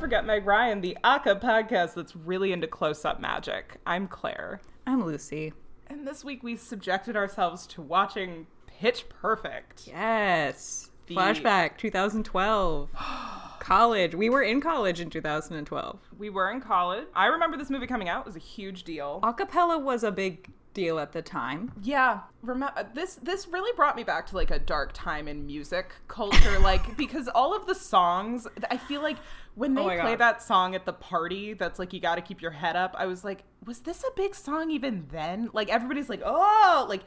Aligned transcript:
Forget 0.00 0.24
Meg 0.24 0.46
Ryan, 0.46 0.80
the 0.80 0.96
Aka 1.04 1.34
podcast 1.34 1.92
that's 1.92 2.16
really 2.16 2.52
into 2.52 2.66
close 2.66 3.04
up 3.04 3.20
magic. 3.20 3.76
I'm 3.86 4.08
Claire. 4.08 4.62
I'm 4.86 5.04
Lucy. 5.04 5.52
And 5.88 6.06
this 6.06 6.24
week 6.24 6.42
we 6.42 6.56
subjected 6.56 7.16
ourselves 7.16 7.66
to 7.68 7.82
watching 7.82 8.46
Pitch 8.66 9.10
Perfect. 9.10 9.86
Yes. 9.86 10.90
The- 11.06 11.16
Flashback 11.16 11.76
2012. 11.76 12.88
college. 13.60 14.14
We 14.14 14.30
were 14.30 14.42
in 14.42 14.62
college 14.62 15.00
in 15.00 15.10
2012. 15.10 15.98
We 16.18 16.30
were 16.30 16.50
in 16.50 16.62
college. 16.62 17.06
I 17.14 17.26
remember 17.26 17.58
this 17.58 17.68
movie 17.68 17.86
coming 17.86 18.08
out. 18.08 18.20
It 18.20 18.26
was 18.26 18.36
a 18.36 18.40
huge 18.40 18.84
deal. 18.84 19.20
Acapella 19.22 19.80
was 19.80 20.02
a 20.02 20.10
big 20.10 20.48
deal 20.72 20.98
at 20.98 21.12
the 21.12 21.22
time. 21.22 21.72
Yeah, 21.82 22.20
remember 22.42 22.72
uh, 22.78 22.84
this 22.94 23.16
this 23.16 23.48
really 23.48 23.74
brought 23.76 23.96
me 23.96 24.04
back 24.04 24.26
to 24.28 24.36
like 24.36 24.50
a 24.50 24.58
dark 24.58 24.92
time 24.92 25.26
in 25.28 25.46
music 25.46 25.92
culture 26.08 26.58
like 26.60 26.96
because 26.96 27.28
all 27.28 27.54
of 27.54 27.66
the 27.66 27.74
songs 27.74 28.46
I 28.70 28.76
feel 28.76 29.02
like 29.02 29.16
when 29.56 29.74
they 29.74 29.82
Oh 29.82 29.84
play 29.88 29.96
God. 30.12 30.18
that 30.18 30.42
song 30.42 30.74
at 30.74 30.86
the 30.86 30.92
party 30.92 31.54
that's 31.54 31.78
like 31.78 31.92
you 31.92 32.00
got 32.00 32.14
to 32.16 32.22
keep 32.22 32.40
your 32.40 32.52
head 32.52 32.76
up. 32.76 32.94
I 32.98 33.06
was 33.06 33.24
like, 33.24 33.42
was 33.66 33.80
this 33.80 34.04
a 34.04 34.10
big 34.16 34.34
song 34.34 34.70
even 34.70 35.06
then? 35.10 35.50
Like 35.52 35.68
everybody's 35.70 36.08
like, 36.08 36.22
"Oh, 36.24 36.86
like 36.88 37.02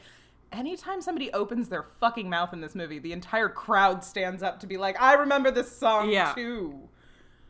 anytime 0.51 1.01
somebody 1.01 1.31
opens 1.33 1.69
their 1.69 1.83
fucking 1.99 2.29
mouth 2.29 2.53
in 2.53 2.61
this 2.61 2.75
movie, 2.75 2.99
the 2.99 3.13
entire 3.13 3.49
crowd 3.49 4.03
stands 4.03 4.43
up 4.43 4.59
to 4.59 4.67
be 4.67 4.77
like, 4.77 5.01
"I 5.01 5.13
remember 5.13 5.51
this 5.51 5.71
song 5.75 6.09
Yeah. 6.09 6.33
too." 6.33 6.89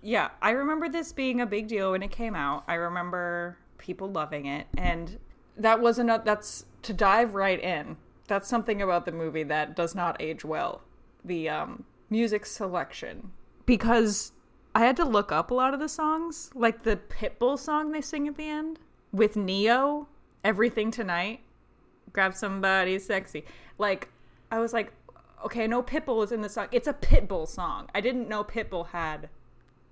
Yeah, 0.02 0.30
I 0.42 0.52
remember 0.52 0.90
this 0.90 1.12
being 1.14 1.42
a 1.42 1.46
big 1.46 1.68
deal 1.68 1.92
when 1.92 2.04
it 2.04 2.12
came 2.12 2.36
out. 2.36 2.66
I 2.68 2.74
remember 2.76 3.58
people 3.78 4.10
loving 4.12 4.46
it 4.46 4.68
and 4.78 5.18
that 5.58 5.80
was 5.80 6.00
enough 6.00 6.26
that's 6.26 6.66
to 6.84 6.94
dive 6.94 7.34
right 7.34 7.62
in. 7.62 7.98
That's 8.28 8.48
something 8.48 8.82
about 8.82 9.06
the 9.06 9.12
movie 9.12 9.44
that 9.44 9.76
does 9.76 9.96
not 9.96 10.22
age 10.22 10.46
well. 10.46 10.82
The 11.24 11.50
um 11.50 11.86
music 12.10 12.46
selection 12.46 13.32
because 13.66 14.34
I 14.76 14.82
had 14.82 14.96
to 14.98 15.06
look 15.06 15.32
up 15.32 15.52
a 15.52 15.54
lot 15.54 15.74
of 15.74 15.80
the 15.80 15.90
songs, 15.90 16.52
like 16.54 16.84
the 16.84 16.98
Pitbull 16.98 17.58
song 17.58 17.92
they 17.92 18.02
sing 18.02 18.28
at 18.28 18.36
the 18.36 18.48
end 18.48 18.80
with 19.12 19.36
Ne-Yo, 19.36 20.08
Everything 20.44 20.92
Tonight, 20.92 21.42
Grab 22.12 22.34
Somebody 22.34 23.00
Sexy. 23.00 23.46
Like 23.78 24.10
I 24.52 24.60
was 24.60 24.74
like 24.74 24.94
okay, 25.46 25.68
no 25.68 25.84
Pitbull 25.84 26.24
is 26.24 26.32
in 26.32 26.42
the 26.42 26.50
song. 26.50 26.68
It's 26.72 26.88
a 26.88 26.94
Pitbull 26.94 27.48
song. 27.48 27.90
I 27.94 28.02
didn't 28.02 28.30
know 28.30 28.44
Pitbull 28.44 28.88
had 28.88 29.30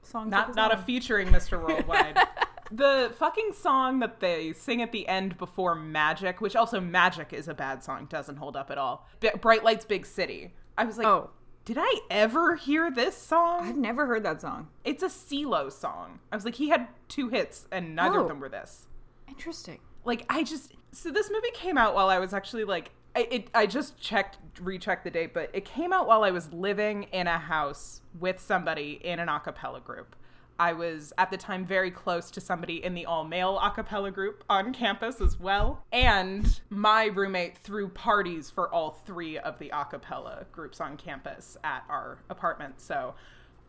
songs 0.02 0.32
Not 0.32 0.56
not 0.56 0.74
a 0.74 0.78
featuring 0.78 1.28
Mr. 1.28 1.62
Worldwide. 1.62 2.18
the 2.72 3.14
fucking 3.18 3.54
song 3.54 4.00
that 4.00 4.20
they 4.20 4.54
sing 4.54 4.82
at 4.82 4.92
the 4.92 5.08
end 5.08 5.38
before 5.38 5.76
Magic, 5.76 6.42
which 6.42 6.56
also 6.56 6.80
Magic 6.80 7.34
is 7.34 7.48
a 7.48 7.54
bad 7.54 7.84
song, 7.84 8.06
doesn't 8.10 8.38
hold 8.38 8.56
up 8.56 8.72
at 8.72 8.78
all. 8.78 9.08
B- 9.20 9.30
Bright 9.40 9.64
Lights 9.64 9.86
Big 9.86 10.06
City. 10.06 10.54
I 10.78 10.86
was 10.86 10.98
like, 10.98 11.08
Oh. 11.08 11.30
did 11.66 11.78
I 11.80 12.00
ever 12.10 12.56
hear 12.56 12.90
this 12.90 13.16
song? 13.18 13.68
I've 13.68 13.78
never 13.78 14.06
heard 14.08 14.24
that 14.24 14.42
song. 14.42 14.70
It's 14.84 15.04
a 15.04 15.08
CeeLo 15.08 15.72
song. 15.72 16.20
I 16.32 16.36
was 16.36 16.46
like, 16.46 16.56
he 16.56 16.70
had 16.70 16.88
two 17.08 17.30
hits 17.30 17.68
and 17.72 17.96
neither 17.96 18.20
Oh. 18.20 18.24
of 18.24 18.28
them 18.28 18.40
were 18.40 18.50
this. 18.50 18.88
Interesting. 19.28 19.80
Like 20.04 20.26
I 20.30 20.44
just 20.44 20.74
so 20.94 21.12
this 21.12 21.30
movie 21.32 21.52
came 21.54 21.78
out 21.78 21.94
while 21.96 22.10
I 22.10 22.20
was 22.20 22.34
actually 22.34 22.64
like 22.64 22.92
I, 23.16 23.28
it, 23.30 23.48
I 23.54 23.66
just 23.68 24.00
checked 24.00 24.38
rechecked 24.62 25.04
the 25.04 25.12
date, 25.12 25.34
but 25.34 25.50
it 25.54 25.66
came 25.66 25.92
out 25.94 26.08
while 26.08 26.24
I 26.24 26.32
was 26.32 26.52
living 26.54 27.04
in 27.12 27.28
a 27.28 27.38
house 27.38 28.02
with 28.20 28.40
somebody 28.40 29.00
in 29.04 29.20
an 29.20 29.28
a 29.30 29.40
cappella 29.40 29.82
group. 29.82 30.16
I 30.60 30.74
was 30.74 31.12
at 31.18 31.32
the 31.32 31.38
time 31.38 31.66
very 31.66 31.92
close 31.92 32.30
to 32.32 32.42
somebody 32.42 32.84
in 32.84 32.94
the 32.94 33.06
all 33.06 33.24
male 33.24 33.60
a 33.60 33.72
cappella 33.72 34.12
group 34.12 34.44
on 34.50 34.74
campus 34.74 35.20
as 35.20 35.40
well. 35.40 35.84
And 35.92 36.60
my 36.70 37.06
roommate 37.06 37.58
threw 37.58 37.90
parties 37.90 38.50
for 38.50 38.72
all 38.74 38.92
three 38.92 39.38
of 39.38 39.58
the 39.60 39.70
a 39.70 39.86
cappella 39.86 40.46
groups 40.52 40.80
on 40.80 40.98
campus 40.98 41.58
at 41.64 41.84
our 41.90 42.20
apartment. 42.30 42.80
So 42.80 43.16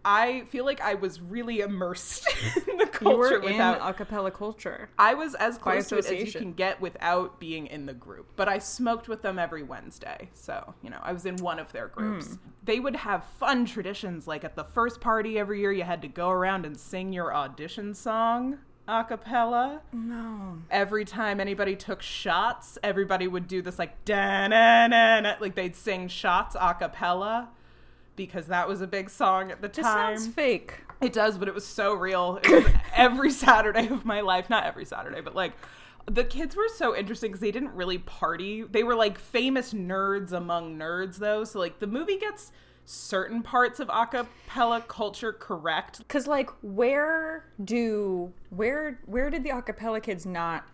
I 0.05 0.43
feel 0.49 0.65
like 0.65 0.81
I 0.81 0.95
was 0.95 1.21
really 1.21 1.61
immersed 1.61 2.27
in 2.69 2.77
the 2.77 2.87
culture 2.87 3.41
without 3.41 3.79
a 3.81 3.93
cappella 3.93 4.31
culture. 4.31 4.89
I 4.99 5.15
was 5.15 5.35
as 5.35 5.59
close 5.59 5.89
to 5.89 5.99
it 5.99 6.07
as 6.07 6.35
you 6.35 6.41
can 6.41 6.53
get 6.53 6.81
without 6.81 7.39
being 7.39 7.67
in 7.67 7.87
the 7.87 7.93
group. 7.93 8.33
But 8.37 8.49
I 8.49 8.59
smoked 8.59 9.09
with 9.09 9.23
them 9.23 9.39
every 9.39 9.63
Wednesday. 9.63 10.31
So, 10.35 10.75
you 10.83 10.91
know, 10.91 10.99
I 11.03 11.13
was 11.13 11.27
in 11.27 11.37
one 11.37 11.59
of 11.59 11.73
their 11.73 11.89
groups. 11.89 12.27
Hmm. 12.27 12.35
They 12.65 12.81
would 12.81 12.97
have 12.97 13.25
fun 13.39 13.65
traditions. 13.65 14.27
Like 14.27 14.45
at 14.45 14.57
the 14.57 14.65
first 14.65 15.01
party 15.01 15.39
every 15.39 15.61
year, 15.61 15.73
you 15.73 15.85
had 15.85 16.03
to 16.03 16.09
go 16.09 16.31
around 16.31 16.67
and 16.67 16.79
sing 16.79 17.13
your 17.13 17.35
audition 17.35 17.95
song 17.95 18.59
a 18.89 19.05
cappella. 19.05 19.81
No. 19.93 20.59
Every 20.71 21.05
time 21.05 21.41
anybody 21.41 21.77
took 21.77 22.03
shots, 22.03 22.79
everybody 22.83 23.29
would 23.29 23.47
do 23.47 23.63
this 23.63 23.79
like 23.79 24.05
da 24.05 24.49
na 24.49 24.89
na 24.89 25.21
na. 25.21 25.35
Like 25.41 25.55
they'd 25.55 25.77
sing 25.77 26.09
shots 26.09 26.57
a 26.59 26.75
cappella 26.75 27.51
because 28.17 28.47
that 28.47 28.69
was 28.69 28.81
a 28.81 28.87
big 28.87 29.11
song 29.11 29.51
at 29.51 29.63
the 29.63 29.69
time. 29.69 30.17
sounds 30.17 30.29
fake. 30.29 30.85
It 31.01 31.13
does, 31.13 31.39
but 31.39 31.49
it 31.49 31.55
was 31.55 31.67
so 31.67 31.95
real. 31.95 32.39
It 32.45 32.65
was 32.65 32.75
every 32.95 33.31
Saturday 33.31 33.89
of 33.89 34.05
my 34.05 34.21
life. 34.21 34.49
Not 34.49 34.65
every 34.65 34.85
Saturday, 34.85 35.21
but 35.21 35.35
like 35.35 35.53
the 36.11 36.25
kids 36.25 36.57
were 36.57 36.69
so 36.69 36.97
interesting 36.97 37.31
because 37.31 37.41
they 37.41 37.51
didn't 37.51 37.75
really 37.75 37.99
party. 37.99 38.63
They 38.63 38.83
were 38.83 38.95
like 38.95 39.19
famous 39.19 39.73
nerds 39.73 40.33
among 40.33 40.79
nerds, 40.79 41.17
though. 41.17 41.45
So 41.45 41.59
like 41.59 41.79
the 41.79 41.87
movie 41.87 42.19
gets 42.19 42.53
certain 42.85 43.43
parts 43.43 43.81
of 43.81 43.89
acapella 43.89 44.87
culture 44.89 45.33
correct. 45.33 46.07
Cause 46.09 46.27
like 46.27 46.51
where 46.63 47.45
do 47.63 48.33
where 48.51 49.01
where 49.07 49.31
did 49.31 49.45
the 49.45 49.51
acapella 49.51 50.03
kids 50.03 50.27
not 50.27 50.65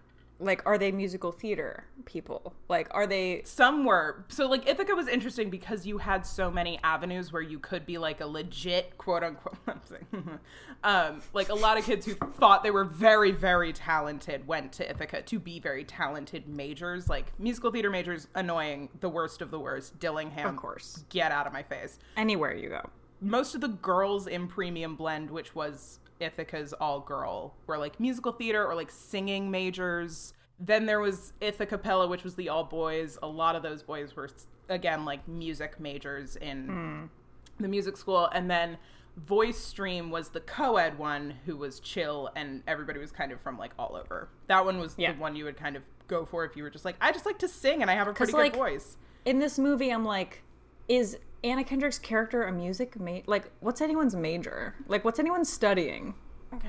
like 0.41 0.63
are 0.67 0.79
they 0.79 0.93
musical 0.93 1.33
theater 1.33 1.85
people? 2.05 2.55
Like 2.69 2.89
are 2.93 3.07
they 3.07 3.43
Some 3.45 3.85
were. 3.85 4.25
So 4.29 4.47
like 4.49 4.69
Ithaca 4.69 4.95
was 4.95 5.09
interesting 5.09 5.51
because 5.51 5.87
you 5.87 5.99
had 5.99 6.25
so 6.25 6.51
many 6.51 6.79
avenues 6.85 7.33
where 7.33 7.43
you 7.43 7.59
could 7.59 7.85
be 7.85 7.99
like 7.99 8.21
a 8.21 8.27
legit 8.27 8.97
quote 8.99 9.23
unquote 9.25 9.57
I'm 9.67 9.81
saying, 9.85 10.39
um 10.85 11.21
like 11.35 11.49
a 11.49 11.55
lot 11.55 11.77
of 11.79 11.85
kids 11.85 12.07
who 12.07 12.15
thought 12.15 12.63
they 12.63 12.71
were 12.71 12.85
very 12.85 13.33
very 13.33 13.73
talented 13.73 14.47
went 14.47 14.73
to 14.75 14.89
Ithaca 14.89 15.23
to 15.23 15.39
be 15.41 15.59
very 15.59 15.83
talented 15.85 16.47
majors 16.49 17.09
like 17.09 17.33
musical 17.39 17.71
theater 17.73 17.91
majors 17.91 18.29
annoying 18.35 18.89
the 19.01 19.09
worst 19.09 19.43
of 19.43 19.51
the 19.51 19.59
worst 19.59 19.99
Dillingham 19.99 20.49
Of 20.51 20.57
course. 20.57 21.05
get 21.09 21.33
out 21.33 21.47
of 21.49 21.53
my 21.53 21.63
face 21.65 21.99
anywhere 22.17 22.55
you 22.55 22.69
go? 22.69 22.89
most 23.21 23.57
of 23.57 23.61
the 23.61 23.67
girls 23.69 24.29
in 24.29 24.47
premium 24.47 24.95
blend 24.95 25.29
which 25.31 25.53
was 25.57 25.99
ithaca's 26.21 26.73
all 26.75 27.01
girl 27.01 27.55
were 27.67 27.79
like 27.79 27.99
musical 28.01 28.33
theater 28.33 28.67
or 28.67 28.75
like 28.75 28.91
singing 28.91 29.51
majors. 29.51 30.33
Then 30.61 30.87
there 30.87 31.01
was 31.01 31.33
Ithacappella, 31.41 32.09
which 32.09 32.25
was 32.25 32.35
the 32.35 32.49
all 32.49 32.65
boys. 32.65 33.17
A 33.23 33.27
lot 33.27 33.55
of 33.55 33.63
those 33.63 33.83
boys 33.83 34.17
were 34.17 34.29
again 34.69 35.05
like 35.05 35.27
music 35.29 35.79
majors 35.79 36.37
in 36.37 36.67
hmm. 36.67 37.63
the 37.63 37.69
music 37.69 37.97
school. 37.97 38.29
And 38.33 38.51
then 38.51 38.79
voice 39.17 39.59
stream 39.59 40.11
was 40.11 40.31
the 40.31 40.41
co-ed 40.41 40.99
one 40.99 41.35
who 41.45 41.57
was 41.57 41.81
chill 41.81 42.31
and 42.37 42.63
everybody 42.67 42.99
was 42.99 43.11
kind 43.11 43.33
of 43.33 43.41
from 43.41 43.59
like 43.59 43.73
all 43.79 43.97
over. 43.97 44.29
That 44.47 44.65
one 44.65 44.79
was 44.79 44.95
Yeah. 44.97 45.13
the 45.13 45.19
one 45.19 45.37
you 45.37 45.45
would 45.45 45.57
kind 45.57 45.77
of 45.77 45.83
go 46.09 46.25
for 46.25 46.45
if 46.45 46.57
you 46.57 46.63
were 46.63 46.71
just 46.71 46.87
like 46.87 46.97
i 47.01 47.13
just 47.13 47.27
like 47.27 47.39
to 47.39 47.47
sing 47.47 47.83
and 47.83 47.91
i 47.91 47.95
have 47.95 48.09
a 48.09 48.15
pretty 48.15 48.33
good 48.33 48.39
like, 48.39 48.57
voice. 48.57 48.97
In 49.25 49.39
this 49.39 49.59
movie 49.59 49.91
I'm 49.91 50.05
like 50.05 50.43
is 50.89 51.19
Anna 51.45 51.63
Kendrick's 51.65 51.99
character 51.99 52.45
a 52.45 52.53
music 52.53 52.99
ma- 52.99 53.21
like 53.27 53.51
what's 53.61 53.81
anyone's 53.81 54.15
major? 54.17 54.75
Like 54.89 55.05
what's 55.05 55.19
anyone 55.19 55.45
studying? 55.45 56.15
okay 56.55 56.69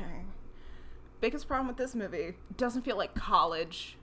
biggest 1.21 1.47
problem 1.47 1.67
with 1.67 1.75
this 1.77 1.95
movie 1.95 2.33
doesn't 2.57 2.83
feel 2.83 2.97
like 2.97 3.13
college 3.15 3.97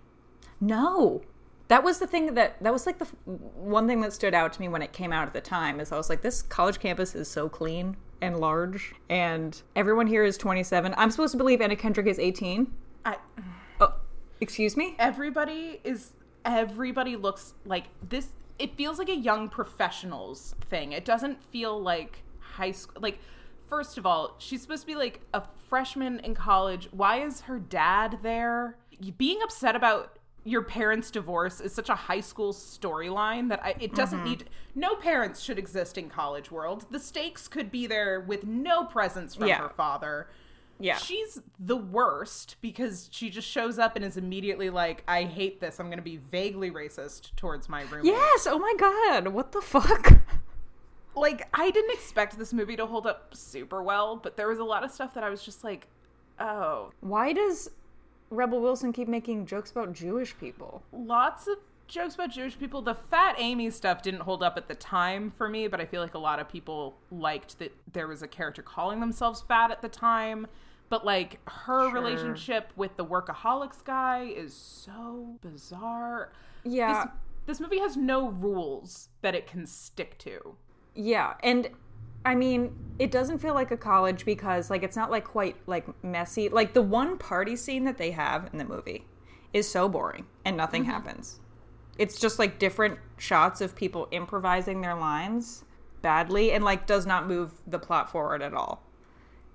No. 0.60 1.22
That 1.68 1.82
was 1.82 1.98
the 1.98 2.06
thing 2.06 2.34
that 2.34 2.62
that 2.62 2.72
was 2.72 2.86
like 2.86 2.98
the 2.98 3.06
f- 3.06 3.14
one 3.24 3.86
thing 3.88 4.00
that 4.02 4.12
stood 4.12 4.34
out 4.34 4.52
to 4.52 4.60
me 4.60 4.68
when 4.68 4.82
it 4.82 4.92
came 4.92 5.12
out 5.12 5.26
at 5.26 5.32
the 5.34 5.40
time 5.40 5.80
is 5.80 5.90
I 5.92 5.96
was 5.96 6.08
like 6.08 6.22
this 6.22 6.42
college 6.42 6.78
campus 6.78 7.14
is 7.14 7.26
so 7.28 7.48
clean 7.48 7.96
and 8.20 8.38
large 8.38 8.94
and 9.08 9.60
everyone 9.74 10.06
here 10.06 10.24
is 10.24 10.38
27. 10.38 10.94
I'm 10.96 11.10
supposed 11.10 11.32
to 11.32 11.38
believe 11.38 11.60
Anna 11.60 11.76
Kendrick 11.76 12.06
is 12.06 12.18
18. 12.18 12.72
I 13.04 13.16
Oh, 13.80 13.94
excuse 14.40 14.76
me? 14.76 14.94
everybody 14.98 15.80
is 15.84 16.12
everybody 16.44 17.16
looks 17.16 17.54
like 17.64 17.84
this 18.08 18.28
it 18.58 18.76
feels 18.76 18.98
like 18.98 19.08
a 19.08 19.16
young 19.16 19.48
professionals 19.48 20.54
thing. 20.70 20.92
It 20.92 21.04
doesn't 21.04 21.42
feel 21.42 21.80
like 21.80 22.22
high 22.40 22.72
school 22.72 23.00
like 23.02 23.18
first 23.68 23.98
of 23.98 24.06
all, 24.06 24.36
she's 24.38 24.62
supposed 24.62 24.82
to 24.82 24.86
be 24.86 24.94
like 24.94 25.20
a 25.34 25.42
freshman 25.68 26.20
in 26.20 26.34
college. 26.34 26.88
Why 26.92 27.20
is 27.22 27.42
her 27.42 27.58
dad 27.58 28.20
there? 28.22 28.78
Being 29.18 29.42
upset 29.42 29.74
about 29.76 30.18
your 30.44 30.62
parents' 30.62 31.10
divorce 31.10 31.60
is 31.60 31.74
such 31.74 31.88
a 31.88 31.94
high 31.96 32.20
school 32.20 32.52
storyline 32.52 33.48
that 33.48 33.60
I, 33.64 33.74
it 33.80 33.94
doesn't 33.94 34.20
Mm-hmm. 34.20 34.28
need 34.28 34.50
no 34.76 34.94
parents 34.94 35.40
should 35.42 35.58
exist 35.58 35.98
in 35.98 36.08
college 36.08 36.50
world. 36.52 36.86
The 36.90 37.00
stakes 37.00 37.48
could 37.48 37.70
be 37.72 37.86
there 37.88 38.20
with 38.20 38.44
no 38.44 38.84
presence 38.84 39.34
from 39.34 39.48
Yeah. 39.48 39.58
her 39.58 39.70
father. 39.70 40.28
Yeah. 40.78 40.96
She's 40.96 41.40
the 41.58 41.76
worst 41.76 42.56
because 42.60 43.08
she 43.10 43.30
just 43.30 43.48
shows 43.48 43.78
up 43.78 43.96
and 43.96 44.04
is 44.04 44.16
immediately 44.16 44.70
like, 44.70 45.02
I 45.08 45.24
hate 45.24 45.60
this. 45.60 45.80
I'm 45.80 45.86
going 45.86 45.98
to 45.98 46.02
be 46.02 46.18
vaguely 46.18 46.70
racist 46.70 47.34
towards 47.36 47.68
my 47.68 47.82
roommate. 47.82 48.12
Yes, 48.12 48.46
oh 48.46 48.58
my 48.58 48.74
god. 48.78 49.28
What 49.28 49.52
the 49.52 49.60
fuck? 49.60 50.20
Like, 51.14 51.48
I 51.54 51.70
didn't 51.70 51.92
expect 51.92 52.38
this 52.38 52.52
movie 52.52 52.76
to 52.76 52.84
hold 52.84 53.06
up 53.06 53.34
super 53.34 53.82
well, 53.82 54.16
but 54.16 54.36
there 54.36 54.48
was 54.48 54.58
a 54.58 54.64
lot 54.64 54.84
of 54.84 54.90
stuff 54.90 55.14
that 55.14 55.24
I 55.24 55.30
was 55.30 55.42
just 55.42 55.64
like, 55.64 55.88
oh. 56.38 56.90
Why 57.00 57.32
does 57.32 57.70
Rebel 58.28 58.60
Wilson 58.60 58.92
keep 58.92 59.08
making 59.08 59.46
jokes 59.46 59.70
about 59.70 59.94
Jewish 59.94 60.36
people? 60.38 60.82
Lots 60.92 61.46
of 61.46 61.56
jokes 61.88 62.14
about 62.14 62.30
Jewish 62.30 62.58
people. 62.58 62.82
The 62.82 62.94
Fat 62.94 63.36
Amy 63.38 63.70
stuff 63.70 64.02
didn't 64.02 64.20
hold 64.20 64.42
up 64.42 64.56
at 64.56 64.68
the 64.68 64.74
time 64.74 65.32
for 65.36 65.48
me, 65.48 65.68
but 65.68 65.80
I 65.80 65.86
feel 65.86 66.02
like 66.02 66.14
a 66.14 66.18
lot 66.18 66.38
of 66.38 66.48
people 66.48 66.96
liked 67.10 67.58
that 67.58 67.74
there 67.92 68.08
was 68.08 68.22
a 68.22 68.28
character 68.28 68.62
calling 68.62 69.00
themselves 69.00 69.42
fat 69.42 69.70
at 69.70 69.82
the 69.82 69.88
time. 69.88 70.46
But 70.88 71.04
like 71.04 71.40
her 71.46 71.88
Sure. 71.88 71.92
relationship 71.92 72.72
with 72.76 72.96
the 72.96 73.04
workaholics 73.04 73.84
guy 73.84 74.32
is 74.34 74.54
so 74.54 75.36
bizarre. 75.40 76.32
Yeah. 76.64 77.04
This, 77.04 77.12
this 77.46 77.60
movie 77.60 77.80
has 77.80 77.96
no 77.96 78.28
rules 78.28 79.08
that 79.22 79.34
it 79.34 79.46
can 79.46 79.66
stick 79.66 80.16
to. 80.18 80.56
Yeah, 80.94 81.34
and 81.42 81.68
I 82.24 82.34
mean, 82.34 82.74
it 82.98 83.10
doesn't 83.10 83.38
feel 83.38 83.54
like 83.54 83.70
a 83.70 83.76
college 83.76 84.24
because 84.24 84.70
like 84.70 84.82
it's 84.82 84.96
not 84.96 85.10
like 85.10 85.24
quite 85.24 85.56
like 85.66 85.86
messy. 86.02 86.48
Like 86.48 86.74
the 86.74 86.82
one 86.82 87.18
party 87.18 87.54
scene 87.54 87.84
that 87.84 87.98
they 87.98 88.10
have 88.10 88.48
in 88.52 88.58
the 88.58 88.64
movie 88.64 89.06
is 89.52 89.68
so 89.68 89.88
boring 89.88 90.26
and 90.44 90.56
nothing 90.56 90.82
mm-hmm. 90.82 90.90
happens. 90.90 91.40
It's 91.98 92.18
just 92.18 92.38
like 92.38 92.58
different 92.58 92.98
shots 93.18 93.60
of 93.60 93.74
people 93.74 94.08
improvising 94.10 94.80
their 94.80 94.94
lines 94.94 95.64
badly 96.02 96.52
and 96.52 96.64
like 96.64 96.86
does 96.86 97.06
not 97.06 97.26
move 97.26 97.52
the 97.66 97.78
plot 97.78 98.10
forward 98.10 98.42
at 98.42 98.54
all. 98.54 98.82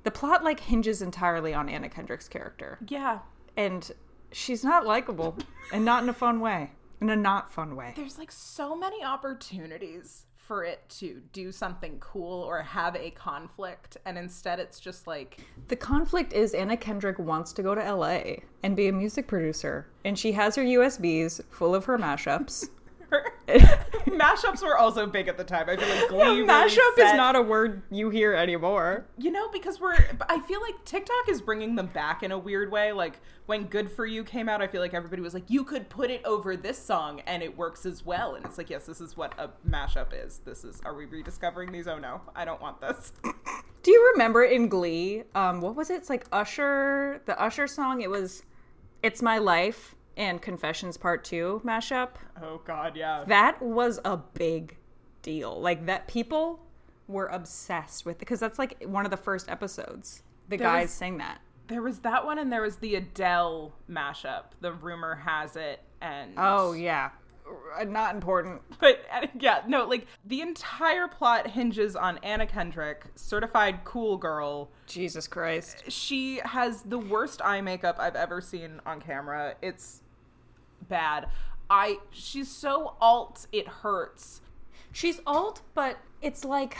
The 0.03 0.11
plot 0.11 0.43
like 0.43 0.59
hinges 0.59 1.01
entirely 1.01 1.53
on 1.53 1.69
Anna 1.69 1.87
Kendrick's 1.89 2.27
character 2.27 2.79
Yeah. 2.87 3.19
and 3.55 3.91
she's 4.31 4.63
not 4.63 4.85
likable 4.85 5.37
and 5.71 5.85
not 5.85 6.01
in 6.03 6.09
a 6.09 6.13
fun 6.13 6.39
way. 6.39 6.71
In 6.99 7.09
a 7.09 7.15
not 7.15 7.51
fun 7.51 7.75
way. 7.75 7.93
There's 7.95 8.17
like 8.17 8.31
so 8.31 8.75
many 8.75 9.03
opportunities 9.03 10.25
for 10.51 10.65
it 10.65 10.81
to 10.89 11.21
do 11.31 11.49
something 11.49 11.97
cool 12.01 12.43
or 12.43 12.61
have 12.61 12.93
a 12.97 13.09
conflict, 13.11 13.95
and 14.03 14.17
instead 14.17 14.59
it's 14.59 14.81
just 14.81 15.07
like 15.07 15.39
The 15.69 15.77
conflict 15.77 16.33
is 16.33 16.53
Anna 16.53 16.75
Kendrick 16.75 17.17
wants 17.19 17.53
to 17.53 17.63
go 17.63 17.73
to 17.73 17.95
LA 17.95 18.41
and 18.61 18.75
be 18.75 18.89
a 18.89 18.91
music 18.91 19.27
producer, 19.27 19.87
and 20.03 20.19
she 20.19 20.33
has 20.33 20.57
her 20.57 20.61
USBs 20.63 21.39
full 21.49 21.73
of 21.73 21.85
her 21.85 21.97
mashups. 21.97 22.67
mashups 24.07 24.61
were 24.63 24.77
also 24.77 25.05
big 25.05 25.27
at 25.27 25.37
the 25.37 25.43
time. 25.43 25.69
I 25.69 25.75
feel 25.75 25.87
like 25.89 26.09
Glee 26.09 26.19
really 26.19 26.47
Mashup 26.47 26.97
is 26.97 27.09
set- 27.09 27.17
not 27.17 27.35
a 27.35 27.41
word 27.41 27.81
you 27.91 28.09
hear 28.09 28.33
anymore. 28.33 29.05
you 29.17 29.31
know 29.31 29.49
because 29.49 29.79
we're. 29.79 29.95
I 30.29 30.39
feel 30.41 30.61
like 30.61 30.83
TikTok 30.85 31.27
is 31.29 31.41
bringing 31.41 31.75
them 31.75 31.87
back 31.87 32.23
in 32.23 32.31
a 32.31 32.37
weird 32.37 32.71
way. 32.71 32.91
Like 32.91 33.19
when 33.45 33.65
Good 33.65 33.91
for 33.91 34.05
You 34.05 34.23
came 34.23 34.47
out, 34.47 34.61
I 34.61 34.67
feel 34.67 34.81
like 34.81 34.93
everybody 34.93 35.21
was 35.21 35.33
like, 35.33 35.49
you 35.49 35.63
could 35.63 35.89
put 35.89 36.09
it 36.09 36.21
over 36.25 36.55
this 36.55 36.77
song 36.77 37.21
and 37.27 37.43
it 37.43 37.57
works 37.57 37.85
as 37.85 38.05
well. 38.05 38.35
And 38.35 38.45
it's 38.45 38.57
like, 38.57 38.69
yes, 38.69 38.85
this 38.85 39.01
is 39.01 39.17
what 39.17 39.33
a 39.37 39.49
mashup 39.69 40.07
is. 40.13 40.39
This 40.45 40.63
is. 40.63 40.81
Are 40.85 40.93
we 40.95 41.05
rediscovering 41.05 41.71
these? 41.71 41.87
Oh 41.87 41.97
no, 41.97 42.21
I 42.35 42.45
don't 42.45 42.61
want 42.61 42.79
this. 42.81 43.13
Do 43.83 43.91
you 43.91 44.11
remember 44.13 44.43
in 44.43 44.67
Glee? 44.69 45.23
Um, 45.35 45.59
what 45.59 45.75
was 45.75 45.89
it? 45.89 45.95
It's 45.95 46.09
like 46.09 46.25
Usher, 46.31 47.21
the 47.25 47.39
Usher 47.41 47.65
song. 47.67 48.01
It 48.01 48.09
was 48.09 48.43
"It's 49.01 49.21
My 49.21 49.39
Life" 49.39 49.95
and 50.21 50.41
"Confessions 50.41 50.97
Part 50.97 51.23
2 51.23 51.61
mashup. 51.65 52.11
Oh 52.41 52.61
God, 52.63 52.95
yeah. 52.95 53.23
That 53.27 53.61
was 53.61 53.99
a 54.05 54.17
big 54.17 54.77
deal. 55.23 55.59
Like 55.59 55.87
that, 55.87 56.07
people 56.07 56.59
were 57.07 57.25
obsessed 57.27 58.05
with 58.05 58.17
because 58.19 58.39
that's 58.39 58.59
like 58.59 58.81
one 58.85 59.03
of 59.03 59.11
the 59.11 59.17
first 59.17 59.49
episodes. 59.49 60.21
The 60.47 60.57
There 60.57 60.67
guys 60.67 60.83
was- 60.83 60.91
sang 60.93 61.17
that. 61.17 61.39
There 61.67 61.81
was 61.81 61.99
that 61.99 62.25
one, 62.25 62.37
and 62.37 62.51
there 62.51 62.61
was 62.61 62.77
the 62.77 62.95
Adele 62.95 63.73
mashup. 63.89 64.43
The 64.59 64.73
rumor 64.73 65.15
has 65.15 65.55
it, 65.55 65.79
and 66.01 66.33
Oh 66.37 66.73
yeah, 66.73 67.11
Uh, 67.79 67.83
not 67.85 68.13
important. 68.13 68.61
But 68.79 69.05
uh, 69.11 69.27
yeah, 69.39 69.61
no, 69.67 69.85
like 69.85 70.05
the 70.25 70.41
entire 70.41 71.07
plot 71.07 71.47
hinges 71.47 71.95
on 71.95 72.17
Anna 72.23 72.45
Kendrick, 72.45 73.05
certified 73.15 73.85
cool 73.85 74.17
girl. 74.17 74.69
Jesus 74.85 75.27
Christ. 75.27 75.83
She 75.89 76.41
has 76.43 76.81
the 76.83 76.97
worst 76.99 77.41
eye 77.41 77.61
makeup 77.61 77.95
I've 77.99 78.15
ever 78.17 78.41
seen 78.41 78.81
on 78.85 78.99
camera. 78.99 79.55
It's 79.61 80.01
bad. 80.87 81.27
I 81.69 81.97
she's 82.11 82.49
so 82.49 82.95
alt 82.99 83.47
it 83.51 83.67
hurts. 83.67 84.41
She's 84.91 85.21
alt, 85.25 85.61
but 85.73 85.97
it's 86.21 86.43
like, 86.43 86.77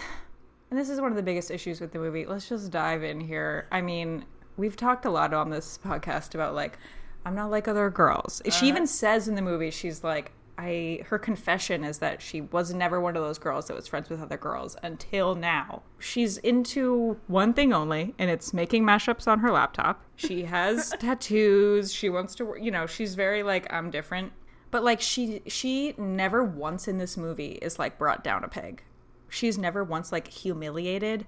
and 0.69 0.79
this 0.79 0.89
is 0.89 0.99
one 0.99 1.11
of 1.11 1.15
the 1.15 1.23
biggest 1.23 1.49
issues 1.49 1.79
with 1.79 1.93
the 1.93 1.99
movie. 1.99 2.25
Let's 2.25 2.49
just 2.49 2.71
dive 2.71 3.03
in 3.03 3.21
here. 3.21 3.67
I 3.71 3.81
mean, 3.81 4.25
we've 4.57 4.75
talked 4.75 5.05
a 5.05 5.09
lot 5.09 5.33
on 5.33 5.49
this 5.49 5.79
podcast 5.83 6.35
about 6.35 6.53
like, 6.53 6.77
I'm 7.25 7.35
not 7.35 7.51
like 7.51 7.67
other 7.67 7.89
girls. 7.89 8.41
She 8.45 8.51
uh-huh. 8.51 8.65
even 8.65 8.87
says 8.87 9.27
in 9.27 9.35
the 9.35 9.41
movie, 9.41 9.71
she's 9.71 10.03
like, 10.03 10.33
I 10.57 10.99
her 11.07 11.17
confession 11.17 11.83
is 11.83 11.99
that 11.99 12.21
she 12.21 12.41
was 12.41 12.73
never 12.73 12.99
one 12.99 13.15
of 13.15 13.23
those 13.23 13.37
girls 13.37 13.67
that 13.67 13.75
was 13.75 13.87
friends 13.87 14.09
with 14.09 14.21
other 14.21 14.37
girls 14.37 14.75
until 14.83 15.35
now. 15.35 15.81
She's 15.99 16.37
into 16.37 17.17
one 17.27 17.53
thing 17.53 17.73
only, 17.73 18.13
and 18.19 18.29
it's 18.29 18.53
making 18.53 18.83
mashups 18.83 19.27
on 19.27 19.39
her 19.39 19.51
laptop. 19.51 20.03
She 20.15 20.43
has 20.43 20.89
tattoos. 20.99 21.93
She 21.93 22.09
wants 22.09 22.35
to, 22.35 22.55
you 22.59 22.71
know, 22.71 22.85
she's 22.85 23.15
very 23.15 23.43
like 23.43 23.71
I'm 23.71 23.89
different. 23.89 24.33
But 24.71 24.83
like 24.83 25.01
she 25.01 25.41
she 25.47 25.93
never 25.97 26.43
once 26.43 26.87
in 26.87 26.97
this 26.97 27.17
movie 27.17 27.59
is 27.61 27.79
like 27.79 27.97
brought 27.97 28.23
down 28.23 28.43
a 28.43 28.47
peg. 28.47 28.83
She's 29.29 29.57
never 29.57 29.83
once 29.83 30.11
like 30.11 30.27
humiliated. 30.27 31.25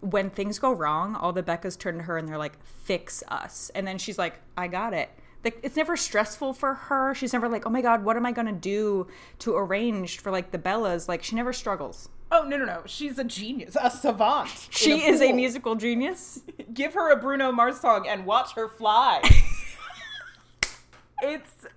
When 0.00 0.30
things 0.30 0.58
go 0.58 0.72
wrong, 0.72 1.16
all 1.16 1.32
the 1.32 1.42
Beccas 1.42 1.78
turn 1.78 1.96
to 1.96 2.02
her 2.04 2.18
and 2.18 2.28
they're 2.28 2.38
like, 2.38 2.62
"Fix 2.64 3.22
us," 3.28 3.70
and 3.74 3.86
then 3.86 3.98
she's 3.98 4.18
like, 4.18 4.40
"I 4.56 4.68
got 4.68 4.92
it." 4.92 5.10
Like 5.46 5.60
it's 5.62 5.76
never 5.76 5.96
stressful 5.96 6.54
for 6.54 6.74
her. 6.74 7.14
She's 7.14 7.32
never 7.32 7.48
like, 7.48 7.68
"Oh 7.68 7.70
my 7.70 7.80
god, 7.80 8.02
what 8.02 8.16
am 8.16 8.26
I 8.26 8.32
gonna 8.32 8.50
do 8.50 9.06
to 9.38 9.54
arrange 9.54 10.18
for 10.18 10.32
like 10.32 10.50
the 10.50 10.58
Bellas?" 10.58 11.06
Like 11.06 11.22
she 11.22 11.36
never 11.36 11.52
struggles. 11.52 12.08
Oh 12.32 12.42
no 12.42 12.56
no 12.56 12.64
no! 12.64 12.82
She's 12.84 13.16
a 13.20 13.22
genius, 13.22 13.76
a 13.80 13.88
savant. 13.88 14.66
She 14.70 15.06
is 15.06 15.22
a 15.22 15.32
musical 15.32 15.76
genius. 15.76 16.40
Give 16.74 16.94
her 16.94 17.12
a 17.12 17.16
Bruno 17.16 17.52
Mars 17.52 17.78
song 17.78 18.08
and 18.08 18.26
watch 18.26 18.54
her 18.54 18.68
fly. 18.68 19.22
it's 21.22 21.68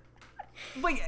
like 0.82 1.00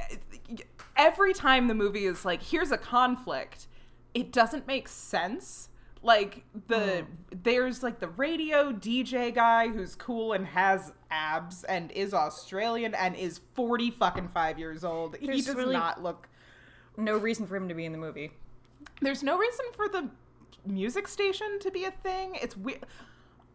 every 0.95 1.33
time 1.33 1.67
the 1.67 1.75
movie 1.75 2.05
is 2.05 2.23
like, 2.23 2.41
here's 2.41 2.71
a 2.71 2.77
conflict, 2.77 3.67
it 4.13 4.31
doesn't 4.31 4.67
make 4.67 4.87
sense. 4.87 5.67
Like 6.03 6.43
the 6.67 7.01
oh. 7.01 7.05
there's 7.43 7.81
like 7.81 7.99
the 7.99 8.09
radio 8.09 8.71
DJ 8.71 9.33
guy 9.33 9.69
who's 9.69 9.95
cool 9.95 10.33
and 10.33 10.45
has 10.45 10.91
abs 11.09 11.63
and 11.63 11.91
is 11.91 12.13
Australian 12.13 12.93
and 12.93 13.15
is 13.15 13.39
forty 13.55 13.89
fucking 13.89 14.29
five 14.33 14.59
years 14.59 14.83
old. 14.83 15.15
he 15.17 15.27
does 15.41 15.55
really- 15.55 15.73
not 15.73 16.03
look. 16.03 16.27
No 16.97 17.17
reason 17.17 17.47
for 17.47 17.55
him 17.55 17.67
to 17.69 17.73
be 17.73 17.85
in 17.85 17.91
the 17.91 17.97
movie. 17.97 18.31
There's 19.01 19.23
no 19.23 19.37
reason 19.37 19.65
for 19.75 19.89
the 19.89 20.09
music 20.65 21.07
station 21.07 21.59
to 21.59 21.71
be 21.71 21.85
a 21.85 21.91
thing. 21.91 22.37
It's 22.41 22.55
weird. 22.55 22.85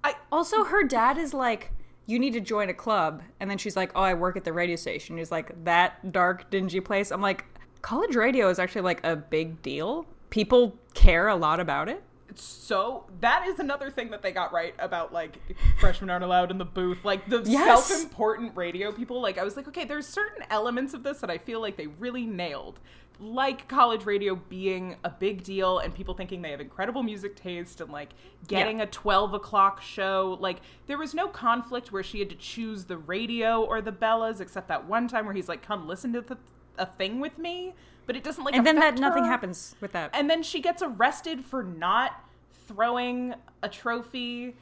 I 0.05 0.15
Also, 0.33 0.65
her 0.65 0.85
dad 0.85 1.19
is 1.19 1.35
like, 1.35 1.73
you 2.07 2.19
need 2.19 2.33
to 2.33 2.41
join 2.41 2.69
a 2.69 2.75
club. 2.75 3.23
And 3.41 3.51
then 3.51 3.59
she's 3.59 3.77
like, 3.77 3.93
oh, 3.95 4.03
I 4.03 4.15
work 4.15 4.37
at 4.37 4.45
the 4.45 4.53
radio 4.53 4.77
station. 4.77 5.19
He's 5.19 5.31
like, 5.31 5.65
that 5.65 6.13
dark, 6.13 6.51
dingy 6.51 6.81
place. 6.81 7.11
I'm 7.11 7.21
like, 7.21 7.45
college 7.83 8.17
radio 8.17 8.49
is 8.49 8.59
actually 8.59 8.83
like 8.83 9.05
a 9.05 9.17
big 9.17 9.61
deal. 9.63 10.07
People 10.31 10.77
care 10.95 11.29
a 11.29 11.37
lot 11.37 11.61
about 11.61 11.89
it. 11.89 12.03
So 12.41 13.05
that 13.21 13.47
is 13.49 13.59
another 13.59 13.91
thing 13.91 14.11
that 14.11 14.23
they 14.23 14.33
got 14.33 14.53
right 14.53 14.75
about 14.79 15.13
like 15.13 15.39
freshmen 15.81 16.11
aren't 16.11 16.25
allowed 16.25 16.51
in 16.51 16.59
the 16.59 16.65
booth. 16.65 17.05
Like 17.05 17.29
the 17.29 17.43
Yes. 17.45 17.87
self-important 17.87 18.57
radio 18.57 18.93
people 18.93 19.21
like 19.21 19.39
i 19.39 19.45
was 19.45 19.57
like 19.57 19.67
okay 19.69 19.85
there's 19.85 20.07
certain 20.07 20.45
elements 20.51 20.95
of 20.95 21.03
this 21.03 21.19
that 21.19 21.31
i 21.31 21.39
feel 21.39 21.61
like 21.61 21.77
they 21.77 21.87
really 21.87 22.27
nailed. 22.27 22.79
Like 23.21 23.67
college 23.67 24.05
radio 24.07 24.37
being 24.37 24.95
a 25.03 25.11
big 25.11 25.43
deal 25.43 25.81
and 25.81 25.93
people 25.93 26.15
thinking 26.15 26.41
they 26.41 26.53
have 26.53 26.61
incredible 26.61 27.03
music 27.03 27.35
taste 27.35 27.81
and 27.81 27.91
like 27.91 28.11
getting 28.47 28.81
a 28.81 28.87
12 28.87 29.35
o'clock 29.35 29.83
show. 29.83 30.37
Like 30.39 30.59
there 30.87 30.97
was 30.99 31.15
no 31.15 31.27
conflict 31.27 31.91
where 31.91 32.05
she 32.05 32.21
had 32.21 32.31
to 32.31 32.37
choose 32.37 32.85
the 32.85 32.97
radio 32.97 33.61
or 33.65 33.81
the 33.81 33.91
bellas 33.91 34.41
except 34.41 34.69
that 34.69 34.87
one 34.87 35.09
time 35.09 35.25
where 35.27 35.35
he's 35.35 35.49
like 35.49 35.63
come 35.63 35.89
listen 35.89 36.13
to 36.13 36.21
the, 36.21 36.39
a 36.79 36.87
thing 36.87 37.19
with 37.19 37.39
me. 37.39 37.75
But 38.07 38.15
it 38.15 38.23
doesn't 38.23 38.45
like 38.45 38.55
And 38.55 38.65
then 38.65 38.77
that 38.77 38.95
affect 38.95 39.01
nothing 39.01 39.25
happens 39.25 39.75
with 39.81 39.91
that. 39.93 40.11
And 40.15 40.31
then 40.31 40.45
she 40.45 40.61
gets 40.61 40.81
arrested 40.81 41.45
for 41.45 41.65
not 41.65 42.25
throwing 42.69 43.35
a 43.63 43.69
trophy. 43.69 44.55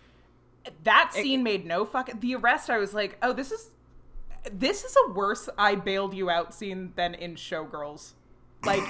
That 0.85 1.13
scene 1.13 1.43
made 1.43 1.67
no 1.67 1.85
fucking. 1.85 2.21
The 2.21 2.37
arrest, 2.37 2.71
I 2.71 2.79
was 2.79 2.95
like, 2.95 3.19
oh, 3.23 3.33
this 3.33 3.53
is. 3.53 3.71
This 4.53 4.85
is 4.85 4.97
a 5.07 5.13
worse 5.13 5.49
I 5.59 5.75
bailed 5.75 6.15
you 6.15 6.31
out 6.31 6.55
scene 6.55 6.93
than 6.95 7.15
in 7.15 7.35
Showgirls. 7.35 8.13
Like, 8.65 8.83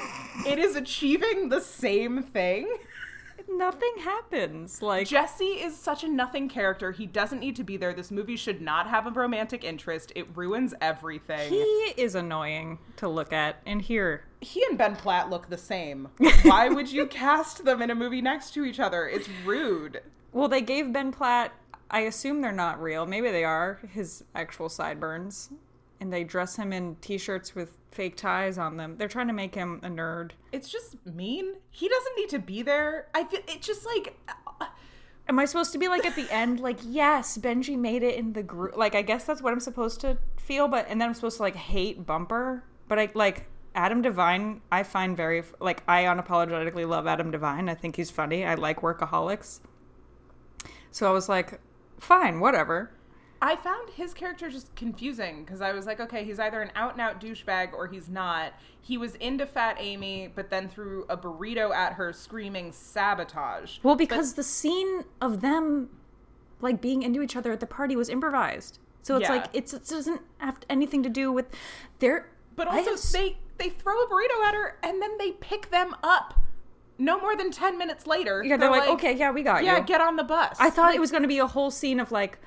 it 0.47 0.59
is 0.59 0.77
achieving 0.77 1.49
the 1.49 1.61
same 1.61 2.23
thing. 2.23 2.77
Nothing 3.49 3.93
happens. 4.01 4.83
Like, 4.83 5.07
Jesse 5.09 5.45
is 5.45 5.77
such 5.77 6.05
a 6.05 6.09
nothing 6.09 6.49
character. 6.49 6.93
He 6.93 7.07
doesn't 7.07 7.41
need 7.41 7.57
to 7.57 7.65
be 7.65 7.77
there. 7.77 7.93
This 7.93 8.11
movie 8.11 8.37
should 8.37 8.61
not 8.61 8.89
have 8.89 9.07
a 9.07 9.11
romantic 9.11 9.65
interest. 9.65 10.13
It 10.15 10.27
ruins 10.37 10.75
everything. 10.81 11.51
he 11.53 11.95
is 11.97 12.15
annoying 12.15 12.79
to 12.97 13.09
look 13.09 13.33
at 13.33 13.61
and 13.67 13.81
hear. 13.83 14.25
he 14.41 14.65
and 14.69 14.79
Ben 14.79 14.97
Platt 14.97 15.31
look 15.31 15.49
the 15.49 15.59
same. 15.59 16.09
Why 16.43 16.69
would 16.69 16.91
you 16.91 17.07
cast 17.07 17.65
them 17.65 17.83
in 17.83 17.91
a 17.91 17.95
movie 17.95 18.23
next 18.23 18.53
to 18.55 18.65
each 18.65 18.81
other? 18.81 19.09
It's 19.09 19.29
rude. 19.45 20.03
Well, 20.33 20.49
they 20.49 20.61
gave 20.61 20.93
Ben 20.93 21.13
Platt, 21.13 21.53
I 21.91 22.01
assume 22.01 22.41
they're 22.41 22.53
not 22.53 22.83
real. 22.83 23.07
Maybe 23.07 23.31
they 23.31 23.45
are, 23.45 23.79
his 23.93 24.25
actual 24.35 24.69
sideburns. 24.69 25.51
And 26.01 26.13
they 26.13 26.25
dress 26.25 26.57
him 26.57 26.73
in 26.73 26.97
t 27.01 27.19
shirts 27.19 27.55
with 27.55 27.77
fake 27.91 28.17
ties 28.17 28.59
on 28.59 28.77
them. 28.77 28.97
They're 28.99 29.09
trying 29.09 29.29
to 29.29 29.33
make 29.33 29.55
him 29.55 29.81
a 29.83 29.89
nerd. 29.89 30.33
It's 30.53 30.69
just 30.69 30.97
mean. 31.07 31.55
He 31.71 31.89
doesn't 31.89 32.17
need 32.17 32.29
to 32.31 32.39
be 32.39 32.63
there. 32.63 33.09
I 33.15 33.25
feel 33.25 33.41
it's 33.49 33.67
just 33.67 33.87
like 33.87 34.15
uh, 34.29 34.67
Am 35.29 35.39
I 35.39 35.45
supposed 35.45 35.73
to 35.73 35.79
be 35.79 35.89
like 35.89 36.05
at 36.07 36.15
the 36.15 36.31
end, 36.31 36.61
like, 36.61 36.79
yes, 36.85 37.37
Benji 37.37 37.77
made 37.77 38.05
it 38.05 38.17
in 38.17 38.33
the 38.33 38.45
group? 38.45 38.77
Like, 38.77 38.95
I 38.95 39.03
guess 39.03 39.25
that's 39.25 39.43
what 39.43 39.53
I'm 39.53 39.59
supposed 39.59 40.01
to 40.03 40.19
feel, 40.37 40.69
but, 40.69 40.87
and 40.89 41.01
then 41.01 41.09
I'm 41.09 41.15
supposed 41.15 41.39
to 41.39 41.43
like 41.43 41.57
hate 41.57 42.07
Bumper. 42.07 42.63
But 42.87 43.01
I, 43.01 43.11
like, 43.15 43.49
Adam 43.77 44.01
Devine, 44.03 44.63
I 44.73 44.83
find 44.85 45.17
very 45.17 45.43
like 45.61 45.83
I 45.87 46.05
unapologetically 46.05 46.89
love 46.89 47.07
Adam 47.07 47.31
Devine. 47.31 47.69
I 47.69 47.75
think 47.75 47.95
he's 47.95 48.11
funny. 48.11 48.45
I 48.45 48.55
like 48.55 48.81
Workaholics. 48.81 49.61
So 50.91 51.07
I 51.07 51.13
was 51.13 51.29
like, 51.29 51.61
fine, 52.01 52.41
whatever. 52.41 52.91
I 53.43 53.57
found 53.57 53.91
his 53.91 54.15
character 54.15 54.51
just 54.51 54.75
confusing 54.75 55.45
because 55.45 55.61
I 55.61 55.73
was 55.73 55.87
like, 55.87 56.01
okay, 56.01 56.25
he's 56.25 56.39
either 56.39 56.63
an 56.63 56.71
out 56.75 56.93
and 56.93 57.01
out 57.01 57.21
douchebag 57.21 57.73
or 57.73 57.87
he's 57.87 58.09
not. 58.09 58.55
He 58.81 58.97
was 58.97 59.15
into 59.17 59.47
Fat 59.47 59.77
Amy, 59.79 60.33
but 60.35 60.49
then 60.49 60.69
threw 60.69 61.05
a 61.09 61.17
burrito 61.17 61.75
at 61.75 61.95
her, 61.95 62.13
screaming 62.13 62.73
sabotage. 62.73 63.79
Well, 63.83 63.97
because 63.97 64.35
the 64.35 64.43
scene 64.43 65.05
of 65.21 65.41
them 65.41 65.91
like 66.61 66.81
being 66.81 67.03
into 67.03 67.23
each 67.23 67.37
other 67.37 67.53
at 67.53 67.61
the 67.61 67.67
party 67.67 67.97
was 67.97 68.09
improvised. 68.09 68.79
So 69.03 69.17
it's 69.17 69.29
Yeah. 69.29 69.37
like 69.37 69.47
it's, 69.53 69.75
it 69.75 69.87
doesn't 69.87 70.23
have 70.39 70.59
anything 70.69 71.03
to 71.03 71.09
do 71.09 71.31
with 71.31 71.47
their. 71.99 72.31
But 72.55 72.69
also, 72.69 72.93
have 72.93 73.13
they 73.13 73.37
they 73.59 73.69
throw 73.71 74.03
a 74.03 74.09
burrito 74.09 74.45
at 74.47 74.55
her 74.55 74.79
and 74.83 75.01
then 75.01 75.19
they 75.19 75.33
pick 75.33 75.71
them 75.71 75.95
up. 76.03 76.35
No 76.99 77.21
more 77.21 77.37
than 77.37 77.51
ten 77.51 77.77
minutes 77.77 78.07
later. 78.07 78.43
yeah, 78.43 78.57
they're, 78.57 78.71
like, 78.71 78.89
okay, 78.89 79.15
yeah, 79.15 79.31
we 79.31 79.43
got 79.43 79.63
yeah, 79.63 79.73
you. 79.73 79.77
Yeah, 79.79 79.85
get 79.85 80.01
on 80.01 80.17
the 80.17 80.25
bus. 80.25 80.57
I 80.59 80.71
thought 80.71 80.87
Like, 80.87 80.97
it 80.97 81.01
was 81.01 81.11
going 81.11 81.23
to 81.23 81.29
be 81.29 81.39
a 81.39 81.47
whole 81.47 81.71
scene 81.71 82.01
of 82.01 82.11
like 82.11 82.39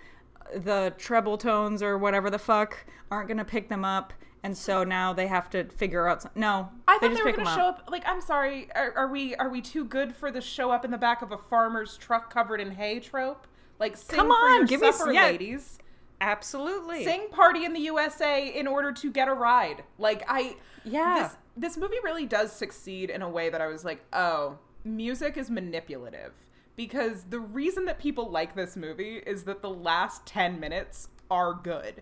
the 0.54 0.94
treble 0.98 1.38
tones 1.38 1.82
or 1.84 1.98
whatever 1.98 2.30
the 2.30 2.40
fuck 2.40 2.86
aren't 3.12 3.28
going 3.28 3.38
to 3.38 3.46
pick 3.46 3.70
them 3.70 3.84
up, 3.86 4.14
and 4.44 4.58
so 4.58 4.84
now 4.84 5.14
they 5.14 5.28
have 5.28 5.50
to 5.52 5.66
figure 5.66 6.08
out. 6.08 6.22
Some- 6.24 6.32
no, 6.36 6.70
I 6.88 6.98
thought 7.00 7.14
they, 7.14 7.22
were 7.22 7.32
going 7.32 7.46
to 7.46 7.54
show 7.54 7.68
up. 7.68 7.90
Like, 7.90 8.04
I'm 8.08 8.22
sorry. 8.22 8.70
Are, 8.76 8.94
are 8.96 9.08
we 9.08 9.36
are 9.36 9.50
we 9.50 9.62
too 9.62 9.84
good 9.86 10.16
for 10.16 10.32
the 10.32 10.42
show 10.42 10.72
up 10.72 10.86
in 10.86 10.92
the 10.92 10.98
back 10.98 11.22
of 11.22 11.32
a 11.32 11.38
farmer's 11.38 11.98
truck 11.98 12.34
covered 12.34 12.62
in 12.62 12.72
hay 12.72 13.00
trope? 13.00 13.48
Like, 13.80 13.96
sing 13.98 14.18
Come 14.18 14.28
for 14.28 14.34
on, 14.34 14.56
your 14.58 14.66
give 14.66 14.82
me 14.82 14.92
supper, 14.92 15.12
yeah. 15.14 15.24
ladies. 15.26 15.80
Absolutely. 16.22 17.04
Sing 17.06 17.28
party 17.32 17.64
in 17.66 17.74
the 17.74 17.80
USA 17.82 18.48
in 18.48 18.68
order 18.68 18.92
to 18.92 19.12
get 19.12 19.28
a 19.28 19.34
ride. 19.34 19.84
Like, 19.98 20.24
I 20.28 20.58
Yeah. 20.84 21.24
This 21.24 21.38
this 21.72 21.78
movie 21.78 21.98
really 22.04 22.26
does 22.26 22.52
succeed 22.52 23.10
in 23.10 23.22
a 23.22 23.30
way 23.30 23.50
that 23.50 23.60
I 23.62 23.68
was 23.68 23.84
like, 23.84 24.02
oh, 24.14 24.58
music 24.86 25.38
is 25.38 25.50
manipulative. 25.50 26.32
Because 26.80 27.26
the 27.26 27.42
reason 27.42 27.84
that 27.86 28.00
people 28.00 28.30
like 28.32 28.56
this 28.56 28.78
movie 28.78 29.18
is 29.18 29.44
that 29.44 29.62
the 29.62 29.70
last 29.70 30.26
10 30.26 30.62
minutes 30.62 31.10
are 31.30 31.54
good. 31.54 32.02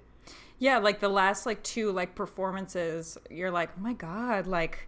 Yeah, 0.59 0.77
like 0.77 0.99
the 0.99 1.09
last 1.09 1.47
like 1.47 1.63
two 1.63 1.91
like 1.91 2.13
performances, 2.13 3.17
you're 3.31 3.49
like, 3.49 3.71
oh 3.75 3.81
my 3.81 3.93
god, 3.93 4.45
like 4.45 4.87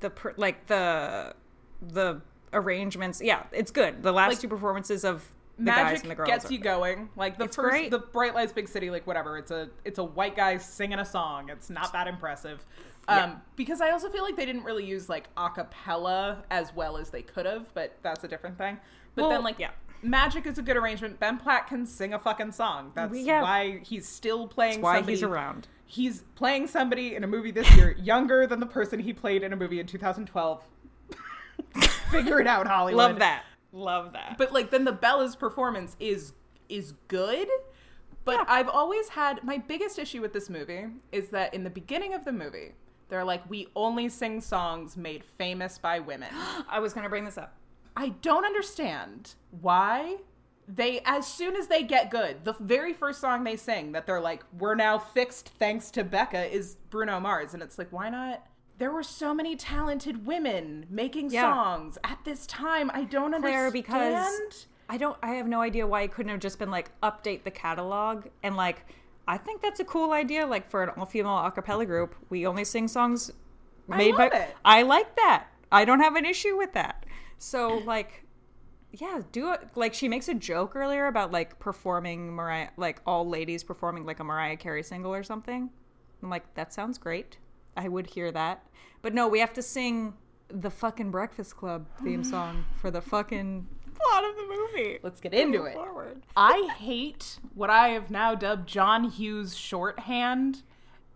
the 0.00 0.08
per- 0.08 0.32
like 0.38 0.66
the 0.68 1.34
the 1.82 2.22
arrangements. 2.54 3.20
Yeah, 3.22 3.42
it's 3.52 3.70
good. 3.70 4.02
The 4.02 4.12
last 4.12 4.30
Like, 4.30 4.40
two 4.40 4.48
performances 4.48 5.04
of 5.04 5.30
the 5.58 5.64
guys 5.66 6.00
and 6.00 6.10
the 6.10 6.14
girls 6.14 6.28
gets 6.28 6.50
you 6.50 6.56
going. 6.58 7.10
Like 7.16 7.36
the 7.36 7.44
It's 7.44 7.56
first 7.56 7.68
great. 7.68 7.90
the 7.90 7.98
Bright 7.98 8.34
Lights 8.34 8.54
Big 8.54 8.66
City 8.66 8.88
like 8.88 9.06
whatever, 9.06 9.36
it's 9.36 9.50
a 9.50 9.68
it's 9.84 9.98
a 9.98 10.04
white 10.04 10.36
guy 10.36 10.56
singing 10.56 11.00
a 11.00 11.04
song. 11.04 11.50
It's 11.50 11.68
not 11.68 11.92
that 11.92 12.06
impressive. 12.08 12.64
Um 13.08 13.16
Yeah. 13.16 13.36
because 13.56 13.80
I 13.80 13.90
also 13.90 14.08
feel 14.08 14.22
like 14.24 14.36
they 14.36 14.46
didn't 14.46 14.64
really 14.64 14.84
use 14.84 15.08
like 15.08 15.32
acapella 15.36 16.42
as 16.50 16.74
well 16.74 16.96
as 16.96 17.10
they 17.10 17.22
could 17.22 17.46
have, 17.46 17.72
but 17.74 17.96
that's 18.02 18.24
a 18.24 18.28
different 18.28 18.58
thing. 18.58 18.78
But 19.14 19.22
Well, 19.22 19.30
then 19.30 19.42
like 19.44 19.58
yeah. 19.58 19.70
Magic 20.02 20.46
is 20.46 20.58
a 20.58 20.62
good 20.62 20.76
arrangement. 20.76 21.18
Ben 21.18 21.38
Platt 21.38 21.66
can 21.68 21.86
sing 21.86 22.12
a 22.14 22.18
fucking 22.18 22.52
song. 22.52 22.92
That's 22.94 23.16
Yeah. 23.16 23.42
why 23.42 23.78
he's 23.82 24.06
still 24.08 24.46
playing 24.46 24.80
why 24.82 24.96
somebody 24.96 25.12
he's 25.14 25.22
around. 25.22 25.68
He's 25.86 26.22
playing 26.34 26.66
somebody 26.66 27.14
in 27.14 27.22
a 27.24 27.26
movie 27.26 27.50
this 27.52 27.74
year 27.76 27.92
younger 27.98 28.46
than 28.46 28.60
the 28.60 28.66
person 28.66 28.98
he 29.00 29.12
played 29.12 29.42
in 29.42 29.52
a 29.52 29.56
movie 29.56 29.78
in 29.80 29.86
2012. 29.86 30.62
Figure 32.10 32.40
it 32.40 32.46
out, 32.46 32.66
Hollywood. 32.66 32.98
Love 32.98 33.18
that. 33.20 33.44
Love 33.72 34.12
that. 34.12 34.36
But 34.38 34.52
like 34.52 34.70
then 34.70 34.84
the 34.84 34.92
Bella's 34.92 35.36
performance 35.36 35.96
is 36.00 36.32
is 36.68 36.92
good. 37.08 37.48
But 38.24 38.34
Yeah. 38.38 38.44
I've 38.48 38.68
always 38.68 39.10
had 39.10 39.44
my 39.44 39.58
biggest 39.58 39.98
issue 39.98 40.20
with 40.20 40.32
this 40.32 40.50
movie 40.50 40.86
is 41.12 41.28
that 41.28 41.54
in 41.54 41.62
the 41.64 41.70
beginning 41.70 42.12
of 42.12 42.24
the 42.24 42.32
movie, 42.32 42.74
they're 43.08 43.24
like, 43.24 43.48
we 43.48 43.68
only 43.76 44.08
sing 44.08 44.40
songs 44.40 44.96
made 44.96 45.24
famous 45.24 45.78
by 45.78 45.98
women. 46.00 46.30
I 46.68 46.78
was 46.80 46.92
gonna 46.92 47.08
bring 47.08 47.24
this 47.24 47.38
up. 47.38 47.54
I 47.96 48.10
don't 48.20 48.44
understand 48.44 49.34
why 49.60 50.16
they 50.68 51.00
as 51.04 51.26
soon 51.26 51.54
as 51.56 51.68
they 51.68 51.82
get 51.84 52.10
good, 52.10 52.44
the 52.44 52.54
very 52.60 52.92
first 52.92 53.20
song 53.20 53.44
they 53.44 53.56
sing 53.56 53.92
that 53.92 54.06
they're 54.06 54.20
like, 54.20 54.42
We're 54.58 54.74
now 54.74 54.98
fixed 54.98 55.50
thanks 55.58 55.90
to 55.92 56.04
Becca 56.04 56.52
is 56.54 56.76
Bruno 56.90 57.20
Mars. 57.20 57.54
And 57.54 57.62
it's 57.62 57.78
like, 57.78 57.92
why 57.92 58.08
not? 58.10 58.44
There 58.78 58.90
were 58.90 59.02
so 59.04 59.32
many 59.32 59.56
talented 59.56 60.26
women 60.26 60.86
making 60.90 61.30
Yeah. 61.30 61.42
songs 61.52 61.96
at 62.04 62.18
this 62.24 62.46
time. 62.46 62.90
I 62.92 63.04
don't 63.04 63.30
Claire, 63.40 63.66
understand. 63.68 63.72
because 63.72 64.66
I 64.88 64.96
don't 64.98 65.16
I 65.22 65.34
have 65.34 65.46
no 65.46 65.60
idea 65.62 65.86
why 65.86 66.02
it 66.02 66.12
couldn't 66.12 66.30
have 66.30 66.40
just 66.40 66.58
been 66.58 66.70
like 66.70 66.90
update 67.00 67.44
the 67.44 67.50
catalog 67.50 68.26
and 68.42 68.56
like 68.56 68.84
I 69.28 69.38
think 69.38 69.60
that's 69.60 69.80
a 69.80 69.84
cool 69.84 70.12
idea. 70.12 70.46
Like 70.46 70.68
for 70.68 70.82
an 70.82 70.90
all 70.90 71.06
female 71.06 71.38
a 71.38 71.50
cappella 71.50 71.86
group, 71.86 72.14
we 72.30 72.46
only 72.46 72.64
sing 72.64 72.88
songs 72.88 73.30
made 73.88 74.14
love 74.14 74.30
by 74.30 74.38
it. 74.38 74.56
I 74.64 74.82
like 74.82 75.16
that. 75.16 75.48
I 75.72 75.84
don't 75.84 76.00
have 76.00 76.16
an 76.16 76.24
issue 76.24 76.56
with 76.56 76.72
that. 76.74 77.06
So 77.38 77.82
like 77.84 78.24
yeah, 78.92 79.20
do 79.32 79.52
it 79.52 79.68
like 79.74 79.94
she 79.94 80.08
makes 80.08 80.28
a 80.28 80.34
joke 80.34 80.74
earlier 80.74 81.06
about 81.06 81.32
like 81.32 81.58
performing 81.58 82.32
Mariah 82.32 82.68
like 82.76 83.00
all 83.06 83.28
ladies 83.28 83.62
performing 83.62 84.06
like 84.06 84.20
a 84.20 84.24
Mariah 84.24 84.56
Carey 84.56 84.82
single 84.82 85.12
or 85.14 85.22
something. 85.22 85.70
I'm 86.22 86.30
like, 86.30 86.54
that 86.54 86.72
sounds 86.72 86.98
great. 86.98 87.38
I 87.76 87.88
would 87.88 88.06
hear 88.06 88.32
that. 88.32 88.66
But 89.02 89.12
no, 89.12 89.28
we 89.28 89.40
have 89.40 89.52
to 89.54 89.62
sing 89.62 90.14
the 90.48 90.70
fucking 90.70 91.10
Breakfast 91.10 91.56
Club 91.56 91.88
theme 92.02 92.24
song 92.24 92.64
for 92.80 92.90
the 92.90 93.02
fucking 93.02 93.66
plot 93.96 94.24
of 94.24 94.36
the 94.36 94.42
movie. 94.48 94.98
Let's 95.02 95.20
get 95.20 95.34
into 95.34 95.58
Move 95.58 95.66
it. 95.68 95.74
Forward. 95.74 96.22
I 96.36 96.68
hate 96.78 97.38
what 97.54 97.70
I 97.70 97.88
have 97.90 98.10
now 98.10 98.34
dubbed 98.34 98.68
John 98.68 99.04
Hughes 99.10 99.56
shorthand. 99.56 100.62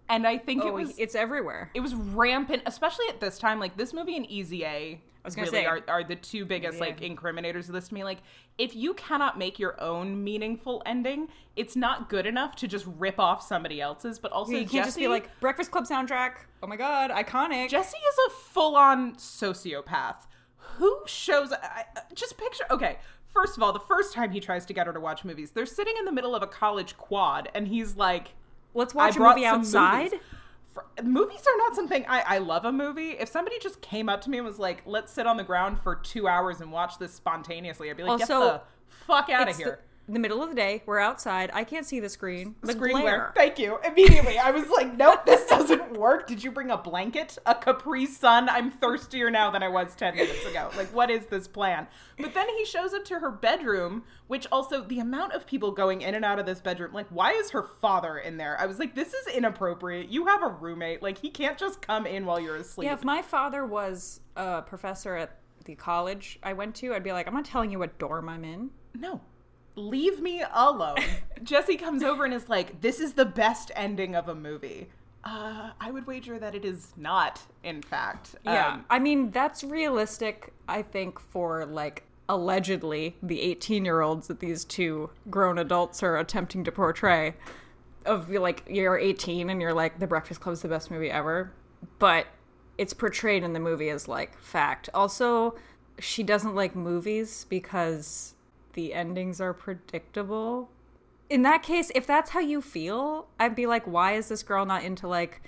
And 0.08 0.26
I 0.26 0.38
think 0.38 0.64
it 0.64 0.68
Oh, 0.70 0.72
was 0.72 0.98
it's 0.98 1.14
everywhere. 1.14 1.70
it 1.72 1.80
was 1.80 1.94
rampant, 1.94 2.62
especially 2.66 3.06
at 3.08 3.20
this 3.20 3.38
time. 3.38 3.60
Like 3.60 3.76
this 3.76 3.92
movie 3.92 4.16
and 4.16 4.28
Easy 4.28 4.64
A 4.64 5.00
was 5.24 5.36
gonna 5.36 5.46
really 5.46 5.58
say. 5.62 5.66
are, 5.66 5.80
are 5.86 6.02
the 6.02 6.16
two 6.16 6.44
biggest 6.44 6.78
Yeah. 6.78 6.84
like 6.86 7.00
incriminators 7.00 7.68
of 7.68 7.74
this 7.74 7.88
to 7.88 7.94
me. 7.94 8.02
Like 8.02 8.18
if 8.58 8.74
you 8.74 8.92
cannot 8.94 9.38
make 9.38 9.60
your 9.60 9.80
own 9.80 10.24
meaningful 10.24 10.82
ending, 10.84 11.28
it's 11.54 11.76
not 11.76 12.08
good 12.08 12.26
enough 12.26 12.56
to 12.56 12.66
just 12.66 12.86
rip 12.98 13.20
off 13.20 13.40
somebody 13.46 13.80
else's. 13.80 14.18
But 14.18 14.32
also, 14.32 14.50
you 14.52 14.66
can't 14.66 14.84
just 14.84 14.98
be 14.98 15.06
like 15.06 15.28
Breakfast 15.38 15.70
Club 15.70 15.84
soundtrack. 15.84 16.32
Oh 16.60 16.66
my 16.66 16.76
god, 16.76 17.10
iconic. 17.12 17.68
Jesse 17.68 17.96
is 17.96 18.18
a 18.26 18.30
full-on 18.30 19.14
sociopath. 19.14 20.26
Who 20.78 21.00
shows? 21.06 21.52
I, 21.52 21.84
just 22.14 22.36
picture. 22.38 22.64
Okay, 22.70 22.98
first 23.32 23.56
of 23.56 23.62
all, 23.62 23.72
the 23.72 23.80
first 23.80 24.12
time 24.12 24.30
he 24.30 24.40
tries 24.40 24.66
to 24.66 24.72
get 24.72 24.86
her 24.86 24.92
to 24.92 25.00
watch 25.00 25.24
movies, 25.24 25.50
they're 25.50 25.66
sitting 25.66 25.94
in 25.98 26.04
the 26.04 26.12
middle 26.12 26.34
of 26.34 26.42
a 26.42 26.46
college 26.46 26.96
quad, 26.96 27.48
and 27.54 27.68
he's 27.68 27.96
like, 27.96 28.34
Let's 28.74 28.94
watch 28.94 29.16
a 29.16 29.20
movie 29.20 29.44
outside. 29.44 30.04
movies. 30.12 30.20
For, 30.72 30.84
movies 31.02 31.40
are 31.40 31.56
not 31.58 31.74
something 31.74 32.04
I, 32.08 32.20
I 32.20 32.38
love 32.38 32.64
a 32.64 32.70
movie. 32.70 33.10
If 33.10 33.28
somebody 33.28 33.58
just 33.58 33.80
came 33.80 34.08
up 34.08 34.20
to 34.22 34.30
me 34.30 34.38
and 34.38 34.46
was 34.46 34.60
like, 34.60 34.82
"Let's 34.86 35.12
sit 35.12 35.26
on 35.26 35.36
the 35.36 35.42
ground 35.42 35.80
for 35.82 35.96
two 35.96 36.28
hours 36.28 36.60
and 36.60 36.70
watch 36.70 36.96
this 36.98 37.12
spontaneously," 37.12 37.90
I'd 37.90 37.96
be 37.96 38.04
like, 38.04 38.18
"Get 38.20 38.28
the 38.28 38.60
fuck 38.86 39.28
out 39.28 39.48
of 39.48 39.56
here!" 39.56 39.80
The, 40.10 40.14
the 40.14 40.20
middle 40.20 40.42
of 40.42 40.48
the 40.48 40.54
day. 40.54 40.82
We're 40.86 40.98
outside. 40.98 41.50
I 41.52 41.64
can't 41.64 41.86
see 41.86 42.00
the 42.00 42.08
screen. 42.08 42.54
The 42.62 42.72
Screen 42.72 42.92
glare. 42.92 43.02
glare. 43.02 43.32
Thank 43.34 43.58
you. 43.58 43.78
Immediately, 43.84 44.38
I 44.38 44.50
was 44.50 44.68
like, 44.68 44.96
"Nope, 44.96 45.20
this 45.26 45.46
doesn't 45.46 45.92
work." 45.92 46.26
Did 46.26 46.42
you 46.42 46.50
bring 46.50 46.70
a 46.70 46.76
blanket, 46.76 47.38
a 47.46 47.54
Capri 47.54 48.06
Sun? 48.06 48.48
I'm 48.48 48.70
thirstier 48.70 49.30
now 49.30 49.50
than 49.50 49.62
I 49.62 49.68
was 49.68 49.94
ten 49.94 50.16
minutes 50.16 50.44
ago. 50.44 50.70
Like, 50.76 50.88
what 50.88 51.10
is 51.10 51.26
this 51.26 51.48
plan? 51.48 51.86
But 52.18 52.34
then 52.34 52.48
he 52.48 52.64
shows 52.64 52.92
up 52.92 53.04
to 53.06 53.18
her 53.18 53.30
bedroom, 53.30 54.04
which 54.26 54.46
also 54.52 54.82
the 54.82 54.98
amount 55.00 55.32
of 55.32 55.46
people 55.46 55.72
going 55.72 56.02
in 56.02 56.14
and 56.14 56.24
out 56.24 56.38
of 56.38 56.46
this 56.46 56.60
bedroom. 56.60 56.92
Like, 56.92 57.06
why 57.08 57.32
is 57.32 57.50
her 57.50 57.62
father 57.62 58.18
in 58.18 58.36
there? 58.36 58.58
I 58.60 58.66
was 58.66 58.78
like, 58.78 58.94
this 58.94 59.14
is 59.14 59.26
inappropriate. 59.34 60.08
You 60.08 60.26
have 60.26 60.42
a 60.42 60.48
roommate. 60.48 61.02
Like, 61.02 61.18
he 61.18 61.30
can't 61.30 61.58
just 61.58 61.80
come 61.80 62.06
in 62.06 62.26
while 62.26 62.40
you're 62.40 62.56
asleep. 62.56 62.86
Yeah, 62.86 62.94
if 62.94 63.04
my 63.04 63.22
father 63.22 63.64
was 63.64 64.20
a 64.36 64.62
professor 64.62 65.16
at 65.16 65.38
the 65.64 65.74
college 65.74 66.38
I 66.42 66.52
went 66.52 66.74
to, 66.76 66.94
I'd 66.94 67.04
be 67.04 67.12
like, 67.12 67.26
I'm 67.26 67.34
not 67.34 67.44
telling 67.44 67.70
you 67.70 67.78
what 67.78 67.98
dorm 67.98 68.28
I'm 68.28 68.44
in. 68.44 68.70
no 68.94 69.20
leave 69.76 70.20
me 70.20 70.42
alone 70.52 70.98
jesse 71.42 71.76
comes 71.76 72.02
over 72.02 72.24
and 72.24 72.34
is 72.34 72.48
like 72.48 72.80
this 72.80 73.00
is 73.00 73.14
the 73.14 73.24
best 73.24 73.70
ending 73.76 74.14
of 74.14 74.28
a 74.28 74.34
movie 74.34 74.88
uh, 75.24 75.70
i 75.80 75.90
would 75.90 76.06
wager 76.06 76.38
that 76.38 76.54
it 76.54 76.64
is 76.64 76.92
not 76.96 77.40
in 77.62 77.80
fact 77.82 78.34
Yeah. 78.44 78.74
Um, 78.74 78.84
I 78.90 78.98
mean, 78.98 79.30
that's 79.30 79.62
realistic, 79.62 80.52
I 80.68 80.82
think, 80.82 81.20
for 81.20 81.66
like 81.66 82.04
allegedly 82.28 83.16
the 83.22 83.40
18 83.42 83.84
year 83.84 84.00
olds 84.00 84.28
that 84.28 84.40
these 84.40 84.64
two 84.64 85.10
grown 85.28 85.58
adults 85.58 86.02
are 86.02 86.16
attempting 86.16 86.64
to 86.64 86.72
portray. 86.72 87.34
Of 88.06 88.30
like, 88.30 88.62
you're 88.68 88.96
18 88.96 89.50
and 89.50 89.60
you're 89.60 89.74
like, 89.74 89.98
The 89.98 90.06
Breakfast 90.06 90.40
Club's 90.40 90.62
the 90.62 90.68
best 90.68 90.90
movie 90.90 91.10
ever. 91.10 91.52
But 91.98 92.26
it's 92.78 92.94
portrayed 92.94 93.42
in 93.42 93.52
the 93.52 93.60
movie 93.60 93.90
as 93.90 94.08
like 94.08 94.38
fact. 94.38 94.88
Also, 94.94 95.54
she 95.98 96.22
doesn't 96.22 96.54
like 96.54 96.74
movies 96.74 97.44
because 97.50 98.34
the 98.74 98.94
endings 98.94 99.40
are 99.40 99.52
predictable. 99.54 100.70
In 101.28 101.42
that 101.42 101.62
case, 101.62 101.90
if 101.94 102.06
that's 102.06 102.30
how 102.30 102.40
you 102.40 102.60
feel, 102.60 103.28
I'd 103.38 103.54
be 103.54 103.66
like, 103.66 103.86
why 103.86 104.12
is 104.14 104.28
this 104.28 104.42
girl 104.42 104.64
not 104.66 104.82
into 104.84 105.06
like 105.08 105.42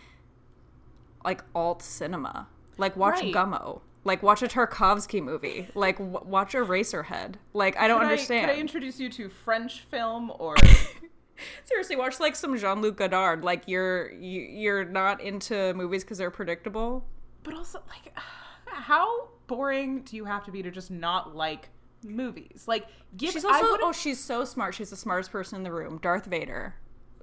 like 1.25 1.43
alt 1.55 1.83
cinema. 1.83 2.49
Like 2.79 2.97
watch 2.97 3.21
Right. 3.21 3.33
Gummo. 3.35 3.81
Like 4.05 4.23
watch 4.23 4.43
a 4.43 4.49
Tarkovsky 4.49 5.23
movie. 5.23 5.69
Like 5.75 5.99
w- 5.99 6.21
watch 6.25 6.55
Eraserhead. 6.55 7.35
Like 7.52 7.76
I 7.76 7.87
don't 7.87 8.00
could 8.00 8.07
I- 8.09 8.11
understand. 8.11 8.47
could 8.50 8.57
I 8.57 8.61
introduce 8.61 8.99
you 8.99 9.09
to 9.11 9.29
french 9.29 9.83
film 9.91 10.33
or 10.38 10.57
Seriously, 11.64 11.97
watch 11.97 12.21
like 12.21 12.37
some 12.37 12.57
Jean 12.57 12.81
Luc 12.83 12.97
Godard. 12.97 13.43
Like 13.45 13.64
you're 13.67 14.11
you, 14.12 14.41
you're 14.43 14.85
not 14.85 15.21
into 15.21 15.75
movies 15.75 16.02
because 16.05 16.19
they're 16.19 16.31
predictable. 16.31 17.05
But 17.45 17.55
also, 17.55 17.81
like, 17.88 18.17
how 18.67 19.29
boring 19.47 20.02
do 20.02 20.17
you 20.17 20.25
have 20.25 20.45
to 20.45 20.50
be 20.52 20.62
to 20.62 20.71
just 20.71 20.91
not 20.91 21.35
like 21.37 21.69
movies? 22.04 22.64
Like, 22.66 22.87
give. 23.16 23.32
She's 23.32 23.44
also 23.44 23.78
oh 23.82 23.92
she's 23.92 24.21
so 24.21 24.44
smart. 24.44 24.75
She's 24.75 24.90
the 24.90 24.97
smartest 24.97 25.30
person 25.32 25.56
in 25.56 25.62
the 25.62 25.73
room. 25.73 25.99
Darth 26.02 26.26
Vader. 26.26 26.75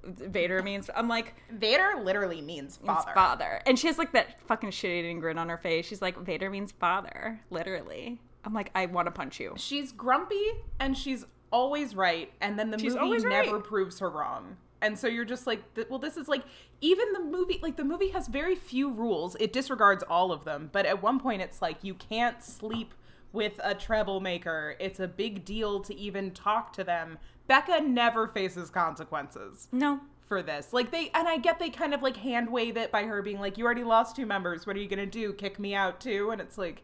Vader 0.02 0.62
means 0.62 0.88
I'm 0.94 1.08
like 1.08 1.34
Vader 1.50 2.00
literally 2.02 2.40
means 2.40 2.80
means 2.80 2.86
father. 2.86 3.12
father. 3.14 3.62
And 3.66 3.78
she 3.78 3.86
has 3.86 3.98
like 3.98 4.12
that 4.12 4.40
fucking 4.46 4.70
shit 4.70 4.90
eating 4.90 5.20
grin 5.20 5.36
on 5.38 5.48
her 5.48 5.58
face. 5.58 5.86
She's 5.86 6.00
like, 6.00 6.18
Vader 6.18 6.48
means 6.48 6.72
father, 6.72 7.40
literally. 7.50 8.20
I'm 8.44 8.54
like, 8.54 8.70
I 8.74 8.86
want 8.86 9.06
to 9.06 9.12
punch 9.12 9.38
you. 9.38 9.52
She's 9.56 9.92
grumpy 9.92 10.42
and 10.78 10.96
she's 10.96 11.26
always 11.52 11.94
right, 11.94 12.32
and 12.40 12.58
then 12.58 12.70
the 12.70 12.78
She's 12.78 12.94
movie 12.94 13.26
right. 13.26 13.44
never 13.44 13.60
proves 13.60 13.98
her 13.98 14.08
wrong. 14.08 14.56
And 14.82 14.98
so 14.98 15.08
you're 15.08 15.26
just 15.26 15.46
like, 15.46 15.62
well, 15.90 15.98
this 15.98 16.16
is 16.16 16.26
like, 16.26 16.42
even 16.80 17.12
the 17.12 17.20
movie, 17.20 17.58
like, 17.62 17.76
the 17.76 17.84
movie 17.84 18.08
has 18.08 18.28
very 18.28 18.54
few 18.54 18.90
rules. 18.90 19.36
It 19.38 19.52
disregards 19.52 20.02
all 20.08 20.32
of 20.32 20.44
them. 20.44 20.70
But 20.72 20.86
at 20.86 21.02
one 21.02 21.20
point, 21.20 21.42
it's 21.42 21.60
like, 21.60 21.84
you 21.84 21.92
can't 21.92 22.42
sleep 22.42 22.94
with 23.32 23.60
a 23.62 23.74
Treblemaker. 23.74 24.74
It's 24.80 25.00
a 25.00 25.08
big 25.08 25.44
deal 25.44 25.80
to 25.80 25.94
even 25.96 26.30
talk 26.32 26.72
to 26.74 26.84
them. 26.84 27.18
Becca 27.46 27.80
never 27.80 28.28
faces 28.28 28.70
consequences 28.70 29.68
No. 29.72 30.00
for 30.20 30.42
this. 30.42 30.72
Like, 30.72 30.90
they, 30.90 31.10
and 31.14 31.26
I 31.28 31.36
get 31.38 31.58
they 31.58 31.70
kind 31.70 31.94
of 31.94 32.02
like 32.02 32.16
hand 32.16 32.50
wave 32.50 32.76
it 32.76 32.92
by 32.92 33.04
her 33.04 33.22
being 33.22 33.40
like, 33.40 33.58
you 33.58 33.64
already 33.64 33.84
lost 33.84 34.16
two 34.16 34.26
members. 34.26 34.66
What 34.66 34.76
are 34.76 34.80
you 34.80 34.88
going 34.88 34.98
to 35.00 35.06
do? 35.06 35.32
Kick 35.32 35.58
me 35.58 35.74
out 35.74 36.00
too? 36.00 36.30
And 36.30 36.40
it's 36.40 36.56
like, 36.58 36.82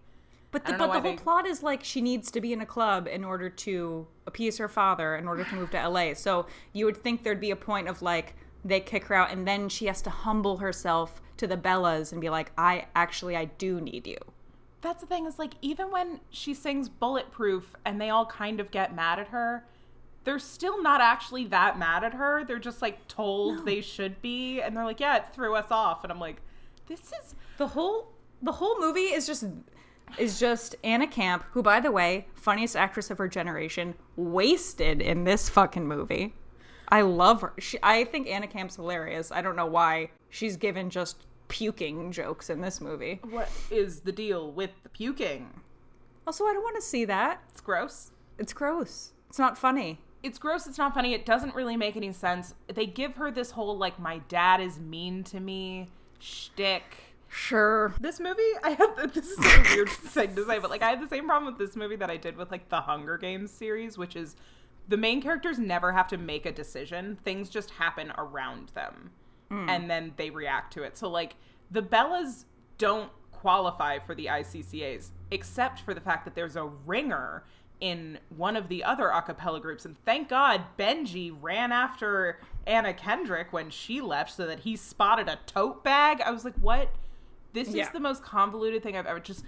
But 0.50 0.64
the, 0.64 0.72
but 0.72 0.78
the 0.78 0.92
whole 0.92 1.00
they- 1.02 1.16
plot 1.16 1.46
is 1.46 1.62
like 1.62 1.84
she 1.84 2.00
needs 2.00 2.30
to 2.32 2.40
be 2.40 2.52
in 2.52 2.60
a 2.60 2.66
club 2.66 3.06
in 3.06 3.22
order 3.24 3.48
to 3.50 4.06
appease 4.26 4.58
her 4.58 4.68
father 4.68 5.14
in 5.16 5.28
order 5.28 5.44
to 5.44 5.54
move 5.54 5.70
to 5.70 5.88
LA. 5.88 6.14
So 6.14 6.46
you 6.72 6.84
would 6.86 6.96
think 6.96 7.22
there'd 7.22 7.40
be 7.40 7.50
a 7.52 7.56
point 7.56 7.86
of 7.88 8.02
like 8.02 8.34
they 8.64 8.80
kick 8.80 9.04
her 9.04 9.14
out 9.14 9.30
and 9.30 9.46
then 9.46 9.68
she 9.68 9.86
has 9.86 10.02
to 10.02 10.10
humble 10.10 10.56
herself 10.56 11.20
to 11.36 11.46
the 11.46 11.56
Bellas 11.56 12.10
and 12.10 12.20
be 12.20 12.30
like, 12.30 12.50
I 12.58 12.86
actually 12.96 13.36
I 13.36 13.44
do 13.44 13.80
need 13.80 14.06
you. 14.08 14.16
That's 14.86 15.00
the 15.00 15.08
thing 15.08 15.26
is 15.26 15.36
like 15.36 15.54
even 15.62 15.90
when 15.90 16.20
she 16.30 16.54
sings 16.54 16.88
Bulletproof 16.88 17.74
and 17.84 18.00
they 18.00 18.08
all 18.08 18.24
kind 18.24 18.60
of 18.60 18.70
get 18.70 18.94
mad 18.94 19.18
at 19.18 19.26
her, 19.28 19.64
they're 20.22 20.38
still 20.38 20.80
not 20.80 21.00
actually 21.00 21.44
that 21.46 21.76
mad 21.76 22.04
at 22.04 22.14
her. 22.14 22.44
They're 22.44 22.60
just 22.60 22.80
like 22.80 23.08
told 23.08 23.66
they 23.66 23.80
should 23.80 24.22
be 24.22 24.60
and 24.60 24.76
they're 24.76 24.84
like, 24.84 25.00
"Yeah, 25.00 25.16
it 25.16 25.34
threw 25.34 25.56
us 25.56 25.72
off." 25.72 26.04
And 26.04 26.12
I'm 26.12 26.20
like, 26.20 26.40
"This 26.86 27.00
is 27.00 27.34
The 27.56 27.66
whole 27.66 28.12
the 28.40 28.52
whole 28.52 28.78
movie 28.78 29.12
is 29.12 29.26
just 29.26 29.46
is 30.18 30.38
just 30.38 30.76
Anna 30.84 31.08
Camp, 31.08 31.42
who 31.50 31.64
by 31.64 31.80
the 31.80 31.90
way, 31.90 32.28
funniest 32.36 32.76
actress 32.76 33.10
of 33.10 33.18
her 33.18 33.26
generation, 33.26 33.96
wasted 34.14 35.02
in 35.02 35.24
this 35.24 35.48
fucking 35.48 35.88
movie. 35.88 36.36
I 36.90 37.00
love 37.00 37.40
her. 37.40 37.54
She, 37.58 37.76
I 37.82 38.04
think 38.04 38.28
Anna 38.28 38.46
Camp's 38.46 38.76
hilarious. 38.76 39.32
I 39.32 39.42
don't 39.42 39.56
know 39.56 39.66
why 39.66 40.10
she's 40.30 40.56
given 40.56 40.90
just 40.90 41.26
puking 41.48 42.12
jokes 42.12 42.50
in 42.50 42.60
this 42.60 42.80
movie. 42.80 43.20
what 43.30 43.48
is 43.70 44.00
the 44.00 44.12
deal 44.12 44.50
with 44.50 44.70
the 44.82 44.88
puking?" 44.88 45.62
Also, 46.26 46.44
I 46.44 46.52
don't 46.52 46.62
want 46.62 46.76
to 46.76 46.82
see 46.82 47.04
that. 47.04 47.40
It's 47.50 47.60
gross. 47.60 48.10
It's 48.38 48.52
gross. 48.52 49.12
It's 49.28 49.38
not 49.38 49.56
funny. 49.56 50.00
It's 50.22 50.38
gross, 50.38 50.66
it's 50.66 50.78
not 50.78 50.92
funny. 50.92 51.14
It 51.14 51.24
doesn't 51.24 51.54
really 51.54 51.76
make 51.76 51.96
any 51.96 52.12
sense. 52.12 52.54
They 52.66 52.86
give 52.86 53.14
her 53.14 53.30
this 53.30 53.52
whole 53.52 53.78
like 53.78 53.98
my 54.00 54.18
dad 54.28 54.60
is 54.60 54.78
mean 54.80 55.22
to 55.24 55.38
me 55.38 55.88
shtick. 56.18 56.82
Sure. 57.28 57.94
This 58.00 58.18
movie, 58.18 58.42
I 58.62 58.70
have 58.70 59.12
this 59.14 59.26
is 59.30 59.38
a 59.38 59.74
weird 59.74 59.88
thing 59.90 60.34
to 60.34 60.44
say, 60.44 60.58
but 60.58 60.70
like 60.70 60.82
I 60.82 60.90
had 60.90 61.00
the 61.00 61.08
same 61.08 61.26
problem 61.26 61.52
with 61.52 61.58
this 61.58 61.76
movie 61.76 61.96
that 61.96 62.10
I 62.10 62.16
did 62.16 62.36
with 62.36 62.50
like 62.50 62.68
the 62.70 62.80
Hunger 62.80 63.18
Games 63.18 63.50
series, 63.50 63.96
which 63.96 64.16
is 64.16 64.36
the 64.88 64.96
main 64.96 65.20
characters 65.20 65.58
never 65.58 65.92
have 65.92 66.08
to 66.08 66.16
make 66.16 66.46
a 66.46 66.52
decision. 66.52 67.18
Things 67.24 67.48
just 67.48 67.70
happen 67.70 68.12
around 68.16 68.70
them. 68.70 69.10
Hmm. 69.50 69.68
And 69.68 69.90
then 69.90 70.12
they 70.16 70.30
react 70.30 70.72
to 70.74 70.82
it. 70.82 70.96
So 70.96 71.08
like 71.08 71.36
the 71.70 71.82
Bellas 71.82 72.44
don't 72.78 73.10
qualify 73.32 73.98
for 73.98 74.14
the 74.14 74.26
ICCAs 74.26 75.10
except 75.30 75.80
for 75.80 75.94
the 75.94 76.00
fact 76.00 76.24
that 76.24 76.34
there's 76.34 76.56
a 76.56 76.64
ringer 76.64 77.44
in 77.80 78.18
one 78.34 78.56
of 78.56 78.68
the 78.68 78.82
other 78.82 79.08
a 79.08 79.20
cappella 79.22 79.60
groups 79.60 79.84
and 79.84 79.96
thank 80.04 80.28
God 80.30 80.64
Benji 80.78 81.36
ran 81.40 81.70
after 81.72 82.40
Anna 82.66 82.94
Kendrick 82.94 83.52
when 83.52 83.68
she 83.70 84.00
left 84.00 84.32
so 84.34 84.46
that 84.46 84.60
he 84.60 84.74
spotted 84.76 85.28
a 85.28 85.38
tote 85.46 85.84
bag. 85.84 86.20
I 86.22 86.30
was 86.30 86.44
like, 86.44 86.54
"What? 86.56 86.88
This 87.52 87.68
Yeah. 87.68 87.84
is 87.84 87.90
the 87.90 88.00
most 88.00 88.22
convoluted 88.22 88.82
thing 88.82 88.96
I've 88.96 89.06
ever 89.06 89.20
just 89.20 89.44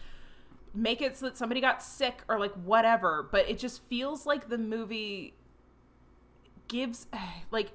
make 0.74 1.00
it 1.00 1.16
so 1.16 1.26
that 1.26 1.36
somebody 1.38 1.60
got 1.60 1.82
sick 1.82 2.22
or 2.28 2.38
like 2.38 2.52
whatever, 2.52 3.26
but 3.32 3.48
it 3.48 3.58
just 3.58 3.82
feels 3.84 4.26
like 4.26 4.48
the 4.48 4.58
movie 4.58 5.34
gives 6.68 7.06
like 7.50 7.72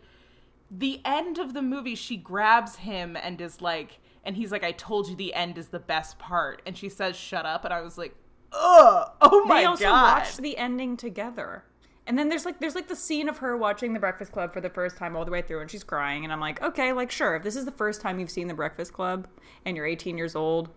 the 0.76 1.02
end 1.06 1.38
of 1.38 1.54
the 1.54 1.62
movie 1.62 1.96
she 1.96 2.18
grabs 2.18 2.78
him 2.78 3.16
and 3.16 3.40
is 3.40 3.62
like 3.62 4.00
and 4.24 4.36
he's 4.36 4.52
like 4.52 4.64
I 4.64 4.72
told 4.72 5.08
you 5.08 5.16
the 5.16 5.34
end 5.34 5.58
is 5.58 5.68
the 5.68 5.80
best 5.80 6.18
part 6.18 6.62
and 6.66 6.78
she 6.78 6.90
says 6.90 7.16
shut 7.16 7.46
up 7.46 7.64
and 7.64 7.74
I 7.74 7.82
was 7.82 7.98
like 7.98 8.16
ugh 8.52 9.12
oh 9.22 9.46
my 9.46 9.56
god. 9.56 9.60
they 9.60 9.66
also 9.66 9.84
god 9.86 10.18
watched 10.20 10.38
the 10.38 10.58
ending 10.58 10.98
together. 10.98 11.64
And 12.06 12.20
then 12.20 12.28
there's 12.28 12.46
like 12.46 12.60
there's 12.60 12.76
like 12.76 12.90
the 12.90 12.96
scene 12.96 13.30
of 13.30 13.38
her 13.38 13.56
watching 13.56 13.94
The 13.94 14.00
Breakfast 14.00 14.32
Club 14.32 14.54
for 14.54 14.60
the 14.60 14.70
first 14.70 14.98
time 14.98 15.16
all 15.16 15.24
the 15.24 15.32
way 15.32 15.42
through, 15.42 15.62
and 15.62 15.72
she's 15.72 15.84
crying. 15.84 16.24
And 16.24 16.34
I'm 16.34 16.40
like, 16.42 16.62
okay, 16.62 16.92
like 16.92 17.12
sure, 17.12 17.36
if 17.36 17.44
this 17.44 17.56
is 17.56 17.66
the 17.66 17.72
first 17.72 18.02
time 18.02 18.20
you've 18.20 18.30
seen 18.30 18.48
The 18.48 18.54
Breakfast 18.54 18.92
Club 18.92 19.28
and 19.66 19.78
you're 19.78 19.86
18 19.86 20.18
years 20.18 20.36
old, 20.36 20.70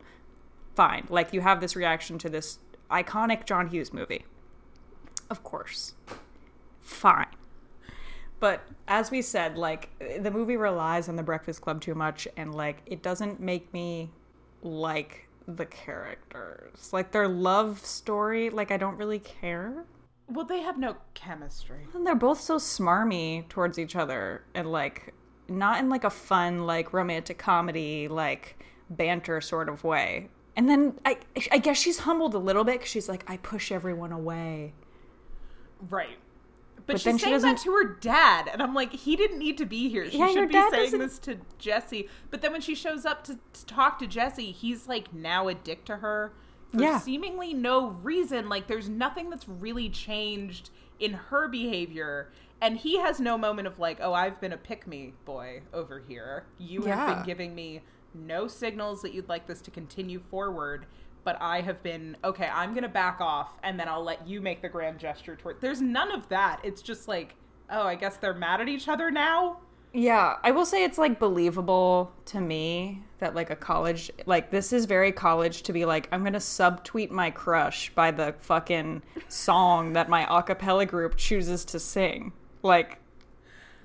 fine. 0.77 1.07
Like 1.09 1.33
you 1.33 1.41
have 1.41 1.61
this 1.61 1.75
reaction 1.75 2.19
to 2.19 2.29
this 2.29 2.61
iconic 2.91 3.45
John 3.45 3.67
Hughes 3.67 3.93
movie, 3.93 4.25
of 5.29 5.43
course, 5.43 5.95
fine. 6.81 7.27
But 8.39 8.63
as 8.87 9.11
we 9.11 9.23
said, 9.23 9.57
like 9.57 9.89
the 10.21 10.31
movie 10.31 10.57
relies 10.57 11.09
on 11.09 11.17
The 11.17 11.23
Breakfast 11.23 11.63
Club 11.63 11.81
too 11.81 11.95
much, 11.95 12.29
and 12.37 12.55
like 12.55 12.83
it 12.87 13.03
doesn't 13.03 13.41
make 13.41 13.73
me 13.73 14.11
like 14.63 15.27
the 15.49 15.67
characters, 15.67 16.93
like 16.93 17.13
their 17.13 17.29
love 17.29 17.85
story. 17.85 18.51
Like 18.51 18.71
I 18.71 18.77
don't 18.77 18.97
really 18.99 19.21
care. 19.21 19.85
well 20.29 20.45
they 20.45 20.61
have 20.61 20.77
no 20.77 20.97
chemistry 21.15 21.87
And 21.95 22.05
they're 22.07 22.15
both 22.17 22.41
so 22.41 22.57
smarmy 22.57 23.49
towards 23.49 23.79
each 23.79 23.95
other 23.95 24.43
and 24.55 24.71
like 24.73 25.15
not 25.49 25.79
in 25.79 25.89
like 25.89 26.03
a 26.05 26.11
fun 26.11 26.67
like 26.67 26.93
romantic 26.93 27.39
comedy 27.39 28.09
like 28.09 28.59
banter 28.91 29.41
sort 29.41 29.69
of 29.69 29.85
way. 29.85 30.29
And 30.57 30.69
then 30.69 30.99
I 31.05 31.19
I 31.53 31.59
guess 31.59 31.79
she's 31.79 32.01
humbled 32.01 32.35
a 32.35 32.39
little 32.39 32.65
bit 32.65 32.81
cuz 32.81 32.89
she's 32.89 33.09
like 33.09 33.25
I 33.31 33.37
push 33.39 33.71
everyone 33.73 34.13
away. 34.13 34.75
right 35.91 36.19
but, 36.87 36.95
But 36.95 37.01
she's 37.01 37.05
then 37.05 37.19
she 37.19 37.25
saying 37.25 37.41
that 37.43 37.59
to 37.59 37.73
her 37.73 37.85
dad, 38.01 38.49
and 38.53 38.63
I'm 38.63 38.73
like, 38.75 38.93
he 38.93 39.17
didn't 39.17 39.39
need 39.39 39.59
to 39.59 39.67
be 39.67 39.89
here. 39.89 40.09
She 40.11 40.19
Yeah, 40.19 40.29
should 40.33 40.49
be 40.49 40.55
saying 40.55 40.71
doesn't- 40.73 40.99
this 41.01 41.19
to 41.21 41.39
Jesse. 41.59 42.09
But 42.31 42.43
then 42.43 42.53
when 42.53 42.61
she 42.61 42.75
shows 42.75 43.05
up 43.05 43.25
to, 43.25 43.39
to 43.53 43.67
talk 43.67 43.99
to 43.99 44.07
Jesse, 44.07 44.53
he's 44.53 44.87
like 44.87 45.13
now 45.13 45.49
a 45.49 45.55
dick 45.55 45.85
to 45.87 45.97
her 45.97 46.33
for 46.69 46.81
Yeah. 46.81 46.99
seemingly 46.99 47.53
no 47.55 47.89
reason. 47.89 48.49
Like 48.49 48.67
there's 48.69 48.89
nothing 48.89 49.31
that's 49.31 49.49
really 49.49 49.89
changed 49.89 50.71
in 51.01 51.13
her 51.15 51.49
behavior. 51.49 52.31
And 52.61 52.79
he 52.79 52.99
has 52.99 53.21
no 53.21 53.37
moment 53.37 53.67
of 53.67 53.79
like, 53.79 53.99
oh, 54.01 54.15
I've 54.15 54.41
been 54.41 54.53
a 54.53 54.57
pick 54.57 54.87
me 54.87 55.13
boy 55.25 55.63
over 55.75 56.03
here. 56.07 56.47
You 56.59 56.83
have 56.85 57.17
been 57.17 57.27
giving 57.27 57.55
me 57.55 57.83
no 58.15 58.49
signals 58.49 59.03
that 59.03 59.13
you'd 59.13 59.29
like 59.29 59.47
this 59.47 59.61
to 59.63 59.71
continue 59.71 60.21
forward. 60.31 60.87
But 61.27 61.43
I 61.43 61.61
have 61.61 61.83
been 61.83 62.17
okay. 62.23 62.47
I'm 62.47 62.73
gonna 62.73 62.89
back 62.89 63.21
off, 63.21 63.59
and 63.65 63.81
then 63.81 63.89
I'll 63.89 64.05
let 64.05 64.29
you 64.29 64.41
make 64.41 64.63
the 64.63 64.69
grand 64.69 65.01
gesture 65.01 65.35
toward. 65.35 65.61
There's 65.61 65.83
none 65.83 66.13
of 66.13 66.29
that. 66.29 66.61
It's 66.63 66.81
just 66.81 67.09
like, 67.09 67.35
oh, 67.69 67.83
I 67.83 67.97
guess 67.97 68.17
they're 68.17 68.33
mad 68.33 68.61
at 68.61 68.69
each 68.69 68.87
other 68.87 69.11
now. 69.11 69.59
Yeah, 69.93 70.37
I 70.45 70.53
will 70.53 70.67
say 70.67 70.85
it's 70.85 70.99
like 70.99 71.19
believable 71.19 72.13
to 72.27 72.41
me 72.41 73.03
that 73.19 73.35
like 73.35 73.51
a 73.51 73.57
college 73.57 74.09
like 74.27 74.53
this 74.53 74.73
is 74.73 74.85
very 74.85 75.11
college 75.11 75.63
to 75.63 75.73
be 75.73 75.85
like 75.85 76.07
I'm 76.13 76.21
going 76.21 76.35
to 76.35 76.39
subtweet 76.39 77.11
my 77.11 77.31
crush 77.33 77.91
by 77.91 78.13
the 78.13 78.35
fucking 78.39 79.03
song 79.27 79.95
that 79.95 80.09
my 80.09 80.27
a 80.31 80.45
cappella 80.45 80.87
group 80.87 81.17
chooses 81.17 81.65
to 81.65 81.81
sing. 81.81 82.35
Like 82.63 82.99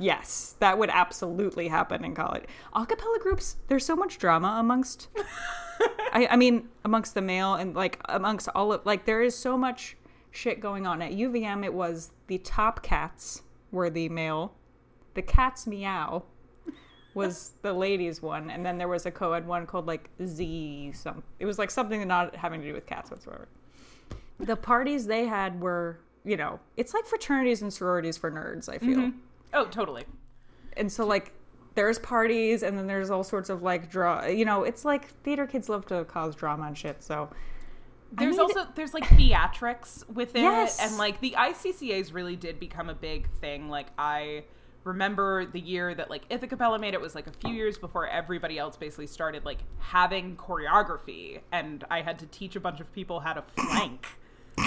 yes, 0.01 0.55
that 0.59 0.77
would 0.77 0.89
absolutely 0.89 1.67
happen 1.67 2.03
in 2.03 2.15
college. 2.15 2.43
A 2.73 2.85
cappella 2.85 3.19
groups 3.19 3.57
there's 3.67 3.85
so 3.85 3.95
much 3.95 4.17
drama 4.17 4.57
amongst 4.59 5.09
I 6.13 6.27
I 6.31 6.35
mean 6.35 6.69
amongst 6.83 7.13
the 7.13 7.21
male 7.21 7.55
and 7.55 7.75
like 7.75 7.99
amongst 8.05 8.49
all 8.55 8.73
of 8.73 8.85
like 8.85 9.05
there 9.05 9.21
is 9.21 9.35
so 9.37 9.57
much 9.57 9.97
shit 10.31 10.59
going 10.59 10.85
on. 10.85 11.01
At 11.01 11.11
UVM 11.11 11.63
it 11.63 11.73
was 11.73 12.11
the 12.27 12.39
top 12.39 12.83
cats 12.83 13.43
were 13.71 13.89
the 13.89 14.09
male. 14.09 14.53
The 15.13 15.21
cat's 15.21 15.67
meow 15.67 16.23
was 17.13 17.53
the 17.61 17.73
ladies 17.73 18.21
one 18.21 18.49
and 18.49 18.65
then 18.65 18.77
there 18.77 18.87
was 18.87 19.05
a 19.05 19.11
co-ed 19.11 19.45
one 19.45 19.65
called 19.65 19.85
like 19.85 20.09
z 20.25 20.91
some 20.93 21.23
it 21.39 21.45
was 21.45 21.59
like 21.59 21.69
something 21.69 22.07
not 22.07 22.35
having 22.35 22.61
to 22.61 22.67
do 22.67 22.73
with 22.73 22.85
cats 22.85 23.11
whatsoever. 23.11 23.47
The 24.39 24.55
parties 24.55 25.05
they 25.05 25.25
had 25.25 25.61
were 25.61 25.99
you 26.23 26.37
know 26.37 26.59
it's 26.77 26.93
like 26.93 27.05
fraternities 27.05 27.61
and 27.61 27.73
sororities 27.73 28.17
for 28.17 28.31
nerds 28.31 28.69
i 28.69 28.77
feel 28.77 28.99
mm-hmm. 28.99 29.17
Oh, 29.53 29.65
totally. 29.65 30.05
and 30.77 30.91
so 30.91 31.05
like 31.05 31.33
there's 31.75 31.99
parties 31.99 32.63
and 32.63 32.77
then 32.77 32.87
there's 32.87 33.09
all 33.09 33.23
sorts 33.23 33.49
of 33.49 33.61
like 33.63 33.89
draw 33.89 34.25
you 34.25 34.43
know 34.45 34.63
it's 34.63 34.83
like 34.83 35.07
theater 35.23 35.47
kids 35.47 35.69
love 35.69 35.85
to 35.85 36.03
cause 36.05 36.35
drama 36.35 36.65
and 36.67 36.77
shit 36.77 37.01
so 37.03 37.29
I 38.17 38.25
There's 38.25 38.37
also 38.39 38.67
there's 38.75 38.93
like 38.93 39.05
theatrics 39.05 40.05
within 40.09 40.43
Yes. 40.43 40.79
it, 40.79 40.87
and 40.87 40.97
like 40.97 41.21
the 41.21 41.31
ICCA's 41.37 42.11
really 42.11 42.35
did 42.35 42.59
become 42.59 42.89
a 42.89 42.93
big 42.93 43.29
thing. 43.39 43.69
Like 43.69 43.87
I 43.97 44.43
remember 44.83 45.45
the 45.45 45.61
year 45.61 45.95
that 45.95 46.09
like 46.09 46.27
Ithacappella 46.27 46.77
made 46.77 46.93
it 46.93 46.99
was 46.99 47.15
like 47.15 47.27
a 47.27 47.31
few 47.31 47.53
years 47.53 47.77
before 47.77 48.07
everybody 48.07 48.57
else 48.59 48.75
basically 48.75 49.07
started 49.07 49.45
like 49.45 49.59
having 49.77 50.35
choreography 50.35 51.39
and 51.53 51.85
I 51.89 52.01
had 52.01 52.19
to 52.19 52.25
teach 52.25 52.57
a 52.57 52.59
bunch 52.59 52.81
of 52.81 52.91
people 52.91 53.21
how 53.21 53.31
to 53.33 53.43
flank 53.43 54.07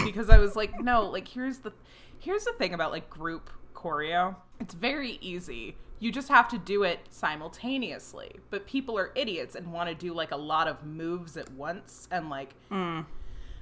because 0.04 0.30
I 0.30 0.38
was 0.38 0.56
like 0.56 0.80
no 0.80 1.02
like 1.10 1.28
here's 1.28 1.58
the 1.58 1.72
here's 2.20 2.44
the 2.44 2.52
thing 2.52 2.72
about 2.74 2.92
like 2.92 3.10
group 3.10 3.50
choreo 3.74 4.36
it's 4.60 4.74
very 4.74 5.18
easy 5.20 5.76
you 6.00 6.12
just 6.12 6.28
have 6.28 6.48
to 6.48 6.58
do 6.58 6.82
it 6.82 7.00
simultaneously 7.10 8.30
but 8.50 8.66
people 8.66 8.98
are 8.98 9.10
idiots 9.14 9.54
and 9.54 9.72
want 9.72 9.88
to 9.88 9.94
do 9.94 10.12
like 10.12 10.32
a 10.32 10.36
lot 10.36 10.68
of 10.68 10.84
moves 10.84 11.36
at 11.36 11.50
once 11.52 12.08
and 12.10 12.28
like 12.28 12.54
mm. 12.70 13.04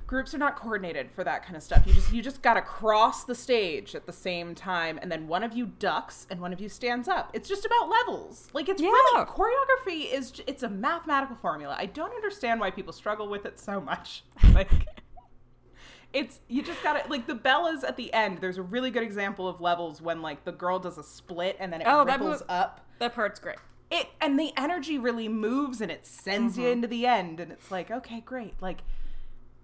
groups 0.07 0.35
are 0.35 0.39
not 0.39 0.57
coordinated 0.57 1.11
for 1.11 1.23
that 1.23 1.45
kind 1.45 1.57
of 1.57 1.63
stuff. 1.63 1.85
You 1.87 1.93
just 1.93 2.13
you 2.13 2.21
just 2.23 2.43
got 2.43 2.55
to 2.55 2.63
cross 2.63 3.25
the 3.25 3.35
stage 3.35 3.95
at 3.95 4.07
the 4.07 4.13
same 4.13 4.55
time 4.55 4.99
and 5.01 5.13
then 5.13 5.29
one 5.29 5.45
of 5.45 5.53
you 5.53 5.67
ducks 5.79 6.27
and 6.31 6.41
one 6.41 6.53
of 6.53 6.61
you 6.61 6.69
stands 6.69 7.09
up. 7.09 7.31
It's 7.33 7.49
just 7.49 7.65
about 7.65 7.89
levels. 7.89 8.49
Like 8.53 8.69
it's 8.69 8.83
really 8.83 9.25
choreography 9.27 10.13
is 10.13 10.43
it's 10.47 10.63
a 10.63 10.69
mathematical 10.69 11.37
formula. 11.37 11.77
I 11.79 11.87
don't 11.87 12.13
understand 12.13 12.61
why 12.61 12.71
people 12.71 12.93
struggle 12.93 13.29
with 13.29 13.47
it 13.47 13.59
so 13.59 13.81
much. 13.81 14.25
Like 14.53 14.71
it's 16.13 16.41
you 16.49 16.63
just 16.63 16.83
got 16.83 17.03
to 17.03 17.11
like 17.11 17.27
the 17.27 17.35
Bellas 17.35 17.85
at 17.85 17.97
the 17.97 18.13
end. 18.13 18.39
There's 18.41 18.59
a 18.59 18.63
really 18.63 18.91
good 18.91 19.03
example 19.03 19.49
of 19.49 19.61
levels 19.61 20.01
when 20.03 20.23
like 20.23 20.45
the 20.45 20.53
girl 20.53 20.79
does 20.79 20.99
a 20.99 21.03
split 21.03 21.57
and 21.59 21.73
then 21.73 21.81
it 21.81 21.87
Oh, 21.89 22.05
that 22.05 22.21
ripples 22.21 22.43
up 22.49 22.87
That 22.99 23.15
part's 23.15 23.41
great. 23.41 23.57
it 23.91 24.09
and 24.21 24.39
the 24.39 24.53
energy 24.57 24.99
really 24.99 25.29
moves 25.29 25.81
and 25.81 25.91
it 25.91 26.07
sends 26.07 26.57
you 26.59 26.65
mm-hmm. 26.65 26.73
into 26.73 26.89
the 26.89 27.07
end 27.07 27.41
and 27.41 27.51
it's 27.53 27.71
like 27.71 27.91
okay 27.91 28.21
great 28.21 28.55
like 28.61 28.79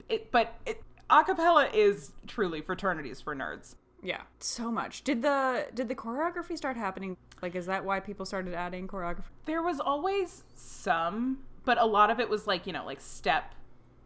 it 0.08 0.30
but 0.30 0.54
it 0.66 0.82
acapella 1.10 1.72
is 1.74 2.12
truly 2.26 2.60
fraternities 2.60 3.20
for 3.20 3.34
nerds 3.34 3.74
Yeah, 4.02 4.22
so 4.40 4.70
much. 4.70 5.02
Did 5.04 5.22
the 5.22 5.66
did 5.74 5.88
the 5.88 5.94
choreography 5.94 6.56
start 6.56 6.76
happening? 6.76 7.16
Like, 7.42 7.54
is 7.54 7.66
that 7.66 7.84
why 7.84 8.00
people 8.00 8.24
started 8.26 8.54
adding 8.54 8.86
choreography? 8.88 9.24
there 9.46 9.62
was 9.62 9.80
always 9.80 10.44
some 10.54 11.38
but 11.64 11.78
a 11.78 11.84
lot 11.86 12.10
of 12.10 12.18
it 12.20 12.28
was 12.30 12.46
like 12.46 12.66
you 12.66 12.72
know 12.72 12.84
like 12.86 13.00
step 13.00 13.54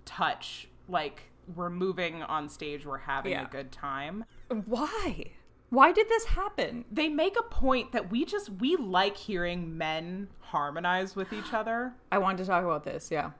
touch 0.04 0.68
like 0.88 1.24
we're 1.54 1.70
moving 1.70 2.22
on 2.22 2.48
stage 2.48 2.84
we're 2.86 2.98
having 2.98 3.32
Yeah. 3.32 3.46
a 3.46 3.50
good 3.50 3.72
time 3.72 4.24
Why? 4.66 5.32
Why 5.70 5.90
did 5.92 6.08
this 6.08 6.24
happen? 6.26 6.84
they 6.92 7.08
make 7.08 7.36
a 7.38 7.42
point 7.42 7.92
that 7.92 8.10
we 8.10 8.24
just 8.24 8.50
we 8.50 8.76
like 8.76 9.16
hearing 9.16 9.76
men 9.78 10.28
harmonize 10.40 11.16
with 11.16 11.32
each 11.32 11.52
other 11.52 11.94
I 12.10 12.18
wanted 12.18 12.38
to 12.38 12.44
talk 12.44 12.64
about 12.64 12.84
this. 12.84 13.10
Yeah. 13.10 13.30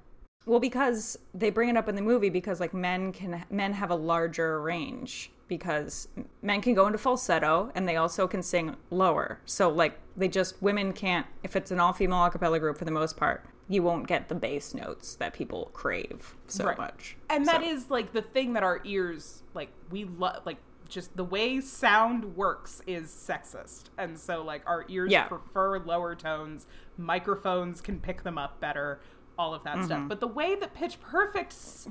Well, 0.44 0.58
because 0.58 1.16
they 1.32 1.50
bring 1.50 1.68
it 1.68 1.76
up 1.76 1.88
in 1.88 1.94
the 1.94 2.02
movie 2.02 2.28
because 2.30 2.58
like 2.58 2.74
men 2.74 3.12
can 3.12 3.44
men 3.50 3.74
have 3.74 3.90
a 3.90 3.94
larger 3.94 4.60
range 4.60 5.30
because 5.46 6.08
men 6.40 6.60
can 6.62 6.74
go 6.74 6.86
into 6.86 6.98
falsetto 6.98 7.70
and 7.74 7.86
they 7.86 7.96
also 7.96 8.26
can 8.26 8.42
sing 8.42 8.74
lower. 8.90 9.38
So 9.44 9.68
like 9.68 9.98
they 10.16 10.26
just 10.28 10.60
women 10.62 10.94
can't 10.94 11.26
if 11.44 11.54
it's 11.54 11.70
an 11.70 11.78
all 11.78 11.92
female 11.92 12.24
a 12.24 12.30
cappella 12.30 12.58
group 12.58 12.76
for 12.78 12.84
the 12.86 12.90
most 12.90 13.16
part, 13.16 13.44
you 13.68 13.82
won't 13.82 14.06
get 14.06 14.28
the 14.28 14.34
bass 14.34 14.74
notes 14.74 15.14
that 15.16 15.32
people 15.32 15.70
crave 15.72 16.34
so 16.46 16.64
Right. 16.66 16.78
much. 16.78 17.16
and 17.30 17.46
that 17.46 17.62
So- 17.62 17.66
is 17.68 17.90
like 17.90 18.12
the 18.12 18.22
thing 18.22 18.52
that 18.54 18.62
our 18.62 18.80
ears 18.84 19.42
like 19.54 19.70
we 19.90 20.04
love 20.04 20.42
like 20.44 20.58
just 20.88 21.16
the 21.16 21.24
way 21.24 21.58
sound 21.60 22.36
works 22.36 22.82
is 22.86 23.08
sexist 23.08 23.84
and 23.96 24.18
so 24.18 24.42
like 24.42 24.62
our 24.66 24.84
ears 24.88 25.10
Yeah. 25.10 25.24
prefer 25.24 25.78
lower 25.78 26.14
tones 26.14 26.66
microphones 26.98 27.80
can 27.80 27.98
pick 28.00 28.24
them 28.24 28.36
up 28.36 28.60
better 28.60 29.00
all 29.38 29.54
of 29.54 29.62
that 29.64 29.76
Mm-hmm. 29.76 29.84
stuff 29.86 30.08
but 30.08 30.20
the 30.20 30.28
way 30.28 30.54
that 30.54 30.74
pitch 30.74 31.00
perfect 31.00 31.52
s- 31.52 31.88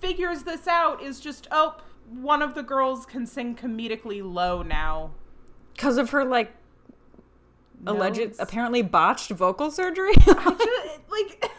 figures 0.00 0.44
this 0.44 0.68
out 0.68 1.02
is 1.02 1.18
just 1.20 1.48
oh 1.50 1.78
one 2.08 2.40
of 2.42 2.54
the 2.54 2.62
girls 2.62 3.04
can 3.06 3.26
sing 3.26 3.56
comedically 3.56 4.22
low 4.22 4.62
now 4.62 5.10
because 5.74 5.98
of 5.98 6.10
her 6.10 6.24
like 6.24 6.52
alleged 7.86 8.18
Notes. 8.20 8.38
apparently 8.40 8.82
botched 8.82 9.30
vocal 9.30 9.70
surgery. 9.70 10.12
Just, 10.26 10.97
like 11.20 11.50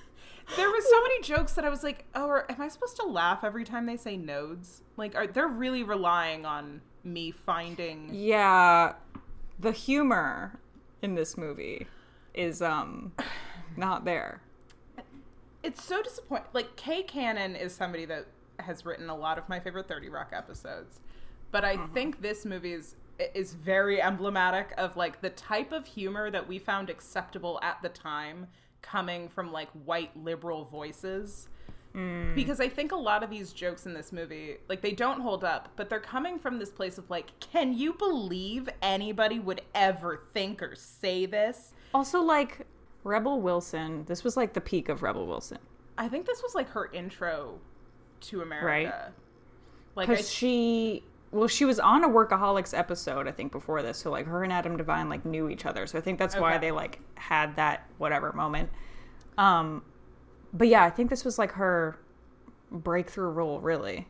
there 0.56 0.68
was 0.68 0.84
so 0.88 1.02
many 1.02 1.22
jokes 1.22 1.52
that 1.54 1.64
I 1.64 1.68
was 1.68 1.82
like, 1.82 2.04
"Oh, 2.14 2.42
am 2.48 2.60
I 2.60 2.68
supposed 2.68 2.96
to 2.96 3.06
laugh 3.06 3.44
every 3.44 3.64
time 3.64 3.86
they 3.86 3.96
say 3.96 4.16
nodes?" 4.16 4.82
Like, 4.96 5.14
are 5.14 5.26
they're 5.26 5.48
really 5.48 5.82
relying 5.82 6.44
on 6.44 6.80
me 7.04 7.30
finding? 7.30 8.10
yeah, 8.12 8.94
the 9.58 9.72
humor 9.72 10.58
in 11.02 11.14
this 11.14 11.36
movie 11.36 11.86
is 12.34 12.62
um 12.62 13.12
not 13.76 14.04
there. 14.04 14.40
It's 15.62 15.82
so 15.82 16.02
disappointing. 16.02 16.48
Like, 16.52 16.76
Kay 16.76 17.02
Cannon 17.02 17.56
is 17.56 17.74
somebody 17.74 18.04
that 18.06 18.26
has 18.60 18.84
written 18.84 19.08
a 19.08 19.16
lot 19.16 19.38
of 19.38 19.48
my 19.48 19.60
favorite 19.60 19.88
Thirty 19.88 20.08
Rock 20.08 20.30
episodes, 20.32 21.00
but 21.50 21.64
I 21.64 21.76
think 21.88 22.22
this 22.22 22.44
movie 22.44 22.72
is 22.72 22.96
is 23.34 23.54
very 23.54 24.00
emblematic 24.00 24.72
of 24.78 24.96
like 24.96 25.20
the 25.20 25.30
type 25.30 25.72
of 25.72 25.86
humor 25.86 26.30
that 26.30 26.46
we 26.46 26.58
found 26.58 26.88
acceptable 26.88 27.58
at 27.62 27.82
the 27.82 27.88
time 27.88 28.46
coming 28.90 29.28
from 29.28 29.52
like 29.52 29.68
white 29.84 30.16
liberal 30.16 30.64
voices 30.64 31.48
mm. 31.94 32.34
because 32.34 32.60
I 32.60 32.68
think 32.68 32.92
a 32.92 32.96
lot 32.96 33.22
of 33.22 33.30
these 33.30 33.52
jokes 33.52 33.86
in 33.86 33.94
this 33.94 34.12
movie, 34.12 34.56
like 34.68 34.80
they 34.80 34.92
don't 34.92 35.20
hold 35.20 35.44
up, 35.44 35.70
but 35.76 35.88
they're 35.88 36.00
coming 36.00 36.38
from 36.38 36.58
this 36.58 36.70
place 36.70 36.98
of 36.98 37.08
like, 37.10 37.38
can 37.40 37.72
you 37.72 37.94
believe 37.94 38.68
anybody 38.82 39.38
would 39.38 39.62
ever 39.74 40.22
think 40.32 40.62
or 40.62 40.74
say 40.74 41.26
this? 41.26 41.72
Also, 41.92 42.20
like 42.20 42.66
Rebel 43.04 43.40
Wilson, 43.40 44.04
this 44.06 44.24
was 44.24 44.36
like 44.36 44.52
the 44.52 44.60
peak 44.60 44.88
of 44.88 45.02
Rebel 45.02 45.26
Wilson 45.26 45.58
I 45.98 46.08
think 46.08 46.26
this 46.26 46.42
was 46.42 46.54
like 46.54 46.70
her 46.70 46.88
intro 46.92 47.58
to 48.20 48.40
America. 48.40 48.66
Right. 49.96 50.06
Like, 50.08 50.18
I, 50.20 50.22
she, 50.22 51.02
well, 51.30 51.48
she 51.48 51.64
was 51.64 51.78
on 51.78 52.04
a 52.04 52.08
Workaholics 52.08 52.76
episode, 52.76 53.28
I 53.28 53.32
think, 53.32 53.52
before 53.52 53.82
this. 53.82 53.98
So 53.98 54.10
like 54.10 54.26
her 54.26 54.44
and 54.44 54.52
Adam 54.52 54.76
Devine 54.76 55.08
like 55.08 55.24
knew 55.24 55.48
each 55.48 55.66
other. 55.66 55.86
So 55.86 55.98
I 55.98 56.00
think 56.00 56.18
that's 56.18 56.36
why 56.36 56.58
they 56.58 56.70
like 56.70 57.00
had 57.16 57.56
that 57.56 57.86
whatever 57.98 58.32
moment. 58.32 58.70
Um, 59.36 59.82
but 60.52 60.68
yeah, 60.68 60.84
I 60.84 60.90
think 60.90 61.10
this 61.10 61.24
was 61.24 61.38
like 61.38 61.52
her 61.52 61.98
breakthrough 62.70 63.28
role, 63.28 63.60
really, 63.60 64.08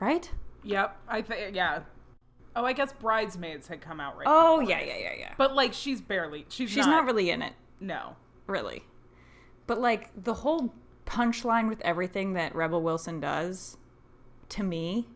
right? 0.00 0.30
yep, 0.62 0.98
I 1.08 1.22
think, 1.22 1.54
yeah. 1.54 1.80
Oh, 2.56 2.64
I 2.64 2.72
guess 2.72 2.92
Bridesmaids 2.92 3.68
had 3.68 3.80
come 3.80 4.00
out 4.00 4.16
right. 4.16 4.26
Oh 4.28 4.60
yeah, 4.60 4.78
it. 4.78 4.88
yeah, 4.88 4.96
yeah, 4.98 5.18
yeah. 5.18 5.34
But 5.38 5.54
like, 5.54 5.72
she's 5.72 6.00
barely. 6.00 6.46
She's, 6.48 6.70
She's 6.70 6.86
not 6.86 7.04
really 7.04 7.30
in 7.30 7.42
it. 7.42 7.52
No. 7.80 8.16
really. 8.46 8.82
But 9.66 9.80
like 9.80 10.10
the 10.20 10.34
whole 10.34 10.74
punchline 11.06 11.68
with 11.68 11.80
everything 11.82 12.32
that 12.34 12.54
Rebel 12.54 12.82
Wilson 12.82 13.20
does 13.20 13.76
to 14.50 14.62
me 14.64 15.06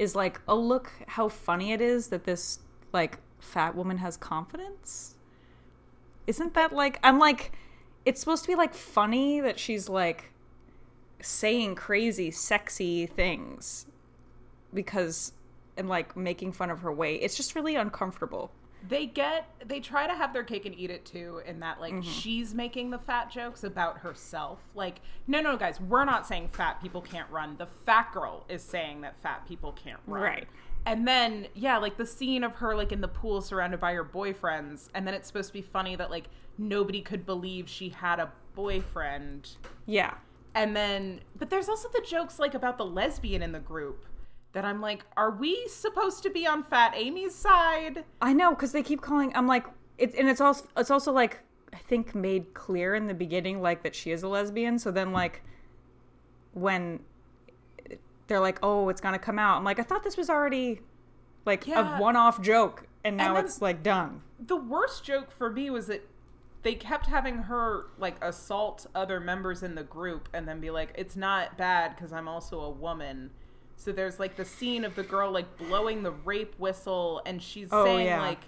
is 0.00 0.16
like, 0.16 0.40
oh 0.48 0.58
look 0.58 0.90
how 1.06 1.28
funny 1.28 1.72
it 1.72 1.80
is 1.82 2.08
that 2.08 2.24
this 2.24 2.60
like 2.90 3.18
fat 3.38 3.76
woman 3.76 3.98
has 3.98 4.16
confidence. 4.16 5.14
Isn't 6.26 6.54
that 6.54 6.72
like 6.72 6.98
I'm 7.04 7.18
like 7.18 7.52
it's 8.06 8.18
supposed 8.18 8.44
to 8.44 8.48
be 8.48 8.54
like 8.54 8.72
funny 8.72 9.40
that 9.42 9.58
she's 9.58 9.90
like 9.90 10.32
saying 11.20 11.74
crazy 11.74 12.30
sexy 12.30 13.04
things 13.04 13.84
because 14.72 15.34
and 15.76 15.86
like 15.86 16.16
making 16.16 16.52
fun 16.52 16.70
of 16.70 16.80
her 16.80 16.92
weight. 16.92 17.20
It's 17.22 17.36
just 17.36 17.54
really 17.54 17.76
uncomfortable. 17.76 18.50
They 18.88 19.06
get 19.06 19.46
they 19.66 19.80
try 19.80 20.06
to 20.06 20.14
have 20.14 20.32
their 20.32 20.42
cake 20.42 20.64
and 20.64 20.74
eat 20.74 20.90
it 20.90 21.04
too 21.04 21.42
in 21.46 21.60
that 21.60 21.80
like 21.80 21.92
mm-hmm. 21.92 22.10
she's 22.10 22.54
making 22.54 22.90
the 22.90 22.98
fat 22.98 23.30
jokes 23.30 23.64
about 23.64 23.98
herself. 23.98 24.58
Like 24.74 25.00
no 25.26 25.40
no 25.40 25.56
guys 25.56 25.80
we're 25.80 26.04
not 26.04 26.26
saying 26.26 26.48
fat 26.52 26.80
people 26.80 27.00
can't 27.02 27.30
run. 27.30 27.56
The 27.58 27.66
fat 27.66 28.12
girl 28.12 28.44
is 28.48 28.62
saying 28.62 29.02
that 29.02 29.20
fat 29.20 29.46
people 29.46 29.72
can't 29.72 30.00
run. 30.06 30.22
Right. 30.22 30.48
and 30.86 31.06
then 31.06 31.46
yeah 31.54 31.76
like 31.78 31.96
the 31.96 32.06
scene 32.06 32.42
of 32.42 32.54
her 32.56 32.74
like 32.74 32.92
in 32.92 33.00
the 33.00 33.08
pool 33.08 33.42
surrounded 33.42 33.80
by 33.80 33.92
her 33.94 34.04
boyfriends 34.04 34.88
and 34.94 35.06
then 35.06 35.14
it's 35.14 35.26
supposed 35.26 35.48
to 35.48 35.52
be 35.54 35.62
funny 35.62 35.96
that 35.96 36.10
like 36.10 36.24
nobody 36.56 37.02
could 37.02 37.26
believe 37.26 37.68
she 37.68 37.90
had 37.90 38.18
a 38.18 38.30
boyfriend. 38.54 39.56
Yeah. 39.86 40.14
and 40.54 40.74
then 40.74 41.20
but 41.38 41.50
there's 41.50 41.68
also 41.68 41.88
the 41.92 42.04
jokes 42.06 42.38
like 42.38 42.54
about 42.54 42.78
the 42.78 42.86
lesbian 42.86 43.42
in 43.42 43.52
the 43.52 43.60
group 43.60 44.04
that 44.52 44.64
i'm 44.64 44.80
like 44.80 45.04
are 45.16 45.30
we 45.30 45.66
supposed 45.68 46.22
to 46.22 46.30
be 46.30 46.46
on 46.46 46.62
fat 46.62 46.92
amy's 46.96 47.34
side 47.34 48.04
I 48.20 48.32
know 48.32 48.50
because 48.50 48.72
they 48.72 48.82
keep 48.82 49.00
calling. 49.00 49.32
I'm 49.34 49.46
like, 49.46 49.64
it's 49.98 50.14
and 50.16 50.28
it's 50.28 50.40
also 50.40 50.66
it's 50.76 50.90
also 50.90 51.12
like 51.12 51.40
I 51.72 51.78
think 51.78 52.14
made 52.14 52.52
clear 52.54 52.94
in 52.94 53.06
the 53.06 53.14
beginning 53.14 53.62
like 53.62 53.82
that 53.84 53.94
she 53.94 54.10
is 54.10 54.22
a 54.22 54.28
lesbian. 54.28 54.78
So 54.78 54.90
then 54.90 55.12
like 55.12 55.42
when 56.52 57.00
they're 58.26 58.40
like, 58.40 58.58
oh, 58.62 58.88
it's 58.88 59.00
gonna 59.00 59.18
come 59.18 59.38
out. 59.38 59.56
I'm 59.56 59.64
like, 59.64 59.78
I 59.78 59.82
thought 59.82 60.02
this 60.02 60.16
was 60.16 60.30
already 60.30 60.80
like 61.46 61.66
Yeah. 61.66 61.96
a 61.98 62.00
one-off 62.00 62.40
joke, 62.42 62.86
and 63.04 63.16
now 63.16 63.34
then- 63.34 63.44
it's 63.44 63.60
like 63.62 63.82
done. 63.82 64.22
the 64.38 64.56
worst 64.56 65.04
joke 65.04 65.30
for 65.30 65.50
me 65.50 65.70
was 65.70 65.86
that 65.88 66.06
they 66.62 66.74
kept 66.74 67.06
having 67.06 67.38
her 67.44 67.86
like 67.98 68.22
assault 68.22 68.86
other 68.94 69.18
members 69.20 69.62
in 69.62 69.74
the 69.74 69.82
group 69.82 70.28
and 70.34 70.46
then 70.46 70.60
be 70.60 70.70
like 70.70 70.92
it's 70.94 71.16
not 71.16 71.56
bad 71.56 71.94
because 71.96 72.12
i'm 72.12 72.28
also 72.28 72.60
a 72.60 72.68
woman 72.70 73.30
so 73.80 73.92
there's 73.92 74.18
like 74.20 74.36
the 74.36 74.44
scene 74.44 74.84
of 74.84 74.94
the 74.94 75.02
girl 75.02 75.30
like 75.30 75.56
blowing 75.56 76.02
the 76.02 76.10
rape 76.10 76.54
whistle 76.58 77.22
and 77.24 77.42
she's 77.42 77.68
Oh, 77.72 77.84
saying 77.84 78.06
yeah. 78.06 78.20
like 78.20 78.40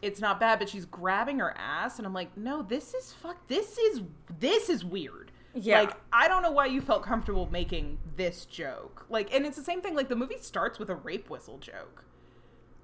it's 0.00 0.20
not 0.20 0.40
bad 0.40 0.58
but 0.58 0.68
she's 0.68 0.86
grabbing 0.86 1.38
her 1.40 1.54
ass 1.58 1.98
and 1.98 2.06
i'm 2.06 2.14
like 2.14 2.34
no 2.36 2.62
this 2.62 2.94
is 2.94 3.12
fuck 3.12 3.46
this 3.48 3.76
is 3.78 4.00
this 4.40 4.68
is 4.70 4.84
weird 4.84 5.30
Yeah. 5.54 5.80
like 5.80 5.92
i 6.12 6.26
don't 6.28 6.42
know 6.42 6.50
why 6.52 6.66
you 6.66 6.80
felt 6.80 7.02
comfortable 7.02 7.48
making 7.52 7.98
this 8.16 8.44
joke 8.46 9.04
like 9.10 9.34
and 9.34 9.44
it's 9.44 9.56
the 9.56 9.62
same 9.64 9.80
thing 9.82 9.94
like 9.94 10.08
the 10.08 10.16
movie 10.16 10.38
starts 10.40 10.78
with 10.78 10.88
a 10.88 10.94
rape 10.94 11.28
whistle 11.28 11.58
joke 11.58 12.04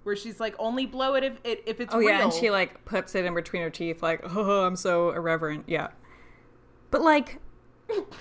where 0.03 0.15
she's 0.17 0.39
like, 0.39 0.55
only 0.59 0.85
blow 0.85 1.15
it 1.15 1.25
if 1.25 1.39
it 1.45 1.63
if 1.65 1.81
it's 1.81 1.95
Oh 1.95 1.99
real. 1.99 2.11
yeah, 2.11 2.25
and 2.25 2.31
she 2.31 2.51
like 2.51 2.85
puts 2.85 3.15
it 3.15 3.25
in 3.25 3.33
between 3.33 3.63
her 3.63 3.71
teeth, 3.71 4.03
like, 4.03 4.21
oh, 4.37 4.65
I'm 4.67 4.77
so 4.77 5.13
irreverent. 5.13 5.65
Yeah, 5.67 5.89
but 6.91 7.01
like, 7.01 7.39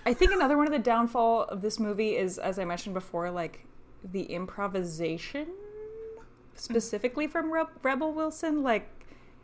I 0.05 0.13
think 0.13 0.31
another 0.31 0.55
one 0.55 0.65
of 0.65 0.71
the 0.71 0.79
downfall 0.79 1.41
of 1.43 1.61
this 1.61 1.81
movie 1.81 2.15
is, 2.15 2.37
as 2.37 2.57
I 2.57 2.63
mentioned 2.63 2.93
before, 2.93 3.29
like 3.31 3.65
the 4.03 4.23
improvisation, 4.23 5.47
specifically 6.55 7.27
from 7.27 7.51
Re- 7.51 7.63
Rebel 7.81 8.13
Wilson. 8.13 8.63
Like, 8.63 8.89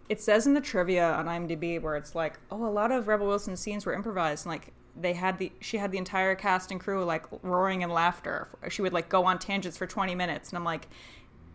it 0.08 0.20
says 0.22 0.48
in 0.48 0.54
the 0.54 0.62
trivia 0.62 1.14
on 1.14 1.26
IMDb 1.26 1.82
where 1.82 1.96
it's 1.96 2.16
like, 2.16 2.40
oh, 2.52 2.66
a 2.66 2.70
lot 2.70 2.92
of 2.92 3.08
Rebel 3.08 3.28
Wilson 3.28 3.56
scenes 3.56 3.86
were 3.86 3.94
improvised, 3.94 4.46
and 4.46 4.52
like 4.52 4.74
they 5.00 5.14
had 5.14 5.38
the 5.38 5.52
she 5.62 5.78
had 5.78 5.92
the 5.92 5.98
entire 5.98 6.36
cast 6.36 6.72
and 6.72 6.80
crew 6.80 7.04
like 7.04 7.26
roaring 7.44 7.82
in 7.82 7.90
laughter. 7.90 8.48
She 8.70 8.82
would 8.82 8.94
like 8.94 9.10
go 9.10 9.26
on 9.26 9.40
tangents 9.40 9.78
for 9.78 9.88
20 9.88 10.16
minutes, 10.16 10.50
and 10.50 10.58
I'm 10.58 10.66
like 10.66 10.88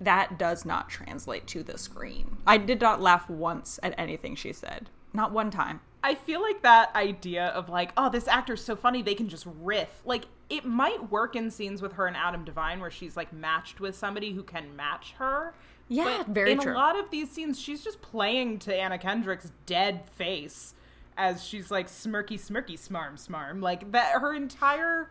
that 0.01 0.39
does 0.39 0.65
not 0.65 0.89
translate 0.89 1.47
to 1.49 1.63
the 1.63 1.79
screen. 1.79 2.37
I 2.47 2.59
did 2.59 2.81
not 2.81 3.01
laugh 3.01 3.29
once 3.31 3.79
at 3.83 3.95
anything 3.99 4.35
she 4.35 4.53
said. 4.53 4.91
Not 5.13 5.33
one 5.33 5.51
time. 5.51 5.81
I 6.03 6.15
feel 6.15 6.43
like 6.43 6.63
that 6.63 6.95
idea 6.95 7.47
of 7.47 7.69
like, 7.69 7.93
oh, 7.97 8.11
this 8.11 8.29
actor's 8.29 8.63
so 8.63 8.77
funny 8.77 9.03
they 9.03 9.15
can 9.15 9.29
just 9.29 9.47
riff. 9.63 10.03
Like 10.05 10.27
it 10.51 10.65
might 10.65 11.11
work 11.11 11.37
in 11.37 11.51
scenes 11.51 11.81
with 11.81 11.95
her 11.95 12.07
and 12.07 12.17
Adam 12.17 12.45
Devine 12.45 12.81
where 12.81 12.91
she's 12.91 13.17
like 13.17 13.33
matched 13.33 13.81
with 13.81 13.97
somebody 13.97 14.33
who 14.33 14.43
can 14.43 14.75
match 14.77 15.15
her. 15.19 15.55
Yeah, 15.89 16.25
but 16.27 16.29
very 16.29 16.53
in 16.53 16.61
true. 16.61 16.73
a 16.73 16.75
lot 16.75 16.99
of 16.99 17.11
these 17.11 17.31
scenes, 17.31 17.61
she's 17.61 17.83
just 17.83 18.01
playing 18.01 18.59
to 18.61 18.75
Anna 18.75 18.99
Kendrick's 18.99 19.53
dead 19.67 20.09
face 20.17 20.75
as 21.17 21.45
she's 21.45 21.71
like 21.71 21.89
smirky, 21.89 22.39
smirky, 22.41 22.79
smarm, 22.79 23.15
smarm. 23.15 23.61
Like 23.63 23.93
that, 23.93 24.21
her 24.21 24.35
entire. 24.35 25.11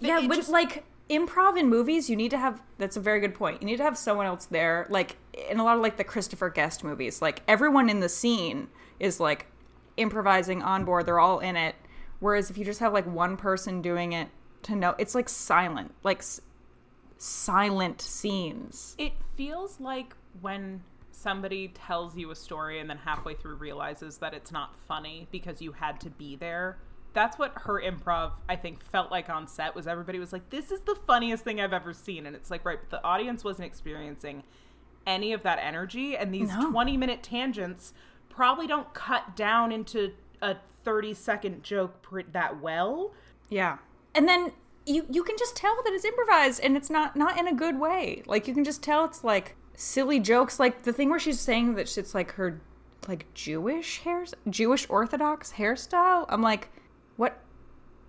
yeah, 0.00 0.26
but 0.26 0.36
just- 0.36 0.50
like 0.50 0.84
improv 1.10 1.58
in 1.58 1.68
movies, 1.68 2.10
you 2.10 2.16
need 2.16 2.30
to 2.30 2.38
have 2.38 2.62
that's 2.76 2.96
a 2.96 3.00
very 3.00 3.20
good 3.20 3.34
point. 3.34 3.62
You 3.62 3.66
need 3.66 3.78
to 3.78 3.82
have 3.82 3.96
someone 3.96 4.26
else 4.26 4.46
there. 4.46 4.86
Like 4.90 5.16
in 5.50 5.58
a 5.58 5.64
lot 5.64 5.76
of 5.76 5.82
like 5.82 5.96
the 5.96 6.04
Christopher 6.04 6.50
Guest 6.50 6.84
movies, 6.84 7.22
like 7.22 7.42
everyone 7.48 7.88
in 7.88 8.00
the 8.00 8.08
scene 8.08 8.68
is 9.00 9.20
like 9.20 9.46
improvising 9.96 10.62
on 10.62 10.84
board. 10.84 11.06
They're 11.06 11.18
all 11.20 11.40
in 11.40 11.56
it. 11.56 11.74
Whereas 12.20 12.50
if 12.50 12.58
you 12.58 12.64
just 12.64 12.80
have 12.80 12.92
like 12.92 13.06
one 13.06 13.36
person 13.36 13.80
doing 13.80 14.12
it 14.12 14.28
to 14.64 14.74
know, 14.76 14.94
it's 14.98 15.14
like 15.14 15.28
silent, 15.28 15.94
like 16.02 16.18
s- 16.18 16.40
silent 17.16 18.00
scenes. 18.00 18.94
It 18.98 19.12
feels 19.36 19.80
like 19.80 20.14
when 20.40 20.82
somebody 21.10 21.68
tells 21.68 22.16
you 22.16 22.30
a 22.30 22.34
story 22.36 22.78
and 22.78 22.88
then 22.88 22.96
halfway 22.98 23.34
through 23.34 23.56
realizes 23.56 24.18
that 24.18 24.34
it's 24.34 24.52
not 24.52 24.76
funny 24.86 25.26
because 25.32 25.60
you 25.60 25.72
had 25.72 26.00
to 26.00 26.10
be 26.10 26.36
there. 26.36 26.78
That's 27.12 27.38
what 27.38 27.52
her 27.62 27.80
improv, 27.82 28.32
I 28.48 28.54
think, 28.56 28.82
felt 28.84 29.10
like 29.10 29.28
on 29.28 29.48
set 29.48 29.74
was 29.74 29.86
everybody 29.88 30.18
was 30.20 30.32
like, 30.32 30.50
This 30.50 30.70
is 30.70 30.80
the 30.82 30.94
funniest 30.94 31.42
thing 31.42 31.60
I've 31.60 31.72
ever 31.72 31.92
seen. 31.92 32.26
And 32.26 32.36
it's 32.36 32.50
like, 32.50 32.64
right, 32.64 32.78
but 32.80 32.90
the 32.90 33.04
audience 33.04 33.42
wasn't 33.42 33.66
experiencing 33.66 34.44
any 35.06 35.32
of 35.32 35.42
that 35.42 35.58
energy. 35.60 36.16
And 36.16 36.32
these 36.32 36.48
No. 36.50 36.70
20 36.70 36.96
minute 36.96 37.22
tangents 37.22 37.92
probably 38.28 38.66
don't 38.68 38.92
cut 38.94 39.34
down 39.34 39.72
into 39.72 40.12
a 40.40 40.56
30 40.84 41.14
second 41.14 41.64
joke 41.64 42.00
pr- 42.02 42.20
that 42.30 42.60
well. 42.60 43.12
Yeah. 43.48 43.78
And 44.18 44.28
then 44.28 44.50
you 44.84 45.06
you 45.08 45.22
can 45.22 45.36
just 45.38 45.54
tell 45.56 45.76
that 45.84 45.92
it's 45.92 46.04
improvised 46.04 46.60
and 46.60 46.76
it's 46.76 46.90
not 46.90 47.14
not 47.14 47.38
in 47.38 47.46
a 47.46 47.54
good 47.54 47.78
way. 47.78 48.22
Like 48.26 48.48
you 48.48 48.54
can 48.54 48.64
just 48.64 48.82
tell 48.82 49.04
it's 49.04 49.22
like 49.22 49.54
silly 49.76 50.18
jokes 50.18 50.58
like 50.58 50.82
the 50.82 50.92
thing 50.92 51.08
where 51.08 51.20
she's 51.20 51.38
saying 51.38 51.76
that 51.76 51.96
it's 51.96 52.14
like 52.14 52.32
her 52.32 52.60
like 53.06 53.32
Jewish 53.32 54.00
hair 54.00 54.24
Jewish 54.50 54.86
orthodox 54.90 55.52
hairstyle. 55.52 56.26
I'm 56.28 56.42
like 56.42 56.68
what 57.16 57.38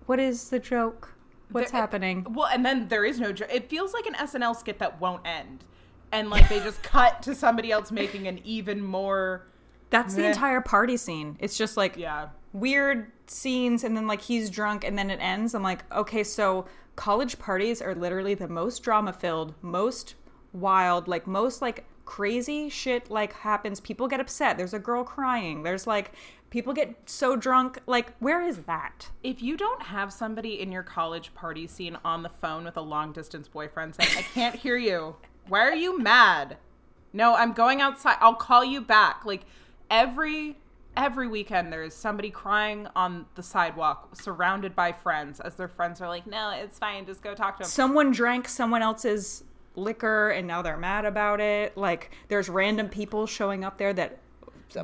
what 0.06 0.18
is 0.18 0.50
the 0.50 0.58
joke? 0.58 1.14
What's 1.52 1.70
There- 1.70 1.80
happening? 1.80 2.26
Well, 2.30 2.46
and 2.46 2.66
then 2.66 2.88
there 2.88 3.04
is 3.04 3.20
no. 3.20 3.32
jo- 3.32 3.46
It 3.52 3.68
feels 3.70 3.92
like 3.92 4.06
an 4.06 4.14
SNL 4.14 4.56
skit 4.56 4.78
that 4.80 5.00
won't 5.00 5.24
end, 5.26 5.64
and 6.12 6.28
like 6.30 6.48
they 6.48 6.58
just 6.60 6.82
cut 6.94 7.22
to 7.22 7.34
somebody 7.36 7.70
else 7.70 7.92
making 7.92 8.26
an 8.26 8.40
even 8.44 8.80
more. 8.82 9.46
That's 9.90 10.14
the 10.14 10.26
entire 10.26 10.60
party 10.60 10.96
scene. 10.96 11.36
It's 11.40 11.56
just 11.58 11.76
like 11.76 11.96
Yeah, 11.96 12.28
weird 12.52 13.10
scenes 13.26 13.84
and 13.84 13.96
then 13.96 14.06
like 14.06 14.22
he's 14.22 14.50
drunk 14.50 14.84
and 14.84 14.98
then 14.98 15.08
it 15.08 15.18
ends 15.20 15.54
i'm 15.54 15.62
like 15.62 15.84
okay 15.92 16.24
so 16.24 16.66
college 16.96 17.38
parties 17.38 17.80
are 17.80 17.94
literally 17.94 18.34
the 18.34 18.48
most 18.48 18.82
drama 18.82 19.12
filled 19.12 19.54
most 19.62 20.14
wild 20.52 21.06
like 21.06 21.26
most 21.26 21.62
like 21.62 21.84
crazy 22.04 22.68
shit 22.68 23.08
like 23.08 23.32
happens 23.32 23.78
people 23.78 24.08
get 24.08 24.18
upset 24.18 24.58
there's 24.58 24.74
a 24.74 24.80
girl 24.80 25.04
crying 25.04 25.62
there's 25.62 25.86
like 25.86 26.12
people 26.50 26.72
get 26.72 26.94
so 27.06 27.36
drunk 27.36 27.78
like 27.86 28.16
where 28.18 28.42
is 28.42 28.58
that 28.58 29.08
if 29.22 29.40
you 29.40 29.56
don't 29.56 29.82
have 29.82 30.12
somebody 30.12 30.60
in 30.60 30.70
your 30.70 30.82
college 30.82 31.32
party 31.34 31.66
scene 31.66 31.96
on 32.04 32.22
the 32.22 32.28
phone 32.28 32.64
with 32.64 32.76
a 32.76 32.80
long 32.80 33.12
distance 33.12 33.48
boyfriend 33.48 33.94
saying, 33.94 34.10
"I 34.18 34.22
can't 34.22 34.56
hear 34.56 34.76
you. 34.76 35.16
Why 35.48 35.60
are 35.60 35.74
you 35.74 35.98
mad?" 35.98 36.56
No, 37.12 37.34
I'm 37.34 37.52
going 37.52 37.80
outside. 37.80 38.16
I'll 38.20 38.34
call 38.34 38.64
you 38.64 38.80
back. 38.80 39.24
Like 39.24 39.42
every 39.88 40.58
every 40.96 41.28
weekend 41.28 41.72
there 41.72 41.82
is 41.82 41.94
somebody 41.94 42.30
crying 42.30 42.86
on 42.96 43.26
the 43.34 43.42
sidewalk 43.42 44.14
surrounded 44.16 44.74
by 44.74 44.92
friends 44.92 45.40
as 45.40 45.54
their 45.54 45.68
friends 45.68 46.00
are 46.00 46.08
like, 46.08 46.26
"No, 46.26 46.50
it's 46.50 46.78
fine. 46.78 47.06
Just 47.06 47.22
go 47.22 47.34
talk 47.34 47.56
to 47.58 47.62
him." 47.64 47.68
someone 47.68 48.10
drank 48.12 48.48
someone 48.48 48.82
else's 48.82 49.44
liquor 49.76 50.30
and 50.30 50.46
now 50.48 50.60
they're 50.62 50.76
mad 50.76 51.04
about 51.04 51.40
it 51.40 51.76
like 51.76 52.10
there's 52.28 52.48
random 52.48 52.88
people 52.88 53.24
showing 53.26 53.64
up 53.64 53.78
there 53.78 53.92
that 53.92 54.18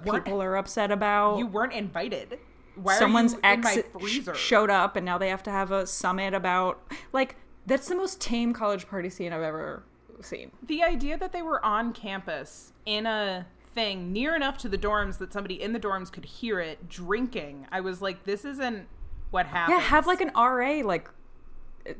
What? 0.05 0.25
people 0.25 0.41
are 0.41 0.57
upset 0.57 0.91
about 0.93 1.39
you 1.39 1.47
weren't 1.47 1.73
invited. 1.73 2.39
Why 2.77 2.97
someone's 2.99 3.35
are 3.35 3.41
ex 3.43 3.79
freezer? 3.99 4.35
showed 4.35 4.71
up 4.71 4.95
and 4.97 5.05
now 5.05 5.19
they 5.19 5.29
have 5.29 5.43
to 5.45 5.51
have 5.51 5.73
a 5.73 5.87
summit 5.87 6.35
about 6.35 6.81
like 7.13 7.37
that's 7.67 7.89
the 7.89 7.97
most 7.97 8.21
tame 8.21 8.53
college 8.53 8.87
party 8.89 9.11
scene 9.11 9.33
I've 9.33 9.43
ever 9.43 9.83
seen. 10.21 10.53
the 10.63 10.83
idea 10.85 11.19
that 11.19 11.33
they 11.33 11.43
were 11.43 11.63
on 11.65 11.93
campus 11.93 12.73
in 12.87 13.07
a 13.07 13.47
thing 13.77 14.13
near 14.13 14.35
enough 14.35 14.59
to 14.59 14.69
the 14.69 14.79
dorms 14.79 15.19
that 15.19 15.33
somebody 15.33 15.63
in 15.63 15.73
the 15.73 15.79
dorms 15.79 16.11
could 16.11 16.25
hear 16.25 16.59
it 16.59 16.89
drinking. 16.89 17.67
I 17.71 17.81
was 17.81 18.03
like, 18.03 18.25
this 18.25 18.45
isn't 18.45 18.89
what 19.31 19.47
happened. 19.47 19.79
Yeah, 19.79 19.85
have 19.85 20.09
like 20.09 20.21
an 20.21 20.33
RA 20.35 20.81
like 20.85 21.09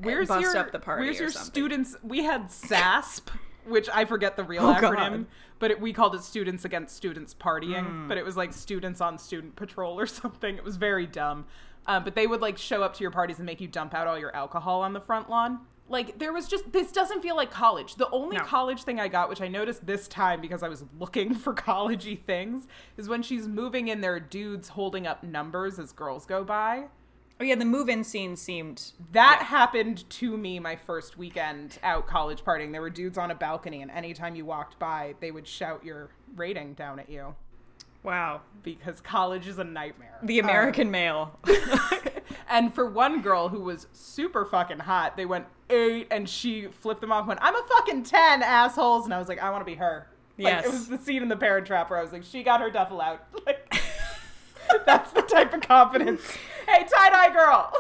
where's 0.01 0.27
bust 0.27 0.41
your 0.43 0.57
up 0.57 0.73
the 0.73 0.81
party 0.81 1.05
where's 1.05 1.19
or 1.21 1.25
your 1.25 1.31
something. 1.31 1.47
students? 1.53 1.97
We 2.03 2.25
had 2.25 2.47
SASP, 2.51 3.29
which 3.67 3.89
I 3.93 4.05
forget 4.05 4.37
the 4.37 4.43
real 4.43 4.65
Oh, 4.67 4.75
acronym, 4.75 4.97
God. 4.97 5.27
but 5.59 5.71
it, 5.71 5.81
we 5.81 5.93
called 5.93 6.15
it 6.17 6.23
Students 6.23 6.65
Against 6.65 6.97
Students 6.97 7.35
Partying. 7.35 7.85
Hmm. 7.87 8.09
But 8.09 8.19
it 8.19 8.25
was 8.25 8.37
like 8.37 8.53
students 8.53 9.01
on 9.01 9.19
student 9.19 9.55
patrol 9.55 10.01
or 10.01 10.07
something. 10.23 10.57
It 10.57 10.65
was 10.65 10.77
very 10.77 11.07
dumb. 11.07 11.47
Um, 11.87 12.03
but 12.03 12.17
they 12.17 12.27
would 12.27 12.41
like 12.41 12.59
show 12.59 12.83
up 12.83 12.95
to 12.95 13.03
your 13.05 13.13
parties 13.13 13.39
and 13.39 13.47
make 13.47 13.61
you 13.61 13.69
dump 13.69 13.95
out 13.95 14.09
all 14.09 14.19
your 14.19 14.35
alcohol 14.35 14.81
on 14.83 14.93
the 14.93 15.01
front 15.01 15.31
lawn. 15.31 15.61
Like 15.89 16.19
there 16.19 16.33
was 16.33 16.49
just 16.49 16.73
this 16.73 16.91
doesn't 16.91 17.23
feel 17.23 17.37
like 17.37 17.51
college. 17.51 17.95
The 17.95 18.11
only 18.11 18.37
No. 18.37 18.45
college 18.45 18.83
thing 18.83 18.99
I 18.99 19.09
got, 19.09 19.29
which 19.29 19.41
I 19.41 19.49
noticed 19.49 19.87
this 19.87 20.09
time 20.09 20.41
because 20.41 20.63
I 20.63 20.69
was 20.69 20.85
looking 20.99 21.35
for 21.45 21.55
collegey 21.55 22.21
things, 22.25 22.67
is 22.97 23.09
when 23.09 23.23
she's 23.23 23.47
moving 23.47 23.89
in 23.89 24.01
there 24.01 24.15
are 24.15 24.21
dudes 24.21 24.69
holding 24.71 25.07
up 25.07 25.23
numbers 25.23 25.79
as 25.79 25.93
girls 25.93 26.27
go 26.27 26.43
by. 26.45 26.87
Oh 27.39 27.45
yeah, 27.45 27.55
the 27.55 27.67
move-in 27.67 28.03
scene 28.03 28.35
seemed 28.35 28.93
That 29.13 29.39
Yeah. 29.43 29.47
happened 29.47 30.09
to 30.09 30.37
me 30.39 30.59
my 30.59 30.75
first 30.75 31.19
weekend 31.19 31.79
out 31.83 32.07
college 32.07 32.43
partying. 32.43 32.73
There 32.73 32.81
were 32.81 32.89
dudes 32.91 33.19
on 33.19 33.31
a 33.31 33.35
balcony, 33.35 33.83
and 33.83 33.91
anytime 33.91 34.35
you 34.37 34.47
walked 34.47 34.79
by, 34.79 35.15
they 35.21 35.31
would 35.31 35.47
shout 35.47 35.85
your 35.85 36.09
rating 36.35 36.73
down 36.75 36.99
at 36.99 37.11
you 37.11 37.35
wow. 38.07 38.41
because 38.63 39.01
college 39.01 39.47
is 39.47 39.59
a 39.59 39.65
nightmare. 39.65 40.19
The 40.23 40.41
uh, 40.41 40.45
American 40.45 40.91
male. 40.91 41.39
And 42.49 42.73
for 42.75 42.87
one 42.89 43.23
girl 43.23 43.49
who 43.49 43.61
was 43.61 43.89
super 43.93 44.45
fucking 44.45 44.79
hot, 44.81 45.17
they 45.17 45.27
went 45.27 45.47
eight, 45.69 46.07
and 46.11 46.29
she 46.29 46.69
flipped 46.69 47.01
them 47.01 47.11
off. 47.11 47.21
and 47.23 47.29
Went, 47.29 47.41
I'm 47.43 47.57
a 47.57 47.63
fucking 47.67 48.05
ten, 48.05 48.43
assholes, 48.43 49.05
and 49.05 49.13
I 49.13 49.19
was 49.19 49.29
like, 49.29 49.43
I 49.43 49.51
want 49.51 49.63
to 49.63 49.67
be 49.67 49.75
her. 49.75 50.07
Like, 50.39 50.53
Yes. 50.53 50.67
it 50.67 50.71
was 50.71 50.89
the 50.89 50.99
scene 50.99 51.23
in 51.23 51.29
The 51.29 51.37
Parent 51.37 51.67
Trap 51.67 51.91
where 51.91 51.99
I 51.99 52.03
was 52.03 52.13
like, 52.13 52.23
she 52.25 52.43
got 52.43 52.61
her 52.61 52.71
duffel 52.71 53.01
out. 53.01 53.27
Like, 53.47 53.75
that's 54.87 55.13
the 55.13 55.23
type 55.23 55.55
of 55.55 55.61
confidence. 55.61 56.21
Hey, 56.67 56.85
tie 56.93 57.11
dye 57.11 57.33
girl. 57.33 57.73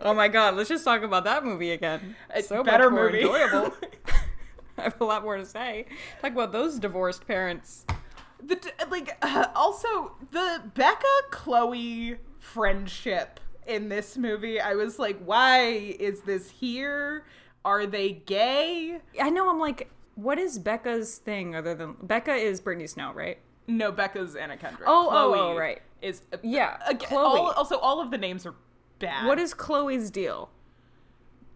oh 0.00 0.14
my 0.14 0.28
god, 0.28 0.54
let's 0.54 0.68
just 0.68 0.84
talk 0.84 1.02
about 1.02 1.24
that 1.24 1.44
movie 1.44 1.72
again. 1.72 2.14
It's 2.34 2.48
so 2.48 2.62
better 2.62 2.90
much 2.90 2.96
more 2.96 3.06
movie. 3.06 3.22
enjoyable. 3.22 3.74
I 4.78 4.82
have 4.82 5.00
a 5.00 5.04
lot 5.04 5.22
more 5.22 5.36
to 5.36 5.44
say. 5.46 5.86
Talk 6.20 6.32
about 6.32 6.52
those 6.52 6.78
divorced 6.78 7.26
parents. 7.26 7.84
The 8.44 8.72
like 8.90 9.16
uh, 9.22 9.46
also 9.54 10.12
the 10.30 10.62
Becca 10.74 11.06
Chloe 11.30 12.16
friendship 12.38 13.40
in 13.66 13.88
this 13.88 14.16
movie. 14.16 14.60
I 14.60 14.74
was 14.74 14.98
like, 14.98 15.18
why 15.24 15.66
is 15.98 16.20
this 16.22 16.50
here? 16.50 17.24
Are 17.64 17.86
they 17.86 18.10
gay? 18.12 19.00
I 19.20 19.30
know 19.30 19.48
I'm 19.48 19.60
like, 19.60 19.88
what 20.16 20.38
is 20.38 20.58
Becca's 20.58 21.18
thing 21.18 21.54
other 21.54 21.74
than 21.74 21.96
Becca 22.02 22.34
is 22.34 22.60
Brittany 22.60 22.86
Snow, 22.88 23.12
right? 23.12 23.38
No, 23.68 23.92
Becca's 23.92 24.34
Anna 24.34 24.56
Kendrick. 24.56 24.88
Oh, 24.88 25.08
oh, 25.10 25.32
Chloe 25.32 25.38
oh, 25.38 25.56
right. 25.56 25.80
Is 26.00 26.22
Yeah, 26.42 26.78
again, 26.86 27.08
Chloe. 27.08 27.38
all- 27.38 27.52
also, 27.52 27.78
all 27.78 28.00
of 28.00 28.10
the 28.10 28.18
names 28.18 28.44
are 28.44 28.54
bad. 28.98 29.26
What 29.26 29.38
is 29.38 29.54
Chloe's 29.54 30.10
deal? 30.10 30.50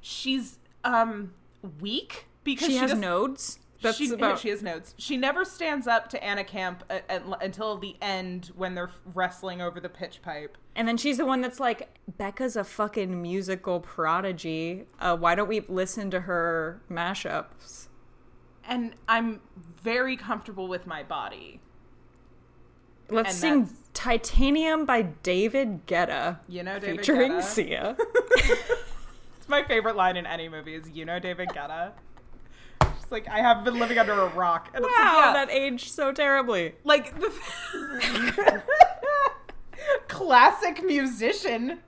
she's 0.00 0.58
um 0.84 1.32
weak 1.80 2.26
because 2.44 2.66
She, 2.68 2.74
she, 2.74 2.78
has 2.78 2.94
nodes. 2.94 3.58
That's 3.82 3.98
she, 3.98 4.10
about. 4.10 4.38
she 4.38 4.48
has 4.48 4.62
notes. 4.62 4.94
She 4.98 5.16
never 5.16 5.44
stands 5.44 5.86
up 5.86 6.08
to 6.10 6.22
Anna 6.24 6.44
Camp 6.44 6.82
at, 6.88 7.04
at, 7.10 7.22
until 7.42 7.76
the 7.78 7.96
end 8.00 8.50
when 8.56 8.74
they're 8.74 8.90
wrestling 9.14 9.60
over 9.60 9.80
the 9.80 9.88
pitch 9.88 10.22
pipe. 10.22 10.56
and 10.74 10.88
then 10.88 10.96
she's 10.96 11.18
the 11.18 11.26
one 11.26 11.40
that's 11.40 11.60
like, 11.60 11.88
Becca's 12.18 12.56
a 12.56 12.64
fucking 12.64 13.20
musical 13.20 13.80
prodigy. 13.80 14.86
Uh, 15.00 15.16
why 15.16 15.34
don't 15.34 15.48
we 15.48 15.60
listen 15.68 16.10
to 16.10 16.20
her 16.20 16.80
mashups? 16.90 17.88
and 18.68 18.94
I'm 19.06 19.40
very 19.80 20.16
comfortable 20.16 20.66
with 20.66 20.88
my 20.88 21.04
body. 21.04 21.60
Let's 23.08 23.28
And 23.30 23.36
sing 23.38 23.60
that's- 23.62 23.90
Titanium 23.94 24.84
by 24.84 25.02
David 25.02 25.86
Guetta. 25.86 26.38
You 26.48 26.64
know 26.64 26.78
David 26.80 26.98
featuring 26.98 27.32
Guetta? 27.32 27.42
Sia. 27.42 27.96
It's 29.38 29.48
my 29.48 29.62
favorite 29.62 29.94
line 29.94 30.16
in 30.16 30.26
any 30.26 30.48
movie 30.48 30.74
is 30.74 30.90
you 30.90 31.04
know 31.04 31.20
David 31.20 31.50
Guetta. 31.50 31.92
It's 33.06 33.12
like 33.12 33.28
I 33.28 33.38
have 33.38 33.62
been 33.62 33.78
living 33.78 33.98
under 33.98 34.14
a 34.14 34.26
rock. 34.30 34.68
And 34.74 34.84
it's 34.84 34.92
like, 34.92 35.00
yeah, 35.00 35.32
that 35.32 35.48
aged 35.48 35.92
so 35.92 36.10
terribly. 36.10 36.74
like 36.82 37.14
the 37.20 37.32
classic 40.08 40.82
musician 40.82 41.78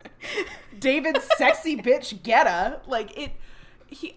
David 0.78 1.20
sexy 1.36 1.76
bitch 1.82 2.20
Guetta. 2.20 2.86
Like 2.86 3.18
it 3.18 3.32
he 3.88 4.16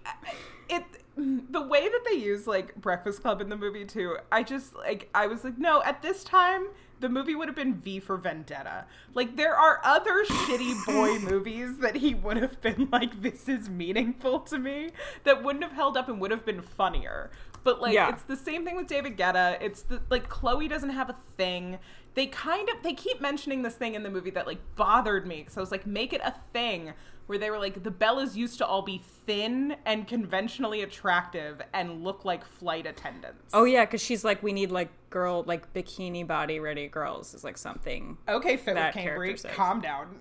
it 0.70 0.84
the 1.18 1.64
way 1.64 1.90
that 1.90 2.02
they 2.08 2.18
use 2.18 2.46
like 2.46 2.76
Breakfast 2.76 3.24
Club 3.24 3.42
in 3.42 3.50
the 3.50 3.58
movie 3.58 3.84
too, 3.84 4.18
I 4.32 4.44
just 4.44 4.76
like 4.76 5.10
I 5.16 5.26
was 5.26 5.44
like, 5.44 5.58
no, 5.58 5.82
at 5.82 6.04
this 6.04 6.24
time 6.24 6.68
the 7.02 7.10
movie 7.10 7.36
would 7.36 7.48
have 7.48 7.56
been 7.56 7.76
V 7.76 8.00
for 8.00 8.16
Vendetta. 8.18 8.86
Like 9.14 9.36
there 9.36 9.56
are 9.56 9.82
other 9.84 10.24
shitty 10.26 10.86
boy 10.86 11.20
movies 11.30 11.80
that 11.80 11.98
he 11.98 12.14
would 12.14 12.38
have 12.38 12.62
been 12.62 12.88
like, 12.92 13.22
this 13.22 13.50
is 13.50 13.70
meaningful 13.70 14.40
to 14.42 14.58
me, 14.58 14.92
that 15.24 15.44
wouldn't 15.44 15.64
have 15.64 15.74
held 15.74 15.98
up 15.98 16.08
and 16.08 16.22
would 16.22 16.32
have 16.32 16.46
been 16.46 16.62
funnier. 16.62 17.30
But 17.64 17.82
like 17.82 17.94
Yeah. 17.94 18.10
it's 18.10 18.24
the 18.24 18.38
same 18.38 18.66
thing 18.66 18.76
with 18.76 18.88
David 18.88 19.18
Guetta. 19.18 19.58
It's 19.62 19.82
the 19.84 20.02
like 20.10 20.30
Chloe 20.30 20.68
doesn't 20.68 20.90
have 20.92 21.10
a 21.10 21.16
thing. 21.38 21.78
They 22.14 22.28
kind 22.28 22.70
of 22.70 22.76
they 22.84 22.94
keep 22.94 23.22
mentioning 23.22 23.62
this 23.62 23.76
thing 23.76 23.96
in 23.96 24.04
the 24.04 24.10
movie 24.10 24.32
that 24.32 24.48
like 24.48 24.60
bothered 24.76 25.28
me 25.28 25.38
because 25.38 25.58
I 25.58 25.60
was 25.60 25.72
like, 25.72 25.86
make 25.86 26.12
it 26.14 26.22
a 26.24 26.34
thing 26.54 26.94
where 27.28 27.38
they 27.38 27.50
were 27.50 27.60
like 27.60 27.84
the 27.84 27.92
Bellas 27.92 28.36
used 28.36 28.58
to 28.58 28.66
all 28.66 28.82
be 28.82 29.02
thin 29.26 29.76
and 29.86 30.08
conventionally 30.08 30.82
attractive 30.82 31.62
and 31.74 32.04
look 32.04 32.26
like 32.26 32.46
flight 32.46 32.86
attendants. 32.86 33.52
Oh 33.54 33.64
yeah, 33.66 33.86
because 33.86 34.02
she's 34.02 34.24
like, 34.24 34.42
we 34.44 34.52
need 34.54 34.72
like 34.72 34.90
girl, 35.10 35.44
like 35.46 35.74
bikini 35.74 36.26
body 36.26 36.60
ready 36.60 36.88
girls 36.88 37.34
is 37.34 37.44
like 37.44 37.58
something. 37.58 38.18
Okay, 38.28 38.58
Philip 38.58 38.94
Cambry, 38.94 39.04
character 39.04 39.50
calm 39.50 39.82
down. 39.82 40.18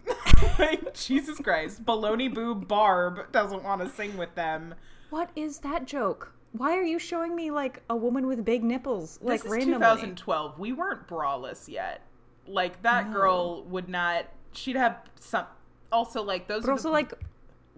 like, 0.58 0.94
Jesus 0.98 1.38
Christ. 1.38 1.84
Baloney 1.84 2.32
Boo 2.32 2.54
Barb 2.54 3.32
doesn't 3.32 3.62
want 3.64 3.80
to 3.82 3.88
sing 3.88 4.16
with 4.16 4.34
them. 4.34 4.74
What 5.10 5.30
is 5.34 5.58
that 5.58 5.86
joke? 5.86 6.32
Why 6.52 6.76
are 6.76 6.82
you 6.82 6.98
showing 6.98 7.34
me 7.36 7.50
like 7.50 7.82
a 7.88 7.96
woman 7.96 8.26
with 8.26 8.44
big 8.44 8.64
nipples 8.64 9.18
like 9.22 9.42
this 9.42 9.46
is 9.46 9.50
randomly? 9.52 9.78
2012. 9.78 10.58
We 10.58 10.72
weren't 10.72 11.06
braless 11.06 11.68
yet. 11.68 12.02
Like, 12.46 12.82
that 12.82 13.06
No. 13.08 13.12
girl 13.12 13.64
would 13.64 13.88
not. 13.88 14.26
She'd 14.52 14.74
have 14.74 14.98
some. 15.20 15.46
Also, 15.92 16.22
like, 16.22 16.46
those 16.48 16.62
But 16.62 16.68
are 16.68 16.72
also 16.72 16.88
the- 16.88 16.92
like, 16.92 17.12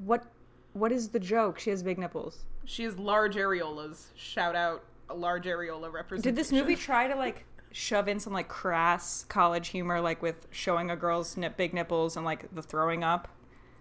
what? 0.05 0.25
What 0.75 0.91
is 0.93 1.09
the 1.11 1.21
joke? 1.21 1.59
She 1.59 1.71
has 1.71 1.83
big 1.83 1.99
nipples. 1.99 2.45
She 2.65 2.85
has 2.85 2.99
large 2.99 3.37
areolas. 3.37 4.07
Shout 4.15 4.55
out 4.55 4.83
a 5.11 5.15
large 5.15 5.45
areola 5.45 5.93
representation. 5.93 6.35
Did 6.35 6.37
this 6.37 6.51
movie 6.53 6.77
try 6.77 7.09
to 7.09 7.15
like 7.15 7.45
shove 7.73 8.09
in 8.09 8.19
some 8.21 8.33
like 8.33 8.49
crass 8.49 9.25
college 9.29 9.69
humor, 9.69 10.01
like 10.01 10.23
with 10.23 10.47
showing 10.51 10.91
a 10.91 10.97
girl's 10.97 11.37
nip, 11.37 11.57
big 11.59 11.75
nipples 11.75 12.17
and 12.17 12.25
like 12.25 12.53
the 12.55 12.63
throwing 12.63 13.05
up? 13.05 13.29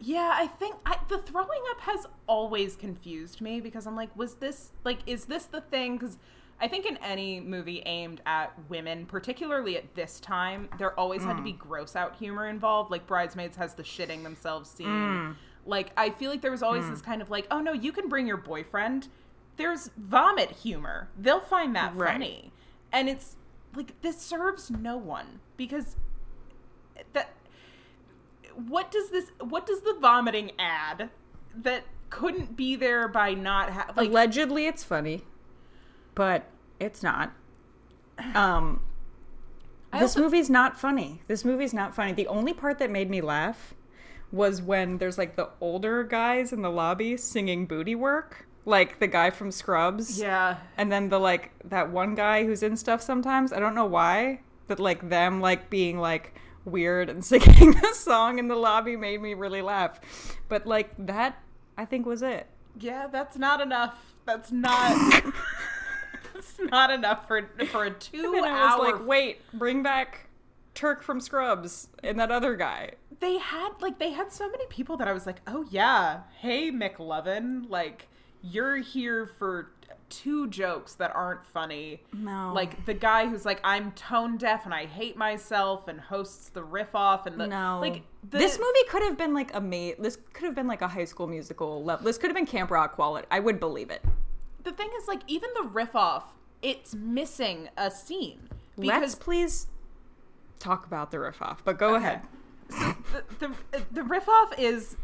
Yeah, 0.02 0.32
I 0.34 0.48
think 0.48 0.76
I, 0.86 0.98
the 1.08 1.20
throwing 1.20 1.62
up 1.70 1.80
has 1.82 2.08
always 2.28 2.76
confused 2.76 3.40
me 3.40 3.62
because 3.62 3.86
I'm 3.88 3.96
like, 3.96 4.14
was 4.18 4.36
this 4.36 4.72
like, 4.84 5.00
is 5.06 5.26
this 5.26 5.46
the 5.46 5.62
thing? 5.62 5.98
Because 5.98 6.18
I 6.62 6.68
think 6.68 6.86
in 6.86 6.98
any 6.98 7.40
movie 7.40 7.82
aimed 7.86 8.22
at 8.26 8.54
women, 8.70 9.08
particularly 9.08 9.78
at 9.78 9.96
this 9.96 10.20
time, 10.20 10.70
there 10.78 10.98
always 11.00 11.24
had 11.24 11.34
to 11.34 11.42
mm. 11.42 11.46
be 11.46 11.52
gross 11.54 11.96
out 11.96 12.16
humor 12.16 12.48
involved. 12.48 12.92
Like 12.92 13.08
Bridesmaids 13.08 13.58
has 13.58 13.74
the 13.74 13.84
shitting 13.84 14.22
themselves 14.22 14.70
scene. 14.70 14.88
Mm. 14.88 15.36
Like 15.66 15.92
I 15.98 16.12
feel 16.12 16.30
like 16.30 16.42
there 16.42 16.52
was 16.52 16.62
always 16.62 16.86
mm. 16.86 16.92
this 16.92 17.02
kind 17.02 17.22
of 17.22 17.32
like, 17.32 17.48
oh 17.50 17.60
no, 17.62 17.74
you 17.74 17.92
can 17.92 18.08
bring 18.08 18.28
your 18.28 18.38
boyfriend. 18.38 19.08
There's 19.58 19.90
vomit 19.98 20.52
humor. 20.52 21.10
They'll 21.18 21.40
find 21.40 21.76
that 21.76 21.96
Right. 21.96 22.12
funny, 22.12 22.52
and 22.92 23.10
it's 23.10 23.38
like 23.76 24.00
this 24.02 24.18
serves 24.18 24.70
no 24.70 24.98
one 24.98 25.40
because 25.58 25.96
that 27.14 27.34
what 28.56 28.92
does 28.92 29.10
this 29.10 29.32
what 29.40 29.66
does 29.66 29.82
the 29.82 29.96
vomiting 30.00 30.52
add 30.60 31.10
that 31.56 31.86
couldn't 32.10 32.56
be 32.56 32.76
there 32.76 33.08
by 33.08 33.34
not 33.34 33.70
ha- 33.72 33.94
like 33.96 34.10
Allegedly, 34.10 34.68
it's 34.68 34.84
funny, 34.84 35.24
but 36.22 36.44
it's 36.80 37.02
not. 37.02 37.32
Um, 38.36 38.82
this 39.92 40.02
also- 40.16 40.22
movie's 40.22 40.50
not 40.50 40.80
funny. 40.80 41.22
This 41.28 41.44
movie's 41.44 41.74
not 41.74 41.96
funny. 41.96 42.14
The 42.14 42.28
only 42.28 42.54
part 42.54 42.78
that 42.78 42.92
made 42.92 43.10
me 43.10 43.20
laugh 43.22 43.74
was 44.32 44.62
when 44.62 45.00
there's 45.00 45.18
like 45.18 45.36
the 45.36 45.50
older 45.60 46.04
guys 46.04 46.54
in 46.54 46.62
the 46.62 46.70
lobby 46.70 47.18
singing 47.18 47.66
booty 47.66 47.96
work, 47.96 48.46
like 48.66 49.00
the 49.00 49.08
guy 49.08 49.32
from 49.32 49.50
Scrubs. 49.52 50.20
yeah 50.20 50.58
And 50.78 50.92
then 50.92 51.10
the 51.10 51.20
like 51.20 51.52
that 51.66 51.90
one 51.90 52.14
guy 52.14 52.46
who's 52.46 52.62
in 52.62 52.78
stuff 52.78 53.02
sometimes. 53.02 53.52
I 53.52 53.60
don't 53.60 53.74
know 53.76 53.86
why, 53.88 54.42
but 54.68 54.80
like 54.80 55.10
them 55.10 55.42
like 55.42 55.70
being 55.72 55.98
like 55.98 56.36
weird 56.64 57.10
and 57.10 57.26
singing 57.32 57.72
the 57.72 57.94
song 57.96 58.38
in 58.38 58.48
the 58.48 58.56
lobby 58.56 58.96
made 58.96 59.20
me 59.22 59.34
really 59.34 59.64
laugh. 59.64 60.00
But 60.48 60.68
like 60.68 60.92
that 61.00 61.42
I 61.78 61.86
think 61.86 62.06
was 62.06 62.22
it. 62.22 62.46
yeah 62.80 63.08
that's 63.12 63.36
not 63.38 63.60
enough 63.60 64.14
that's 64.26 64.52
not 64.52 64.94
that's 66.42 66.72
not 66.72 66.92
enough 66.92 67.28
for 67.28 67.50
for 67.72 67.86
a 67.86 67.92
two 68.00 68.34
And 68.36 68.46
I 68.46 68.52
was 68.52 68.72
hour 68.72 68.92
like, 68.92 69.08
wait, 69.08 69.42
bring 69.54 69.84
back 69.84 70.28
Turk 70.74 71.04
from 71.04 71.20
Scrubs 71.20 71.90
and 72.04 72.20
that 72.20 72.32
other 72.32 72.56
guy. 72.56 72.92
they 73.20 73.38
had 73.38 73.70
like 73.82 74.00
they 74.00 74.12
had 74.12 74.32
so 74.32 74.50
many 74.50 74.66
people 74.68 74.98
that 74.98 75.08
I 75.08 75.14
was 75.14 75.26
like, 75.26 75.42
oh 75.48 75.66
yeah, 75.70 76.22
hey 76.40 76.72
McLovin, 76.72 77.70
like 77.70 78.08
you're 78.42 78.78
here 78.78 79.26
for 79.26 79.72
two 80.10 80.48
jokes 80.50 80.96
that 80.96 81.16
aren't 81.16 81.46
funny. 81.46 82.02
No. 82.14 82.52
Like 82.54 82.86
the 82.86 82.94
guy 82.94 83.28
who's 83.28 83.46
like, 83.46 83.62
I'm 83.64 83.92
tone 83.94 84.38
deaf 84.38 84.66
and 84.66 84.74
I 84.74 84.86
hate 84.86 85.16
myself 85.16 85.88
and 85.88 86.00
hosts 86.00 86.50
the 86.50 86.64
riff 86.64 86.94
off 86.94 87.26
and 87.26 87.40
the 87.40 87.48
no. 87.48 87.80
like 87.80 88.04
the, 88.30 88.38
this 88.38 88.60
movie 88.60 88.90
could 88.90 89.04
have 89.04 89.18
been 89.18 89.34
like 89.34 89.56
a 89.56 89.62
mate 89.62 90.02
this 90.02 90.18
could 90.34 90.46
have 90.46 90.56
been 90.56 90.68
like 90.68 90.82
a 90.82 90.88
high 90.88 91.06
school 91.06 91.28
musical 91.28 91.84
level. 91.84 92.06
This 92.06 92.18
could 92.18 92.30
have 92.30 92.36
been 92.36 92.46
Camp 92.46 92.72
Rock 92.72 92.96
quality. 92.96 93.28
I 93.32 93.40
would 93.40 93.60
believe 93.60 93.90
it. 93.90 94.04
The 94.64 94.72
thing 94.72 94.90
is 94.98 95.08
like 95.08 95.22
even 95.28 95.50
the 95.56 95.68
riff 95.70 95.96
off, 95.96 96.34
it's 96.62 96.94
missing 96.96 97.70
a 97.78 97.90
scene. 97.90 98.50
Let's 98.78 99.16
please 99.16 99.68
talk 100.60 100.86
about 100.86 101.12
the 101.12 101.20
riff 101.20 101.42
off, 101.42 101.64
but 101.64 101.78
go 101.78 101.96
ahead. 101.96 102.22
the, 102.70 102.96
the 103.40 103.86
the 103.92 104.04
riff 104.04 104.30
off 104.30 104.58
is 104.58 104.96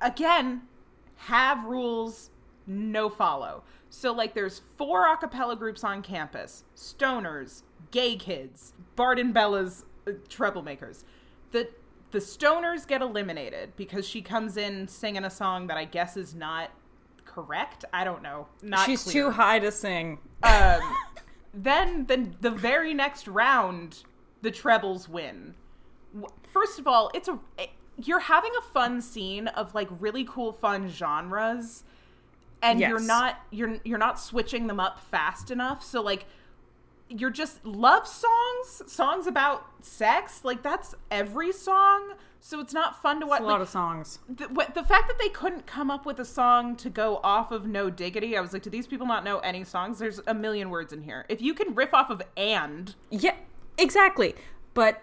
again 0.00 0.62
have 1.16 1.64
rules 1.64 2.30
no 2.66 3.08
follow 3.08 3.62
so 3.90 4.12
like 4.12 4.34
there's 4.34 4.62
four 4.76 5.10
a 5.12 5.16
cappella 5.16 5.56
groups 5.56 5.82
on 5.82 6.02
campus 6.02 6.64
stoners 6.76 7.62
gay 7.90 8.16
kids 8.16 8.74
Barden 8.94 9.32
bella's 9.32 9.84
uh, 10.06 10.12
Treblemakers 10.28 11.04
the 11.52 11.68
the 12.10 12.18
stoners 12.18 12.86
get 12.86 13.02
eliminated 13.02 13.72
because 13.76 14.06
she 14.06 14.22
comes 14.22 14.56
in 14.56 14.86
singing 14.88 15.24
a 15.24 15.30
song 15.30 15.66
that 15.66 15.76
i 15.76 15.84
guess 15.84 16.16
is 16.16 16.34
not 16.34 16.70
correct 17.26 17.84
i 17.92 18.02
don't 18.04 18.22
know 18.22 18.46
not 18.62 18.86
She's 18.86 19.02
clear. 19.02 19.12
too 19.24 19.30
high 19.32 19.58
to 19.58 19.70
sing. 19.70 20.18
um, 20.42 20.80
then 21.54 22.06
the 22.06 22.30
the 22.40 22.50
very 22.50 22.94
next 22.94 23.28
round, 23.28 24.04
the 24.42 24.50
trebles 24.50 25.08
win. 25.08 25.54
First 26.52 26.78
of 26.78 26.86
all, 26.86 27.10
it's 27.14 27.28
a 27.28 27.38
it- 27.58 27.70
you're 27.98 28.20
having 28.20 28.50
a 28.58 28.62
fun 28.62 29.00
scene 29.00 29.48
of 29.48 29.74
like 29.74 29.88
really 29.98 30.24
cool 30.24 30.52
fun 30.52 30.88
genres, 30.90 31.82
and 32.62 32.78
you're 32.90 33.00
not 33.00 33.40
you're 33.50 33.78
you're 33.84 33.98
not 33.98 34.20
switching 34.20 34.66
them 34.66 34.78
up 34.80 35.00
fast 35.00 35.50
enough. 35.50 35.82
So 35.82 36.02
like 36.02 36.26
you're 37.08 37.30
just 37.30 37.64
love 37.64 38.06
songs, 38.06 38.82
songs 38.86 39.26
about 39.26 39.64
sex. 39.80 40.44
Like 40.44 40.62
that's 40.62 40.94
every 41.10 41.52
song. 41.52 42.12
So 42.48 42.60
it's 42.60 42.72
not 42.72 43.02
fun 43.02 43.18
to 43.18 43.26
watch. 43.26 43.40
It's 43.40 43.42
a 43.42 43.46
like, 43.46 43.52
lot 43.54 43.60
of 43.60 43.68
songs. 43.68 44.20
the, 44.28 44.44
what, 44.44 44.76
the 44.76 44.84
fact 44.84 45.08
that 45.08 45.18
they 45.18 45.28
couldn't 45.30 45.66
come 45.66 45.90
up 45.90 46.06
with 46.06 46.20
a 46.20 46.24
song 46.24 46.76
to 46.76 46.88
go 46.88 47.18
off 47.24 47.50
of 47.50 47.66
No 47.66 47.90
Diggity, 47.90 48.36
I 48.36 48.40
was 48.40 48.52
like, 48.52 48.62
do 48.62 48.70
these 48.70 48.86
people 48.86 49.04
not 49.04 49.24
know 49.24 49.40
any 49.40 49.64
songs? 49.64 49.98
There's 49.98 50.20
a 50.28 50.32
million 50.32 50.70
words 50.70 50.92
in 50.92 51.02
here. 51.02 51.26
If 51.28 51.42
you 51.42 51.54
can 51.54 51.74
riff 51.74 51.92
off 51.92 52.08
of 52.08 52.22
and, 52.36 52.94
Yeah, 53.10 53.34
exactly. 53.76 54.36
But 54.74 55.02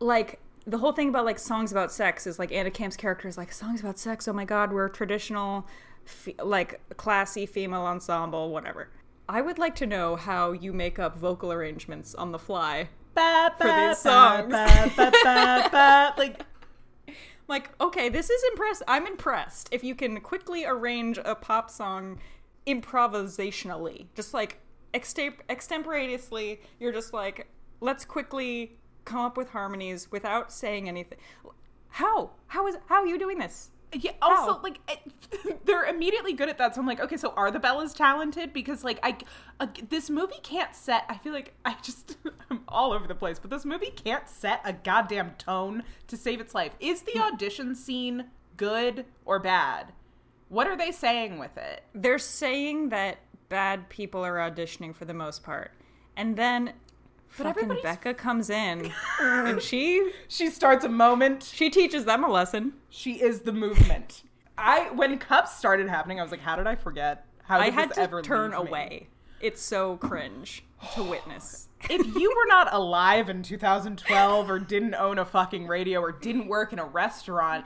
like 0.00 0.40
the 0.66 0.78
whole 0.78 0.92
thing 0.92 1.10
about 1.10 1.26
like 1.26 1.38
songs 1.38 1.72
about 1.72 1.92
sex 1.92 2.26
is 2.26 2.38
like 2.38 2.52
Anna 2.52 2.70
Camp's 2.70 2.96
character 2.96 3.28
is 3.28 3.36
like 3.36 3.52
songs 3.52 3.80
about 3.80 3.98
sex. 3.98 4.26
Oh 4.26 4.32
my 4.32 4.46
god, 4.46 4.72
we're 4.72 4.88
traditional, 4.88 5.66
fe- 6.06 6.36
like 6.42 6.80
classy 6.96 7.44
female 7.44 7.82
ensemble, 7.82 8.48
whatever. 8.50 8.88
I 9.28 9.42
would 9.42 9.58
like 9.58 9.74
to 9.74 9.86
know 9.86 10.16
how 10.16 10.52
you 10.52 10.72
make 10.72 10.98
up 10.98 11.18
vocal 11.18 11.52
arrangements 11.52 12.14
on 12.14 12.32
the 12.32 12.38
fly. 12.38 12.88
ba, 13.14 13.52
For 13.58 13.66
ba, 13.66 13.88
these 13.88 14.02
ba, 14.02 14.10
songs. 14.10 14.50
ba, 14.50 14.92
ba, 14.96 15.12
ba, 15.22 15.68
ba. 15.70 16.14
like 16.18 16.46
Like, 17.48 17.70
okay, 17.80 18.10
this 18.10 18.28
is 18.28 18.42
impressed. 18.52 18.82
I'm 18.86 19.06
impressed 19.06 19.70
if 19.72 19.82
you 19.82 19.94
can 19.94 20.20
quickly 20.20 20.64
arrange 20.66 21.18
a 21.24 21.34
pop 21.34 21.70
song 21.70 22.18
improvisationally, 22.66 24.06
just 24.14 24.34
like 24.34 24.60
extemp- 24.92 25.40
extemporaneously. 25.48 26.60
You're 26.78 26.92
just 26.92 27.14
like, 27.14 27.48
let's 27.80 28.04
quickly 28.04 28.78
come 29.06 29.20
up 29.20 29.38
with 29.38 29.48
harmonies 29.48 30.12
without 30.12 30.52
saying 30.52 30.88
anything. 30.88 31.18
How? 31.88 32.32
How 32.48 32.66
is 32.66 32.76
how 32.86 32.96
are 32.96 33.06
you 33.06 33.18
doing 33.18 33.38
this? 33.38 33.70
Yeah. 33.92 34.12
Also, 34.20 34.54
How? 34.54 34.60
like 34.62 34.80
it, 34.88 35.64
they're 35.64 35.84
immediately 35.84 36.32
good 36.32 36.48
at 36.48 36.58
that. 36.58 36.74
So 36.74 36.80
I'm 36.80 36.86
like, 36.86 37.00
okay, 37.00 37.16
so 37.16 37.32
are 37.36 37.50
the 37.50 37.58
Bellas 37.58 37.94
talented? 37.94 38.52
Because 38.52 38.84
like 38.84 38.98
I, 39.02 39.16
uh, 39.60 39.66
this 39.88 40.10
movie 40.10 40.40
can't 40.42 40.74
set. 40.74 41.04
I 41.08 41.16
feel 41.16 41.32
like 41.32 41.54
I 41.64 41.76
just 41.82 42.16
I'm 42.50 42.60
all 42.68 42.92
over 42.92 43.06
the 43.06 43.14
place. 43.14 43.38
But 43.38 43.50
this 43.50 43.64
movie 43.64 43.90
can't 43.90 44.28
set 44.28 44.60
a 44.64 44.72
goddamn 44.72 45.32
tone 45.38 45.82
to 46.08 46.16
save 46.16 46.40
its 46.40 46.54
life. 46.54 46.72
Is 46.80 47.02
the 47.02 47.18
audition 47.18 47.74
scene 47.74 48.26
good 48.56 49.06
or 49.24 49.38
bad? 49.38 49.92
What 50.48 50.66
are 50.66 50.76
they 50.76 50.92
saying 50.92 51.38
with 51.38 51.56
it? 51.56 51.84
They're 51.94 52.18
saying 52.18 52.88
that 52.90 53.18
bad 53.48 53.88
people 53.88 54.24
are 54.24 54.36
auditioning 54.36 54.94
for 54.94 55.04
the 55.04 55.14
most 55.14 55.42
part. 55.42 55.72
And 56.16 56.36
then 56.36 56.72
fucking 57.28 57.50
everybody's- 57.50 57.82
Becca 57.82 58.14
comes 58.14 58.50
in 58.50 58.92
and 59.20 59.60
she 59.62 60.12
She 60.28 60.50
starts 60.50 60.84
a 60.84 60.88
moment. 60.88 61.42
she 61.42 61.70
teaches 61.70 62.04
them 62.04 62.24
a 62.24 62.28
lesson. 62.30 62.74
She 62.90 63.20
is 63.20 63.40
the 63.40 63.52
movement. 63.52 64.22
I 64.56 64.90
when 64.94 65.18
cups 65.18 65.56
started 65.56 65.88
happening, 65.88 66.18
I 66.18 66.22
was 66.22 66.30
like, 66.32 66.40
how 66.40 66.56
did 66.56 66.66
I 66.66 66.74
forget? 66.74 67.24
How 67.44 67.58
I 67.60 67.66
did 67.66 67.74
had 67.74 67.88
this 67.90 67.96
to 67.96 68.02
ever 68.02 68.22
turn 68.22 68.52
away. 68.52 69.08
It's 69.40 69.62
so 69.62 69.96
cringe 69.98 70.64
to 70.94 71.02
witness. 71.04 71.68
if 71.90 72.04
you 72.16 72.30
were 72.36 72.46
not 72.48 72.72
alive 72.74 73.28
in 73.28 73.42
2012 73.44 74.50
or 74.50 74.58
didn't 74.58 74.94
own 74.94 75.18
a 75.18 75.24
fucking 75.24 75.66
radio 75.68 76.00
or 76.00 76.10
didn't 76.12 76.48
work 76.48 76.72
in 76.72 76.78
a 76.80 76.84
restaurant, 76.84 77.64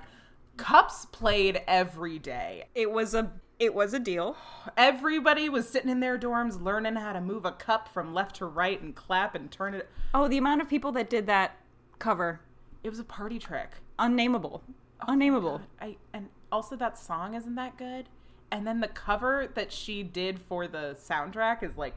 cups 0.59 1.07
played 1.13 1.63
every 1.67 2.19
day. 2.19 2.65
It 2.75 2.91
was 2.91 3.15
a 3.15 3.33
it 3.63 3.75
was 3.75 3.95
a 3.95 4.01
deal. 4.01 4.37
Everybody 4.77 5.49
was 5.49 5.69
sitting 5.69 5.89
in 5.89 6.01
their 6.01 6.19
dorms 6.19 6.61
learning 6.61 6.97
how 6.97 7.13
to 7.13 7.21
move 7.21 7.45
a 7.45 7.53
cup 7.53 7.89
from 7.89 8.13
left 8.13 8.37
to 8.37 8.47
right 8.47 8.83
and 8.83 8.93
clap 8.93 9.37
and 9.37 9.53
turn 9.53 9.73
it. 9.73 9.89
Oh, 10.13 10.27
the 10.27 10.37
amount 10.37 10.63
of 10.63 10.69
people 10.69 10.91
that 10.93 11.09
did 11.09 11.29
that 11.29 11.57
cover. 12.01 12.41
It 12.83 12.91
was 12.91 12.99
a 12.99 13.05
party 13.05 13.39
trick. 13.39 13.71
Unnameable. 14.01 14.65
Oh 15.01 15.13
Unnameable. 15.13 15.61
I 15.81 15.97
and 16.13 16.29
also 16.51 16.75
that 16.75 16.99
song 16.99 17.35
isn't 17.35 17.55
that 17.55 17.79
good. 17.79 18.09
And 18.51 18.67
then 18.67 18.81
the 18.81 18.89
cover 18.89 19.49
that 19.55 19.71
she 19.71 20.03
did 20.03 20.41
for 20.41 20.67
the 20.67 20.97
soundtrack 21.01 21.63
is 21.63 21.79
like 21.79 21.95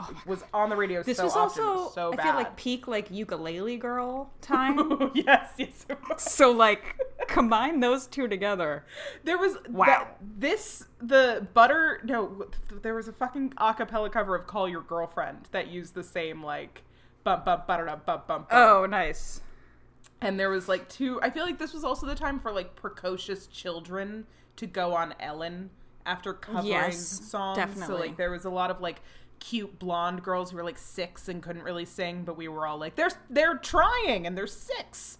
Oh 0.00 0.10
was 0.26 0.44
on 0.54 0.70
the 0.70 0.76
radio 0.76 1.02
This 1.02 1.16
so 1.16 1.24
was 1.24 1.34
often. 1.36 1.64
Also 1.64 1.84
was 1.86 1.94
so 1.94 2.12
I 2.12 2.22
feel 2.22 2.34
like 2.34 2.56
peak 2.56 2.86
like 2.86 3.10
ukulele 3.10 3.76
girl 3.76 4.30
time. 4.40 5.10
yes, 5.14 5.52
yes. 5.58 5.86
it 5.88 5.98
was. 6.08 6.22
so 6.22 6.50
like 6.52 6.96
combine 7.26 7.80
those 7.80 8.06
two 8.06 8.28
together. 8.28 8.84
There 9.24 9.36
was 9.38 9.56
Wow. 9.68 9.86
that- 9.86 10.16
this 10.38 10.84
the 11.00 11.46
butter 11.54 12.00
no 12.04 12.46
there 12.82 12.94
was 12.94 13.08
a 13.08 13.12
fucking 13.12 13.50
acapella 13.58 14.10
cover 14.12 14.34
of 14.36 14.46
Call 14.46 14.68
Your 14.68 14.82
Girlfriend 14.82 15.48
that 15.52 15.68
used 15.68 15.94
the 15.94 16.04
same 16.04 16.42
like 16.44 16.82
bump 17.24 17.44
bump 17.44 17.66
bump 17.66 17.86
bump 17.86 18.06
bump 18.06 18.26
bump. 18.26 18.46
Oh, 18.52 18.86
nice. 18.86 19.40
And 20.20 20.38
there 20.38 20.50
was 20.50 20.68
like 20.68 20.88
two 20.88 21.20
I 21.22 21.30
feel 21.30 21.44
like 21.44 21.58
this 21.58 21.72
was 21.72 21.84
also 21.84 22.06
the 22.06 22.14
time 22.14 22.38
for 22.40 22.50
like 22.52 22.74
precocious 22.76 23.46
children 23.48 24.26
to 24.56 24.66
go 24.66 24.94
on 24.94 25.14
Ellen 25.20 25.70
after 26.06 26.32
covering 26.32 26.66
Yes, 26.66 26.98
songs. 26.98 27.56
So 27.58 27.66
definitely. 27.66 28.08
like 28.08 28.16
there 28.16 28.30
was 28.30 28.44
a 28.44 28.50
lot 28.50 28.70
of 28.70 28.80
like 28.80 29.00
cute 29.40 29.78
blonde 29.78 30.22
girls 30.22 30.50
who 30.50 30.56
were 30.56 30.64
like 30.64 30.78
6 30.78 31.28
and 31.28 31.42
couldn't 31.42 31.62
really 31.62 31.84
sing 31.84 32.24
but 32.24 32.36
we 32.36 32.48
were 32.48 32.66
all 32.66 32.78
like 32.78 32.96
they're 32.96 33.10
they're 33.30 33.56
trying 33.56 34.26
and 34.26 34.36
they're 34.36 34.46
6. 34.46 35.18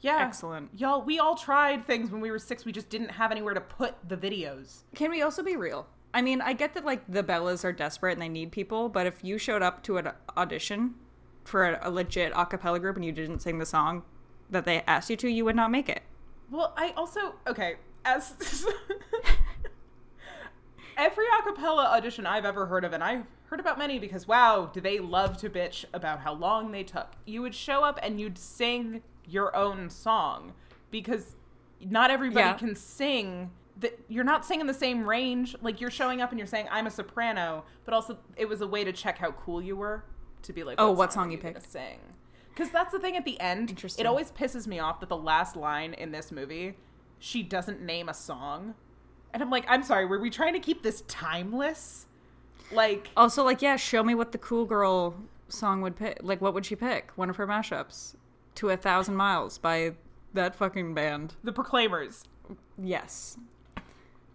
Yeah. 0.00 0.24
Excellent. 0.24 0.70
Y'all, 0.78 1.02
we 1.02 1.18
all 1.18 1.34
tried 1.34 1.84
things 1.84 2.10
when 2.10 2.20
we 2.20 2.30
were 2.30 2.38
6. 2.38 2.64
We 2.64 2.72
just 2.72 2.88
didn't 2.88 3.10
have 3.10 3.32
anywhere 3.32 3.54
to 3.54 3.60
put 3.60 3.96
the 4.08 4.16
videos. 4.16 4.82
Can 4.94 5.10
we 5.10 5.22
also 5.22 5.42
be 5.42 5.56
real? 5.56 5.88
I 6.14 6.22
mean, 6.22 6.40
I 6.40 6.52
get 6.52 6.74
that 6.74 6.84
like 6.84 7.02
the 7.08 7.22
Bellas 7.22 7.64
are 7.64 7.72
desperate 7.72 8.12
and 8.12 8.22
they 8.22 8.28
need 8.28 8.52
people, 8.52 8.88
but 8.88 9.06
if 9.06 9.22
you 9.22 9.38
showed 9.38 9.62
up 9.62 9.82
to 9.84 9.98
an 9.98 10.10
audition 10.36 10.94
for 11.44 11.64
a, 11.64 11.88
a 11.88 11.90
legit 11.90 12.32
a 12.34 12.46
cappella 12.46 12.78
group 12.78 12.96
and 12.96 13.04
you 13.04 13.12
didn't 13.12 13.40
sing 13.40 13.58
the 13.58 13.66
song 13.66 14.04
that 14.50 14.64
they 14.64 14.82
asked 14.86 15.10
you 15.10 15.16
to, 15.16 15.28
you 15.28 15.44
would 15.44 15.56
not 15.56 15.70
make 15.70 15.88
it. 15.88 16.02
Well, 16.50 16.72
I 16.76 16.92
also 16.96 17.34
okay 17.46 17.76
as 18.04 18.32
every 20.98 21.24
acapella 21.40 21.86
audition 21.86 22.26
I've 22.26 22.44
ever 22.44 22.66
heard 22.66 22.84
of, 22.84 22.92
and 22.92 23.02
I've 23.02 23.24
heard 23.46 23.60
about 23.60 23.78
many 23.78 23.98
because 23.98 24.28
wow, 24.28 24.68
do 24.72 24.80
they 24.80 24.98
love 24.98 25.36
to 25.38 25.48
bitch 25.48 25.84
about 25.94 26.20
how 26.20 26.34
long 26.34 26.72
they 26.72 26.82
took? 26.82 27.12
You 27.24 27.40
would 27.42 27.54
show 27.54 27.82
up 27.84 27.98
and 28.02 28.20
you'd 28.20 28.36
sing 28.36 29.02
your 29.26 29.54
own 29.56 29.88
song 29.88 30.52
because 30.90 31.36
not 31.80 32.10
everybody 32.10 32.40
Yeah. 32.46 32.54
can 32.54 32.74
sing. 32.74 33.50
That 33.80 33.98
you're 34.08 34.24
not 34.24 34.44
singing 34.44 34.66
the 34.66 34.74
same 34.74 35.08
range. 35.08 35.54
Like 35.62 35.80
you're 35.80 35.90
showing 35.90 36.20
up 36.20 36.30
and 36.30 36.38
you're 36.38 36.48
saying 36.48 36.66
I'm 36.70 36.86
a 36.86 36.90
soprano, 36.90 37.64
but 37.84 37.94
also 37.94 38.18
it 38.36 38.48
was 38.48 38.60
a 38.60 38.66
way 38.66 38.82
to 38.84 38.92
check 38.92 39.18
how 39.18 39.30
cool 39.30 39.62
you 39.62 39.76
were 39.76 40.04
to 40.42 40.52
be 40.52 40.64
like, 40.64 40.76
Oh, 40.80 40.90
what 40.90 41.12
song 41.12 41.28
are 41.28 41.32
you 41.32 41.36
gonna? 41.38 41.60
Sing. 41.60 42.00
Because 42.48 42.70
that's 42.72 42.90
the 42.90 42.98
thing 42.98 43.16
at 43.16 43.24
the 43.24 43.38
end. 43.40 43.70
Interesting. 43.70 44.04
It 44.04 44.08
always 44.08 44.32
pisses 44.32 44.66
me 44.66 44.80
off 44.80 44.98
that 44.98 45.08
the 45.08 45.16
last 45.16 45.54
line 45.54 45.94
in 45.94 46.10
this 46.10 46.32
movie, 46.32 46.76
she 47.20 47.44
doesn't 47.44 47.80
name 47.80 48.08
a 48.08 48.14
song. 48.14 48.74
And 49.32 49.42
I'm 49.42 49.50
like, 49.50 49.64
I'm 49.68 49.82
sorry, 49.82 50.06
were 50.06 50.18
we 50.18 50.30
trying 50.30 50.54
to 50.54 50.58
keep 50.60 50.82
this 50.82 51.02
timeless? 51.08 52.06
Like, 52.72 53.08
Also, 53.16 53.44
like, 53.44 53.62
yeah, 53.62 53.76
show 53.76 54.02
me 54.02 54.14
what 54.14 54.32
the 54.32 54.38
cool 54.38 54.64
girl 54.64 55.14
song 55.48 55.80
would 55.82 55.96
pick. 55.96 56.18
Like, 56.22 56.40
what 56.40 56.54
would 56.54 56.66
she 56.66 56.76
pick? 56.76 57.10
One 57.16 57.30
of 57.30 57.36
her 57.36 57.46
mashups. 57.46 58.14
To 58.56 58.70
a 58.70 58.76
Thousand 58.76 59.14
Miles 59.16 59.56
by 59.58 59.92
that 60.34 60.54
fucking 60.54 60.94
band. 60.94 61.34
the 61.44 61.52
Proclaimers. 61.52 62.24
Yes. 62.82 63.38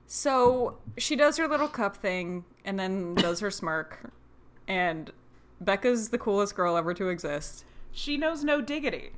So 0.08 0.78
she 0.98 1.16
does 1.16 1.38
her 1.38 1.48
little 1.48 1.68
cup 1.68 1.98
thing 1.98 2.46
and 2.66 2.80
then 2.80 3.16
does 3.16 3.40
her 3.40 3.52
smirk. 3.52 4.12
And 4.68 5.12
Becca's 5.62 6.10
the 6.10 6.18
coolest 6.18 6.56
girl 6.56 6.78
ever 6.78 6.94
to 6.94 7.10
exist. 7.10 7.66
She 7.92 8.18
knows 8.18 8.44
no 8.44 8.62
diggity, 8.62 9.12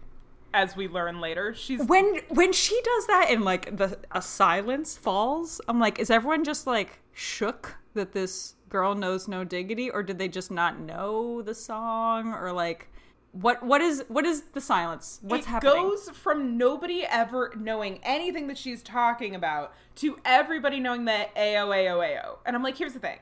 as 0.56 0.76
we 0.76 0.88
learn 0.88 1.20
later. 1.20 1.54
She's 1.54 1.84
When 1.84 2.22
when 2.30 2.54
she 2.54 2.80
does 2.82 3.08
that 3.08 3.28
and 3.30 3.44
like 3.44 3.76
the 3.76 4.00
a 4.12 4.22
silence 4.22 4.98
falls, 4.98 5.60
I'm 5.68 5.80
like, 5.80 6.00
is 6.00 6.10
everyone 6.10 6.44
just 6.44 6.66
like 6.66 7.02
shook 7.12 7.76
that 7.94 8.14
this 8.14 8.56
girl 8.70 8.96
knows 8.96 9.28
no 9.28 9.44
diggity, 9.44 9.90
or 9.90 10.02
did 10.02 10.18
they 10.18 10.30
just 10.30 10.50
not 10.50 10.80
know 10.80 11.42
the 11.42 11.54
song, 11.54 12.34
or 12.34 12.52
like 12.54 12.90
what 13.34 13.62
what 13.64 13.82
is 13.82 14.06
what 14.08 14.26
is 14.26 14.44
the 14.54 14.62
silence? 14.62 15.20
What's 15.22 15.46
it 15.46 15.50
happening? 15.50 15.74
It 15.74 15.78
goes 15.78 16.10
from 16.10 16.58
nobody 16.58 17.04
ever 17.04 17.54
knowing 17.58 18.00
anything 18.02 18.48
that 18.48 18.58
she's 18.58 18.82
talking 18.82 19.36
about 19.36 19.74
to 19.96 20.18
everybody 20.24 20.80
knowing 20.80 21.06
that 21.06 21.32
AO, 21.36 21.72
AO, 21.72 22.02
AO. 22.02 22.40
And 22.46 22.56
I'm 22.56 22.64
like, 22.64 22.78
here's 22.78 22.94
the 22.94 23.00
thing. 23.00 23.20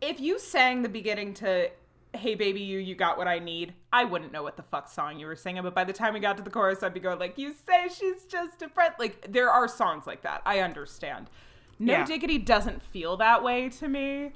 If 0.00 0.18
you 0.18 0.38
sang 0.38 0.82
the 0.82 0.88
beginning 0.88 1.34
to 1.34 1.70
Hey 2.14 2.34
Baby 2.34 2.60
You, 2.60 2.78
You 2.78 2.94
Got 2.94 3.18
What 3.18 3.28
I 3.28 3.38
Need, 3.38 3.74
I 3.92 4.04
wouldn't 4.04 4.32
know 4.32 4.42
what 4.42 4.56
the 4.56 4.62
fuck 4.62 4.88
song 4.88 5.18
you 5.18 5.26
were 5.26 5.36
singing, 5.36 5.62
but 5.62 5.74
by 5.74 5.84
the 5.84 5.92
time 5.92 6.14
we 6.14 6.20
got 6.20 6.36
to 6.36 6.42
the 6.42 6.50
chorus, 6.50 6.82
I'd 6.82 6.94
be 6.94 7.00
going 7.00 7.18
like, 7.18 7.38
you 7.38 7.54
say 7.66 7.88
she's 7.88 8.24
just 8.24 8.62
a 8.62 8.68
friend. 8.68 8.94
Like, 8.98 9.32
there 9.32 9.50
are 9.50 9.68
songs 9.68 10.06
like 10.06 10.22
that. 10.22 10.42
I 10.46 10.60
understand. 10.60 11.28
No 11.78 11.92
Yeah. 11.92 12.04
Diggity 12.04 12.38
doesn't 12.38 12.82
feel 12.82 13.16
that 13.18 13.42
way 13.42 13.68
to 13.68 13.88
me. 13.88 14.32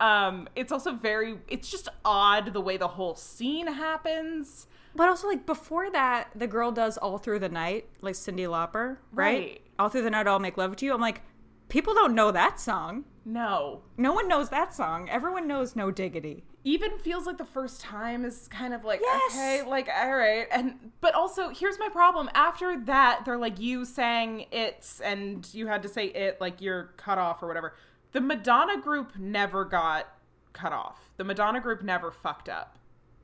Um, 0.00 0.48
it's 0.56 0.72
also 0.72 0.92
very, 0.92 1.38
it's 1.48 1.70
just 1.70 1.88
odd 2.04 2.52
the 2.52 2.60
way 2.60 2.76
the 2.76 2.88
whole 2.88 3.14
scene 3.14 3.66
happens. 3.66 4.66
But 4.96 5.08
also, 5.08 5.28
like 5.28 5.46
before 5.46 5.88
that, 5.90 6.30
the 6.34 6.48
girl 6.48 6.72
does 6.72 6.98
"All 6.98 7.16
Through 7.18 7.38
the 7.38 7.48
Night," 7.48 7.86
like 8.00 8.16
Cyndi 8.16 8.46
Lauper, 8.48 8.96
right? 9.12 9.38
Right. 9.38 9.60
All 9.78 9.88
through 9.88 10.02
the 10.02 10.10
night, 10.10 10.26
I'll 10.26 10.40
make 10.40 10.56
love 10.56 10.74
to 10.76 10.84
you. 10.84 10.92
I'm 10.92 11.00
like, 11.00 11.22
people 11.70 11.94
don't 11.94 12.14
know 12.14 12.30
that 12.30 12.60
song. 12.60 13.04
No, 13.24 13.82
No 13.96 14.12
one 14.12 14.28
knows 14.28 14.48
that 14.50 14.74
song. 14.74 15.08
Everyone 15.08 15.46
knows 15.46 15.74
"No 15.76 15.90
Diggity." 15.90 16.44
even 16.62 16.98
feels 16.98 17.24
like 17.24 17.38
the 17.38 17.44
first 17.46 17.80
time 17.80 18.22
is 18.22 18.46
kind 18.48 18.74
of 18.74 18.84
like 18.84 19.00
Yes. 19.02 19.32
okay 19.34 19.62
like 19.66 19.88
all 19.88 20.14
right 20.14 20.46
and 20.52 20.92
but 21.00 21.14
also 21.14 21.48
here's 21.48 21.78
my 21.78 21.88
problem 21.88 22.28
after 22.34 22.78
that 22.84 23.22
they're 23.24 23.38
like 23.38 23.58
you 23.58 23.86
sang 23.86 24.44
it's 24.52 25.00
and 25.00 25.48
you 25.54 25.66
had 25.68 25.82
to 25.84 25.88
say 25.88 26.08
it 26.08 26.38
like 26.38 26.60
you're 26.60 26.90
cut 26.98 27.16
off 27.16 27.42
or 27.42 27.48
whatever 27.48 27.72
the 28.12 28.20
madonna 28.20 28.78
group 28.78 29.16
never 29.18 29.64
got 29.64 30.08
cut 30.52 30.70
off 30.74 31.10
the 31.16 31.24
madonna 31.24 31.60
group 31.62 31.82
never 31.82 32.10
fucked 32.10 32.50
up 32.50 32.78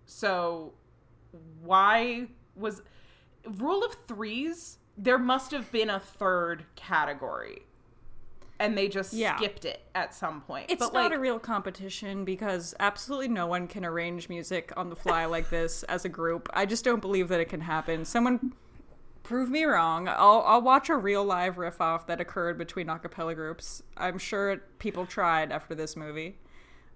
so 0.07 0.73
why 1.61 2.27
was 2.55 2.81
rule 3.59 3.85
of 3.85 3.95
threes 4.09 4.79
there 4.97 5.19
must 5.19 5.51
have 5.51 5.71
been 5.71 5.91
a 5.91 6.01
third 6.01 6.65
category 6.75 7.67
and 8.59 8.77
they 8.77 8.89
just 8.89 9.13
Yeah. 9.13 9.37
skipped 9.37 9.65
it 9.65 9.83
at 9.95 10.15
some 10.15 10.41
point 10.41 10.71
It's 10.71 10.81
But, 10.81 10.93
not 10.95 11.11
like, 11.11 11.19
a 11.19 11.21
real 11.21 11.39
competition 11.39 12.25
because 12.25 12.75
absolutely 12.81 13.29
no 13.29 13.47
one 13.47 13.69
can 13.69 13.85
arrange 13.85 14.29
music 14.29 14.73
on 14.77 14.89
the 14.91 14.97
fly 14.97 15.25
like 15.27 15.51
this 15.51 15.83
as 15.89 16.05
a 16.05 16.09
group. 16.09 16.49
I 16.55 16.67
just 16.67 16.85
don't 16.85 17.01
believe 17.01 17.29
that 17.29 17.41
it 17.41 17.49
can 17.49 17.61
happen. 17.61 18.05
Someone 18.05 18.55
prove 19.23 19.51
me 19.51 19.65
wrong. 19.65 20.09
I'll 20.09 20.43
I'll 20.47 20.63
watch 20.63 20.89
a 20.89 20.97
real 20.97 21.25
live 21.25 21.59
riff 21.59 21.81
off 21.81 22.07
that 22.07 22.21
occurred 22.21 22.57
between 22.59 22.89
a 22.89 22.99
cappella 22.99 23.35
groups. 23.35 23.83
I'm 23.97 24.19
sure 24.19 24.59
people 24.79 25.05
tried 25.05 25.51
after 25.53 25.75
this 25.75 25.97
movie. 25.97 26.39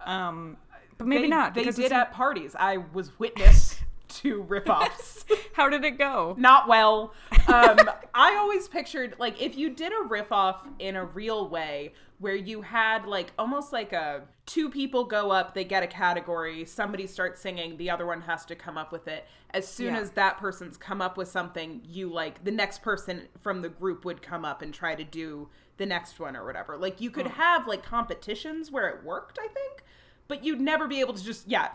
Um 0.05 0.57
but 0.97 1.07
maybe 1.07 1.23
they, 1.23 1.27
not 1.29 1.53
They 1.53 1.63
did 1.65 1.91
at 1.91 2.11
parties. 2.13 2.55
I 2.57 2.77
was 2.77 3.17
witness 3.19 3.70
to 4.15 4.43
ripoffs. 4.43 5.25
How 5.53 5.69
did 5.69 5.83
it 5.83 5.97
go? 5.97 6.35
not 6.37 6.67
well. 6.67 7.13
Um, 7.47 7.77
I 8.13 8.35
always 8.37 8.67
pictured 8.67 9.15
like 9.19 9.41
if 9.41 9.55
you 9.57 9.69
did 9.69 9.91
a 9.93 10.03
riff 10.07 10.31
off 10.31 10.65
in 10.79 10.95
a 10.95 11.05
real 11.05 11.47
way 11.49 11.93
where 12.19 12.35
you 12.35 12.61
had 12.61 13.05
like 13.05 13.31
almost 13.39 13.73
like 13.73 13.93
a 13.93 14.21
two 14.45 14.69
people 14.69 15.03
go 15.05 15.31
up, 15.31 15.53
they 15.55 15.63
get 15.63 15.81
a 15.83 15.87
category, 15.87 16.65
somebody 16.65 17.07
starts 17.07 17.41
singing, 17.41 17.77
the 17.77 17.89
other 17.89 18.05
one 18.05 18.21
has 18.21 18.45
to 18.45 18.55
come 18.55 18.77
up 18.77 18.91
with 18.91 19.07
it. 19.07 19.25
As 19.51 19.67
soon 19.67 19.93
Yeah. 19.95 19.99
as 20.01 20.11
that 20.11 20.37
person's 20.37 20.77
come 20.77 21.01
up 21.01 21.17
with 21.17 21.27
something, 21.27 21.81
you 21.83 22.09
like 22.11 22.43
the 22.43 22.51
next 22.51 22.81
person 22.83 23.27
from 23.41 23.61
the 23.61 23.69
group 23.69 24.05
would 24.05 24.21
come 24.21 24.45
up 24.45 24.61
and 24.61 24.73
try 24.73 24.93
to 24.95 25.03
do 25.03 25.49
the 25.77 25.85
next 25.85 26.19
one 26.19 26.35
or 26.35 26.45
whatever. 26.45 26.77
Like 26.77 27.01
you 27.01 27.09
could 27.09 27.27
have 27.27 27.65
like 27.67 27.81
competitions 27.83 28.69
where 28.71 28.87
it 28.89 29.03
worked, 29.03 29.39
I 29.41 29.47
think, 29.47 29.83
but 30.27 30.43
you'd 30.45 30.61
never 30.61 30.87
be 30.87 30.99
able 30.99 31.13
to 31.15 31.23
just 31.23 31.47
yeah 31.47 31.69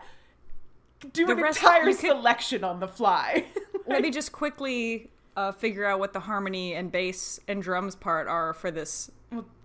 do 1.13 1.25
The 1.27 1.33
an 1.33 1.41
rest- 1.41 1.59
entire 1.61 1.89
you 1.89 1.95
could- 1.95 2.07
selection 2.09 2.63
on 2.63 2.79
the 2.79 2.87
fly. 2.87 3.45
Let 3.87 4.01
me 4.01 4.11
just 4.11 4.31
quickly 4.31 5.11
uh, 5.35 5.51
figure 5.53 5.85
out 5.85 5.99
what 5.99 6.13
the 6.13 6.19
harmony 6.21 6.73
and 6.73 6.91
bass 6.91 7.39
and 7.47 7.61
drums 7.63 7.95
part 7.95 8.27
are 8.27 8.53
for 8.53 8.71
this 8.71 9.09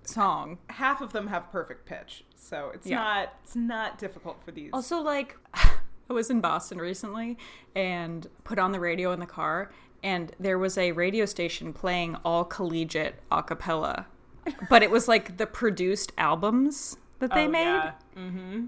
song. 0.04 0.58
half 0.68 1.00
of 1.00 1.12
them 1.12 1.28
have 1.28 1.50
perfect 1.50 1.86
pitch, 1.86 2.24
so 2.36 2.70
it's 2.74 2.86
Yeah. 2.86 2.96
not 2.96 3.34
it's 3.44 3.56
not 3.56 3.98
difficult 3.98 4.42
for 4.44 4.50
these. 4.52 4.70
Also, 4.72 4.98
like, 5.00 5.36
I 5.54 6.12
was 6.12 6.28
in 6.30 6.40
Boston 6.40 6.78
recently 6.78 7.38
and 7.74 8.26
put 8.44 8.58
on 8.58 8.72
the 8.72 8.80
radio 8.80 9.12
in 9.12 9.20
the 9.20 9.26
car, 9.26 9.72
and 10.02 10.32
there 10.40 10.58
was 10.58 10.76
a 10.76 10.92
radio 10.92 11.24
station 11.24 11.72
playing 11.72 12.16
all 12.24 12.44
collegiate 12.44 13.14
a 13.30 13.42
cappella, 13.42 14.06
but 14.68 14.82
it 14.82 14.90
was 14.90 15.06
like 15.08 15.36
the 15.38 15.46
produced 15.46 16.12
albums 16.18 16.96
that 17.22 17.32
they 17.34 17.46
Oh, 17.46 17.48
made. 17.48 17.64
yeah. 17.64 17.92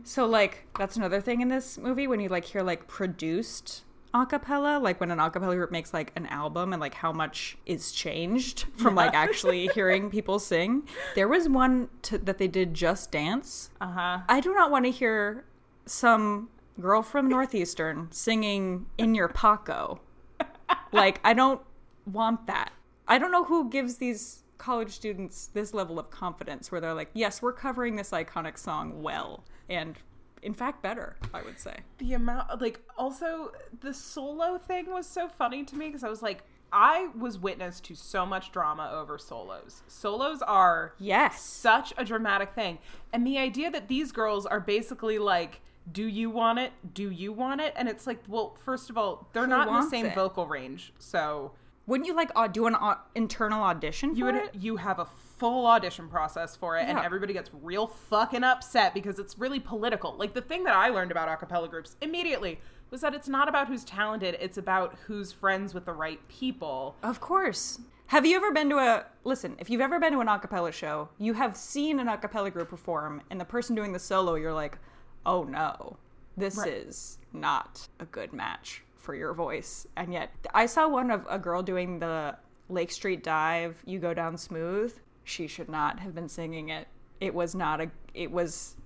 So, 0.04 0.26
like, 0.26 0.66
that's 0.78 0.96
another 0.96 1.20
thing 1.20 1.40
in 1.42 1.48
this 1.48 1.76
movie 1.78 2.06
when 2.06 2.20
you 2.20 2.28
like 2.28 2.44
hear 2.44 2.62
like 2.62 2.86
produced 2.88 3.82
a 4.14 4.24
cappella, 4.24 4.78
like 4.78 5.00
when 5.00 5.10
an 5.10 5.18
a 5.18 5.28
cappella 5.28 5.56
group 5.56 5.72
makes 5.72 5.92
like 5.92 6.12
an 6.14 6.26
album 6.26 6.72
and 6.72 6.80
like 6.80 6.94
how 6.94 7.12
much 7.12 7.58
is 7.66 7.90
changed 7.92 8.64
from 8.76 8.94
like 8.94 9.12
actually 9.12 9.66
hearing 9.74 10.08
people 10.08 10.38
sing. 10.38 10.84
There 11.16 11.28
was 11.28 11.48
one 11.48 11.88
to, 12.02 12.18
that 12.18 12.38
they 12.38 12.46
did 12.48 12.74
just 12.74 13.10
dance. 13.10 13.70
Uh 13.80 13.86
huh. 13.92 14.18
I 14.28 14.40
do 14.40 14.54
not 14.54 14.70
want 14.70 14.84
to 14.84 14.90
hear 14.92 15.44
some 15.86 16.48
girl 16.80 17.02
from 17.02 17.28
Northeastern 17.28 18.08
singing 18.12 18.86
in 18.98 19.14
your 19.14 19.28
Paco. 19.28 20.00
Like, 20.92 21.20
I 21.24 21.34
don't 21.34 21.60
want 22.06 22.46
that. 22.46 22.70
I 23.08 23.18
don't 23.18 23.32
know 23.32 23.42
who 23.44 23.68
gives 23.68 23.96
these 23.96 24.43
college 24.64 24.90
students 24.92 25.48
this 25.52 25.74
level 25.74 25.98
of 25.98 26.08
confidence 26.10 26.72
where 26.72 26.80
they're 26.80 26.94
like, 26.94 27.10
yes, 27.12 27.42
we're 27.42 27.52
covering 27.52 27.96
this 27.96 28.10
iconic 28.12 28.56
song 28.56 29.02
well. 29.02 29.44
And 29.68 29.94
in 30.42 30.54
fact, 30.54 30.82
better, 30.82 31.16
I 31.34 31.42
would 31.42 31.58
say. 31.60 31.76
The 31.98 32.14
amount, 32.14 32.62
like, 32.62 32.80
also 32.96 33.52
the 33.80 33.92
solo 33.92 34.56
thing 34.56 34.90
was 34.90 35.06
so 35.06 35.28
funny 35.28 35.64
to 35.64 35.76
me 35.76 35.88
because 35.88 36.02
I 36.02 36.08
was 36.08 36.22
like, 36.22 36.44
I 36.72 37.08
was 37.18 37.38
witness 37.38 37.78
to 37.82 37.94
so 37.94 38.24
much 38.24 38.52
drama 38.52 38.90
over 38.92 39.18
solos. 39.18 39.82
Solos 39.86 40.40
are 40.42 40.94
Yes. 40.98 41.40
such 41.42 41.92
a 41.98 42.04
dramatic 42.04 42.52
thing, 42.54 42.78
and 43.12 43.26
the 43.26 43.38
idea 43.38 43.70
that 43.70 43.88
these 43.88 44.12
girls 44.12 44.46
are 44.46 44.60
basically 44.60 45.18
like. 45.18 45.60
Do 45.92 46.06
you 46.06 46.30
want 46.30 46.58
it? 46.60 46.72
Do 46.94 47.10
you 47.10 47.30
want 47.30 47.60
it? 47.60 47.74
And 47.76 47.90
it's 47.90 48.06
like, 48.06 48.18
well, 48.26 48.56
first 48.64 48.88
of 48.88 48.96
all, 48.96 49.28
they're 49.34 49.42
Who 49.42 49.50
not 49.50 49.68
in 49.68 49.74
the 49.74 49.82
same 49.90 50.06
it? 50.06 50.14
vocal 50.14 50.46
range, 50.46 50.94
so 50.98 51.52
Wouldn't 51.86 52.06
you 52.06 52.14
like 52.14 52.30
au- 52.34 52.48
do 52.48 52.66
an 52.66 52.74
au- 52.74 52.96
internal 53.14 53.62
audition 53.62 54.12
for 54.12 54.18
you 54.18 54.24
would 54.24 54.34
it? 54.36 54.54
you 54.54 54.76
have 54.76 54.98
a 54.98 55.04
full 55.38 55.66
audition 55.66 56.08
process 56.08 56.54
for 56.56 56.78
it 56.78 56.88
and 56.88 56.98
everybody 56.98 57.32
gets 57.32 57.50
real 57.62 57.86
fucking 57.88 58.44
upset 58.44 58.94
because 58.94 59.18
it's 59.18 59.36
really 59.38 59.58
political 59.60 60.14
like 60.16 60.32
the 60.32 60.40
thing 60.40 60.62
that 60.64 60.74
i 60.74 60.88
learned 60.88 61.10
about 61.10 61.28
a 61.28 61.36
cappella 61.36 61.68
groups 61.68 61.96
immediately 62.00 62.60
was 62.90 63.00
that 63.00 63.14
it's 63.14 63.28
not 63.28 63.48
about 63.48 63.66
who's 63.66 63.84
talented 63.84 64.36
it's 64.40 64.56
about 64.58 64.94
who's 65.06 65.32
friends 65.32 65.74
with 65.74 65.84
the 65.84 65.92
right 65.92 66.26
people 66.28 66.94
Of 67.02 67.20
course. 67.20 67.80
Have 68.08 68.24
you 68.26 68.36
ever 68.36 68.52
been 68.52 68.68
to 68.70 68.76
a 68.76 69.06
listen? 69.24 69.56
If 69.58 69.68
you've 69.70 69.80
ever 69.80 69.98
been 69.98 70.12
to 70.12 70.20
an 70.20 70.28
a 70.28 70.38
cappella 70.38 70.70
show, 70.72 71.08
you 71.18 71.32
have 71.32 71.56
seen 71.56 71.98
an 71.98 72.06
a 72.06 72.16
cappella 72.18 72.50
group 72.50 72.68
perform, 72.68 73.22
and 73.30 73.40
the 73.40 73.46
person 73.46 73.74
doing 73.74 73.92
the 73.92 73.98
solo, 73.98 74.34
you're 74.36 74.52
like, 74.52 74.78
oh 75.24 75.42
no, 75.44 75.96
this 76.36 76.58
Right. 76.58 76.68
is 76.68 77.18
not 77.32 77.88
a 77.98 78.04
good 78.04 78.32
match 78.34 78.83
for 79.04 79.14
your 79.14 79.34
voice. 79.34 79.86
And 79.96 80.12
yet, 80.12 80.30
I 80.54 80.66
saw 80.66 80.88
one 80.88 81.10
of 81.10 81.26
a 81.30 81.38
girl 81.38 81.62
doing 81.62 81.98
the 82.00 82.36
Lake 82.68 82.90
Street 82.90 83.22
Dive. 83.22 83.80
You 83.86 83.98
go 83.98 84.14
down 84.14 84.36
smooth. 84.38 84.96
She 85.22 85.46
should 85.46 85.68
not 85.68 86.00
have 86.00 86.14
been 86.14 86.28
singing 86.28 86.70
it. 86.70 86.88
It 87.20 87.34
was 87.34 87.54
not 87.54 87.80
a. 87.80 87.90
It 88.14 88.30
was 88.30 88.76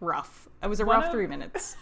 rough. 0.00 0.48
It 0.62 0.68
was 0.68 0.80
a 0.80 0.84
One 0.86 0.96
rough 0.96 1.06
of- 1.06 1.12
three 1.12 1.26
minutes. 1.36 1.76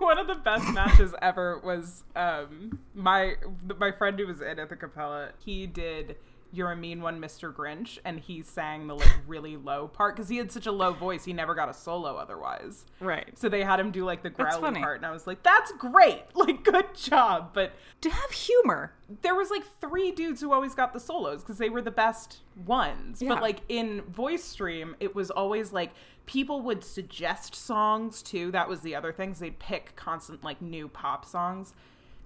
one 0.00 0.18
of 0.18 0.26
the 0.26 0.34
best 0.34 0.68
matches 0.74 1.14
ever 1.22 1.58
was 1.64 2.04
um 2.14 2.78
my 2.94 3.34
my 3.78 3.90
friend 3.92 4.18
who 4.18 4.26
was 4.26 4.40
in 4.42 4.58
Ithacappella 4.58 5.30
he 5.44 5.66
did 5.66 6.16
you're 6.52 6.72
a 6.72 6.76
mean 6.76 7.00
one 7.00 7.20
mr 7.20 7.54
grinch 7.54 7.98
and 8.04 8.18
he 8.20 8.42
sang 8.42 8.86
the 8.86 8.94
like 8.94 9.12
really 9.26 9.56
low 9.56 9.86
part 9.88 10.16
because 10.16 10.28
he 10.28 10.36
had 10.36 10.50
such 10.50 10.66
a 10.66 10.72
low 10.72 10.92
voice 10.92 11.24
he 11.24 11.32
never 11.32 11.54
got 11.54 11.68
a 11.68 11.74
solo 11.74 12.16
otherwise 12.16 12.86
Right. 13.00 13.36
so 13.38 13.48
they 13.48 13.62
had 13.62 13.78
him 13.78 13.90
do 13.90 14.04
like 14.04 14.22
the 14.22 14.30
growly 14.30 14.80
part 14.80 14.96
and 14.96 15.06
i 15.06 15.10
was 15.10 15.26
like 15.26 15.42
that's 15.42 15.72
great 15.72 16.22
like 16.34 16.64
good 16.64 16.94
job 16.94 17.50
but 17.54 17.72
To 18.02 18.10
have 18.10 18.30
humor. 18.30 18.92
there 19.22 19.34
was 19.34 19.50
like 19.50 19.64
three 19.80 20.10
dudes 20.10 20.40
who 20.40 20.52
always 20.52 20.74
got 20.74 20.92
the 20.92 21.00
solos 21.00 21.42
because 21.42 21.58
they 21.58 21.68
were 21.70 21.82
the 21.82 21.90
best 21.90 22.40
ones. 22.66 23.20
Yeah. 23.22 23.28
But 23.30 23.42
like 23.42 23.60
in 23.68 24.02
voice 24.02 24.44
stream, 24.44 24.96
it 25.00 25.14
was 25.14 25.30
always 25.30 25.72
like 25.72 25.92
people 26.26 26.62
would 26.62 26.82
suggest 26.84 27.54
songs 27.54 28.22
too. 28.22 28.50
That 28.52 28.68
was 28.68 28.80
the 28.80 28.94
other 28.94 29.12
things 29.12 29.38
they'd 29.38 29.58
pick 29.58 29.96
constant 29.96 30.42
like 30.44 30.60
new 30.62 30.88
pop 30.88 31.24
songs. 31.24 31.74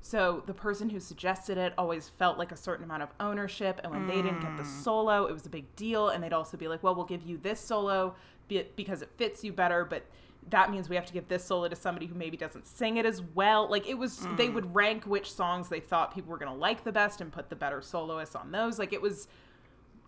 So 0.05 0.42
the 0.44 0.52
person 0.52 0.90
who 0.90 1.00
suggested 1.00 1.57
it 1.57 1.72
always 1.78 2.11
felt 2.11 2.36
like 2.36 2.52
a 2.52 2.57
certain 2.57 2.84
amount 2.84 3.02
of 3.02 3.09
ownership, 3.20 3.80
and 3.82 3.90
when 3.90 4.07
they 4.07 4.16
didn't 4.16 4.40
get 4.40 4.55
the 4.59 4.62
mm. 4.62 4.82
solo, 4.82 5.24
it 5.24 5.32
was 5.32 5.46
a 5.46 5.48
big 5.48 5.74
deal. 5.76 6.11
And 6.11 6.22
they'd 6.22 6.34
also 6.34 6.59
be 6.59 6.68
like, 6.68 6.82
"Well, 6.82 6.94
we'll 6.94 7.07
give 7.07 7.22
you 7.22 7.38
this 7.38 7.59
solo 7.59 8.14
because 8.46 9.00
it 9.00 9.09
fits 9.16 9.42
you 9.42 9.50
better," 9.50 9.82
but 9.82 10.05
that 10.50 10.70
means 10.70 10.90
we 10.90 10.96
have 10.96 11.07
to 11.07 11.12
give 11.14 11.28
this 11.28 11.42
solo 11.42 11.68
to 11.68 11.74
somebody 11.74 12.05
who 12.05 12.14
maybe 12.14 12.36
doesn't 12.36 12.66
sing 12.66 12.98
it 12.98 13.07
as 13.07 13.22
well. 13.34 13.66
Like 13.70 13.88
it 13.88 13.94
was, 13.94 14.18
they 14.36 14.48
mm. 14.48 14.52
would 14.52 14.74
rank 14.74 15.05
which 15.05 15.32
songs 15.32 15.70
they 15.70 15.80
thought 15.80 16.14
people 16.14 16.30
were 16.30 16.36
gonna 16.36 16.55
like 16.55 16.84
the 16.84 16.92
best 16.92 17.22
and 17.22 17.32
put 17.32 17.48
the 17.48 17.57
better 17.57 17.80
soloists 17.80 18.34
on 18.34 18.52
those. 18.52 18.78
Like 18.78 18.92
it 18.92 19.00
was, 19.00 19.26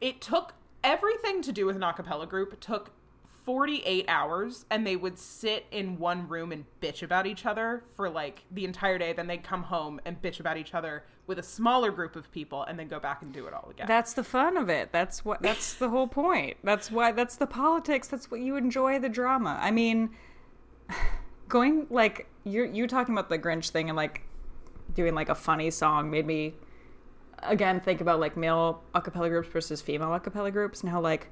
it 0.02 0.20
took 0.20 0.52
everything 0.84 1.40
to 1.40 1.52
do 1.52 1.64
with 1.64 1.74
an 1.74 1.82
a 1.82 1.94
cappella 1.94 2.26
group 2.26 2.60
took 2.60 2.90
48 3.46 4.04
hours 4.08 4.66
and 4.70 4.86
they 4.86 4.96
would 4.96 5.18
sit 5.18 5.66
in 5.70 5.98
one 5.98 6.28
room 6.28 6.52
and 6.52 6.64
bitch 6.82 7.02
about 7.02 7.26
each 7.26 7.46
other 7.46 7.84
for 7.94 8.10
like 8.10 8.42
the 8.50 8.64
entire 8.64 8.98
day 8.98 9.12
then 9.12 9.28
they'd 9.28 9.44
come 9.44 9.62
home 9.62 10.00
and 10.04 10.20
bitch 10.20 10.40
about 10.40 10.56
each 10.56 10.74
other 10.74 11.04
with 11.26 11.38
a 11.38 11.42
smaller 11.42 11.90
group 11.90 12.16
of 12.16 12.30
people 12.32 12.64
and 12.64 12.78
then 12.78 12.88
go 12.88 13.00
back 13.00 13.22
and 13.22 13.32
do 13.32 13.46
it 13.46 13.54
all 13.54 13.68
again 13.70 13.86
That's 13.86 14.12
the 14.14 14.24
fun 14.24 14.56
of 14.56 14.68
it. 14.68 14.92
That's 14.92 15.24
what 15.24 15.42
that's 15.42 15.74
the 15.74 15.88
whole 15.88 16.06
point. 16.06 16.56
That's 16.62 16.90
why 16.90 17.12
that's 17.12 17.36
the 17.36 17.46
politics. 17.46 18.08
That's 18.08 18.30
what 18.30 18.40
you 18.40 18.56
enjoy 18.56 18.98
the 18.98 19.08
drama. 19.08 19.58
I 19.60 19.70
mean, 19.70 20.10
going 21.48 21.86
like 21.90 22.28
you're 22.44 22.66
you 22.66 22.86
talking 22.86 23.14
about 23.14 23.28
the 23.28 23.38
Grinch 23.38 23.70
thing 23.70 23.88
and 23.88 23.96
like 23.96 24.22
doing 24.94 25.14
like 25.14 25.28
a 25.28 25.34
funny 25.34 25.70
song 25.70 26.10
made 26.10 26.26
me 26.26 26.54
again 27.42 27.80
think 27.80 28.00
about 28.00 28.18
like 28.18 28.36
male 28.36 28.82
a 28.94 29.00
cappella 29.00 29.28
groups 29.28 29.48
versus 29.48 29.82
female 29.82 30.12
a 30.14 30.20
cappella 30.20 30.50
groups 30.50 30.80
and 30.80 30.90
how 30.90 31.00
like 31.00 31.30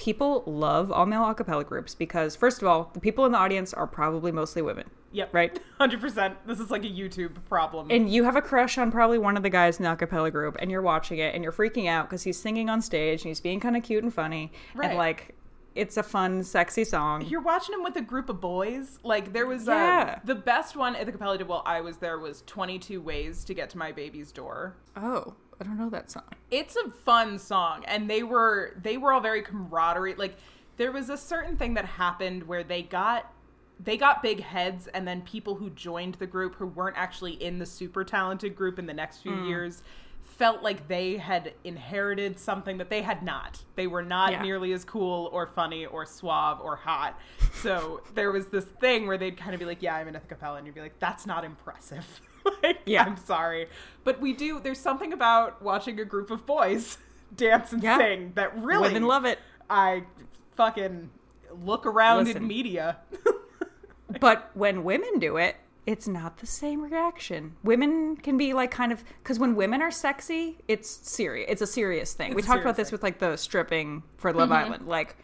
people 0.00 0.42
love 0.46 0.90
all 0.90 1.04
male 1.04 1.28
a 1.28 1.34
cappella 1.34 1.62
groups 1.62 1.94
because 1.94 2.34
first 2.34 2.62
of 2.62 2.66
all, 2.68 2.90
the 2.94 3.00
people 3.00 3.26
in 3.26 3.32
the 3.32 3.38
audience 3.38 3.74
are 3.74 3.86
probably 3.86 4.32
mostly 4.32 4.62
women. 4.62 4.88
yep 5.12 5.28
Right. 5.34 5.60
100% 5.80 6.36
this 6.46 6.58
is 6.58 6.70
like 6.70 6.84
a 6.84 6.88
youtube 6.88 7.34
problem 7.48 7.88
And 7.90 8.10
you 8.10 8.24
have 8.24 8.34
a 8.36 8.40
crush 8.40 8.78
on 8.78 8.90
probably 8.90 9.18
one 9.18 9.36
of 9.36 9.42
the 9.42 9.50
guys 9.50 9.78
in 9.78 9.84
the 9.84 9.90
acapella 9.94 10.32
group, 10.32 10.56
and 10.58 10.70
you're 10.70 10.80
watching 10.80 11.18
it, 11.18 11.34
and 11.34 11.44
you're 11.44 11.52
freaking 11.52 11.86
out 11.86 12.08
because 12.08 12.22
he's 12.22 12.38
singing 12.40 12.70
on 12.70 12.80
stage 12.80 13.20
and 13.22 13.28
he's 13.28 13.40
being 13.42 13.60
kind 13.60 13.76
of 13.76 13.82
cute 13.82 14.02
and 14.02 14.14
funny, 14.14 14.52
Right. 14.74 14.88
and 14.90 14.98
like 14.98 15.34
it's 15.74 15.96
a 15.98 16.02
fun, 16.02 16.42
sexy 16.42 16.82
song. 16.84 17.22
you're 17.26 17.40
watching 17.42 17.74
him 17.74 17.82
with 17.84 17.94
a 17.96 18.00
group 18.00 18.28
of 18.30 18.40
boys. 18.40 18.98
Like 19.04 19.32
there 19.34 19.46
was 19.46 19.68
uh, 19.68 19.72
Yeah. 19.72 20.18
the 20.24 20.34
best 20.34 20.76
one 20.76 20.94
Ithacappella 20.96 21.36
did 21.38 21.46
while 21.46 21.62
I 21.66 21.80
was 21.82 21.98
there 21.98 22.18
was 22.18 22.42
22 22.46 23.00
ways 23.02 23.44
to 23.44 23.52
get 23.54 23.68
to 23.70 23.78
my 23.78 23.92
baby's 23.92 24.32
door. 24.32 24.74
Oh, 24.96 25.34
I 25.60 25.64
don't 25.64 25.78
know 25.78 25.90
that 25.90 26.10
song. 26.10 26.24
It's 26.50 26.76
a 26.76 26.90
fun 26.90 27.38
song 27.38 27.84
and 27.86 28.08
they 28.08 28.22
were 28.22 28.76
they 28.82 28.96
were 28.96 29.12
all 29.12 29.20
very 29.20 29.42
camaraderie. 29.42 30.14
Like 30.14 30.36
there 30.76 30.90
was 30.90 31.10
a 31.10 31.16
certain 31.16 31.56
thing 31.56 31.74
that 31.74 31.84
happened 31.84 32.44
where 32.44 32.64
they 32.64 32.82
got 32.82 33.32
they 33.78 33.96
got 33.96 34.22
big 34.22 34.40
heads 34.40 34.88
and 34.88 35.06
then 35.06 35.22
people 35.22 35.54
who 35.54 35.70
joined 35.70 36.14
the 36.14 36.26
group 36.26 36.54
who 36.54 36.66
weren't 36.66 36.96
actually 36.96 37.32
in 37.42 37.58
the 37.58 37.66
super 37.66 38.04
talented 38.04 38.56
group 38.56 38.78
in 38.78 38.86
the 38.86 38.94
next 38.94 39.18
few 39.18 39.32
mm. 39.32 39.48
years 39.48 39.82
felt 40.22 40.62
like 40.62 40.88
they 40.88 41.16
had 41.18 41.52
inherited 41.64 42.38
something 42.38 42.78
that 42.78 42.88
they 42.88 43.02
had 43.02 43.22
not. 43.22 43.62
They 43.74 43.86
were 43.86 44.02
not 44.02 44.32
Yeah. 44.32 44.42
nearly 44.42 44.72
as 44.72 44.84
cool 44.84 45.28
or 45.32 45.46
funny 45.46 45.84
or 45.84 46.06
suave 46.06 46.60
or 46.60 46.76
hot. 46.76 47.18
So 47.52 48.02
there 48.14 48.32
was 48.32 48.46
this 48.46 48.64
thing 48.64 49.06
where 49.06 49.18
they'd 49.18 49.36
kind 49.36 49.52
of 49.52 49.60
be 49.60 49.66
like, 49.66 49.82
"Yeah, 49.82 49.96
I'm 49.96 50.08
in 50.08 50.16
a 50.16 50.20
cappella," 50.20 50.56
and 50.56 50.66
you'd 50.66 50.74
be 50.74 50.80
like, 50.80 50.98
"That's 50.98 51.26
not 51.26 51.44
impressive." 51.44 52.22
like, 52.62 52.80
Yeah. 52.86 53.04
I'm 53.04 53.16
sorry, 53.16 53.68
but 54.04 54.20
we 54.20 54.32
do. 54.32 54.60
There's 54.60 54.78
something 54.78 55.12
about 55.12 55.62
watching 55.62 55.98
a 56.00 56.04
group 56.04 56.30
of 56.30 56.46
boys 56.46 56.98
dance 57.36 57.72
and 57.72 57.82
Yeah. 57.82 57.98
sing 57.98 58.32
that 58.34 58.56
really 58.56 58.88
Women 58.88 59.06
love 59.06 59.24
it, 59.24 59.38
I 59.68 60.04
fucking 60.56 61.10
look 61.64 61.86
around 61.86 62.24
Listen. 62.26 62.42
in 62.42 62.48
media. 62.48 62.98
but 64.20 64.50
when 64.54 64.84
women 64.84 65.18
do 65.18 65.36
it, 65.36 65.56
it's 65.86 66.06
not 66.06 66.38
the 66.38 66.46
same 66.46 66.82
reaction. 66.82 67.56
Women 67.64 68.16
can 68.16 68.36
be 68.36 68.52
like 68.52 68.70
kind 68.70 68.92
of 68.92 69.02
because 69.22 69.38
when 69.38 69.56
women 69.56 69.82
are 69.82 69.90
sexy, 69.90 70.58
it's 70.68 70.88
serious. 70.88 71.48
It's 71.50 71.62
a 71.62 71.66
serious 71.66 72.12
thing. 72.14 72.34
we 72.34 72.42
talked 72.42 72.60
about 72.60 72.76
this 72.76 72.92
with 72.92 73.02
like 73.02 73.18
the 73.18 73.36
stripping 73.36 74.02
for 74.16 74.32
Love 74.32 74.50
mm-hmm. 74.50 74.66
Island, 74.66 74.86
like 74.86 75.16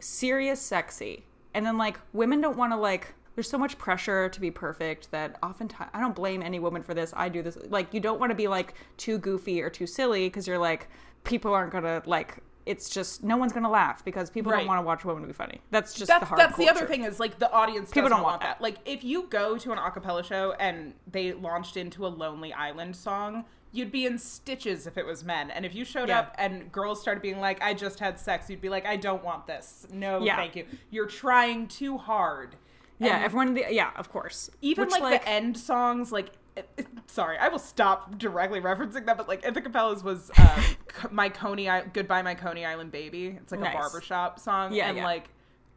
serious 0.00 0.60
sexy, 0.60 1.24
and 1.54 1.64
then 1.64 1.78
like 1.78 2.00
women 2.12 2.40
don't 2.40 2.56
want 2.56 2.72
to 2.72 2.76
like. 2.76 3.14
There's 3.40 3.48
so 3.48 3.56
much 3.56 3.78
pressure 3.78 4.28
to 4.28 4.38
be 4.38 4.50
perfect 4.50 5.10
that 5.12 5.38
oftentimes 5.42 5.88
I 5.94 6.00
don't 6.00 6.14
blame 6.14 6.42
any 6.42 6.58
woman 6.58 6.82
for 6.82 6.92
this. 6.92 7.14
I 7.16 7.30
do 7.30 7.40
this. 7.40 7.56
Like 7.70 7.94
you 7.94 7.98
don't 7.98 8.20
want 8.20 8.28
to 8.28 8.34
be 8.36 8.48
like 8.48 8.74
too 8.98 9.16
goofy 9.16 9.62
or 9.62 9.70
too 9.70 9.86
silly 9.86 10.26
because 10.28 10.46
you're 10.46 10.58
like 10.58 10.90
people 11.24 11.54
aren't 11.54 11.72
gonna 11.72 12.02
like. 12.04 12.36
It's 12.66 12.90
just 12.90 13.24
no 13.24 13.38
one's 13.38 13.54
gonna 13.54 13.70
laugh 13.70 14.04
because 14.04 14.28
people 14.28 14.52
Right. 14.52 14.58
don't 14.58 14.66
want 14.66 14.82
to 14.82 14.86
watch 14.86 15.06
women 15.06 15.26
be 15.26 15.32
funny. 15.32 15.62
That's 15.70 15.94
just 15.94 16.08
that's 16.08 16.20
the 16.20 16.26
hard 16.26 16.38
that's 16.38 16.58
the 16.58 16.68
other 16.68 16.84
thing 16.84 17.04
is 17.04 17.18
like 17.18 17.38
the 17.38 17.50
audience 17.50 17.90
People 17.90 18.10
don't 18.10 18.20
want 18.22 18.42
want 18.42 18.42
that. 18.42 18.60
Like 18.60 18.76
if 18.84 19.02
you 19.04 19.22
go 19.30 19.56
to 19.56 19.72
an 19.72 19.78
acapella 19.78 20.22
show 20.22 20.52
and 20.60 20.92
they 21.10 21.32
launched 21.32 21.78
into 21.78 22.06
a 22.06 22.08
Lonely 22.08 22.52
Island 22.52 22.94
song, 22.94 23.46
you'd 23.72 23.90
be 23.90 24.04
in 24.04 24.18
stitches 24.18 24.86
if 24.86 24.98
it 24.98 25.06
was 25.06 25.24
men. 25.24 25.50
And 25.50 25.64
if 25.64 25.74
you 25.74 25.86
showed 25.86 26.10
Yeah. 26.10 26.18
up 26.18 26.34
and 26.36 26.70
girls 26.70 27.00
started 27.00 27.22
being 27.22 27.40
like, 27.40 27.62
"I 27.62 27.72
just 27.72 28.00
had 28.00 28.18
sex," 28.18 28.50
you'd 28.50 28.60
be 28.60 28.68
like, 28.68 28.84
"I 28.84 28.96
don't 28.96 29.24
want 29.24 29.46
this. 29.46 29.86
No, 29.90 30.20
Yeah. 30.20 30.36
thank 30.36 30.56
you. 30.56 30.66
You're 30.90 31.06
trying 31.06 31.68
too 31.68 31.96
hard." 31.96 32.56
Yeah, 33.00 33.16
And 33.16 33.24
everyone. 33.24 33.56
Yeah, 33.70 33.90
of 33.96 34.10
course. 34.12 34.50
even 34.62 34.86
Which, 34.88 35.00
like, 35.00 35.22
the 35.22 35.28
end 35.28 35.56
songs 35.56 36.12
like 36.12 36.30
it- 36.56 36.68
it- 36.76 36.86
sorry 37.06 37.38
i 37.38 37.48
will 37.48 37.60
stop 37.60 38.18
directly 38.18 38.60
referencing 38.60 39.06
that 39.06 39.16
but 39.16 39.28
like 39.28 39.42
Ithacappellas 39.42 40.02
was 40.02 40.30
uh, 40.36 40.62
my 41.10 41.28
coney 41.28 41.68
I- 41.68 41.82
goodbye 41.84 42.22
my 42.22 42.34
coney 42.34 42.64
island 42.64 42.90
baby 42.90 43.38
it's 43.40 43.52
like 43.52 43.60
Nice. 43.60 43.74
a 43.74 43.78
barbershop 43.78 44.38
song 44.40 44.72
Yeah, 44.74 44.88
and 44.88 44.98
yeah. 44.98 45.04
like 45.04 45.28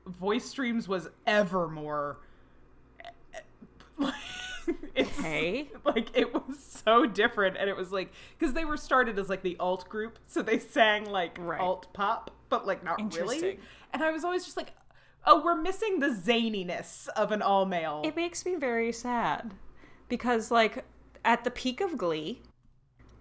voice 0.08 0.46
streams 0.46 0.88
was 0.88 1.10
ever 1.28 1.68
more 1.70 2.18
it's 4.96 5.20
Okay. 5.20 5.70
like 5.86 6.10
it 6.18 6.34
was 6.34 6.58
so 6.60 7.06
different 7.06 7.58
and 7.58 7.70
it 7.70 7.78
was 7.78 7.92
like 7.92 8.12
because 8.38 8.54
they 8.54 8.66
were 8.66 8.78
started 8.78 9.20
as 9.20 9.30
like 9.30 9.44
the 9.44 9.56
alt 9.60 9.88
group 9.90 10.18
so 10.28 10.42
they 10.42 10.58
sang 10.60 11.06
like 11.06 11.38
Right. 11.40 11.60
alt 11.62 11.88
pop 11.94 12.32
but 12.50 12.66
like 12.66 12.84
not 12.84 13.00
really 13.16 13.60
and 13.94 14.04
i 14.04 14.12
was 14.12 14.24
always 14.24 14.44
just 14.44 14.58
like 14.58 14.72
oh 15.26 15.42
we're 15.44 15.56
missing 15.56 16.00
the 16.00 16.08
zaniness 16.10 17.08
of 17.10 17.32
an 17.32 17.42
all 17.42 17.66
male 17.66 18.02
It 18.04 18.16
makes 18.16 18.46
me 18.46 18.56
very 18.56 18.92
sad 18.92 19.54
because, 20.10 20.52
like, 20.52 20.86
at 21.26 21.44
the 21.44 21.52
peak 21.52 21.82
of 21.82 21.98
Glee, 21.98 22.42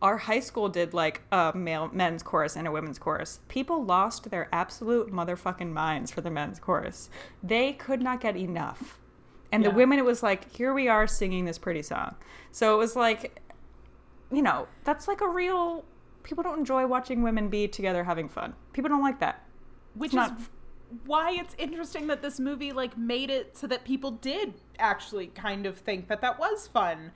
our 0.03 0.16
high 0.18 0.40
school 0.40 0.68
did 0.68 0.92
like 0.92 1.22
a 1.30 1.53
male 1.55 1.88
men's 1.92 2.22
chorus 2.22 2.57
and 2.57 2.66
a 2.66 2.72
women's 2.72 2.98
chorus. 2.98 3.38
People 3.48 3.84
lost 3.84 4.30
their 4.30 4.48
absolute 4.53 5.12
motherfucking 5.12 5.70
minds 5.72 6.11
for 6.11 6.20
the 6.22 6.30
men's 6.30 6.59
chorus. 6.59 7.09
They 7.42 7.74
could 7.74 8.03
not 8.03 8.20
get 8.20 8.36
enough. 8.36 8.98
And 9.53 9.62
Yeah. 9.62 9.70
the 9.70 9.76
women, 9.76 9.98
it 10.00 10.05
was 10.05 10.22
like, 10.22 10.50
here 10.50 10.74
we 10.74 10.88
are 10.88 11.07
singing 11.07 11.44
this 11.44 11.59
pretty 11.59 11.82
song. 11.82 12.16
So 12.50 12.74
it 12.74 12.78
was 12.78 12.96
like, 12.96 13.40
you 14.32 14.42
know, 14.42 14.66
that's 14.82 15.07
like 15.07 15.20
a 15.20 15.28
real. 15.28 15.84
People 16.24 16.42
don't 16.42 16.59
enjoy 16.59 16.86
watching 16.86 17.22
women 17.22 17.48
be 17.48 17.68
together 17.68 18.03
having 18.05 18.28
fun. 18.28 18.55
People 18.72 18.88
don't 18.88 19.03
like 19.03 19.20
that. 19.20 19.46
which 19.94 20.14
not- 20.14 20.32
is 20.38 20.48
why 21.07 21.32
it's 21.32 21.55
interesting 21.59 22.07
that 22.09 22.22
this 22.22 22.38
movie 22.40 22.72
like 22.72 22.97
made 22.97 23.30
it 23.30 23.57
so 23.57 23.66
that 23.66 23.84
people 23.84 24.11
did 24.11 24.55
actually 24.78 25.28
kind 25.28 25.66
of 25.66 25.78
think 25.78 26.09
that 26.09 26.20
that 26.20 26.38
was 26.38 26.66
fun 26.68 27.12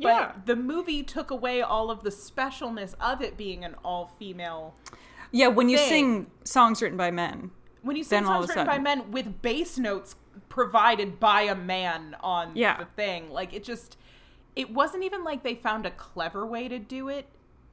but 0.00 0.08
Yeah. 0.08 0.32
the 0.44 0.54
movie 0.56 1.02
took 1.02 1.30
away 1.30 1.60
all 1.60 1.90
of 1.90 2.02
the 2.04 2.10
specialness 2.10 2.94
of 3.00 3.20
it 3.20 3.36
being 3.36 3.64
an 3.64 3.74
all-female 3.84 4.74
Yeah, 5.32 5.48
when 5.48 5.68
you 5.68 5.76
Thing. 5.76 5.88
sing 5.88 6.30
songs 6.44 6.80
written 6.80 6.96
by 6.96 7.10
men. 7.10 7.50
when 7.82 7.96
you 7.96 8.04
sing 8.04 8.24
songs 8.24 8.48
written 8.48 8.66
by 8.66 8.78
men 8.78 9.10
with 9.10 9.42
bass 9.42 9.78
notes 9.78 10.16
provided 10.48 11.18
by 11.20 11.42
a 11.42 11.54
man 11.54 12.16
on 12.20 12.52
Yeah. 12.54 12.78
the 12.78 12.84
thing 12.84 13.30
like 13.30 13.52
it 13.52 13.64
just 13.64 13.96
it 14.56 14.70
wasn't 14.72 15.04
even 15.04 15.22
like 15.24 15.42
they 15.42 15.54
found 15.54 15.86
a 15.86 15.90
clever 15.90 16.44
way 16.46 16.68
to 16.68 16.78
do 16.78 17.08
it 17.08 17.26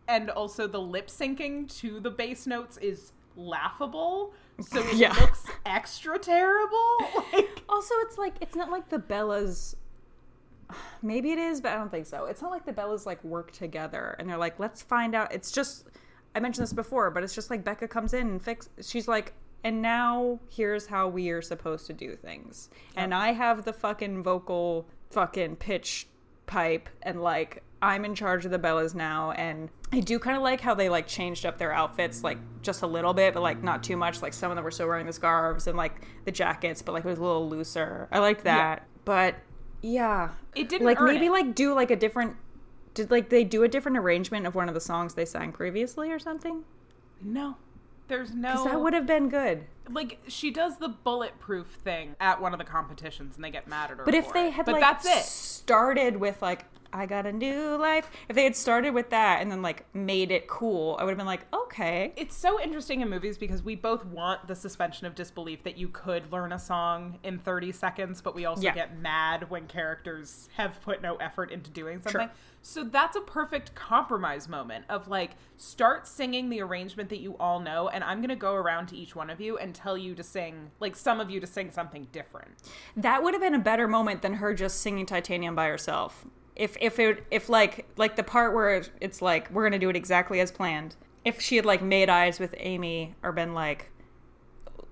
and 0.08 0.30
also 0.30 0.68
the 0.68 0.80
lip 0.82 1.08
syncing 1.08 1.68
to 1.80 2.00
the 2.00 2.12
bass 2.12 2.46
notes 2.46 2.78
is 2.78 3.12
laughable 3.36 4.34
so 4.62 4.80
it 4.80 4.96
Yeah. 4.96 5.14
looks 5.20 5.46
extra 5.66 6.18
terrible 6.20 6.98
like 7.34 7.62
Also, 7.70 7.94
it's 8.02 8.18
like 8.18 8.36
it's 8.42 8.56
not 8.56 8.70
like 8.72 8.90
the 8.90 9.00
Bellas. 9.00 9.76
Maybe 11.02 11.32
it 11.32 11.40
is, 11.40 11.62
but 11.62 11.72
I 11.72 11.76
don't 11.76 11.92
think 11.92 12.06
so. 12.06 12.26
It's 12.26 12.42
not 12.42 12.52
like 12.52 12.66
the 12.66 12.74
Bellas 12.74 13.06
like 13.06 13.24
work 13.24 13.52
together 13.52 14.16
and 14.20 14.30
they're 14.30 14.38
like, 14.38 14.60
let's 14.60 14.82
find 14.82 15.16
out. 15.16 15.34
It's 15.34 15.52
just 15.52 15.88
I 16.36 16.40
mentioned 16.40 16.64
this 16.64 16.74
before, 16.74 17.12
but 17.12 17.24
it's 17.24 17.34
just 17.36 17.50
like 17.50 17.64
Becca 17.64 17.88
comes 17.88 18.14
in 18.14 18.28
and 18.28 18.42
fix. 18.42 18.70
She's 18.82 19.08
like, 19.08 19.34
and 19.64 19.82
now 19.82 20.40
here's 20.50 20.86
how 20.86 21.08
we 21.08 21.30
are 21.30 21.42
supposed 21.42 21.88
to 21.88 21.94
do 21.94 22.16
things. 22.16 22.70
And 22.96 23.14
I 23.14 23.32
have 23.34 23.66
the 23.66 23.74
fucking 23.74 24.22
vocal 24.24 24.88
fucking 25.12 25.56
pitch 25.58 26.08
pipe 26.48 26.90
and 27.02 27.22
like 27.22 27.62
I'm 27.82 28.06
in 28.06 28.16
charge 28.16 28.46
of 28.46 28.52
the 28.52 28.60
Bellas 28.60 28.96
now 28.96 29.32
and 29.32 29.70
I 29.92 30.00
do 30.00 30.18
kind 30.18 30.36
of 30.38 30.44
like 30.44 30.62
how 30.62 30.74
they 30.74 30.90
like 30.90 31.08
changed 31.08 31.46
up 31.46 31.58
their 31.58 31.72
outfits 31.72 32.24
like 32.24 32.38
just 32.62 32.82
a 32.82 32.88
little 32.88 33.14
bit 33.14 33.34
but 33.34 33.42
like 33.44 33.62
not 33.64 33.84
too 33.84 33.96
much 33.98 34.22
like 34.22 34.34
some 34.34 34.52
of 34.52 34.56
them 34.56 34.64
were 34.64 34.72
still 34.72 34.88
wearing 34.88 35.06
the 35.06 35.14
scarves 35.14 35.68
and 35.68 35.78
like 35.78 36.02
the 36.26 36.32
jackets 36.32 36.82
but 36.82 36.94
like 36.94 37.06
it 37.06 37.08
was 37.08 37.20
a 37.20 37.24
little 37.24 37.48
looser. 37.50 38.08
I 38.12 38.20
liked 38.20 38.44
that. 38.46 38.88
But 39.06 39.36
yeah, 39.82 40.30
It 40.56 40.68
didn't 40.70 40.86
like 40.88 41.00
maybe 41.02 41.28
it. 41.28 41.32
like 41.32 41.54
do 41.56 41.74
like 41.74 41.92
a 41.92 41.96
different 41.96 42.36
did 42.96 43.12
like 43.12 43.30
they 43.30 43.44
do 43.44 43.64
a 43.64 43.68
different 43.68 43.98
arrangement 43.98 44.48
of 44.48 44.56
one 44.56 44.68
of 44.68 44.74
the 44.74 44.82
songs 44.82 45.14
they 45.14 45.26
sang 45.26 45.52
previously 45.52 46.12
or 46.12 46.18
something? 46.20 46.64
No. 47.22 47.58
There's 48.08 48.32
no 48.34 48.54
Cuz 48.54 48.64
that 48.66 48.82
would 48.82 48.94
have 48.94 49.06
been 49.08 49.30
good. 49.30 49.66
like 49.90 50.20
she 50.28 50.52
does 50.52 50.78
the 50.78 50.90
bulletproof 50.90 51.68
thing 51.68 52.16
at 52.20 52.42
one 52.42 52.54
of 52.54 52.60
the 52.60 52.66
competitions 52.66 53.36
and 53.36 53.44
they 53.44 53.52
get 53.52 53.68
mad 53.68 53.92
at 53.92 53.98
her. 53.98 54.04
But 54.06 54.14
if 54.16 54.32
they 54.34 54.48
it. 54.48 54.54
had 54.54 54.66
But 54.66 54.74
like 54.74 54.82
that's 54.82 55.06
it. 55.06 55.24
started 55.24 56.18
with 56.18 56.42
like 56.42 56.66
I 56.96 57.06
got 57.06 57.26
a 57.26 57.32
new 57.34 57.76
life. 57.76 58.10
If 58.30 58.36
they 58.36 58.46
had 58.46 58.56
started 58.56 58.92
with 58.94 59.10
that 59.10 59.42
and 59.42 59.52
then 59.52 59.62
like 59.62 59.86
made 59.94 60.32
it 60.32 60.48
cool, 60.48 60.96
I 61.00 61.04
would 61.04 61.12
have 61.12 61.18
been 61.18 61.28
like, 61.28 61.46
okay. 61.54 62.14
It's 62.16 62.36
so 62.36 62.62
interesting 62.62 63.02
in 63.02 63.10
movies 63.10 63.38
because 63.38 63.62
we 63.62 63.76
both 63.76 64.06
want 64.06 64.48
the 64.48 64.56
suspension 64.56 65.06
of 65.06 65.14
disbelief 65.14 65.64
that 65.64 65.78
you 65.78 65.90
could 65.90 66.32
learn 66.32 66.54
a 66.54 66.60
song 66.60 67.20
in 67.24 67.38
30 67.38 67.74
seconds, 67.74 68.22
but 68.22 68.34
we 68.34 68.46
also 68.46 68.62
Yeah. 68.64 68.74
get 68.74 68.98
mad 68.98 69.50
when 69.50 69.68
characters 69.68 70.48
have 70.56 70.80
put 70.82 71.02
no 71.02 71.16
effort 71.18 71.52
into 71.52 71.70
doing 71.70 71.98
something. 71.98 72.12
Sure. 72.12 72.22
something. 72.22 72.38
So 72.62 72.84
that's 72.84 73.16
a 73.16 73.22
perfect 73.22 73.76
compromise 73.76 74.48
moment 74.48 74.86
of 74.90 75.08
like 75.08 75.32
start 75.58 76.08
singing 76.08 76.50
the 76.50 76.62
arrangement 76.62 77.10
that 77.10 77.20
you 77.20 77.36
all 77.40 77.60
know 77.60 77.90
and 77.90 78.04
I'm 78.04 78.20
going 78.20 78.30
to 78.30 78.36
go 78.36 78.54
around 78.56 78.88
to 78.88 78.96
each 78.96 79.16
one 79.16 79.30
of 79.30 79.40
you 79.42 79.58
and 79.58 79.76
tell 79.76 79.98
you 79.98 80.16
to 80.16 80.24
sing 80.24 80.72
like 80.80 80.96
some 80.96 81.20
of 81.20 81.30
you 81.30 81.40
to 81.42 81.46
sing 81.48 81.70
something 81.72 82.08
different. 82.12 82.56
That 82.96 83.22
would 83.22 83.34
have 83.34 83.42
been 83.42 83.54
a 83.54 83.60
better 83.60 83.88
moment 83.88 84.22
than 84.22 84.36
her 84.36 84.54
just 84.54 84.80
singing 84.82 85.06
Titanium 85.06 85.54
by 85.56 85.68
herself. 85.68 86.26
If 86.56 86.78
if 86.80 87.00
it 87.00 87.26
if 87.32 87.50
like 87.50 87.86
like 87.98 88.16
the 88.16 88.24
part 88.24 88.54
where 88.54 88.84
it's 89.02 89.22
like 89.22 89.52
we're 89.52 89.64
gonna 89.64 89.80
do 89.80 89.90
it 89.90 89.96
exactly 89.96 90.40
as 90.40 90.52
planned. 90.52 90.96
If 91.24 91.42
she 91.42 91.56
had 91.56 91.66
like 91.66 91.82
made 91.82 92.10
eyes 92.10 92.40
with 92.40 92.54
Amy 92.58 93.16
or 93.24 93.32
been 93.32 93.54
like, 93.54 93.92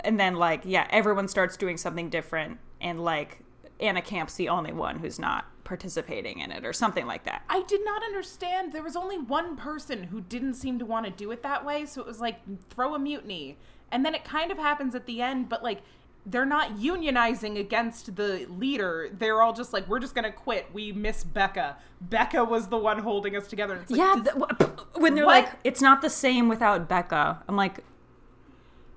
and 0.01 0.19
then 0.19 0.35
like 0.35 0.61
yeah, 0.65 0.87
everyone 0.89 1.27
starts 1.27 1.55
doing 1.55 1.77
something 1.77 2.09
different, 2.09 2.59
and 2.81 3.03
like 3.03 3.39
Anna 3.79 4.01
Camp's 4.01 4.35
the 4.35 4.49
only 4.49 4.73
one 4.73 4.99
who's 4.99 5.19
not 5.19 5.45
participating 5.63 6.39
in 6.39 6.51
it 6.51 6.65
or 6.65 6.73
something 6.73 7.05
like 7.05 7.23
that. 7.23 7.43
I 7.49 7.63
did 7.63 7.85
not 7.85 8.03
understand. 8.03 8.73
There 8.73 8.83
was 8.83 8.95
only 8.95 9.17
one 9.17 9.55
person 9.55 10.03
who 10.03 10.21
didn't 10.21 10.55
seem 10.55 10.79
to 10.79 10.85
want 10.85 11.05
to 11.05 11.11
do 11.11 11.31
it 11.31 11.43
that 11.43 11.65
way, 11.65 11.85
so 11.85 12.01
it 12.01 12.07
was 12.07 12.19
like 12.19 12.39
throw 12.69 12.95
a 12.95 12.99
mutiny. 12.99 13.57
And 13.91 14.05
then 14.05 14.15
it 14.15 14.23
kind 14.23 14.51
of 14.51 14.57
happens 14.57 14.95
at 14.95 15.05
the 15.05 15.21
end, 15.21 15.49
but 15.49 15.63
like 15.63 15.81
they're 16.25 16.45
not 16.45 16.77
unionizing 16.77 17.59
against 17.59 18.15
the 18.15 18.45
leader. 18.49 19.09
They're 19.11 19.41
all 19.41 19.53
just 19.53 19.73
like, 19.73 19.87
we're 19.87 19.99
just 19.99 20.15
gonna 20.15 20.31
quit. 20.31 20.67
We 20.73 20.91
miss 20.93 21.23
Becca. 21.23 21.77
Becca 22.01 22.43
was 22.45 22.67
the 22.67 22.77
one 22.77 22.99
holding 22.99 23.35
us 23.35 23.47
together. 23.47 23.75
It's 23.75 23.91
like, 23.91 23.97
Yeah, 23.97 24.21
th- 24.23 24.69
when 24.95 25.15
they're 25.15 25.25
What? 25.25 25.45
like, 25.45 25.53
it's 25.63 25.81
not 25.81 26.01
the 26.01 26.09
same 26.09 26.47
without 26.47 26.87
Becca. 26.87 27.43
I'm 27.47 27.55
like, 27.57 27.79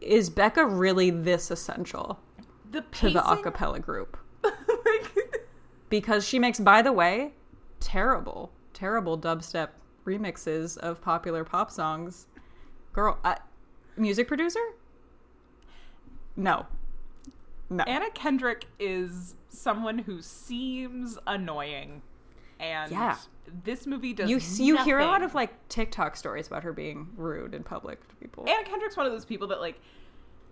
is 0.00 0.30
Becca 0.30 0.64
really 0.66 1.10
this 1.10 1.50
essential 1.50 2.20
the 2.70 2.82
to 2.82 3.10
the 3.10 3.20
acapella 3.20 3.80
group? 3.82 4.16
like, 4.44 5.42
Because 5.88 6.26
she 6.26 6.38
makes, 6.38 6.60
by 6.60 6.80
the 6.82 6.92
way, 6.92 7.32
terrible, 7.80 8.52
terrible 8.72 9.18
dubstep 9.18 9.70
remixes 10.04 10.76
of 10.78 11.00
popular 11.00 11.42
pop 11.42 11.72
songs. 11.72 12.26
Girl, 12.92 13.18
I, 13.24 13.38
music 13.96 14.28
producer? 14.28 14.60
No. 16.36 16.66
No. 17.68 17.84
Anna 17.84 18.10
Kendrick 18.10 18.66
is 18.78 19.34
someone 19.48 19.98
who 19.98 20.22
seems 20.22 21.18
annoying, 21.26 22.02
and 22.60 22.92
Yeah. 22.92 23.16
this 23.64 23.86
movie 23.86 24.12
does. 24.12 24.30
you 24.30 24.38
you 24.64 24.76
hear 24.84 24.98
a 24.98 25.06
lot 25.06 25.22
of 25.22 25.34
like 25.34 25.68
TikTok 25.68 26.16
stories 26.16 26.46
about 26.46 26.62
her 26.62 26.72
being 26.72 27.08
rude 27.16 27.54
in 27.54 27.62
public 27.64 28.06
to 28.08 28.14
people. 28.16 28.44
Anna 28.48 28.64
Kendrick's 28.64 28.96
one 28.96 29.06
of 29.06 29.12
those 29.12 29.24
people 29.24 29.48
that 29.48 29.60
like 29.60 29.80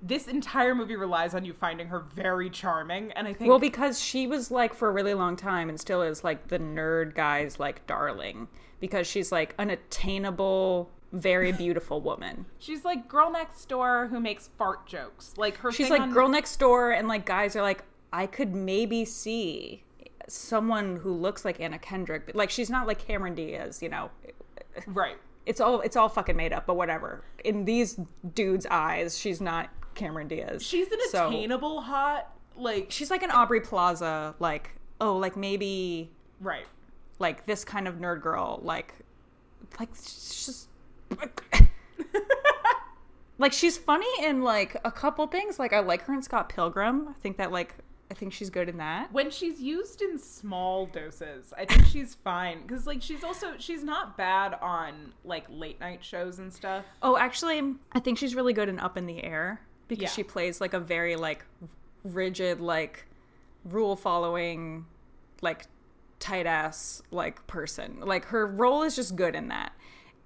this 0.03 0.29
entire 0.29 0.75
movie 0.75 0.97
relies 0.97 1.35
on 1.35 1.45
you 1.47 1.53
finding 1.55 1.87
her 1.87 2.01
very 2.01 2.51
charming, 2.51 3.11
and 3.13 3.27
I 3.27 3.33
think 3.33 3.49
Well, 3.49 3.59
because 3.59 4.03
she 4.03 4.27
was 4.27 4.51
like 4.51 4.75
for 4.75 4.89
a 4.89 4.93
really 4.93 5.15
long 5.15 5.35
time 5.37 5.69
and 5.69 5.81
still 5.81 6.03
is 6.03 6.23
like 6.25 6.49
the 6.49 6.59
nerd 6.59 7.15
guy's 7.15 7.59
like 7.59 7.87
darling 7.87 8.49
because 8.81 9.07
she's 9.07 9.33
like 9.33 9.55
an 9.59 9.71
attainable, 9.71 10.91
very 11.15 11.53
beautiful 11.53 12.01
woman. 12.01 12.47
she's 12.59 12.85
like 12.85 13.09
girl 13.09 13.31
next 13.31 13.67
door 13.69 14.09
who 14.09 14.21
makes 14.21 14.49
fart 14.59 14.87
jokes. 14.87 15.35
Like 15.37 15.57
her, 15.59 15.73
She's 15.73 15.91
like 15.91 16.03
on- 16.03 16.13
girl 16.13 16.29
next 16.29 16.57
door, 16.59 16.93
and 16.93 17.09
like 17.09 17.25
guys 17.27 17.57
are 17.57 17.63
like, 17.63 17.85
I 18.13 18.27
could 18.27 18.55
maybe 18.55 19.05
see 19.05 19.83
someone 20.29 20.97
who 20.97 21.13
looks 21.13 21.45
like 21.45 21.61
Anna 21.61 21.79
Kendrick. 21.79 22.31
Like 22.35 22.51
she's 22.51 22.71
not 22.71 22.87
like 22.87 22.99
Cameron 22.99 23.35
Diaz, 23.35 23.83
you 23.83 23.89
know. 23.89 24.11
Right. 24.87 25.17
It's 25.47 25.61
all 25.61 25.81
it's 25.81 25.97
all 25.97 26.09
fucking 26.09 26.37
made 26.37 26.53
up, 26.53 26.67
but 26.67 26.77
whatever. 26.77 27.25
In 27.45 27.65
these 27.65 27.99
dudes' 28.35 28.67
eyes, 28.71 29.19
she's 29.19 29.41
not 29.41 29.69
Cameron 29.95 30.29
Diaz. 30.29 30.63
She's 30.63 30.91
an 30.91 30.99
So- 31.11 31.29
attainable 31.29 31.81
hot 31.83 32.31
like 32.57 32.91
she's 32.91 33.11
like 33.11 33.23
an 33.23 33.31
Aubrey 33.31 33.61
Plaza, 33.61 34.35
like 34.39 34.71
oh, 35.01 35.17
like 35.17 35.37
maybe 35.37 36.11
right. 36.41 36.67
like 37.19 37.47
this 37.47 37.65
kind 37.65 37.89
of 37.89 37.97
nerd 37.97 38.23
girl, 38.23 38.61
like 38.63 38.95
like 39.79 39.89
she's 39.95 40.47
just 40.47 40.69
like 43.39 43.53
she's 43.53 43.77
funny 43.77 44.07
in 44.23 44.43
like 44.43 44.77
a 44.85 44.91
couple 44.93 45.27
things. 45.27 45.59
Like 45.59 45.73
I 45.73 45.81
like 45.81 46.03
her 46.03 46.15
in 46.15 46.23
Scott 46.23 46.49
Pilgrim. 46.49 47.09
I 47.09 47.13
think 47.15 47.37
that 47.39 47.51
like 47.53 47.75
I 48.11 48.15
think 48.15 48.33
she's 48.33 48.51
good 48.51 48.69
in 48.69 48.77
that. 48.79 49.13
When 49.13 49.31
she's 49.31 49.61
used 49.61 50.03
in 50.03 50.19
small 50.19 50.87
doses, 50.87 51.53
I 51.57 51.65
think 51.65 51.85
she's 51.87 52.15
fine 52.15 52.67
cuz 52.69 52.87
like 52.87 53.03
she's 53.03 53.25
also 53.25 53.55
she's 53.59 53.83
not 53.83 54.17
bad 54.17 54.55
on 54.61 55.13
like 55.25 55.47
late 55.49 55.81
night 55.81 56.05
shows 56.05 56.39
and 56.39 56.53
stuff. 56.53 56.85
Oh, 57.03 57.17
actually, 57.17 57.75
I 57.93 58.01
think 58.01 58.19
she's 58.19 58.35
really 58.35 58.53
good 58.53 58.69
in 58.69 58.79
Up 58.79 58.97
in 58.97 59.07
the 59.07 59.23
Air 59.25 59.61
because 59.89 60.03
Yeah. 60.03 60.09
she 60.11 60.23
plays 60.23 60.61
like 60.61 60.75
a 60.75 60.81
very 60.81 61.17
like 61.17 61.45
rigid, 62.05 62.61
like 62.61 63.07
rule 63.65 63.97
following, 63.97 64.87
like 65.41 65.65
tight 66.21 66.47
ass 66.47 67.03
like 67.11 67.45
person. 67.49 67.99
Like 68.01 68.27
her 68.27 68.47
role 68.47 68.83
is 68.83 68.95
just 68.95 69.17
good 69.17 69.35
in 69.35 69.49
that. 69.49 69.73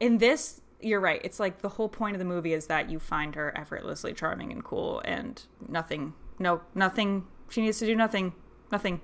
In 0.01 0.19
this, 0.19 0.61
you're 0.81 1.01
right. 1.01 1.21
It's 1.25 1.41
like 1.41 1.61
the 1.61 1.69
whole 1.69 1.89
point 1.89 2.15
of 2.15 2.19
the 2.19 2.25
movie 2.25 2.53
is 2.53 2.67
that 2.67 2.91
you 2.91 2.99
find 2.99 3.35
her 3.35 3.57
effortlessly 3.57 4.13
charming 4.13 4.53
and 4.53 4.63
cool, 4.63 5.03
and 5.05 5.43
nothing, 5.67 6.15
no, 6.39 6.61
nothing. 6.75 7.27
She 7.49 7.63
needs 7.63 7.79
to 7.79 7.87
do 7.87 7.97
nothing, 7.97 8.33
nothing. 8.71 9.01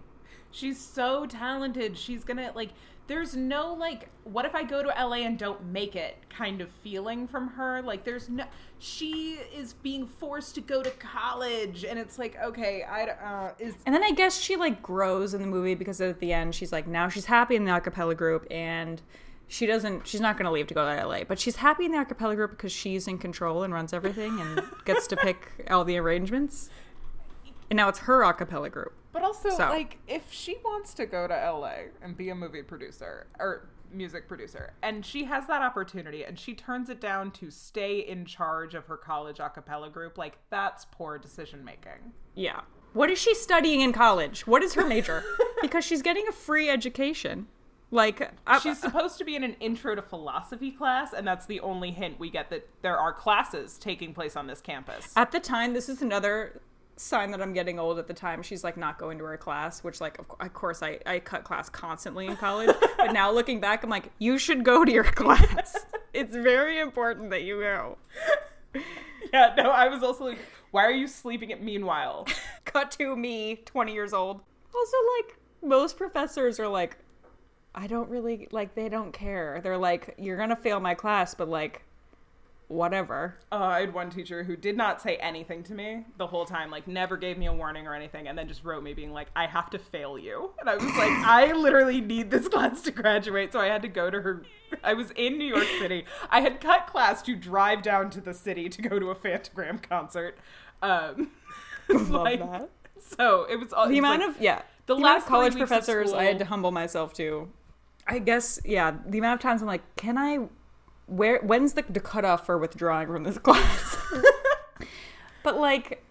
She's 0.50 0.78
so 0.78 1.26
talented. 1.26 1.98
She's 1.98 2.24
gonna 2.24 2.52
like. 2.54 2.70
There's 3.06 3.36
no 3.36 3.74
like, 3.74 4.08
what 4.22 4.46
if 4.46 4.54
I 4.54 4.62
go 4.62 4.82
to 4.82 4.88
LA 4.88 5.16
and 5.26 5.38
don't 5.38 5.62
make 5.66 5.94
it 5.94 6.16
kind 6.30 6.62
of 6.62 6.70
feeling 6.70 7.28
from 7.28 7.48
her. 7.48 7.82
Like, 7.82 8.04
there's 8.04 8.30
no. 8.30 8.44
She 8.78 9.38
is 9.54 9.74
being 9.74 10.06
forced 10.06 10.54
to 10.54 10.60
go 10.60 10.82
to 10.82 10.90
college, 10.90 11.84
and 11.84 11.98
it's 11.98 12.18
like, 12.18 12.36
okay, 12.42 12.82
I 12.82 13.08
uh, 13.08 13.52
is 13.58 13.74
And 13.84 13.94
then 13.94 14.02
I 14.02 14.12
guess 14.12 14.38
she 14.38 14.56
like 14.56 14.82
grows 14.82 15.34
in 15.34 15.40
the 15.40 15.46
movie 15.46 15.74
because 15.74 16.00
at 16.00 16.20
the 16.20 16.32
end 16.32 16.54
she's 16.54 16.72
like 16.72 16.86
now 16.86 17.08
she's 17.08 17.26
happy 17.26 17.56
in 17.56 17.64
the 17.64 17.70
acapella 17.70 18.16
group 18.16 18.46
and 18.50 19.02
she 19.48 19.66
doesn't 19.66 20.06
she's 20.06 20.20
not 20.20 20.36
going 20.36 20.46
to 20.46 20.50
leave 20.50 20.66
to 20.68 20.74
go 20.74 20.84
to 20.96 21.06
LA, 21.06 21.24
but 21.24 21.38
she's 21.38 21.56
happy 21.56 21.84
in 21.84 21.92
the 21.92 21.98
acapella 21.98 22.34
group 22.34 22.52
because 22.52 22.72
she's 22.72 23.06
in 23.06 23.18
control 23.18 23.62
and 23.62 23.72
runs 23.74 23.92
everything 23.92 24.40
and 24.40 24.62
gets 24.84 25.06
to 25.08 25.16
pick 25.16 25.66
all 25.70 25.84
the 25.84 25.96
arrangements. 25.98 26.70
And 27.70 27.76
now 27.76 27.88
it's 27.88 28.00
her 28.00 28.20
acapella 28.22 28.70
group. 28.70 28.92
But 29.12 29.22
also, 29.22 29.50
So- 29.50 29.68
like, 29.68 29.98
if 30.08 30.32
she 30.32 30.58
wants 30.64 30.92
to 30.94 31.06
go 31.06 31.26
to 31.26 31.34
LA 31.34 31.88
and 32.02 32.16
be 32.16 32.30
a 32.30 32.34
movie 32.34 32.62
producer 32.62 33.26
or 33.38 33.68
music 33.92 34.26
producer, 34.26 34.72
and 34.82 35.06
she 35.06 35.24
has 35.24 35.46
that 35.46 35.62
opportunity 35.62 36.24
and 36.24 36.38
she 36.38 36.52
turns 36.54 36.88
it 36.88 37.00
down 37.00 37.30
to 37.30 37.50
stay 37.50 38.00
in 38.00 38.24
charge 38.26 38.74
of 38.74 38.86
her 38.86 38.96
college 38.96 39.38
a 39.38 39.48
cappella 39.48 39.88
group, 39.88 40.18
like, 40.18 40.38
that's 40.50 40.84
poor 40.86 41.16
decision 41.16 41.64
making. 41.64 42.12
Yeah. 42.34 42.62
What 42.92 43.08
is 43.10 43.18
she 43.18 43.34
studying 43.34 43.80
in 43.80 43.92
college? 43.92 44.46
What 44.46 44.62
is 44.62 44.74
her 44.74 44.84
major? 44.84 45.24
because 45.62 45.84
she's 45.84 46.02
getting 46.02 46.26
a 46.28 46.32
free 46.32 46.68
education. 46.68 47.46
Like 47.94 48.28
I, 48.44 48.58
She's 48.58 48.80
supposed 48.80 49.18
to 49.18 49.24
be 49.24 49.36
in 49.36 49.44
an 49.44 49.54
intro 49.60 49.94
to 49.94 50.02
philosophy 50.02 50.72
class, 50.72 51.12
and 51.12 51.24
that's 51.24 51.46
the 51.46 51.60
only 51.60 51.92
hint 51.92 52.18
we 52.18 52.28
get 52.28 52.50
that 52.50 52.66
there 52.82 52.98
are 52.98 53.12
classes 53.12 53.78
taking 53.78 54.12
place 54.12 54.34
on 54.34 54.48
this 54.48 54.60
campus. 54.60 55.12
At 55.14 55.30
the 55.30 55.38
time, 55.38 55.74
this 55.74 55.88
is 55.88 56.02
another 56.02 56.60
sign 56.96 57.30
that 57.30 57.40
I'm 57.40 57.52
getting 57.52 57.78
old. 57.78 58.00
At 58.00 58.08
the 58.08 58.14
time, 58.14 58.42
she's 58.42 58.64
like 58.64 58.76
not 58.76 58.98
going 58.98 59.18
to 59.18 59.24
her 59.24 59.36
class, 59.36 59.84
which 59.84 60.00
like 60.00 60.18
of, 60.18 60.26
of 60.40 60.52
course 60.52 60.82
I 60.82 60.98
I 61.06 61.20
cut 61.20 61.44
class 61.44 61.68
constantly 61.68 62.26
in 62.26 62.36
college. 62.36 62.74
but 62.96 63.12
now 63.12 63.30
looking 63.30 63.60
back, 63.60 63.84
I'm 63.84 63.90
like, 63.90 64.10
you 64.18 64.38
should 64.38 64.64
go 64.64 64.84
to 64.84 64.90
your 64.90 65.04
class. 65.04 65.86
it's 66.12 66.34
very 66.34 66.80
important 66.80 67.30
that 67.30 67.44
you 67.44 67.60
go. 67.60 67.98
yeah, 69.32 69.54
no, 69.56 69.70
I 69.70 69.86
was 69.86 70.02
also 70.02 70.24
like, 70.24 70.38
why 70.72 70.84
are 70.84 70.90
you 70.90 71.06
sleeping 71.06 71.52
at 71.52 71.62
meanwhile? 71.62 72.26
Cut 72.64 72.90
to 72.98 73.14
me, 73.14 73.62
20 73.66 73.92
years 73.92 74.12
old. 74.12 74.40
Also, 74.74 74.96
like 75.20 75.38
most 75.62 75.96
professors 75.96 76.58
are 76.58 76.66
like, 76.66 76.96
I 77.74 77.86
don't 77.86 78.08
really 78.08 78.48
like. 78.52 78.74
They 78.74 78.88
don't 78.88 79.12
care. 79.12 79.60
They're 79.62 79.78
like, 79.78 80.14
you're 80.18 80.36
gonna 80.36 80.56
fail 80.56 80.78
my 80.80 80.94
class, 80.94 81.34
but 81.34 81.48
like, 81.48 81.82
whatever. 82.68 83.36
Uh, 83.50 83.56
I 83.56 83.80
had 83.80 83.92
one 83.92 84.10
teacher 84.10 84.44
who 84.44 84.56
did 84.56 84.76
not 84.76 85.02
say 85.02 85.16
anything 85.16 85.62
to 85.64 85.74
me 85.74 86.04
the 86.16 86.26
whole 86.26 86.44
time, 86.44 86.70
like 86.70 86.86
never 86.86 87.16
gave 87.16 87.36
me 87.36 87.46
a 87.46 87.52
warning 87.52 87.86
or 87.86 87.94
anything, 87.94 88.28
and 88.28 88.38
then 88.38 88.46
just 88.46 88.64
wrote 88.64 88.82
me 88.82 88.94
being 88.94 89.12
like, 89.12 89.28
"I 89.34 89.46
have 89.46 89.70
to 89.70 89.78
fail 89.78 90.16
you," 90.16 90.52
and 90.60 90.70
I 90.70 90.76
was 90.76 90.84
like, 90.84 91.10
"I 91.26 91.52
literally 91.52 92.00
need 92.00 92.30
this 92.30 92.48
class 92.50 92.80
to 92.82 92.90
graduate," 92.92 93.52
so 93.52 93.60
I 93.60 93.66
had 93.66 93.82
to 93.82 93.88
go 93.88 94.08
to 94.08 94.20
her. 94.20 94.42
I 94.82 94.94
was 94.94 95.10
in 95.12 95.36
New 95.38 95.46
York 95.46 95.68
City. 95.78 96.04
I 96.30 96.40
had 96.40 96.60
cut 96.60 96.86
class 96.86 97.22
to 97.22 97.34
drive 97.34 97.82
down 97.82 98.10
to 98.10 98.20
the 98.20 98.34
city 98.34 98.68
to 98.68 98.82
go 98.82 98.98
to 98.98 99.10
a 99.10 99.14
Fantagram 99.14 99.82
concert. 99.82 100.38
Um, 100.80 101.30
like, 101.88 102.40
that. 102.40 102.70
So 103.00 103.46
it 103.50 103.56
was 103.56 103.72
all 103.72 103.88
the 103.88 103.98
amount 103.98 104.20
like- 104.20 104.30
of 104.30 104.40
yeah 104.40 104.62
the 104.86 104.94
the, 104.94 105.00
last 105.00 105.22
of 105.22 105.28
college 105.28 105.56
professors 105.56 106.12
I 106.12 106.24
had 106.24 106.38
to 106.38 106.44
humble 106.44 106.70
myself 106.70 107.12
to. 107.14 107.48
I 108.06 108.18
guess 108.18 108.60
yeah, 108.64 108.96
the 109.06 109.18
amount 109.18 109.40
of 109.40 109.42
times 109.42 109.62
I'm 109.62 109.68
like, 109.68 109.96
can 109.96 110.18
I? 110.18 110.48
Where 111.06 111.40
when's 111.42 111.74
the, 111.74 111.82
the 111.88 112.00
cutoff 112.00 112.46
for 112.46 112.58
withdrawing 112.58 113.08
from 113.08 113.24
this 113.24 113.38
class? 113.46 113.96
but 115.42 115.56
like, 115.58 116.04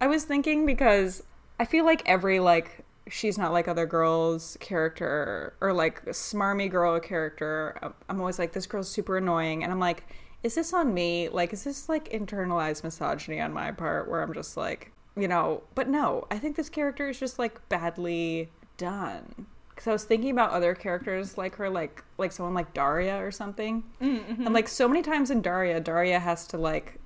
I 0.00 0.06
was 0.06 0.24
thinking 0.24 0.66
because 0.66 1.22
I 1.58 1.64
feel 1.64 1.84
like 1.84 2.02
every 2.06 2.40
like 2.40 2.84
she's 3.08 3.36
not 3.36 3.52
like 3.52 3.68
other 3.68 3.86
girls 3.86 4.56
character 4.60 5.54
or 5.60 5.72
like 5.72 6.04
smarmy 6.06 6.70
girl 6.70 6.98
character, 7.00 7.76
I'm- 7.82 7.94
I'm 8.08 8.20
always 8.20 8.38
like 8.38 8.52
this 8.52 8.66
girl's 8.66 8.88
super 8.90 9.16
annoying, 9.16 9.62
and 9.62 9.72
I'm 9.72 9.80
like. 9.80 10.04
Is 10.42 10.56
this 10.56 10.74
on 10.74 10.92
me? 10.92 11.30
Like, 11.30 11.54
is 11.54 11.64
this 11.64 11.88
like 11.88 12.10
internalized 12.12 12.84
misogyny 12.84 13.40
on 13.40 13.54
my 13.54 13.72
part 13.72 14.10
where 14.10 14.20
I'm 14.22 14.34
just 14.34 14.58
like, 14.58 14.92
you 15.16 15.26
know, 15.26 15.62
but 15.74 15.88
no, 15.88 16.26
I 16.30 16.36
think 16.38 16.54
this 16.56 16.68
character 16.68 17.08
is 17.08 17.18
just 17.18 17.38
like 17.38 17.66
badly 17.70 18.50
done. 18.76 19.46
Because 19.74 19.88
I 19.88 19.92
was 19.92 20.04
thinking 20.04 20.30
about 20.30 20.50
other 20.50 20.74
characters 20.74 21.36
like 21.36 21.56
her, 21.56 21.68
like 21.68 22.04
like 22.16 22.32
someone 22.32 22.54
like 22.54 22.72
Daria 22.74 23.16
or 23.24 23.30
something, 23.30 23.82
mm, 24.00 24.28
and 24.28 24.38
mm-hmm. 24.38 24.54
like 24.54 24.68
so 24.68 24.86
many 24.88 25.02
times 25.02 25.30
in 25.30 25.42
Daria, 25.42 25.80
Daria 25.80 26.18
has 26.20 26.46
to 26.48 26.58
like 26.58 27.00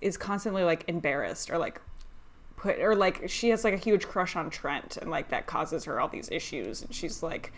is 0.00 0.16
constantly 0.16 0.64
like 0.64 0.84
embarrassed 0.88 1.50
or 1.50 1.58
like 1.58 1.80
put 2.56 2.78
or 2.78 2.94
like 2.94 3.28
she 3.28 3.50
has 3.50 3.64
like 3.64 3.74
a 3.74 3.78
huge 3.78 4.06
crush 4.06 4.36
on 4.36 4.50
Trent, 4.50 4.96
and 4.96 5.10
like 5.10 5.28
that 5.30 5.46
causes 5.46 5.84
her 5.84 6.00
all 6.00 6.08
these 6.08 6.28
issues, 6.30 6.82
and 6.82 6.94
she's 6.94 7.22
like 7.22 7.52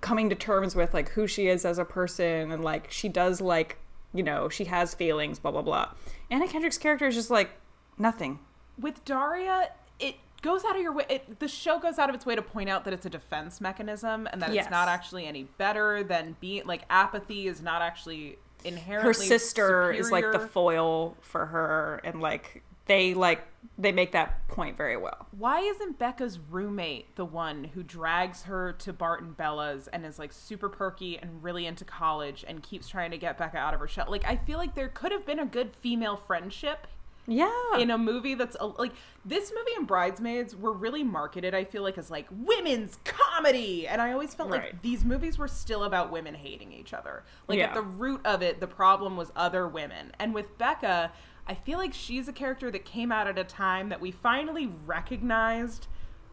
coming 0.00 0.28
to 0.28 0.34
terms 0.34 0.76
with 0.76 0.92
like 0.92 1.08
who 1.10 1.26
she 1.26 1.48
is 1.48 1.64
as 1.64 1.78
a 1.78 1.84
person, 1.84 2.52
and 2.52 2.62
like 2.62 2.90
she 2.90 3.08
does 3.08 3.40
like 3.40 3.78
you 4.12 4.22
know 4.22 4.48
she 4.48 4.64
has 4.66 4.94
feelings, 4.94 5.38
blah 5.38 5.50
blah 5.50 5.62
blah. 5.62 5.88
Anna 6.30 6.46
Kendrick's 6.46 6.78
character 6.78 7.06
is 7.06 7.14
just 7.14 7.30
like 7.30 7.50
nothing. 7.98 8.38
with 8.78 9.04
Daria, 9.04 9.70
it 9.98 10.16
goes 10.44 10.64
out 10.64 10.76
of 10.76 10.82
your 10.82 10.92
way. 10.92 11.06
It, 11.08 11.40
the 11.40 11.48
show 11.48 11.78
goes 11.80 11.98
out 11.98 12.08
of 12.10 12.14
its 12.14 12.26
way 12.26 12.36
to 12.36 12.42
point 12.42 12.68
out 12.68 12.84
that 12.84 12.92
it's 12.92 13.06
a 13.06 13.10
defense 13.10 13.60
mechanism 13.60 14.28
and 14.30 14.42
that 14.42 14.52
Yes. 14.52 14.66
it's 14.66 14.70
not 14.70 14.88
actually 14.88 15.26
any 15.26 15.44
better 15.58 16.04
than 16.04 16.36
being 16.38 16.66
like 16.66 16.82
apathy 16.90 17.46
is 17.46 17.62
not 17.62 17.80
actually 17.80 18.38
inherently. 18.64 19.08
her 19.08 19.14
sister 19.14 19.90
is 19.90 20.10
like 20.10 20.30
the 20.32 20.38
foil 20.38 21.16
for 21.20 21.46
her 21.46 22.00
and 22.04 22.20
like 22.20 22.62
they 22.86 23.14
like 23.14 23.46
they 23.78 23.92
make 23.92 24.12
that 24.12 24.46
point 24.48 24.76
very 24.76 24.96
well 24.98 25.26
Why 25.36 25.60
isn't 25.60 25.98
Becca's 25.98 26.38
roommate 26.50 27.16
the 27.16 27.24
one 27.24 27.64
who 27.64 27.82
drags 27.82 28.42
her 28.42 28.72
to 28.74 28.92
Barden 28.92 29.32
Bella's 29.32 29.88
and 29.88 30.04
is 30.04 30.18
like 30.18 30.32
super 30.32 30.68
perky 30.68 31.18
and 31.18 31.42
really 31.42 31.64
into 31.66 31.84
college 31.86 32.44
and 32.46 32.62
keeps 32.62 32.86
trying 32.88 33.10
to 33.10 33.18
get 33.18 33.38
Becca 33.38 33.56
out 33.56 33.72
of 33.74 33.80
her 33.80 33.88
shell? 33.88 34.06
Like, 34.08 34.26
I 34.26 34.36
feel 34.36 34.58
like 34.58 34.74
there 34.74 34.88
could 34.88 35.12
have 35.12 35.24
been 35.24 35.38
a 35.38 35.46
good 35.46 35.74
female 35.74 36.16
friendship 36.16 36.86
yeah 37.26 37.78
in 37.78 37.90
a 37.90 37.98
movie 37.98 38.34
that's 38.34 38.56
a, 38.60 38.66
like 38.66 38.92
this 39.24 39.50
movie 39.56 39.72
and 39.76 39.86
Bridesmaids 39.86 40.54
were 40.54 40.72
really 40.72 41.02
marketed. 41.02 41.54
I 41.54 41.64
feel 41.64 41.82
like 41.82 41.96
as 41.96 42.10
like 42.10 42.26
women's 42.30 42.98
comedy, 43.04 43.88
and 43.88 44.02
I 44.02 44.12
always 44.12 44.34
felt 44.34 44.50
like 44.50 44.82
these 44.82 45.04
movies 45.04 45.38
were 45.38 45.48
still 45.48 45.84
about 45.84 46.12
women 46.12 46.34
hating 46.34 46.72
each 46.72 46.92
other. 46.92 47.24
Like 47.48 47.58
at 47.60 47.74
the 47.74 47.80
root 47.82 48.20
of 48.24 48.42
it, 48.42 48.60
the 48.60 48.66
problem 48.66 49.16
was 49.16 49.32
other 49.34 49.66
women. 49.66 50.12
And 50.18 50.34
with 50.34 50.58
Becca, 50.58 51.12
I 51.46 51.54
feel 51.54 51.78
like 51.78 51.94
she's 51.94 52.28
a 52.28 52.32
character 52.32 52.70
that 52.70 52.84
came 52.84 53.10
out 53.10 53.26
at 53.26 53.38
a 53.38 53.44
time 53.44 53.88
that 53.88 54.00
we 54.00 54.10
finally 54.10 54.70
recognized 54.86 55.86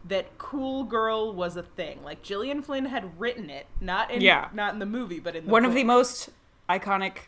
that 0.08 0.38
cool 0.38 0.84
girl 0.84 1.34
was 1.34 1.56
a 1.56 1.64
thing. 1.64 2.04
Like 2.04 2.22
Gillian 2.24 2.62
Flynn 2.62 2.86
had 2.86 3.20
written 3.20 3.50
it, 3.50 3.68
not 3.80 4.12
in 4.12 4.22
Yeah. 4.22 4.50
not 4.54 4.74
in 4.74 4.80
the 4.80 4.86
movie, 4.86 5.20
but 5.20 5.36
in 5.36 5.46
the 5.46 5.52
one 5.52 5.64
of 5.64 5.74
the 5.74 5.84
most 5.84 6.30
iconic 6.70 7.28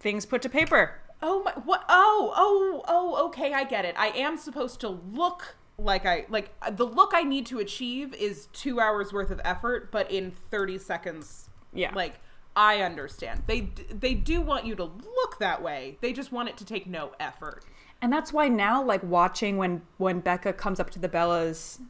things 0.00 0.26
put 0.26 0.42
to 0.42 0.48
paper 0.48 1.00
Oh 1.22 1.42
my! 1.42 1.52
What? 1.64 1.84
Oh, 1.88 2.32
oh, 2.36 2.82
oh. 2.88 3.26
Okay, 3.26 3.52
I 3.52 3.64
get 3.64 3.84
it. 3.84 3.94
I 3.98 4.08
am 4.08 4.36
supposed 4.36 4.80
to 4.80 4.88
look 4.88 5.56
like 5.76 6.06
I 6.06 6.26
like 6.28 6.52
the 6.76 6.84
look 6.86 7.12
I 7.14 7.22
need 7.22 7.46
to 7.46 7.58
achieve 7.58 8.14
is 8.14 8.46
two 8.52 8.80
hours 8.80 9.12
worth 9.12 9.30
of 9.30 9.40
effort, 9.44 9.90
but 9.90 10.10
in 10.10 10.30
thirty 10.50 10.78
seconds. 10.78 11.50
Yeah. 11.72 11.92
Like 11.94 12.20
I 12.56 12.82
understand. 12.82 13.42
They 13.46 13.70
they 13.90 14.14
do 14.14 14.40
want 14.40 14.66
you 14.66 14.74
to 14.76 14.84
look 14.84 15.38
that 15.38 15.62
way. 15.62 15.98
They 16.00 16.12
just 16.12 16.32
want 16.32 16.48
it 16.48 16.56
to 16.58 16.64
take 16.64 16.86
no 16.86 17.12
effort. 17.20 17.64
and 18.00 18.12
that's 18.12 18.32
why 18.32 18.48
now 18.48 18.82
like 18.82 19.02
watching 19.02 19.56
when 19.56 19.82
when 19.96 20.20
becca 20.20 20.52
comes 20.52 20.78
up 20.78 20.88
to 20.90 20.98
the 21.00 21.08
bellas 21.08 21.80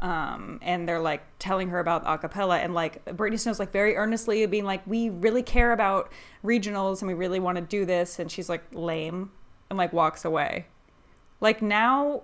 Um, 0.00 0.58
and 0.62 0.88
they're 0.88 0.98
like 1.00 1.22
telling 1.38 1.68
her 1.68 1.78
about 1.78 2.06
acapella 2.06 2.64
and 2.64 2.72
like 2.74 3.04
Brittany 3.16 3.36
Snow's 3.36 3.58
like 3.58 3.70
very 3.70 3.96
earnestly 3.96 4.44
being 4.46 4.64
like, 4.64 4.86
we 4.86 5.10
really 5.10 5.42
care 5.42 5.72
about 5.72 6.10
regionals 6.42 7.02
and 7.02 7.08
we 7.08 7.12
really 7.14 7.38
want 7.38 7.56
to 7.56 7.62
do 7.62 7.84
this. 7.84 8.18
And 8.18 8.30
she's 8.32 8.48
like 8.48 8.64
lame 8.72 9.30
and 9.68 9.76
like 9.76 9.92
walks 9.92 10.24
away. 10.24 10.66
Like 11.42 11.60
now, 11.60 12.22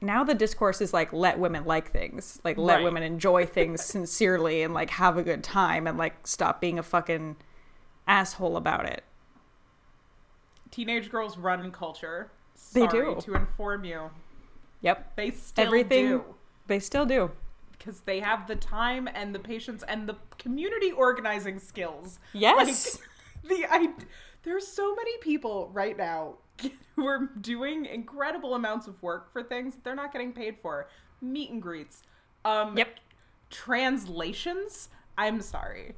now 0.00 0.24
the 0.24 0.34
discourse 0.34 0.80
is 0.80 0.94
like 0.94 1.12
let 1.12 1.38
women 1.38 1.66
like 1.66 1.90
things, 1.92 2.40
like 2.44 2.56
let 2.56 2.76
Right. 2.76 2.84
women 2.84 3.02
enjoy 3.02 3.44
things 3.44 3.84
sincerely 3.84 4.62
and 4.62 4.72
like 4.72 4.88
have 4.90 5.18
a 5.18 5.22
good 5.22 5.44
time 5.44 5.86
and 5.86 5.98
like 5.98 6.26
stop 6.26 6.62
being 6.62 6.78
a 6.78 6.82
fucking 6.82 7.36
asshole 8.06 8.56
about 8.56 8.86
it. 8.86 9.04
Teenage 10.70 11.10
girls 11.10 11.36
run 11.36 11.70
culture. 11.72 12.30
They 12.72 12.86
do. 12.86 13.18
to 13.20 13.34
inform 13.34 13.84
you. 13.84 14.10
Yep. 14.80 15.16
They 15.16 15.30
still 15.30 15.66
Everything 15.66 16.06
do. 16.06 16.24
They 16.68 16.78
still 16.78 17.04
do. 17.06 17.30
because 17.72 18.00
they 18.00 18.20
have 18.20 18.46
the 18.46 18.56
time 18.56 19.08
and 19.14 19.34
the 19.34 19.38
patience 19.38 19.82
and 19.88 20.08
the 20.08 20.16
community 20.38 20.90
organizing 20.92 21.58
skills. 21.58 22.18
Yes. 22.32 22.98
Like, 23.42 23.48
the 23.50 23.66
I 23.70 23.88
there's 24.44 24.66
so 24.66 24.94
many 24.94 25.16
people 25.18 25.70
right 25.72 25.96
now 25.96 26.34
who 26.96 27.06
are 27.06 27.30
doing 27.40 27.86
incredible 27.86 28.54
amounts 28.54 28.86
of 28.86 29.02
work 29.02 29.32
for 29.32 29.42
things 29.42 29.74
that 29.74 29.84
they're 29.84 29.94
not 29.94 30.12
getting 30.12 30.32
paid 30.32 30.56
for. 30.62 30.88
Meet 31.20 31.50
and 31.50 31.62
greets. 31.62 32.02
Um 32.44 32.76
Yep. 32.76 32.88
translations. 33.50 34.88
I'm 35.16 35.40
sorry. 35.40 35.94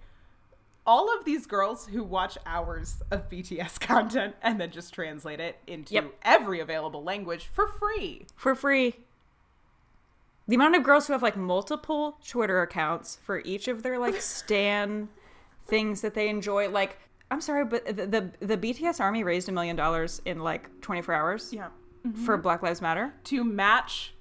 All 0.86 1.14
of 1.16 1.24
these 1.24 1.46
girls 1.46 1.86
who 1.86 2.02
watch 2.02 2.36
hours 2.46 3.02
of 3.10 3.28
BTS 3.28 3.78
content 3.92 4.34
and 4.42 4.60
then 4.60 4.70
just 4.70 4.92
translate 4.94 5.40
it 5.40 5.56
into 5.66 5.94
Yep. 5.94 6.14
every 6.22 6.60
available 6.60 7.02
language 7.04 7.48
for 7.52 7.66
free. 7.66 8.26
for 8.36 8.54
free. 8.54 8.96
The 10.50 10.56
amount 10.56 10.74
of 10.76 10.82
girls 10.82 11.06
who 11.06 11.12
have 11.12 11.22
like 11.22 11.36
multiple 11.36 12.18
Twitter 12.26 12.60
accounts 12.62 13.18
for 13.22 13.38
each 13.44 13.68
of 13.68 13.82
their 13.82 13.98
like 13.98 14.20
stan 14.20 15.08
things 15.66 16.00
that 16.00 16.14
they 16.14 16.28
enjoy. 16.28 16.68
Like, 16.68 16.98
I'm 17.30 17.40
sorry, 17.40 17.64
but 17.64 17.84
the 17.86 18.06
the, 18.06 18.30
the 18.40 18.56
BTS 18.56 19.00
army 19.00 19.22
raised 19.22 19.48
a 19.48 19.52
million 19.52 19.76
dollars 19.76 20.20
in 20.24 20.40
like 20.40 20.68
24 20.80 21.14
hours 21.14 21.52
Yeah. 21.52 21.68
Mm-hmm. 22.06 22.24
for 22.24 22.36
Black 22.36 22.62
Lives 22.62 22.80
Matter. 22.82 23.14
to 23.24 23.44
match 23.44 24.14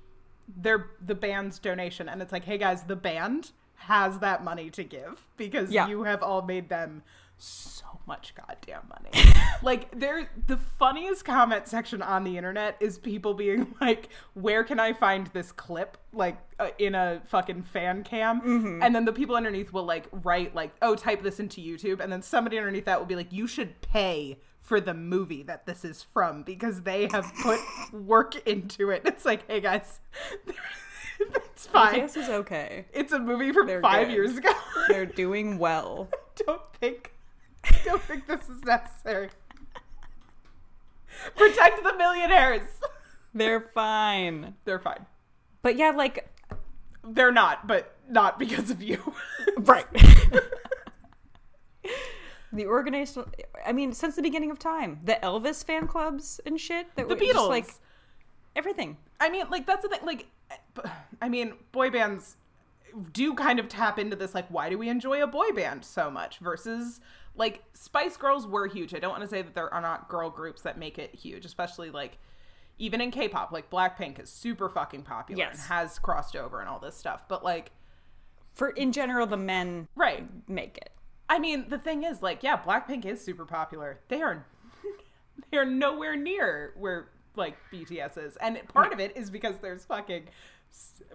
their 0.56 0.92
the 1.06 1.16
band's 1.16 1.60
donation 1.60 2.10
and 2.10 2.22
it's 2.24 2.32
like 2.32 2.44
hey 2.44 2.58
guys 2.58 2.82
the 2.84 2.96
band 2.96 3.52
has 3.76 4.18
that 4.20 4.44
money 4.44 4.70
to 4.72 4.84
give 4.84 5.26
because 5.38 5.72
Yeah. 5.72 5.88
you 5.88 6.04
have 6.04 6.24
all 6.24 6.42
made 6.42 6.70
them 6.70 7.04
so 7.40 7.86
much 8.06 8.34
goddamn 8.36 8.82
money 8.90 9.32
like 9.64 9.90
there 9.98 10.30
the 10.48 10.58
funniest 10.58 11.24
comment 11.26 11.68
section 11.68 12.02
on 12.02 12.24
the 12.24 12.38
internet 12.38 12.76
is 12.80 12.98
people 12.98 13.34
being 13.34 13.74
like 13.82 14.10
where 14.34 14.64
can 14.64 14.80
i 14.80 14.92
find 14.94 15.28
this 15.28 15.52
clip 15.52 15.98
like 16.14 16.38
uh, 16.60 16.70
in 16.78 16.96
a 16.96 17.22
fucking 17.28 17.64
fan 17.64 18.04
cam 18.04 18.80
and 18.82 18.94
then 18.96 19.06
the 19.06 19.14
people 19.14 19.36
underneath 19.36 19.72
will 19.72 19.86
like 19.86 20.08
write 20.12 20.54
like 20.54 20.72
oh 20.82 20.96
type 20.96 21.22
this 21.24 21.40
into 21.40 21.62
youtube 21.62 22.00
and 22.00 22.12
then 22.12 22.22
somebody 22.22 22.58
underneath 22.58 22.86
that 22.86 23.00
will 23.00 23.06
be 23.08 23.16
like 23.16 23.32
you 23.32 23.48
should 23.48 23.80
pay 23.82 24.38
for 24.60 24.80
the 24.80 24.94
movie 24.94 25.42
that 25.44 25.66
this 25.66 25.84
is 25.84 26.04
from 26.04 26.44
because 26.44 26.82
they 26.82 27.08
have 27.12 27.32
put 27.42 27.60
work 27.92 28.48
into 28.48 28.92
it. 28.92 29.02
It's 29.04 29.26
like, 29.26 29.48
hey 29.50 29.62
guys, 29.62 30.00
it's 31.20 31.66
fine. 31.66 32.02
BTS 32.02 32.18
is 32.18 32.30
okay. 32.30 32.86
It's 32.94 33.12
a 33.12 33.18
movie 33.18 33.52
from 33.52 33.66
They're 33.66 33.82
five 33.82 34.08
good. 34.10 34.14
years 34.14 34.38
ago. 34.38 34.52
They're 34.88 35.08
doing 35.08 35.58
well. 35.58 36.08
don't 36.36 36.62
think, 36.80 37.14
don't 37.86 38.02
think 38.02 38.28
this 38.28 38.50
is 38.50 38.64
necessary. 38.64 39.30
Protect 41.36 41.84
the 41.84 41.94
millionaires. 41.98 42.68
They're 43.34 43.62
fine. 43.62 44.56
They're 44.66 44.80
fine. 44.80 45.06
But 45.62 45.78
yeah, 45.78 45.92
like 45.92 46.28
They're 47.04 47.32
not, 47.32 47.68
but 47.68 47.96
not 48.10 48.40
because 48.40 48.72
of 48.72 48.82
you. 48.82 49.14
right. 49.58 49.86
the 52.54 52.66
organizational 52.66 53.30
I 53.66 53.74
mean, 53.74 53.94
since 53.94 54.16
the 54.16 54.22
beginning 54.22 54.52
of 54.52 54.60
time, 54.60 55.00
the 55.04 55.18
Elvis 55.22 55.64
fan 55.64 55.88
clubs 55.88 56.40
and 56.46 56.60
shit 56.60 56.88
that 56.96 57.08
the 57.08 57.16
were 57.16 57.20
just, 57.20 57.36
Beatles. 57.36 57.50
like 57.50 57.70
everything. 58.56 58.98
I 59.20 59.30
mean, 59.30 59.46
like 59.50 59.66
that's 59.66 59.84
the 59.84 59.90
thing. 59.90 60.00
Like, 60.04 60.28
I 61.22 61.30
mean, 61.30 61.54
boy 61.72 61.90
bands 61.90 62.38
do 63.12 63.34
kind 63.34 63.60
of 63.60 63.68
tap 63.68 64.00
into 64.00 64.16
this. 64.16 64.34
Like, 64.36 64.48
why 64.50 64.70
do 64.70 64.78
we 64.78 64.90
enjoy 64.90 65.22
a 65.24 65.28
boy 65.28 65.50
band 65.52 65.84
so 65.86 66.10
much 66.10 66.40
versus 66.40 67.00
like 67.36 67.64
Spice 67.74 68.18
Girls 68.18 68.46
were 68.48 68.68
huge. 68.68 68.94
I 68.94 69.00
don't 69.00 69.12
want 69.12 69.22
to 69.24 69.28
say 69.30 69.42
that 69.42 69.56
there 69.56 69.74
are 69.74 69.82
not 69.82 70.10
girl 70.10 70.30
groups 70.30 70.62
that 70.64 70.78
make 70.78 70.98
it 71.00 71.14
huge, 71.16 71.46
especially 71.46 71.90
like 71.90 72.18
even 72.78 73.00
in 73.02 73.12
K-pop. 73.12 73.52
Like 73.52 73.70
Blackpink 73.70 74.20
is 74.22 74.30
super 74.30 74.68
fucking 74.70 75.04
popular 75.04 75.44
and 75.46 75.54
Yes. 75.56 75.68
has 75.68 76.00
crossed 76.00 76.36
over 76.36 76.60
and 76.60 76.68
all 76.70 76.80
this 76.80 76.96
stuff. 76.96 77.24
But 77.30 77.44
like, 77.44 77.72
For 78.54 78.70
in 78.70 78.92
general 78.92 79.26
the 79.28 79.38
men 79.38 79.88
right? 79.96 80.28
make 80.50 80.78
it. 80.78 80.90
I 81.30 81.38
mean, 81.40 81.70
the 81.70 81.78
thing 81.78 82.04
is, 82.04 82.24
like, 82.24 82.42
yeah, 82.42 82.58
Blackpink 82.58 83.06
is 83.06 83.24
super 83.24 83.46
popular. 83.46 84.00
They 84.08 84.22
are, 84.22 84.46
they 85.52 85.58
are 85.58 85.66
nowhere 85.66 86.16
near 86.16 86.74
where 86.78 87.10
like 87.36 87.56
BTS 87.72 88.18
is, 88.18 88.36
and 88.38 88.60
part 88.74 88.92
of 88.92 89.00
it 89.00 89.16
is 89.16 89.30
because 89.30 89.60
there's 89.60 89.86
fucking, 89.86 90.24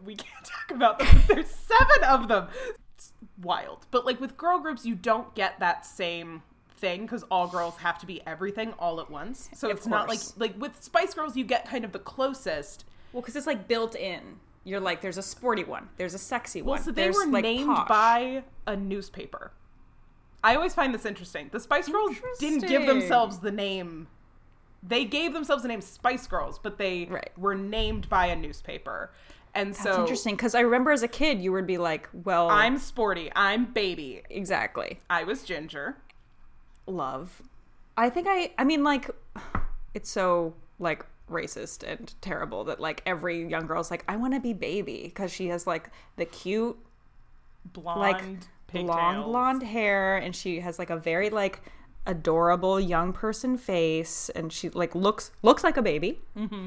we 0.05 0.14
can't 0.16 0.44
talk 0.44 0.70
about 0.76 0.98
them. 0.98 1.22
There's 1.28 1.48
seven 1.48 2.05
of 2.09 2.28
them. 2.28 2.48
It's 2.94 3.12
wild, 3.42 3.86
but 3.90 4.05
like 4.07 4.20
with 4.20 4.36
girl 4.36 4.59
groups, 4.61 4.84
you 4.84 4.94
don't 4.94 5.34
get 5.34 5.59
that 5.61 5.84
same 5.86 6.42
thing 6.76 7.02
because 7.02 7.22
all 7.30 7.46
girls 7.46 7.76
have 7.76 7.98
to 7.98 8.07
be 8.07 8.20
everything 8.26 8.72
all 8.78 9.00
at 9.00 9.11
once. 9.11 9.48
So 9.55 9.70
Of 9.70 9.76
it's 9.78 9.86
not 9.86 10.09
like 10.09 10.20
like 10.36 10.61
with 10.61 10.82
Spice 10.82 11.14
Girls, 11.14 11.36
you 11.36 11.44
get 11.44 11.68
kind 11.68 11.84
of 11.84 11.92
the 11.92 11.98
closest. 11.98 12.84
Well, 13.12 13.20
because 13.22 13.36
it's 13.36 13.46
like 13.46 13.68
built 13.68 13.94
in. 13.94 14.20
You're 14.66 14.80
like, 14.80 15.02
there's 15.02 15.18
a 15.18 15.22
sporty 15.22 15.62
one, 15.64 15.88
there's 15.98 16.14
a 16.14 16.18
sexy 16.18 16.62
one. 16.62 16.66
Well, 16.66 16.74
one. 16.76 16.84
so 16.84 16.90
they 16.90 17.02
there's, 17.05 17.16
were 17.16 17.26
like, 17.26 17.42
named 17.42 17.66
posh. 17.66 17.88
by 17.88 18.44
a 18.66 18.74
newspaper. 18.76 19.52
I 20.42 20.57
always 20.57 20.74
find 20.74 20.94
this 20.94 21.05
interesting. 21.07 21.48
The 21.52 21.61
Spice 21.61 21.88
Girls 21.88 22.16
didn't 22.38 22.66
give 22.68 22.86
themselves 22.86 23.38
the 23.38 23.50
name. 23.50 24.09
They 24.82 25.05
gave 25.07 25.32
themselves 25.32 25.62
the 25.62 25.68
name 25.68 25.80
Spice 25.80 26.26
Girls, 26.26 26.59
but 26.59 26.76
they 26.78 27.07
Right. 27.07 27.30
were 27.38 27.55
named 27.55 28.09
by 28.11 28.26
a 28.26 28.36
newspaper. 28.36 29.11
And 29.55 29.70
That's 29.70 29.82
so 29.82 30.00
interesting 30.00 30.34
because 30.34 30.55
I 30.55 30.61
remember 30.61 30.90
as 30.90 31.02
a 31.02 31.09
kid, 31.09 31.40
you 31.40 31.52
would 31.52 31.66
be 31.66 31.78
like, 31.78 32.09
well, 32.12 32.50
I'm 32.50 32.78
sporty. 32.78 33.30
I'm 33.34 33.66
baby. 33.66 34.22
exactly 34.28 34.98
I 35.09 35.24
was 35.24 35.42
ginger. 35.42 35.96
love. 36.86 37.42
I 37.96 38.11
think 38.11 38.26
I, 38.28 38.52
I 38.59 38.64
mean, 38.64 38.82
like, 38.82 39.11
it's 39.94 40.11
so 40.11 40.55
like 40.78 41.07
racist 41.30 41.84
and 41.84 42.12
terrible 42.20 42.64
that 42.64 42.80
like 42.80 43.02
every 43.07 43.48
young 43.48 43.66
girl's 43.66 43.90
like, 43.90 44.05
I 44.09 44.16
want 44.16 44.34
to 44.34 44.40
be 44.40 44.52
baby 44.52 45.02
because 45.05 45.32
she 45.32 45.48
has 45.48 45.66
like 45.66 45.88
the 46.16 46.24
cute 46.24 46.76
Blonde, 47.72 48.00
like 48.00 48.22
pigtails. 48.66 48.88
long 48.88 49.22
blonde 49.24 49.62
hair 49.62 50.16
and 50.16 50.34
she 50.34 50.61
has 50.61 50.78
like 50.78 50.90
a 50.90 50.96
very 50.96 51.30
like 51.30 51.62
adorable 52.07 52.78
young 52.78 53.12
person 53.12 53.57
face 53.57 54.28
and 54.30 54.52
she 54.52 54.68
like 54.70 54.94
looks 54.94 55.30
looks 55.42 55.64
like 55.64 55.76
a 55.78 55.82
baby 55.82 56.20
mm-hmm. 56.36 56.66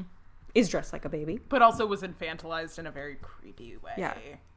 Is 0.58 0.68
dressed 0.68 0.92
like 0.92 1.04
a 1.04 1.08
baby 1.08 1.38
but 1.48 1.62
also 1.62 1.86
was 1.86 2.02
infantilized 2.02 2.78
in 2.78 2.86
a 2.86 2.90
very 2.90 3.16
creepy 3.16 3.76
way. 3.78 3.92
yeah 3.96 4.14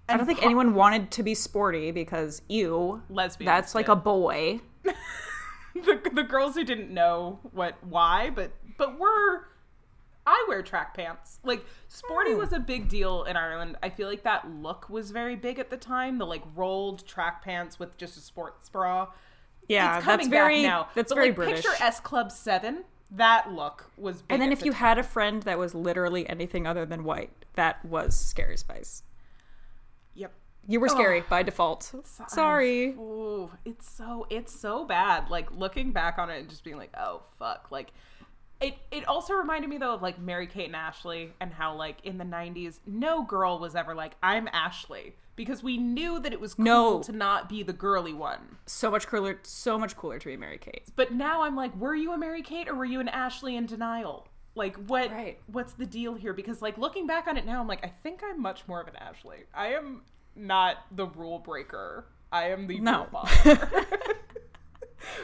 i 0.10 0.18
don't 0.18 0.26
think 0.26 0.40
po- 0.40 0.46
anyone 0.46 0.74
wanted 0.74 1.12
to 1.12 1.24
be 1.24 1.34
sporty 1.36 1.92
because 1.92 2.42
ew 2.50 3.02
lesbians. 3.10 3.48
that's 3.48 3.76
like 3.76 3.86
did. 3.86 3.92
a 3.94 3.96
boy 3.96 4.60
the, 5.76 6.02
the 6.14 6.24
girls 6.24 6.56
who 6.56 6.64
didn't 6.64 6.92
know 6.94 7.40
what 7.54 7.76
why 7.84 8.30
but 8.30 8.52
but 8.78 9.00
were 9.00 9.48
i 10.28 10.46
wear 10.48 10.62
track 10.62 10.94
pants 10.94 11.40
like 11.44 11.64
sporty 11.88 12.32
Hmm. 12.32 12.38
was 12.40 12.52
a 12.54 12.60
big 12.60 12.90
deal 12.90 13.24
in 13.24 13.36
ireland 13.38 13.78
i 13.82 13.90
feel 13.90 14.08
like 14.10 14.24
that 14.24 14.50
look 14.50 14.90
was 14.90 15.12
very 15.12 15.36
big 15.36 15.60
at 15.60 15.70
the 15.70 15.78
time 15.78 16.18
the 16.18 16.26
like 16.26 16.44
rolled 16.56 17.06
track 17.08 17.44
pants 17.44 17.80
with 17.80 17.98
just 17.98 18.18
a 18.18 18.22
sports 18.22 18.70
bra 18.70 19.08
yeah 19.68 19.98
it's 19.98 20.06
coming 20.06 20.18
that's 20.18 20.28
very 20.30 20.64
back 20.64 20.70
now 20.70 20.88
that's 20.96 21.12
But, 21.12 21.16
very 21.16 21.28
like, 21.30 21.36
british 21.36 21.66
picture 21.66 21.84
s 21.84 22.00
club 22.00 22.32
7 22.32 22.84
that 23.12 23.52
look 23.52 23.92
was 23.98 24.22
big 24.22 24.34
and 24.34 24.42
then 24.42 24.52
if 24.52 24.60
the 24.60 24.66
you 24.66 24.72
time. 24.72 24.80
had 24.80 24.98
a 24.98 25.04
friend 25.04 25.44
that 25.44 25.60
was 25.60 25.76
literally 25.76 26.28
anything 26.30 26.66
other 26.66 26.86
than 26.86 27.04
white 27.04 27.32
that 27.56 27.84
was 27.84 28.16
scary 28.18 28.58
spice 28.58 29.04
yep 30.14 30.32
you 30.68 30.80
were 30.80 30.88
scary 30.88 31.22
by 31.30 31.44
default 31.44 31.94
sorry 32.28 32.90
Ooh, 32.92 33.50
it's 33.66 33.90
so 33.90 34.28
it's 34.30 34.58
so 34.58 34.86
bad. 34.86 35.30
Like 35.30 35.52
looking 35.52 35.92
back 35.92 36.18
on 36.18 36.30
it 36.30 36.40
and 36.40 36.50
just 36.50 36.64
being 36.64 36.78
like, 36.78 36.92
oh 36.98 37.24
fuck. 37.40 37.68
Like 37.72 37.92
it 38.62 38.76
it 38.92 39.08
also 39.08 39.34
reminded 39.34 39.70
me 39.70 39.78
though 39.80 39.96
of 39.96 40.02
like 40.02 40.20
Mary 40.20 40.46
Kate 40.48 40.68
and 40.68 40.76
Ashley 40.76 41.34
and 41.40 41.52
how 41.52 41.76
like 41.76 41.98
in 42.04 42.18
the 42.20 42.24
nineties 42.24 42.80
no 42.86 43.24
girl 43.24 43.58
was 43.60 43.76
ever 43.76 43.96
like, 43.96 44.14
I'm 44.22 44.48
Ashley. 44.54 45.16
Because 45.44 45.64
we 45.64 45.78
knew 45.78 46.20
that 46.20 46.32
it 46.34 46.40
was 46.40 46.54
cool 46.54 46.66
No. 46.66 47.02
to 47.04 47.12
not 47.12 47.50
be 47.50 47.64
the 47.64 47.74
girly 47.74 48.14
one. 48.14 48.58
so 48.68 48.92
much 48.92 49.08
cooler 49.08 49.40
so 49.44 49.78
much 49.80 49.96
cooler 49.98 50.20
to 50.20 50.26
be 50.28 50.38
mary 50.38 50.58
kate 50.60 50.84
But 50.96 51.14
now 51.14 51.42
I'm 51.42 51.56
like, 51.56 51.76
were 51.76 51.96
you 51.96 52.12
a 52.14 52.18
Mary 52.18 52.42
Kate 52.44 52.68
or 52.70 52.76
were 52.76 52.86
you 52.86 53.00
an 53.00 53.08
Ashley 53.08 53.56
in 53.56 53.66
denial? 53.66 54.28
Like 54.56 54.76
what 54.88 55.10
Right. 55.12 55.40
what's 55.48 55.74
the 55.74 55.86
deal 55.86 56.14
here? 56.14 56.34
Because 56.34 56.62
like 56.62 56.78
looking 56.78 57.08
back 57.08 57.28
on 57.28 57.38
it 57.38 57.46
now, 57.46 57.60
I'm 57.62 57.68
like, 57.68 57.84
I 57.84 57.92
think 58.04 58.22
I'm 58.24 58.42
much 58.42 58.68
more 58.68 58.80
of 58.82 58.88
an 58.88 58.96
Ashley. 58.98 59.40
I 59.54 59.68
am 59.70 60.04
not 60.36 60.78
the 60.92 61.08
rule 61.08 61.40
breaker. 61.40 62.06
I 62.32 62.50
am 62.50 62.68
the 62.68 62.80
No. 62.80 63.08
rule 63.12 63.26
follower. 63.26 63.58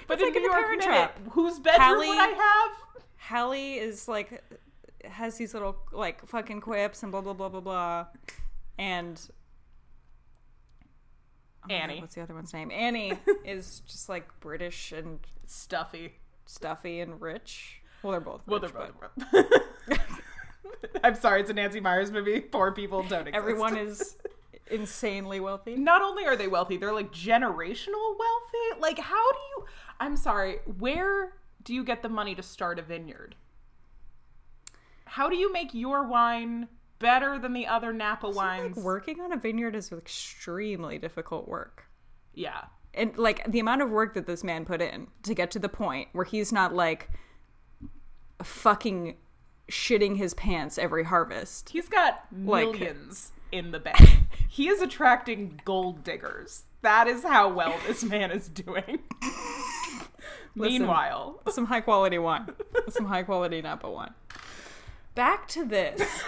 but 0.08 0.20
It's 0.20 0.22
in 0.22 0.28
like 0.28 0.28
in 0.28 0.34
New 0.34 0.34
The 0.34 0.40
York 0.42 0.52
Parent 0.54 0.80
Minute, 0.80 0.84
Trap. 0.84 1.20
whose 1.32 1.60
bedroom 1.60 1.82
Hallie- 1.90 2.08
would 2.10 2.18
I 2.18 2.28
have? 2.30 2.72
Hallie 3.18 3.74
is 3.76 4.08
like 4.08 4.44
has 5.06 5.38
these 5.38 5.54
little 5.54 5.78
like 5.92 6.26
fucking 6.28 6.60
quips 6.62 7.04
and 7.04 7.12
blah 7.12 7.22
blah 7.22 7.34
blah 7.34 7.50
blah 7.50 7.60
blah, 7.62 8.06
and 8.78 9.20
Oh 11.70 11.74
God, 11.74 11.76
Annie. 11.84 12.02
what's 12.02 12.16
the 12.16 12.22
other 12.22 12.34
one's 12.34 12.54
name? 12.54 12.72
Annie 12.72 13.14
is 13.46 13.82
just 13.88 14.10
like 14.10 14.28
British 14.40 14.92
and 14.92 15.20
Stuffy. 15.46 16.14
stuffy 16.46 17.00
and 17.00 17.20
rich. 17.22 17.82
Well, 18.04 18.12
they're 18.12 18.22
both. 18.22 18.42
Well, 18.48 18.60
they're 18.60 18.70
both. 18.70 18.92
but 19.32 20.00
I'm 21.04 21.16
sorry, 21.16 21.42
it's 21.42 21.50
a 21.50 21.54
Nancy 21.54 21.80
Meyers 21.80 22.12
movie. 22.12 22.40
Poor 22.42 22.72
people 22.72 23.04
don't 23.04 23.22
exist. 23.28 23.36
Everyone 23.36 23.78
is 23.88 24.18
insanely 24.70 25.40
wealthy. 25.40 25.76
Not 25.76 26.02
only 26.02 26.26
are 26.26 26.36
they 26.36 26.48
wealthy, 26.48 26.78
they're 26.78 26.94
like 26.94 27.12
generational 27.12 28.16
wealthy. 28.20 28.80
Like, 28.82 29.00
how 29.00 29.32
do 29.32 29.38
you? 29.56 29.66
I'm 30.00 30.16
sorry. 30.18 30.58
Where 30.78 31.34
do 31.64 31.74
you 31.74 31.84
get 31.84 32.02
the 32.02 32.10
money 32.10 32.36
to 32.36 32.44
start 32.44 32.78
a 32.80 32.82
vineyard? 32.82 33.36
How 35.06 35.30
do 35.30 35.36
you 35.38 35.52
make 35.52 35.74
your 35.74 36.04
wine 36.04 36.68
better 37.00 37.38
than 37.40 37.54
the 37.54 37.68
other 37.68 37.94
Napa 37.94 38.30
wines? 38.30 38.76
Like 38.78 38.86
working 38.86 39.22
on 39.22 39.32
a 39.34 39.38
vineyard 39.38 39.76
is 39.76 39.92
extremely 39.92 40.98
difficult 40.98 41.48
work. 41.48 41.86
Yeah. 42.34 42.66
and 42.94 43.18
like 43.18 43.50
the 43.52 43.60
amount 43.60 43.82
of 43.82 43.90
work 43.90 44.14
that 44.16 44.26
this 44.28 44.44
man 44.44 44.64
put 44.66 44.82
in 44.82 45.08
to 45.24 45.34
get 45.34 45.52
to 45.52 45.60
the 45.60 45.70
point 45.70 46.10
where 46.14 46.26
he's 46.26 46.52
not 46.52 46.74
like 46.76 47.10
fucking 48.44 49.16
shitting 49.70 50.16
his 50.18 50.34
pants 50.36 50.78
every 50.78 51.04
harvest. 51.04 51.70
He's 51.70 51.90
got 51.90 52.24
Like- 52.32 52.66
millions 52.80 53.32
in 53.52 53.72
the 53.72 53.80
bank. 53.80 54.00
he 54.50 54.68
is 54.70 54.82
attracting 54.82 55.60
gold 55.66 56.04
diggers. 56.04 56.64
That 56.84 57.08
is 57.08 57.24
how 57.24 57.50
well 57.50 57.76
this 57.88 58.04
man 58.04 58.32
is 58.32 58.48
doing. 58.50 59.00
Meanwhile, 60.56 61.42
Some 61.50 61.66
high 61.66 61.82
quality 61.82 62.18
wine. 62.18 62.50
Some 62.90 63.06
high 63.06 63.24
quality 63.24 63.62
Napa 63.62 63.90
wine. 63.90 64.14
Back 65.16 65.48
to 65.50 65.66
this. 65.66 66.02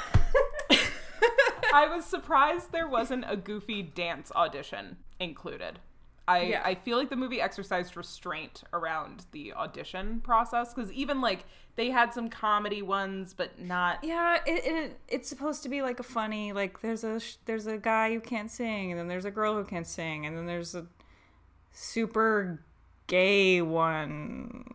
I 1.73 1.87
was 1.87 2.05
surprised 2.05 2.71
there 2.71 2.87
wasn't 2.87 3.25
a 3.27 3.35
goofy 3.37 3.81
dance 3.81 4.31
audition 4.35 4.97
included. 5.19 5.79
I, 6.27 6.41
Yeah. 6.43 6.61
I 6.63 6.75
feel 6.75 6.97
like 6.97 7.09
the 7.09 7.15
movie 7.15 7.41
exercised 7.41 7.97
restraint 7.97 8.63
around 8.71 9.25
the 9.31 9.53
audition 9.53 10.21
process 10.21 10.73
because 10.73 10.91
even 10.91 11.21
like 11.21 11.45
they 11.75 11.89
had 11.89 12.13
some 12.13 12.29
comedy 12.29 12.81
ones, 12.81 13.33
but 13.33 13.59
not. 13.59 14.03
Yeah, 14.03 14.37
it, 14.45 14.65
it 14.65 14.99
it's 15.07 15.27
supposed 15.29 15.63
to 15.63 15.69
be 15.69 15.81
like 15.81 15.99
a 15.99 16.03
funny 16.03 16.51
like 16.53 16.81
there's 16.81 17.03
a 17.03 17.19
sh- 17.19 17.37
there's 17.45 17.65
a 17.67 17.77
guy 17.77 18.13
who 18.13 18.19
can't 18.19 18.51
sing 18.51 18.91
and 18.91 18.99
then 18.99 19.07
there's 19.07 19.25
a 19.25 19.31
girl 19.31 19.55
who 19.55 19.63
can't 19.63 19.87
sing 19.87 20.25
and 20.25 20.37
then 20.37 20.45
there's 20.45 20.75
a 20.75 20.85
super 21.71 22.59
gay 23.07 23.61
one. 23.61 24.65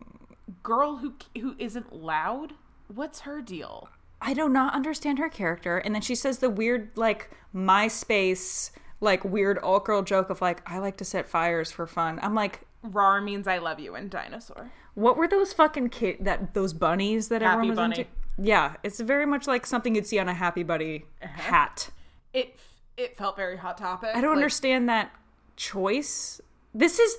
Girl 0.61 0.97
who 0.97 1.13
who 1.39 1.55
isn't 1.57 1.93
loud. 1.93 2.53
What's 2.93 3.21
her 3.21 3.41
deal? 3.41 3.89
I 4.25 4.33
do 4.33 4.49
not 4.49 4.73
understand 4.73 5.19
her 5.19 5.29
character. 5.29 5.77
And 5.77 5.93
then 5.95 6.01
she 6.01 6.15
says 6.15 6.39
the 6.39 6.49
weird, 6.49 6.89
like, 6.95 7.29
MySpace, 7.55 8.71
like, 8.99 9.23
weird 9.23 9.59
alt 9.59 9.85
girl 9.85 10.01
joke 10.01 10.29
of, 10.29 10.41
like, 10.41 10.61
I 10.69 10.79
like 10.79 10.97
to 10.97 11.05
set 11.05 11.27
fires 11.27 11.71
for 11.71 11.85
fun. 11.87 12.19
I'm 12.21 12.33
like, 12.35 12.61
Rar 12.83 13.21
means 13.21 13.47
I 13.47 13.59
love 13.59 13.79
you 13.79 13.95
in 13.95 14.09
dinosaur. 14.09 14.71
what 14.95 15.17
were 15.17 15.27
those 15.27 15.53
fucking 15.53 15.89
kid 15.89 16.17
that 16.21 16.53
those 16.53 16.73
bunnies 16.73 17.27
that 17.29 17.41
Happy 17.41 17.53
everyone 17.53 17.69
was 17.69 17.77
Bunny. 17.77 17.99
into? 17.99 18.11
Yeah, 18.37 18.75
it's 18.83 18.99
very 18.99 19.25
much 19.25 19.47
like 19.47 19.65
something 19.65 19.95
you'd 19.95 20.05
see 20.07 20.19
on 20.19 20.27
a 20.27 20.33
Happy 20.33 20.63
Buddy 20.63 21.05
uh-huh. 21.21 21.41
hat. 21.41 21.89
It 22.33 22.57
it 22.97 23.17
felt 23.17 23.35
very 23.35 23.57
hot 23.57 23.77
topic. 23.77 24.09
I 24.13 24.21
don't 24.21 24.31
Like, 24.31 24.37
understand 24.37 24.87
that 24.89 25.11
choice. 25.55 26.39
This 26.73 26.99
is 26.99 27.17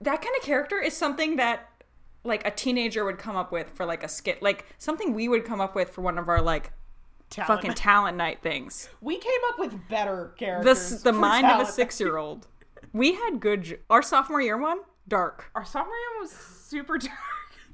that 0.00 0.22
kind 0.22 0.34
of 0.38 0.42
character 0.42 0.80
is 0.80 0.96
something 0.96 1.36
that 1.36 1.68
like 2.26 2.46
a 2.46 2.50
teenager 2.50 3.04
would 3.04 3.18
come 3.18 3.36
up 3.36 3.52
with 3.52 3.70
for 3.70 3.86
like 3.86 4.02
a 4.02 4.08
skit, 4.08 4.42
like 4.42 4.66
something 4.78 5.14
we 5.14 5.28
would 5.28 5.44
come 5.44 5.60
up 5.60 5.74
with 5.74 5.90
for 5.90 6.02
one 6.02 6.18
of 6.18 6.28
our 6.28 6.40
like 6.42 6.72
talent. 7.30 7.48
fucking 7.62 7.74
talent 7.74 8.16
night 8.16 8.42
things. 8.42 8.88
We 9.00 9.18
came 9.18 9.40
up 9.50 9.58
with 9.58 9.88
better 9.88 10.34
characters. 10.38 11.02
the 11.02 11.12
for 11.12 11.18
mind 11.18 11.46
of 11.46 11.60
a 11.60 11.70
six 11.70 12.00
year 12.00 12.16
old. 12.16 12.46
We 12.92 13.14
had 13.14 13.40
good. 13.40 13.80
Our 13.90 14.02
sophomore 14.02 14.40
year 14.40 14.58
one, 14.58 14.78
dark. 15.08 15.50
Our 15.54 15.64
sophomore 15.64 15.94
year 15.94 16.20
was 16.20 16.30
super 16.30 16.98
dark. 16.98 17.12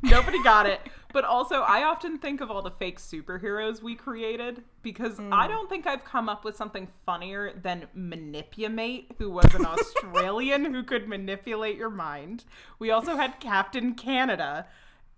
Nobody 0.02 0.42
got 0.42 0.66
it. 0.66 0.80
But 1.12 1.24
also, 1.24 1.60
I 1.62 1.82
often 1.84 2.18
think 2.18 2.40
of 2.40 2.50
all 2.50 2.62
the 2.62 2.70
fake 2.70 2.98
superheroes 2.98 3.82
we 3.82 3.94
created 3.94 4.62
because 4.82 5.16
Hmm. 5.18 5.32
I 5.32 5.46
don't 5.48 5.68
think 5.68 5.86
I've 5.86 6.04
come 6.04 6.28
up 6.28 6.44
with 6.44 6.56
something 6.56 6.88
funnier 7.06 7.52
than 7.60 7.86
Manipulate, 7.94 9.12
who 9.18 9.30
was 9.30 9.54
an 9.54 9.64
Australian 9.66 10.64
who 10.72 10.82
could 10.82 11.08
manipulate 11.08 11.76
your 11.76 11.90
mind. 11.90 12.44
We 12.78 12.90
also 12.90 13.16
had 13.16 13.40
Captain 13.40 13.94
Canada, 13.94 14.66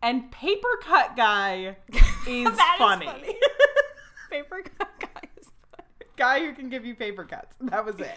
and 0.03 0.30
Paper 0.30 0.78
Cut 0.82 1.16
Guy 1.16 1.76
is 2.28 2.45
That 2.57 2.74
is 2.74 2.78
funny. 2.78 3.07
funny. 3.07 3.34
Paper 4.30 4.62
cut 4.78 4.90
guys. 4.99 5.49
Guy 6.16 6.40
who 6.40 6.53
can 6.55 6.68
give 6.68 6.84
you 6.84 6.97
paper 6.97 7.22
cuts. 7.24 7.55
That 7.61 7.84
was 7.84 8.01
it. 8.01 8.16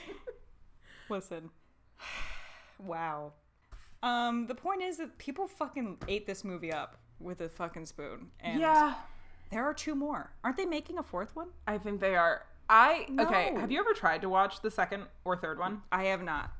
Listen. 1.09 1.51
wow. 2.79 3.33
Um, 4.01 4.47
the 4.47 4.55
point 4.55 4.81
is 4.81 4.97
that 4.97 5.17
people 5.19 5.47
fucking 5.47 5.97
ate 6.07 6.25
this 6.25 6.43
movie 6.43 6.71
up 6.73 6.97
with 7.19 7.41
a 7.41 7.49
fucking 7.49 7.85
spoon, 7.85 8.27
and 8.39 8.59
Yeah, 8.59 8.93
there 9.51 9.63
are 9.65 9.73
two 9.73 9.95
more. 9.95 10.31
Aren't 10.43 10.57
they 10.57 10.65
making 10.65 10.97
a 10.97 11.03
fourth 11.03 11.35
one? 11.35 11.49
I 11.67 11.77
think 11.77 11.99
they 11.99 12.15
are. 12.15 12.43
I 12.69 13.07
okay. 13.19 13.53
Have 13.55 13.71
you 13.71 13.79
ever 13.79 13.93
tried 13.93 14.21
to 14.21 14.29
watch 14.29 14.61
the 14.61 14.69
second 14.69 15.05
or 15.23 15.37
third 15.37 15.57
one? 15.57 15.81
I 15.91 16.03
have 16.05 16.21
not. 16.23 16.51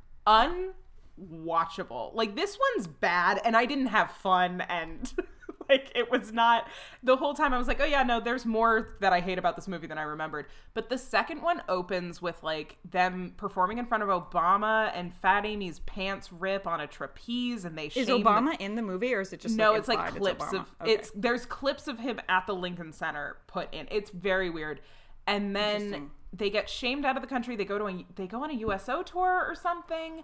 unwatchable. 1.20 2.14
Like 2.14 2.36
this 2.36 2.58
one's 2.76 2.88
bad 2.88 3.42
and 3.44 3.56
I 3.58 3.66
didn't 3.66 3.88
have 3.88 4.12
fun 4.12 4.62
and 4.62 5.12
like 5.70 5.92
it 5.96 6.12
was 6.12 6.32
not 6.32 6.68
the 7.04 7.16
whole 7.18 7.34
time 7.34 7.54
I 7.54 7.58
was 7.58 7.68
like, 7.68 7.82
"Oh 7.82 7.86
yeah, 7.86 8.04
no, 8.04 8.20
there's 8.20 8.46
more 8.46 8.96
that 9.02 9.14
I 9.14 9.20
hate 9.20 9.38
about 9.38 9.56
this 9.56 9.68
movie 9.68 9.88
than 9.88 9.98
I 9.98 10.04
remembered." 10.04 10.46
But 10.74 10.90
the 10.90 10.98
second 10.98 11.42
one 11.42 11.62
opens 11.68 12.22
with 12.22 12.42
like 12.44 12.78
them 12.90 13.34
performing 13.38 13.78
in 13.78 13.86
front 13.86 14.04
of 14.04 14.10
Obama 14.10 14.92
and 14.94 15.14
Fat 15.14 15.46
Amy's 15.46 15.80
pants 15.80 16.32
rip 16.32 16.68
on 16.68 16.80
a 16.82 16.88
trapeze 16.88 17.66
and 17.66 17.78
they 17.78 17.88
Is 17.88 18.08
the- 18.08 18.14
Obama 18.14 18.60
in 18.60 18.76
the 18.76 18.82
movie, 18.82 19.14
or 19.14 19.22
is 19.22 19.34
it 19.34 19.40
just 19.40 19.56
no, 19.58 19.72
like, 19.72 19.80
it's 19.80 19.88
like 19.88 20.16
clips 20.16 20.46
Obama? 20.46 20.60
of 20.62 20.66
Okay. 20.82 20.92
it's 20.94 21.12
there's 21.16 21.46
clips 21.46 21.88
of 21.88 22.00
him 22.00 22.20
at 22.30 22.48
the 22.48 22.54
Lincoln 22.56 22.92
Center 22.92 23.38
put 23.48 23.74
in. 23.74 23.88
It's 23.92 24.10
very 24.10 24.50
weird. 24.50 24.82
And 25.26 25.54
then 25.56 26.12
they 26.32 26.50
get 26.50 26.70
shamed 26.70 27.06
out 27.06 27.18
of 27.18 27.22
the 27.22 27.28
country. 27.28 27.56
They 27.56 27.66
go 27.66 27.78
to 27.78 27.88
a 27.88 28.06
they 28.16 28.28
go 28.28 28.44
on 28.44 28.50
a 28.50 28.54
USO 28.56 29.04
tour 29.04 29.46
or 29.48 29.56
something. 29.56 30.24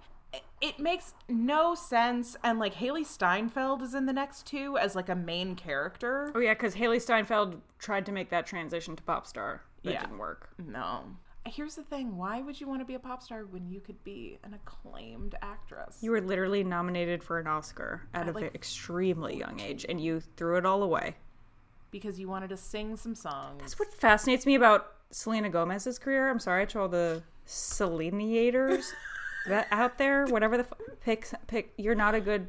It, 0.62 0.80
makes 0.80 1.14
no 1.30 1.76
sense. 1.76 2.36
And 2.44 2.58
like 2.60 2.76
Hailee 2.76 3.06
Steinfeld 3.06 3.82
is 3.82 3.94
in 3.94 4.06
the 4.06 4.14
next 4.14 4.46
two 4.48 4.78
as 4.78 4.96
like 4.96 5.10
a 5.10 5.16
main 5.16 5.56
character. 5.56 6.32
Oh 6.34 6.40
yeah, 6.40 6.54
because 6.54 6.76
Hailee 6.76 7.02
Steinfeld 7.02 7.62
tried 7.80 8.06
to 8.06 8.12
make 8.12 8.30
that 8.30 8.46
transition 8.48 8.96
to 8.96 9.04
pop 9.04 9.28
star. 9.28 9.62
That 9.84 9.92
Yeah. 9.94 10.02
didn't 10.02 10.18
work. 10.18 10.50
No. 10.58 11.04
Here's 11.46 11.76
the 11.76 11.84
thing: 11.84 12.16
Why 12.18 12.42
would 12.42 12.60
you 12.62 12.68
want 12.68 12.80
to 12.80 12.86
be 12.86 12.94
a 12.94 13.00
pop 13.00 13.22
star 13.22 13.42
when 13.46 13.68
you 13.70 13.82
could 13.82 14.02
be 14.06 14.40
an 14.46 14.54
acclaimed 14.54 15.36
actress? 15.42 15.98
You 16.02 16.12
were 16.12 16.22
literally 16.22 16.64
nominated 16.64 17.22
for 17.22 17.38
an 17.40 17.48
Oscar 17.48 18.02
at, 18.14 18.30
a 18.30 18.32
like, 18.32 18.46
ve- 18.46 18.56
extremely 18.56 19.38
young 19.38 19.60
age, 19.60 19.86
and 19.90 20.00
you 20.00 20.22
threw 20.38 20.56
it 20.58 20.66
all 20.66 20.82
away. 20.84 21.16
because 21.92 22.18
you 22.18 22.30
wanted 22.30 22.48
to 22.50 22.58
sing 22.58 22.96
some 22.96 23.14
songs. 23.14 23.60
That's 23.60 23.78
what 23.78 23.94
fascinates 23.94 24.46
me 24.46 24.56
about 24.56 24.94
Selena 25.12 25.50
Gomez's 25.50 26.00
career. 26.00 26.30
I'm 26.30 26.40
sorry 26.40 26.66
to 26.68 26.80
all 26.80 26.88
the 26.88 27.22
Seleniators 27.46 28.94
that 29.48 29.68
out 29.72 29.98
there. 29.98 30.26
Whatever 30.26 30.58
the 30.58 30.64
f- 30.64 30.74
pick, 31.02 31.28
pick. 31.48 31.74
You're 31.78 31.96
not 31.96 32.16
a 32.16 32.22
good. 32.22 32.48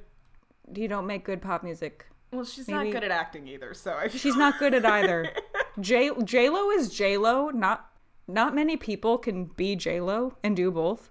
You 0.75 0.89
don't 0.89 1.07
make 1.07 1.25
good 1.25 1.43
pop 1.43 1.63
music. 1.63 2.07
well, 2.33 2.45
she's 2.45 2.69
maybe- 2.69 2.85
not 2.85 2.93
good 2.93 3.05
at 3.05 3.11
acting 3.11 3.47
either, 3.49 3.75
so 3.75 3.93
I 3.95 4.09
She's 4.09 4.37
not 4.37 4.59
good 4.59 4.75
at 4.75 4.85
either. 4.87 5.31
J 5.81 6.11
J 6.25 6.49
Lo 6.51 6.71
is 6.71 6.89
J 6.95 7.17
Lo. 7.17 7.51
Not 7.51 7.91
not 8.27 8.55
many 8.55 8.77
people 8.77 9.19
can 9.19 9.45
be 9.47 9.77
J 9.77 10.01
Lo 10.01 10.37
and 10.43 10.57
do 10.57 10.71
both. 10.71 11.11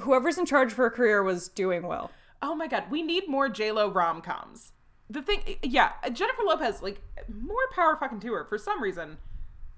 Whoever's 0.00 0.38
in 0.38 0.46
charge 0.46 0.72
of 0.72 0.78
her 0.78 0.90
career 0.90 1.22
was 1.22 1.48
doing 1.48 1.82
well. 1.86 2.10
Oh 2.42 2.54
my 2.54 2.66
god, 2.68 2.84
we 2.90 3.02
need 3.02 3.28
more 3.28 3.48
J 3.48 3.72
Lo 3.72 3.90
rom 3.90 4.20
coms. 4.22 4.72
The 5.08 5.22
thing, 5.22 5.56
yeah, 5.62 5.92
Jennifer 6.12 6.42
Lopez, 6.44 6.82
like 6.82 7.00
more 7.28 7.68
power 7.74 7.96
fucking 7.96 8.20
to 8.20 8.32
her 8.32 8.44
for 8.44 8.58
some 8.58 8.80
reason. 8.82 9.18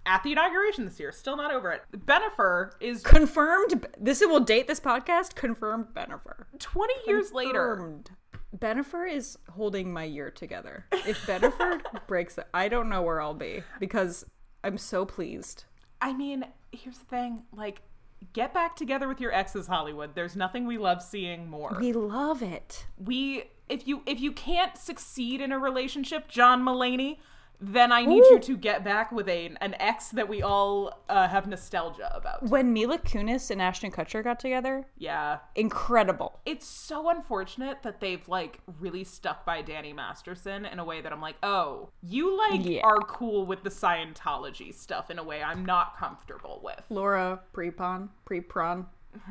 At 0.05 0.22
the 0.24 0.32
inauguration 0.32 0.84
this 0.84 0.98
year, 0.98 1.12
still 1.12 1.36
not 1.36 1.53
over 1.53 1.70
it. 1.70 1.82
Bennifer 1.96 2.72
is 2.80 3.03
Confirmed. 3.03 3.86
This 4.00 4.20
will 4.20 4.40
date 4.40 4.66
this 4.66 4.80
podcast. 4.80 5.34
Confirmed. 5.36 5.86
Bennifer. 5.94 6.46
20 6.59 6.94
years 7.07 7.32
later. 7.32 7.76
Confirmed. 7.76 8.11
Bennifer 8.57 9.11
is 9.11 9.38
holding 9.50 9.92
my 9.92 10.05
year 10.05 10.30
together. 10.30 10.86
If 10.92 11.24
Bennifer 11.26 11.80
breaks 12.07 12.36
it, 12.36 12.46
I 12.53 12.68
don't 12.68 12.88
know 12.88 13.03
where 13.03 13.20
I'll 13.20 13.32
be 13.34 13.62
because 13.78 14.26
I'm 14.64 14.76
so 14.76 15.05
pleased. 15.07 15.64
I 16.00 16.12
mean, 16.12 16.44
here's 16.72 16.98
the 16.98 17.05
thing, 17.07 17.44
like 17.55 17.80
get 18.32 18.55
back 18.55 18.76
together 18.76 19.09
with 19.09 19.20
your 19.20 19.32
exes 19.32 19.66
Hollywood. 19.66 20.14
There's 20.14 20.36
nothing 20.36 20.66
we 20.66 20.78
love 20.78 21.03
seeing 21.03 21.48
more. 21.48 21.76
We 21.80 21.92
love 21.92 22.42
it. 22.42 22.86
we 22.98 23.44
if 23.68 23.86
you 23.86 24.03
if 24.07 24.20
you 24.20 24.32
can't 24.32 24.76
succeed 24.76 25.40
in 25.40 25.50
a 25.53 25.59
relationship, 25.59 26.28
John 26.28 26.62
Mulaney, 26.62 27.18
then 27.64 27.92
I 27.92 28.04
need 28.04 28.24
you 28.30 28.40
to 28.40 28.56
get 28.56 28.82
back 28.82 29.12
with 29.12 29.28
a 29.28 29.54
an 29.60 29.76
ex 29.78 30.08
that 30.10 30.28
we 30.28 30.42
all 30.42 31.02
uh, 31.08 31.28
have 31.28 31.46
nostalgia 31.46 32.10
about. 32.14 32.42
When 32.48 32.72
Mila 32.72 32.98
Kunis 32.98 33.50
and 33.52 33.62
Ashton 33.62 33.92
Kutcher 33.92 34.22
got 34.24 34.40
together, 34.40 34.84
Yeah. 34.98 35.38
incredible. 35.54 36.40
it's 36.44 36.66
so 36.66 37.08
unfortunate 37.08 37.82
that 37.84 38.00
they've 38.00 38.26
like 38.28 38.58
really 38.80 39.04
stuck 39.04 39.46
by 39.46 39.62
Danny 39.62 39.92
Masterson 39.92 40.64
in 40.66 40.78
a 40.80 40.84
way 40.84 41.00
that 41.00 41.12
I'm 41.12 41.20
like, 41.20 41.36
oh, 41.42 41.90
you 42.02 42.36
like 42.36 42.64
Yeah. 42.64 42.82
are 42.82 42.98
cool 43.06 43.46
with 43.46 43.62
the 43.62 43.70
Scientology 43.70 44.74
stuff 44.74 45.10
in 45.10 45.18
a 45.18 45.22
way 45.24 45.42
I'm 45.42 45.64
not 45.64 45.96
comfortable 45.96 46.60
with. 46.64 46.82
Laura 46.90 47.40
Prepon, 47.54 48.08
Prepron. 48.28 48.86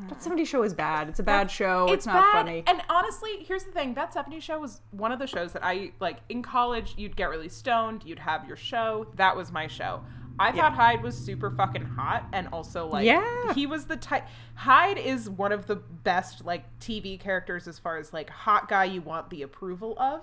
That 0.09 0.19
70s 0.19 0.47
show 0.47 0.63
is 0.63 0.73
bad. 0.73 1.09
It's 1.09 1.19
a 1.19 1.23
bad 1.23 1.49
show. 1.49 1.91
It's, 1.91 2.05
not 2.05 2.21
bad. 2.21 2.31
funny. 2.31 2.63
And 2.67 2.81
honestly, 2.89 3.43
here's 3.43 3.63
the 3.63 3.71
thing: 3.71 3.93
that 3.95 4.13
'70s 4.13 4.41
show 4.41 4.59
was 4.59 4.81
one 4.91 5.11
of 5.11 5.19
the 5.19 5.27
shows 5.27 5.53
that 5.53 5.63
I 5.65 5.91
like. 5.99 6.17
In 6.29 6.43
college, 6.43 6.93
you'd 6.97 7.15
get 7.15 7.29
really 7.29 7.49
stoned. 7.49 8.03
You'd 8.05 8.19
have 8.19 8.47
your 8.47 8.57
show. 8.57 9.07
That 9.15 9.35
was 9.35 9.51
my 9.51 9.67
show. 9.67 10.01
I 10.39 10.51
thought 10.51 10.73
Hyde 10.73 11.03
was 11.03 11.15
super 11.17 11.51
fucking 11.51 11.83
hot, 11.83 12.25
and 12.31 12.47
also 12.51 12.87
like, 12.87 13.05
Yeah. 13.05 13.53
he 13.53 13.67
was 13.67 13.85
the 13.85 13.97
type. 13.97 14.25
Hyde 14.55 14.97
is 14.97 15.29
one 15.29 15.51
of 15.51 15.67
the 15.67 15.75
best 15.75 16.45
like 16.45 16.63
TV 16.79 17.19
characters 17.19 17.67
as 17.67 17.77
far 17.77 17.97
as 17.97 18.11
like 18.13 18.29
hot 18.29 18.67
guy 18.67 18.85
you 18.85 19.01
want 19.01 19.29
the 19.29 19.41
approval 19.43 19.93
of 19.99 20.21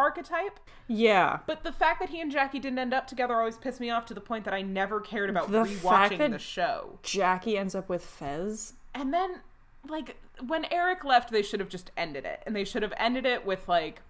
archetype. 0.00 0.58
yeah. 0.88 1.38
But 1.46 1.62
the 1.62 1.72
fact 1.72 2.00
that 2.00 2.08
he 2.10 2.20
and 2.20 2.30
Jackie 2.32 2.58
didn't 2.58 2.78
end 2.78 2.92
up 2.94 3.06
together 3.06 3.34
always 3.38 3.56
pissed 3.58 3.80
me 3.80 3.90
off 3.90 4.06
to 4.06 4.14
the 4.14 4.20
point 4.20 4.44
that 4.46 4.54
I 4.54 4.62
never 4.62 5.00
cared 5.00 5.30
about 5.30 5.50
The 5.52 5.64
fact 5.64 6.12
rewatching 6.14 6.18
that- 6.18 6.30
the 6.32 6.38
show. 6.38 6.98
Jackie 7.02 7.56
ends 7.58 7.74
up 7.74 7.88
with 7.88 8.04
Fez. 8.04 8.72
And 8.94 9.12
then, 9.14 9.40
like, 9.88 10.16
when 10.46 10.64
Eric 10.72 11.04
left, 11.04 11.30
they 11.30 11.42
should 11.42 11.60
have 11.60 11.68
just 11.68 11.90
ended 11.96 12.24
it. 12.24 12.42
And 12.46 12.56
they 12.56 12.64
should 12.64 12.82
have 12.82 12.94
ended 12.96 13.24
it 13.26 13.44
with, 13.46 13.68
like, 13.68 14.00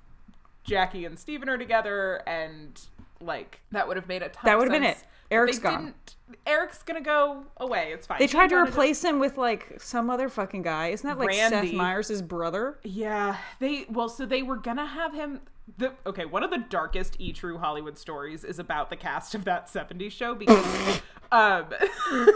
Jackie 0.64 1.04
and 1.04 1.18
Steven 1.18 1.48
are 1.48 1.58
together, 1.58 2.22
and, 2.26 2.80
like, 3.20 3.60
that 3.72 3.88
would 3.88 3.96
have 3.96 4.08
made 4.08 4.22
a 4.22 4.28
ton 4.28 4.42
That 4.44 4.54
of 4.54 4.60
would 4.60 4.72
have 4.72 4.80
been 4.80 4.90
sense. 4.92 5.02
it. 5.02 5.06
Eric's 5.30 5.58
they 5.58 5.62
gone. 5.62 5.84
didn't- 5.86 6.16
Eric's 6.46 6.82
gonna 6.84 7.00
go 7.00 7.44
away. 7.56 7.90
It's 7.92 8.06
fine. 8.06 8.18
They 8.18 8.24
He 8.24 8.28
tried 8.30 8.50
to 8.50 8.56
replace 8.56 9.02
him 9.04 9.18
with 9.18 9.36
like 9.36 9.80
some 9.80 10.08
other 10.10 10.28
fucking 10.28 10.62
guy. 10.62 10.88
Isn't 10.88 11.06
that 11.08 11.18
like 11.18 11.32
Seth 11.32 11.72
Meyers' 11.72 12.22
brother? 12.22 12.78
Yeah, 12.84 13.36
they 13.58 13.84
well, 13.90 14.08
so 14.08 14.26
they 14.26 14.42
were 14.42 14.56
gonna 14.56 14.86
have 14.86 15.12
him. 15.12 15.40
The 15.78 15.92
okay, 16.06 16.24
one 16.24 16.42
of 16.42 16.50
the 16.50 16.58
darkest 16.58 17.16
e 17.18 17.32
true 17.32 17.58
Hollywood 17.58 17.98
stories 17.98 18.44
is 18.44 18.58
about 18.58 18.90
the 18.90 18.96
cast 18.96 19.34
of 19.34 19.44
that 19.44 19.66
'70s 19.68 20.12
show 20.12 20.34
because, 20.34 21.00
um, 21.32 21.66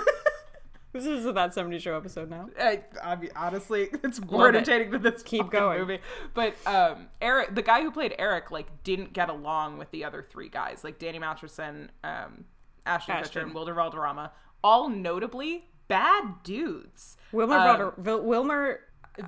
This 0.92 1.06
is 1.06 1.26
a 1.26 1.32
that 1.32 1.52
70 1.52 1.80
show 1.80 1.96
episode 1.96 2.30
now. 2.30 2.48
I, 2.56 2.82
I 3.02 3.16
mean, 3.16 3.30
honestly, 3.34 3.88
it's 4.04 4.20
more 4.20 4.42
Love 4.46 4.54
it. 4.54 4.58
entertaining 4.58 4.90
than 4.92 5.02
this 5.02 5.24
Keep 5.24 5.50
going. 5.50 5.80
movie. 5.80 5.98
But 6.34 6.54
um, 6.66 7.08
Eric, 7.20 7.56
the 7.56 7.62
guy 7.62 7.82
who 7.82 7.90
played 7.90 8.14
Eric, 8.16 8.52
like 8.52 8.68
didn't 8.84 9.12
get 9.12 9.28
along 9.28 9.78
with 9.78 9.90
the 9.90 10.04
other 10.04 10.22
three 10.22 10.48
guys, 10.48 10.84
like 10.84 11.00
Danny 11.00 11.18
Masterson, 11.18 11.90
um, 12.04 12.44
Ashton 12.86 13.16
Kutcher, 13.16 13.20
Ashton. 13.20 13.42
and 13.42 13.54
Wilder 13.54 13.74
Valderrama, 13.74 14.32
all 14.62 14.88
notably 14.88 15.68
bad 15.88 16.42
dudes. 16.42 17.16
Wilmer, 17.32 17.56
Um, 17.56 17.92
Vil- 17.98 18.22
Wilmer 18.22 18.80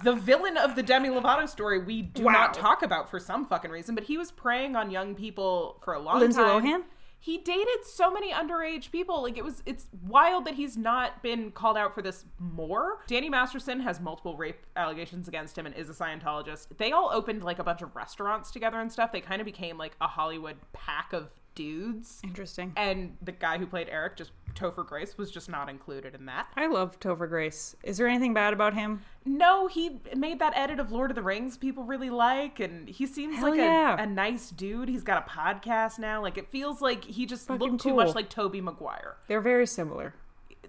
the 0.02 0.14
villain 0.14 0.56
of 0.56 0.74
the 0.74 0.82
Demi 0.82 1.08
Lovato 1.08 1.48
story 1.48 1.78
we 1.78 2.02
do 2.02 2.24
Wow. 2.24 2.32
not 2.32 2.54
talk 2.54 2.82
about 2.82 3.08
for 3.08 3.20
some 3.20 3.46
fucking 3.46 3.70
reason, 3.70 3.94
but 3.94 4.04
he 4.04 4.18
was 4.18 4.32
preying 4.32 4.74
on 4.74 4.90
young 4.90 5.14
people 5.14 5.80
for 5.84 5.94
a 5.94 5.98
long 6.00 6.18
Lindsay 6.18 6.42
time. 6.42 6.62
Lohan? 6.64 6.82
He 7.18 7.38
dated 7.38 7.84
so 7.84 8.10
many 8.10 8.32
underage 8.32 8.90
people. 8.90 9.22
Like 9.22 9.36
it 9.36 9.44
was 9.44 9.62
it's 9.66 9.86
wild 10.06 10.44
that 10.44 10.54
he's 10.54 10.76
not 10.76 11.22
been 11.22 11.50
called 11.50 11.76
out 11.76 11.94
for 11.94 12.02
this 12.02 12.24
more. 12.38 13.00
Danny 13.06 13.28
Masterson 13.28 13.80
has 13.80 14.00
multiple 14.00 14.36
rape 14.36 14.64
allegations 14.76 15.26
against 15.26 15.56
him 15.58 15.66
and 15.66 15.74
is 15.74 15.90
a 15.90 15.92
Scientologist. 15.92 16.68
They 16.78 16.92
all 16.92 17.10
opened 17.12 17.42
like 17.42 17.58
a 17.58 17.64
bunch 17.64 17.82
of 17.82 17.96
restaurants 17.96 18.50
together 18.50 18.80
and 18.80 18.92
stuff. 18.92 19.12
They 19.12 19.20
kind 19.20 19.40
of 19.40 19.44
became 19.44 19.76
like 19.76 19.96
a 20.00 20.06
Hollywood 20.06 20.56
pack 20.72 21.12
of 21.12 21.30
dudes. 21.54 22.20
Interesting. 22.22 22.72
And 22.76 23.16
the 23.22 23.32
guy 23.32 23.58
who 23.58 23.66
played 23.66 23.88
Eric, 23.90 24.16
just 24.16 24.30
Topher 24.56 24.84
Grace, 24.86 25.16
was 25.16 25.30
just 25.30 25.48
not 25.48 25.68
included 25.68 26.14
in 26.14 26.26
that. 26.26 26.48
I 26.56 26.66
love 26.66 26.98
Topher 26.98 27.28
Grace. 27.28 27.76
Is 27.84 27.98
there 27.98 28.08
anything 28.08 28.34
bad 28.34 28.52
about 28.52 28.74
him? 28.74 29.02
No, 29.24 29.66
he 29.66 30.00
made 30.16 30.38
that 30.40 30.52
edit 30.56 30.80
of 30.80 30.90
Lord 30.90 31.10
of 31.10 31.14
the 31.14 31.22
Rings 31.22 31.56
people 31.56 31.84
really 31.84 32.10
like, 32.10 32.58
and 32.60 32.88
he 32.88 33.06
seems 33.06 33.36
Hell 33.36 33.50
like 33.50 33.58
yeah. 33.58 33.96
a, 33.98 34.02
a 34.02 34.06
nice 34.06 34.50
dude. 34.50 34.88
He's 34.88 35.02
got 35.02 35.26
a 35.26 35.30
podcast 35.30 35.98
now. 35.98 36.22
Like 36.22 36.38
it 36.38 36.48
feels 36.50 36.80
like 36.80 37.04
he 37.04 37.26
just 37.26 37.46
Fucking 37.46 37.70
looked 37.72 37.82
too 37.82 37.94
much 37.94 38.14
like 38.14 38.28
Tobey 38.30 38.60
Maguire. 38.60 39.16
They're 39.28 39.40
very 39.40 39.66
similar. 39.66 40.14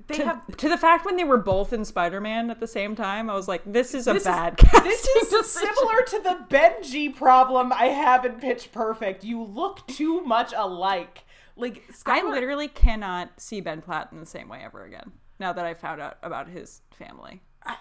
They 0.08 0.18
To, 0.18 0.26
have 0.26 0.58
to 0.58 0.70
the 0.70 0.78
fact 0.78 1.06
when 1.06 1.18
they 1.18 1.24
were 1.24 1.38
both 1.38 1.74
in 1.74 1.84
Spider-Man 1.84 2.50
at 2.52 2.60
the 2.60 2.68
same 2.68 2.96
time, 2.96 3.30
I 3.30 3.34
was 3.34 3.48
like, 3.48 3.62
this 3.66 3.94
is 3.94 4.08
a 4.08 4.14
this 4.14 4.24
bad 4.24 4.54
is, 4.64 4.70
casting 4.70 4.84
This 4.92 5.04
is 5.06 5.30
decision. 5.30 5.76
similar 5.76 6.02
to 6.04 6.20
the 6.20 6.46
Benji 6.56 7.14
problem 7.14 7.74
I 7.74 7.86
have 7.88 8.24
in 8.24 8.34
Pitch 8.34 8.72
Perfect. 8.72 9.24
You 9.24 9.44
look 9.44 9.86
too 9.88 10.22
much 10.22 10.54
alike. 10.56 11.24
Like 11.58 11.84
I 12.06 12.24
literally 12.24 12.68
cannot 12.68 13.40
see 13.40 13.62
Ben 13.62 13.82
Platt 13.82 14.10
in 14.12 14.20
the 14.20 14.26
same 14.26 14.48
way 14.48 14.62
ever 14.64 14.86
again. 14.86 15.12
Now 15.40 15.54
that 15.54 15.66
I 15.66 15.74
found 15.74 16.02
out 16.02 16.18
about 16.24 16.48
his 16.48 16.82
family. 16.92 17.42
I, 17.64 17.76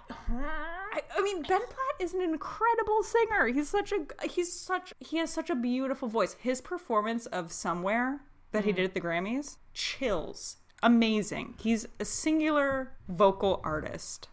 I 1.16 1.22
mean, 1.22 1.42
Ben 1.42 1.60
Platt 1.60 2.00
is 2.00 2.12
an 2.14 2.22
incredible 2.22 3.02
singer. 3.02 3.46
He's 3.46 3.68
such 3.68 3.92
a 3.92 4.26
he's 4.26 4.52
such 4.52 4.92
he 5.00 5.18
has 5.18 5.32
such 5.32 5.50
a 5.50 5.54
beautiful 5.54 6.08
voice. 6.08 6.34
His 6.40 6.60
performance 6.60 7.26
of 7.26 7.52
Somewhere 7.52 8.20
that 8.52 8.64
he 8.64 8.72
mm. 8.72 8.76
did 8.76 8.84
at 8.86 8.94
the 8.94 9.00
Grammys, 9.00 9.56
chills. 9.74 10.56
Amazing. 10.82 11.54
He's 11.58 11.86
a 12.00 12.04
singular 12.04 12.92
vocal 13.08 13.60
artist. 13.64 14.28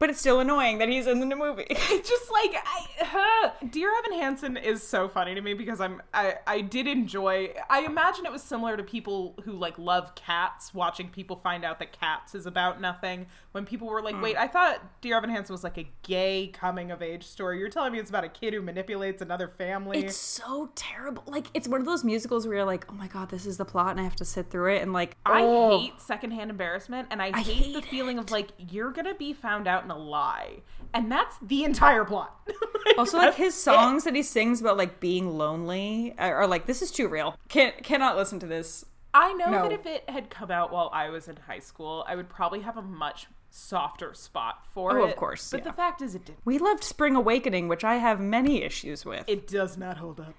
But 0.00 0.10
it's 0.10 0.20
still 0.20 0.38
annoying 0.38 0.78
that 0.78 0.88
he's 0.88 1.08
in 1.08 1.18
the 1.18 1.34
movie. 1.34 1.66
Just 1.70 2.30
like 2.30 2.54
I, 2.54 2.86
huh. 3.00 3.50
Dear 3.68 3.90
Evan 3.98 4.18
Hansen 4.18 4.56
is 4.56 4.80
so 4.80 5.08
funny 5.08 5.34
to 5.34 5.40
me 5.40 5.54
because 5.54 5.80
I'm 5.80 6.00
I 6.14 6.36
I 6.46 6.60
did 6.60 6.86
enjoy. 6.86 7.52
I 7.68 7.80
imagine 7.80 8.24
it 8.24 8.30
was 8.30 8.42
similar 8.42 8.76
to 8.76 8.84
people 8.84 9.34
who 9.44 9.52
like 9.52 9.76
love 9.76 10.14
cats 10.14 10.72
watching 10.72 11.08
people 11.08 11.36
find 11.36 11.64
out 11.64 11.80
that 11.80 11.90
Cats 11.90 12.36
is 12.36 12.46
about 12.46 12.80
nothing. 12.80 13.26
When 13.50 13.66
people 13.66 13.88
were 13.88 14.00
like, 14.00 14.20
"Wait, 14.22 14.36
hmm. 14.36 14.42
I 14.42 14.46
thought 14.46 15.00
Dear 15.00 15.16
Evan 15.16 15.30
Hansen 15.30 15.52
was 15.52 15.64
like 15.64 15.78
a 15.78 15.90
gay 16.02 16.46
coming 16.52 16.92
of 16.92 17.02
age 17.02 17.24
story. 17.24 17.58
You're 17.58 17.68
telling 17.68 17.92
me 17.92 17.98
it's 17.98 18.10
about 18.10 18.22
a 18.22 18.28
kid 18.28 18.54
who 18.54 18.62
manipulates 18.62 19.20
another 19.20 19.48
family." 19.48 19.98
It's 19.98 20.16
so 20.16 20.70
terrible. 20.76 21.24
Like 21.26 21.46
it's 21.54 21.66
one 21.66 21.80
of 21.80 21.86
those 21.86 22.04
musicals 22.04 22.46
where 22.46 22.58
you're 22.58 22.64
like, 22.64 22.86
"Oh 22.88 22.94
my 22.94 23.08
god, 23.08 23.30
this 23.30 23.46
is 23.46 23.56
the 23.56 23.64
plot," 23.64 23.90
and 23.90 24.00
I 24.00 24.04
have 24.04 24.16
to 24.16 24.24
sit 24.24 24.48
through 24.48 24.76
it 24.76 24.82
and 24.82 24.92
like, 24.92 25.16
I 25.26 25.42
oh. 25.42 25.80
hate 25.80 26.00
secondhand 26.00 26.50
embarrassment, 26.50 27.08
and 27.10 27.20
I, 27.20 27.32
I 27.34 27.40
hate, 27.40 27.72
the 27.72 27.80
hate 27.80 27.84
feeling 27.86 28.18
of 28.20 28.30
like 28.30 28.50
you're 28.58 28.92
gonna 28.92 29.14
be 29.14 29.32
found 29.32 29.66
out 29.66 29.87
a 29.90 29.96
lie, 29.98 30.62
and 30.94 31.10
that's 31.10 31.36
the 31.42 31.64
entire 31.64 32.04
plot. 32.04 32.34
Like, 32.86 32.98
Also, 32.98 33.18
like 33.18 33.34
his 33.34 33.54
it. 33.54 33.58
songs 33.58 34.04
that 34.04 34.14
he 34.14 34.22
sings 34.22 34.60
about 34.62 34.78
like 34.78 34.98
being 34.98 35.36
lonely 35.36 36.14
are, 36.18 36.34
are 36.36 36.46
like, 36.46 36.64
"This 36.66 36.80
is 36.80 36.90
too 36.90 37.06
real. 37.06 37.36
Can't 37.48 37.82
cannot 37.82 38.16
listen 38.16 38.38
to 38.40 38.46
this." 38.46 38.84
I 39.12 39.34
know 39.34 39.50
No. 39.50 39.62
that 39.64 39.72
if 39.72 39.84
it 39.84 40.08
had 40.08 40.30
come 40.30 40.50
out 40.50 40.72
while 40.72 40.88
I 40.92 41.10
was 41.10 41.28
in 41.28 41.36
high 41.36 41.58
school, 41.58 42.04
I 42.08 42.14
would 42.16 42.28
probably 42.30 42.60
have 42.60 42.76
a 42.78 42.82
much 42.82 43.26
softer 43.50 44.14
spot 44.14 44.64
for 44.72 44.98
Oh, 44.98 45.04
it. 45.04 45.10
of 45.10 45.16
course, 45.16 45.50
But 45.50 45.60
yeah. 45.60 45.64
the 45.64 45.72
fact 45.74 46.00
is, 46.02 46.14
it 46.14 46.24
didn't. 46.24 46.38
We 46.44 46.58
loved 46.58 46.82
Spring 46.84 47.14
Awakening, 47.16 47.68
which 47.68 47.84
I 47.84 47.96
have 47.96 48.20
many 48.20 48.62
issues 48.62 49.04
with. 49.04 49.24
It 49.26 49.46
does 49.46 49.76
not 49.76 49.96
hold 49.98 50.20
up. 50.20 50.34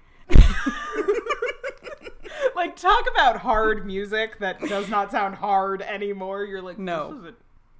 like 2.54 2.76
talk 2.76 3.04
about 3.12 3.38
hard 3.38 3.86
music 3.86 4.38
that 4.38 4.60
does 4.60 4.88
not 4.88 5.10
sound 5.10 5.36
hard 5.36 5.82
anymore. 5.82 6.44
You're 6.44 6.62
like, 6.62 6.78
No. 6.78 7.32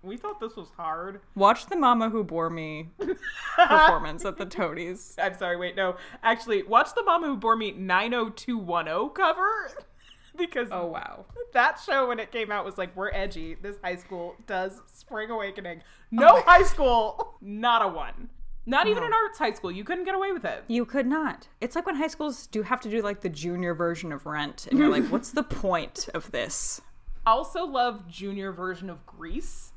We 0.03 0.17
thought 0.17 0.41
this 0.41 0.57
was 0.57 0.69
hard. 0.77 1.21
Watch 1.35 1.67
the 1.67 1.77
Mama 1.77 2.09
Who 2.09 2.25
Bore 2.25 2.51
Me 2.51 2.89
performance 3.57 4.25
at 4.25 4.37
the 4.39 4.47
Toadies. 4.47 5.15
I'm 5.21 5.35
sorry, 5.35 5.57
wait, 5.57 5.77
no. 5.77 5.97
Actually, 6.23 6.63
watch 6.63 6.95
the 6.95 7.03
Mama 7.05 7.27
Who 7.27 7.37
Bore 7.37 7.57
Me 7.57 7.73
90210 7.73 9.11
cover 9.15 9.71
because 10.39 10.69
Oh 10.73 10.87
wow. 10.87 11.27
that 11.53 11.81
show 11.85 12.09
when 12.09 12.19
it 12.19 12.33
came 12.33 12.51
out 12.51 12.65
was 12.65 12.79
like 12.79 12.95
we're 12.97 13.11
edgy. 13.13 13.57
This 13.61 13.77
high 13.83 13.97
school 13.97 14.37
does 14.47 14.81
Spring 14.87 15.31
Awakening. 15.31 15.83
Oh 15.83 15.85
No 16.11 16.41
high 16.43 16.63
school, 16.63 17.35
not 17.41 17.83
a 17.83 17.89
one. 17.89 18.31
Not 18.67 18.87
even 18.87 19.03
an 19.03 19.13
arts 19.13 19.39
high 19.39 19.53
school. 19.53 19.73
You 19.73 19.85
couldn't 19.85 20.05
get 20.05 20.15
away 20.15 20.33
with 20.33 20.45
it. 20.45 20.65
You 20.69 20.85
could 20.85 21.07
not. 21.07 21.49
It's 21.61 21.75
like 21.75 21.87
when 21.87 21.97
high 21.97 22.07
schools 22.09 22.47
do 22.47 22.63
have 22.63 22.81
to 22.83 22.91
do 22.91 23.03
like 23.03 23.21
the 23.21 23.29
junior 23.29 23.75
version 23.75 24.13
of 24.13 24.27
Rent, 24.27 24.67
and 24.71 24.79
you're 24.79 24.89
like, 24.91 25.05
"What's 25.11 25.33
the 25.33 25.43
point 25.43 26.09
of 26.15 26.31
this?" 26.31 26.81
Also 27.27 27.65
love 27.65 28.07
junior 28.07 28.53
version 28.53 28.89
of 28.91 29.05
Grease 29.07 29.73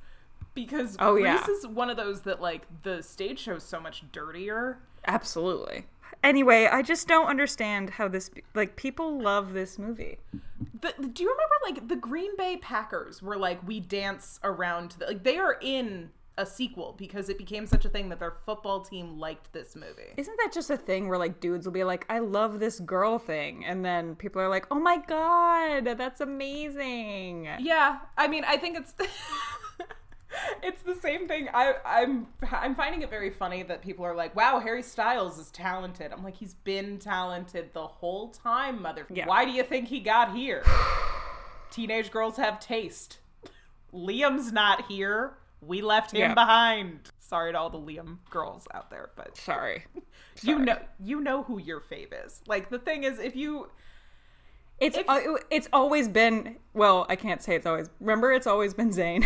because 0.53 0.95
Oh, 0.99 1.13
Grease 1.13 1.25
yeah. 1.25 1.47
is 1.53 1.67
one 1.67 1.89
of 1.89 1.97
those 1.97 2.21
that 2.21 2.41
like 2.41 2.63
the 2.84 3.01
stage 3.01 3.39
show's 3.39 3.63
so 3.63 3.80
much 3.80 4.03
dirtier. 4.11 4.80
Absolutely. 5.07 5.85
Anyway, 6.23 6.67
I 6.71 6.81
just 6.81 7.07
don't 7.07 7.27
understand 7.27 7.89
how 7.89 8.07
this 8.07 8.30
like 8.53 8.75
people 8.75 9.19
love 9.19 9.53
this 9.53 9.77
movie. 9.77 10.17
The, 10.81 10.93
do 11.07 11.23
you 11.23 11.30
remember 11.30 11.55
like 11.65 11.88
the 11.89 11.95
Green 11.97 12.35
Bay 12.38 12.57
Packers 12.57 13.21
were 13.21 13.35
like 13.38 13.65
we 13.67 13.80
dance 13.80 14.39
around 14.43 14.91
the, 14.99 15.07
like 15.07 15.23
they 15.23 15.38
are 15.38 15.57
in 15.61 16.11
a 16.38 16.45
sequel 16.45 16.95
because 16.97 17.30
it 17.30 17.38
became 17.38 17.67
such 17.67 17.85
a 17.85 17.89
thing 17.89 18.09
that 18.09 18.19
their 18.19 18.38
football 18.45 18.80
team 18.81 19.19
liked 19.19 19.51
this 19.53 19.75
movie. 19.75 20.13
Isn't 20.17 20.35
that 20.38 20.51
just 20.51 20.69
a 20.71 20.77
thing 20.77 21.07
where 21.07 21.17
like 21.17 21.39
dudes 21.39 21.65
will 21.65 21.73
be 21.73 21.84
like, 21.84 22.05
"I 22.09 22.19
love 22.19 22.59
this 22.59 22.80
girl 22.80 23.19
thing," 23.19 23.65
and 23.65 23.84
then 23.85 24.15
people 24.15 24.41
are 24.41 24.49
like, 24.49 24.65
"Oh 24.71 24.80
my 24.80 24.97
god, 24.97 25.85
that's 25.97 26.21
amazing." 26.21 27.49
Yeah, 27.59 27.99
I 28.17 28.27
mean, 28.27 28.43
I 28.45 28.57
think 28.57 28.77
it's 28.77 28.93
it's 30.64 30.81
the 30.81 30.95
same 30.95 31.27
thing. 31.27 31.47
I 31.53 31.76
I'm 31.85 32.27
I'm 32.51 32.76
finding 32.76 33.01
it 33.01 33.10
very 33.10 33.30
funny 33.30 33.64
that 33.64 33.81
people 33.81 34.05
are 34.05 34.15
like, 34.15 34.35
"Wow, 34.35 34.60
Harry 34.60 34.84
Styles 34.84 35.38
is 35.38 35.51
talented." 35.51 36.11
I'm 36.11 36.23
like, 36.23 36.35
he's 36.35 36.53
been 36.53 36.99
talented 36.99 37.73
the 37.73 37.85
whole 37.88 38.30
time, 38.30 38.81
mother. 38.81 39.05
Yeah. 39.14 39.27
Why 39.27 39.45
do 39.45 39.51
you 39.51 39.64
think 39.64 39.88
he 39.88 39.99
got 39.99 40.35
here? 40.35 40.64
Teenage 41.72 42.11
girls 42.11 42.38
have 42.38 42.60
taste. 42.60 43.19
Liam's 43.93 44.51
not 44.51 44.85
here. 44.88 45.34
We 45.61 45.81
left 45.81 46.14
him 46.14 46.19
Yeah. 46.19 46.34
behind. 46.34 47.10
Sorry 47.19 47.51
to 47.51 47.57
all 47.57 47.69
the 47.69 47.80
Liam 47.80 48.18
girls 48.30 48.68
out 48.73 48.89
there, 48.89 49.10
but 49.15 49.38
Sorry. 49.38 49.85
you 50.41 50.60
know 50.60 50.77
you 50.99 51.22
know 51.22 51.43
who 51.43 51.60
your 51.60 51.80
fave 51.80 52.10
is. 52.26 52.41
Like 52.47 52.69
the 52.69 52.80
thing 52.80 53.03
is, 53.03 53.19
if 53.19 53.35
you 53.35 53.69
It's 54.80 54.97
If- 54.97 55.05
it's 55.49 55.69
always 55.72 56.07
been 56.07 56.57
well, 56.73 57.05
I 57.10 57.15
can't 57.15 57.41
say 57.41 57.55
it's 57.55 57.65
always. 57.65 57.89
Remember, 57.99 58.31
it's 58.34 58.47
always 58.47 58.73
been 58.73 58.89
Zayn. 58.89 59.26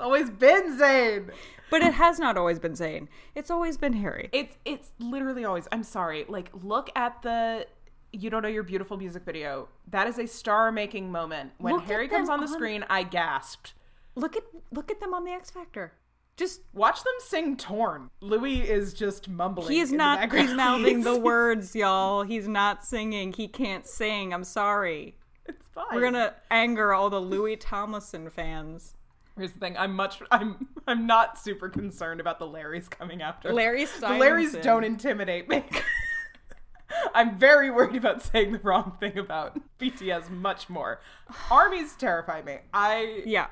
It's 0.00 0.04
always 0.04 0.30
been 0.30 0.78
Zayn. 0.78 1.30
But 1.70 1.82
it 1.82 1.94
has 1.94 2.18
not 2.18 2.36
always 2.36 2.58
been 2.58 2.72
Zayn. 2.72 3.06
It's 3.34 3.50
always 3.50 3.76
been 3.76 3.92
Harry. 3.92 4.28
It's 4.32 4.56
it's 4.64 4.92
literally 4.98 5.44
always. 5.44 5.68
I'm 5.70 5.84
sorry. 5.84 6.24
Like 6.28 6.50
look 6.62 6.90
at 6.96 7.22
the 7.22 7.66
you 8.12 8.28
don't 8.28 8.42
know 8.42 8.48
your 8.48 8.64
beautiful 8.64 8.96
music 8.96 9.24
video. 9.24 9.68
That 9.88 10.08
is 10.08 10.18
a 10.18 10.26
star-making 10.26 11.12
moment. 11.12 11.52
When 11.58 11.74
Look 11.76 11.84
Harry 11.84 12.08
comes 12.08 12.28
on 12.28 12.40
the 12.40 12.46
on- 12.46 12.52
screen, 12.52 12.84
I 12.90 13.04
gasped. 13.04 13.74
Look 14.16 14.36
at 14.36 14.42
look 14.72 14.90
at 14.90 15.00
them 15.00 15.14
on 15.14 15.24
the 15.24 15.30
X 15.30 15.50
Factor. 15.50 15.92
Just 16.36 16.62
Watch 16.72 17.04
them 17.04 17.12
sing 17.20 17.56
"Torn." 17.56 18.10
Louis 18.20 18.62
is 18.62 18.94
just 18.94 19.28
mumbling. 19.28 19.70
he 19.70 19.78
is 19.80 19.92
in 19.92 19.98
not 19.98 20.18
background. 20.20 20.48
he's 20.48 20.56
mouthing 20.56 21.02
the 21.04 21.20
words, 21.20 21.76
y'all. 21.76 22.22
He's 22.22 22.48
not 22.48 22.84
singing. 22.84 23.32
He 23.32 23.46
can't 23.46 23.86
sing. 23.86 24.32
I'm 24.34 24.44
sorry. 24.44 25.16
It's 25.46 25.62
fine. 25.74 25.84
We're 25.92 26.00
gonna 26.00 26.34
anger 26.50 26.92
all 26.94 27.10
the 27.10 27.20
Louis 27.20 27.56
Tomlinson 27.56 28.28
fans. 28.30 28.96
Here's 29.40 29.52
the 29.52 29.58
thing. 29.58 29.76
I'm 29.78 29.94
much. 29.96 30.20
I'm. 30.30 30.68
I'm 30.86 31.06
not 31.06 31.38
super 31.38 31.68
concerned 31.68 32.20
about 32.20 32.38
the 32.38 32.46
Larrys 32.46 32.90
coming 32.90 33.22
after. 33.22 33.48
us. 33.48 33.54
Larry 33.54 33.86
The 33.86 34.06
Larrys 34.06 34.62
don't 34.62 34.84
intimidate 34.84 35.48
me. 35.48 35.64
I'm 37.14 37.38
very 37.38 37.70
worried 37.70 37.96
about 37.96 38.20
saying 38.22 38.52
the 38.52 38.58
wrong 38.58 38.96
thing 39.00 39.16
about 39.16 39.58
BTS 39.78 40.28
much 40.28 40.68
more. 40.68 41.00
Armies 41.50 41.94
terrify 41.94 42.42
me. 42.42 42.58
I 42.74 43.22
Yeah. 43.24 43.46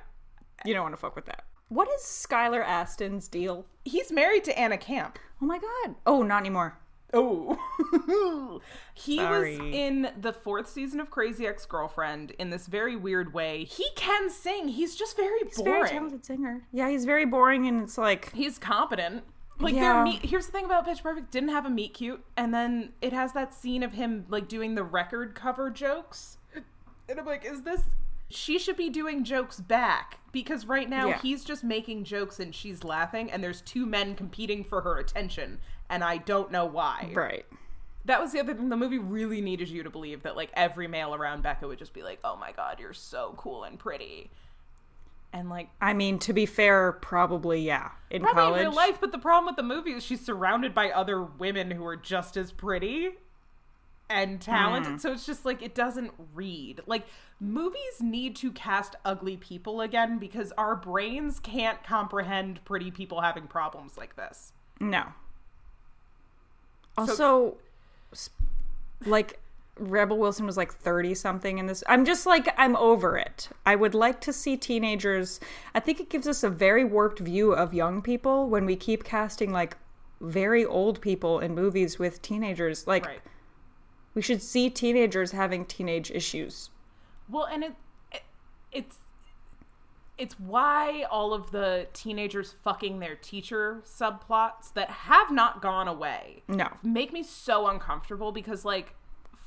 You 0.64 0.74
don't 0.74 0.82
want 0.82 0.92
to 0.94 1.00
fuck 1.00 1.16
with 1.16 1.26
that. 1.26 1.44
What 1.68 1.88
is 1.88 2.02
Skylar 2.02 2.64
Astin's 2.64 3.28
deal? 3.28 3.66
he's 3.84 4.12
married 4.12 4.44
to 4.44 4.58
Anna 4.58 4.76
Camp. 4.76 5.18
Oh 5.40 5.46
my 5.46 5.58
god. 5.58 5.94
Oh, 6.04 6.22
not 6.22 6.40
anymore. 6.40 6.78
Oh. 7.14 7.58
he 8.94 9.16
Sorry. 9.16 9.58
was 9.58 9.74
in 9.74 10.10
the 10.20 10.32
fourth 10.32 10.68
season 10.68 11.00
of 11.00 11.10
Crazy 11.10 11.46
Ex-Girlfriend 11.46 12.32
in 12.32 12.50
this 12.50 12.66
very 12.66 12.96
weird 12.96 13.32
way. 13.32 13.64
He 13.64 13.86
can 13.96 14.28
sing. 14.30 14.68
He's 14.68 14.94
just 14.94 15.16
very 15.16 15.38
He's 15.46 15.56
boring. 15.56 15.72
very 15.84 15.88
talented 15.88 16.24
singer. 16.26 16.62
Yeah, 16.72 16.88
he's 16.90 17.04
very 17.04 17.24
boring 17.24 17.66
and 17.66 17.82
it's 17.82 17.96
like 17.98 18.32
he's 18.34 18.58
competent. 18.58 19.24
Like 19.60 19.74
Yeah. 19.74 19.94
their 19.94 20.04
meet. 20.04 20.24
Here's 20.26 20.46
the 20.46 20.52
thing 20.52 20.66
about 20.66 20.84
Pitch 20.86 21.02
Perfect: 21.02 21.30
didn't 21.32 21.48
have 21.48 21.66
a 21.66 21.70
meet 21.70 21.94
cute, 21.94 22.24
and 22.36 22.54
then 22.54 22.92
it 23.02 23.12
has 23.12 23.32
that 23.32 23.52
scene 23.52 23.82
of 23.82 23.92
him 23.94 24.24
like 24.28 24.46
doing 24.46 24.74
the 24.76 24.84
record 24.84 25.34
cover 25.34 25.68
jokes, 25.70 26.38
and 27.08 27.18
I'm 27.18 27.26
like, 27.26 27.44
is 27.44 27.62
this? 27.62 27.82
She 28.30 28.58
should 28.58 28.76
be 28.76 28.90
doing 28.90 29.24
jokes 29.24 29.58
back 29.58 30.18
because 30.30 30.66
right 30.66 30.88
now 30.88 31.08
Yeah. 31.08 31.18
he's 31.18 31.42
just 31.44 31.64
making 31.64 32.04
jokes 32.04 32.38
and 32.38 32.54
she's 32.54 32.84
laughing, 32.84 33.32
and 33.32 33.42
there's 33.42 33.62
two 33.62 33.84
men 33.86 34.14
competing 34.14 34.62
for 34.62 34.82
her 34.82 34.98
attention, 34.98 35.58
and 35.90 36.02
I 36.04 36.18
don't 36.18 36.50
know 36.50 36.64
why. 36.66 37.10
right. 37.14 37.46
That 38.04 38.20
was 38.22 38.32
the 38.32 38.40
other 38.40 38.54
thing. 38.54 38.70
The 38.70 38.76
movie 38.76 38.98
really 38.98 39.40
needed 39.42 39.68
you 39.68 39.82
to 39.82 39.90
believe 39.90 40.22
that 40.22 40.34
like 40.34 40.50
every 40.54 40.88
male 40.88 41.14
around 41.14 41.42
Becca 41.42 41.66
would 41.68 41.78
just 41.78 41.92
be 41.92 42.02
like, 42.02 42.18
"Oh 42.24 42.36
my 42.36 42.52
god, 42.52 42.80
you're 42.80 42.94
so 42.94 43.34
cool 43.36 43.64
and 43.64 43.78
pretty," 43.78 44.30
and 45.32 45.50
like 45.50 45.68
I 45.80 45.92
mean, 45.92 46.18
to 46.20 46.32
be 46.32 46.46
fair, 46.46 46.92
probably 46.92 47.60
yeah. 47.60 47.90
In 48.10 48.22
Probably 48.22 48.42
college. 48.42 48.60
in 48.62 48.66
real 48.68 48.74
life, 48.76 48.98
but 49.00 49.12
the 49.12 49.18
problem 49.18 49.44
with 49.46 49.56
the 49.56 49.62
movie 49.62 49.92
is 49.92 50.02
she's 50.02 50.24
surrounded 50.24 50.74
by 50.74 50.90
other 50.90 51.22
women 51.22 51.70
who 51.70 51.84
are 51.84 51.96
just 51.96 52.38
as 52.38 52.50
pretty 52.50 53.10
and 54.08 54.40
talented. 54.40 54.92
Hmm. 54.92 54.98
So 54.98 55.12
it's 55.12 55.26
just 55.26 55.44
like 55.44 55.60
it 55.60 55.74
doesn't 55.74 56.12
read. 56.34 56.80
Like 56.86 57.04
movies 57.40 58.00
need 58.00 58.36
to 58.36 58.50
cast 58.52 58.96
ugly 59.04 59.36
people 59.36 59.82
again 59.82 60.18
because 60.18 60.50
our 60.56 60.74
brains 60.76 61.40
can't 61.40 61.84
comprehend 61.84 62.64
pretty 62.64 62.90
people 62.90 63.20
having 63.20 63.46
problems 63.48 63.98
like 63.98 64.16
this. 64.16 64.54
No. 64.80 65.08
Also, 66.98 67.56
s 68.12 68.30
like 69.06 69.38
Rebel 69.78 70.18
Wilson 70.18 70.44
was 70.44 70.56
like 70.56 70.72
30 70.72 71.14
something 71.14 71.58
in 71.58 71.66
this. 71.66 71.84
I'm 71.86 72.04
just 72.04 72.26
like 72.26 72.48
I'm 72.58 72.74
over 72.76 73.16
it. 73.16 73.48
I 73.64 73.76
would 73.76 73.94
like 73.94 74.20
to 74.22 74.32
see 74.32 74.56
teenagers. 74.56 75.38
I 75.74 75.80
think 75.80 76.00
it 76.00 76.10
gives 76.10 76.26
us 76.26 76.42
a 76.42 76.50
very 76.50 76.84
warped 76.84 77.20
view 77.20 77.52
of 77.52 77.72
young 77.72 78.02
people 78.02 78.48
when 78.48 78.66
we 78.66 78.74
keep 78.76 79.04
casting 79.04 79.52
like 79.52 79.76
very 80.20 80.64
old 80.64 81.00
people 81.00 81.38
in 81.38 81.54
movies 81.54 81.98
with 81.98 82.20
teenagers. 82.22 82.86
Like 82.88 83.06
Right. 83.06 83.20
we 84.14 84.22
should 84.22 84.42
see 84.42 84.68
teenagers 84.68 85.30
having 85.30 85.64
teenage 85.64 86.10
issues. 86.10 86.70
Well, 87.28 87.44
and 87.44 87.62
it, 87.62 87.74
it 88.10 88.22
it's 88.72 88.96
it's 90.18 90.38
why 90.40 91.04
all 91.10 91.32
of 91.32 91.50
the 91.52 91.86
teenagers 91.92 92.54
fucking 92.64 92.98
their 92.98 93.14
teacher 93.16 93.82
subplots 93.86 94.72
that 94.74 94.90
have 94.90 95.30
not 95.30 95.62
gone 95.62 95.86
away. 95.88 96.42
No. 96.48 96.68
make 96.82 97.12
me 97.12 97.22
so 97.22 97.68
uncomfortable 97.68 98.32
because 98.32 98.64
like 98.64 98.94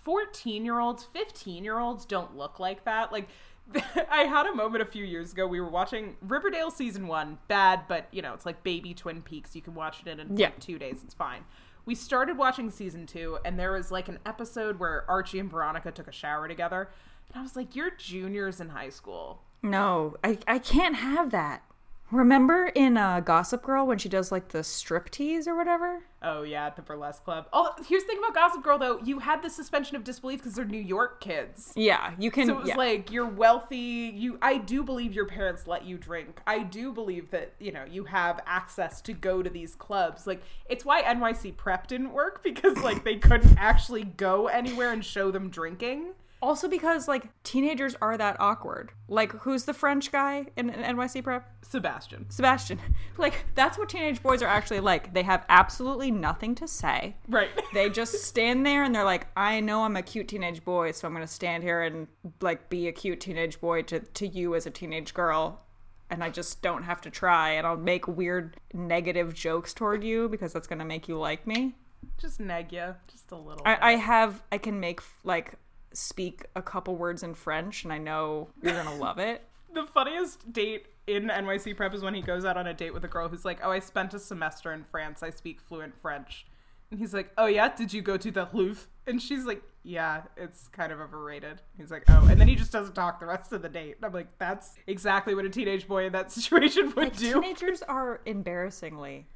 14 0.04 0.66
year 0.66 0.80
olds 0.80 1.04
15 1.14 1.64
year 1.64 1.78
olds 1.80 2.06
don't 2.06 2.36
look 2.36 2.60
like 2.60 2.86
that. 2.86 3.12
Like 3.12 3.28
i 4.10 4.24
had 4.24 4.48
a 4.48 4.56
moment 4.56 4.82
a 4.82 4.86
few 4.86 5.06
years 5.06 5.32
ago 5.32 5.46
we 5.48 5.62
were 5.62 5.70
watching 5.70 6.18
riverdale 6.22 6.72
season 6.72 7.08
one 7.08 7.38
bad 7.48 7.82
but 7.88 8.08
you 8.12 8.22
know 8.22 8.34
it's 8.34 8.46
like 8.46 8.64
baby 8.64 8.94
twin 8.94 9.22
peaks. 9.22 9.56
You 9.56 9.62
can 9.62 9.76
watch 9.76 10.02
it 10.06 10.20
in 10.20 10.36
Yeah. 10.38 10.48
like 10.48 10.60
two 10.60 10.80
days 10.80 11.02
it's 11.04 11.14
fine. 11.14 11.44
We 11.86 11.96
started 11.96 12.38
watching 12.38 12.70
season 12.70 13.06
two 13.06 13.38
and 13.46 13.60
there 13.60 13.74
was 13.74 13.92
like 13.92 14.08
an 14.08 14.20
episode 14.26 14.80
where 14.80 15.06
archie 15.10 15.40
and 15.40 15.50
veronica 15.50 15.92
took 15.92 16.08
a 16.08 16.12
shower 16.12 16.48
together 16.48 16.90
and 17.34 17.40
i 17.40 17.42
was 17.42 17.56
like 17.56 17.76
you're 17.76 17.92
juniors 17.92 18.60
in 18.60 18.70
high 18.70 18.90
school 18.90 19.42
No, 19.64 20.16
I, 20.24 20.40
I 20.48 20.58
can't 20.58 20.96
have 20.96 21.30
that. 21.32 21.62
Remember 22.10 22.66
in 22.76 22.98
uh, 22.98 23.20
Gossip 23.22 23.62
Girl 23.64 23.86
when 23.88 23.98
she 24.00 24.10
does 24.10 24.32
like 24.34 24.50
the 24.50 24.64
strip 24.64 25.10
tease 25.12 25.48
or 25.48 25.56
whatever? 25.56 26.02
oh 26.24 26.44
yeah 26.44 26.68
at 26.68 26.76
the 26.76 26.84
burlesque 26.84 27.24
club 27.24 27.48
oh 27.52 27.74
here's 27.88 28.04
the 28.04 28.10
thing 28.10 28.20
about 28.20 28.36
gossip 28.36 28.62
girl 28.62 28.78
though 28.78 29.00
you 29.04 29.18
had 29.18 29.42
the 29.42 29.50
suspension 29.50 29.96
of 29.96 30.04
disbelief 30.04 30.40
because 30.40 30.54
they're 30.54 30.66
new 30.66 30.78
york 30.78 31.20
kids 31.20 31.74
Yeah, 31.76 32.14
you 32.20 32.30
can. 32.30 32.46
So 32.46 32.54
it 32.54 32.60
was 32.60 32.68
yeah. 32.68 32.76
like 32.76 33.12
you're 33.12 33.26
wealthy. 33.26 34.14
You, 34.16 34.38
I 34.40 34.60
do 34.60 34.84
believe 34.84 35.14
your 35.14 35.26
parents 35.26 35.66
let 35.66 35.84
you 35.84 35.98
drink. 35.98 36.40
I 36.46 36.60
do 36.62 36.92
believe 36.94 37.32
that 37.32 37.54
you 37.60 37.72
know 37.72 37.86
you 37.90 38.04
have 38.04 38.40
access 38.46 39.02
to 39.02 39.14
go 39.14 39.42
to 39.42 39.50
these 39.50 39.74
clubs. 39.74 40.28
Like 40.28 40.44
it's 40.70 40.86
why 40.86 41.02
NYC 41.02 41.58
prep 41.58 41.88
didn't 41.88 42.14
work 42.14 42.44
because 42.50 42.78
like 42.78 43.04
they 43.04 43.16
couldn't 43.16 43.58
actually 43.58 44.04
go 44.04 44.46
anywhere 44.48 44.92
and 44.92 45.04
show 45.04 45.32
them 45.32 45.50
drinking. 45.50 46.14
Also 46.42 46.68
because 46.68 47.08
like 47.08 47.30
teenagers 47.44 47.96
are 48.02 48.18
that 48.18 48.38
awkward. 48.40 48.92
Like 49.08 49.32
who's 49.34 49.66
the 49.66 49.74
French 49.74 50.12
guy 50.12 50.48
in, 50.58 50.70
in 50.70 50.96
NYC 50.96 51.24
prep? 51.24 51.48
Sebastian, 51.64 52.30
Sebastian. 52.30 52.80
Like 53.18 53.46
that's 53.54 53.78
what 53.78 53.90
teenage 53.90 54.24
boys 54.24 54.42
are 54.42 54.48
actually 54.48 54.80
like. 54.80 55.14
They 55.14 55.22
have 55.24 55.46
absolutely 55.50 56.10
nothing 56.10 56.56
to 56.56 56.68
say. 56.68 57.16
right? 57.28 57.50
They 57.74 57.90
just 57.90 58.24
stand 58.24 58.66
there 58.66 58.84
and 58.84 58.96
they're 58.96 59.04
like, 59.04 59.28
I 59.38 59.60
know 59.60 59.84
I'm 59.84 59.96
a 59.96 60.02
cute 60.02 60.28
teenage 60.28 60.64
boy, 60.66 60.92
so 60.92 61.08
I'm 61.08 61.14
gonna 61.14 61.28
stand 61.28 61.62
here 61.64 61.84
and 61.84 62.08
like 62.42 62.70
be 62.70 62.88
a 62.88 62.92
cute 62.92 63.20
teenage 63.20 63.62
boy 63.62 63.84
to, 63.84 64.00
to 64.00 64.28
you 64.28 64.56
as 64.56 64.66
a 64.66 64.72
teenage 64.72 65.14
girl. 65.14 65.62
And 66.10 66.24
I 66.24 66.30
just 66.30 66.62
don't 66.62 66.84
have 66.84 67.00
to 67.02 67.10
try 67.12 67.52
and 67.52 67.68
I'll 67.68 67.78
make 67.78 68.08
weird 68.08 68.58
negative 68.74 69.34
jokes 69.36 69.74
toward 69.74 70.04
you 70.04 70.28
because 70.30 70.52
that's 70.54 70.68
gonna 70.68 70.86
make 70.86 71.08
you 71.08 71.18
like 71.20 71.46
me. 71.46 71.76
Just 72.18 72.40
neg 72.40 72.74
ya, 72.74 72.94
just 73.08 73.32
a 73.32 73.36
little. 73.36 73.62
I, 73.66 73.78
I 73.82 73.96
have 73.98 74.42
I 74.52 74.58
can 74.58 74.80
make 74.80 75.02
like 75.24 75.54
speak 75.94 76.46
a 76.56 76.62
couple 76.62 76.96
words 76.96 77.24
in 77.24 77.34
French 77.34 77.84
and 77.84 77.92
I 77.92 77.98
know 77.98 78.50
you're 78.62 78.74
gonna 78.74 78.96
love 78.96 79.20
it. 79.20 79.44
the 79.74 79.86
funniest 79.86 80.52
date 80.52 80.88
in 81.08 81.28
NYC 81.28 81.76
prep 81.76 81.94
is 81.94 82.02
when 82.02 82.14
he 82.14 82.22
goes 82.22 82.46
out 82.46 82.58
on 82.58 82.68
a 82.68 82.74
date 82.74 82.94
with 82.94 83.04
a 83.04 83.08
girl 83.08 83.28
who's 83.28 83.46
like, 83.46 83.60
"Oh, 83.64 83.72
I 83.72 83.80
spent 83.80 84.14
a 84.14 84.20
semester 84.20 84.72
in 84.74 84.84
France. 84.84 85.24
I 85.24 85.30
speak 85.30 85.62
fluent 85.62 85.96
French." 86.02 86.46
And 86.90 87.00
he's 87.00 87.14
like, 87.14 87.32
"Oh 87.38 87.48
yeah, 87.48 87.74
did 87.74 87.94
you 87.94 88.02
go 88.02 88.18
to 88.18 88.32
the 88.32 88.48
Louvre?" 88.54 88.88
And 89.08 89.22
she's 89.22 89.46
like, 89.46 89.64
"Yeah, 89.84 90.24
it's 90.38 90.68
kind 90.68 90.92
of 90.92 91.00
overrated." 91.00 91.62
He's 91.78 91.92
like, 91.92 92.04
"Oh," 92.10 92.28
and 92.30 92.40
then 92.40 92.48
he 92.48 92.56
just 92.56 92.72
doesn't 92.72 92.94
talk 92.94 93.20
the 93.20 93.26
rest 93.26 93.52
of 93.54 93.62
the 93.62 93.70
date. 93.70 93.96
And 93.98 94.06
I'm 94.06 94.14
like, 94.14 94.38
"That's 94.38 94.76
exactly 94.88 95.36
what 95.36 95.46
a 95.46 95.50
teenage 95.50 95.88
boy 95.88 96.06
in 96.06 96.14
that 96.14 96.32
situation 96.38 96.94
would 96.96 97.16
do." 97.16 97.42
Teenagers 97.42 97.82
are 97.84 98.22
embarrassingly 98.26 99.28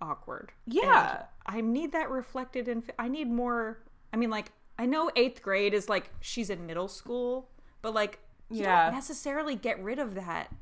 awkward. 0.00 0.52
Yeah. 0.66 1.24
And 1.46 1.56
I 1.56 1.60
need 1.60 1.92
that 1.92 2.10
reflected 2.10 2.68
in. 2.68 2.82
I 2.98 3.08
need 3.08 3.30
more. 3.30 3.78
I 4.12 4.16
mean, 4.16 4.30
like 4.30 4.52
I 4.78 4.86
know 4.86 5.10
eighth 5.16 5.42
grade 5.42 5.74
is 5.74 5.88
like 5.88 6.10
she's 6.20 6.50
in 6.50 6.66
middle 6.66 6.88
school, 6.88 7.48
but 7.82 7.94
like 7.94 8.18
you 8.50 8.62
Yeah. 8.62 8.86
don't 8.86 8.94
necessarily 8.94 9.56
get 9.56 9.82
rid 9.82 9.98
of 9.98 10.14
that. 10.14 10.52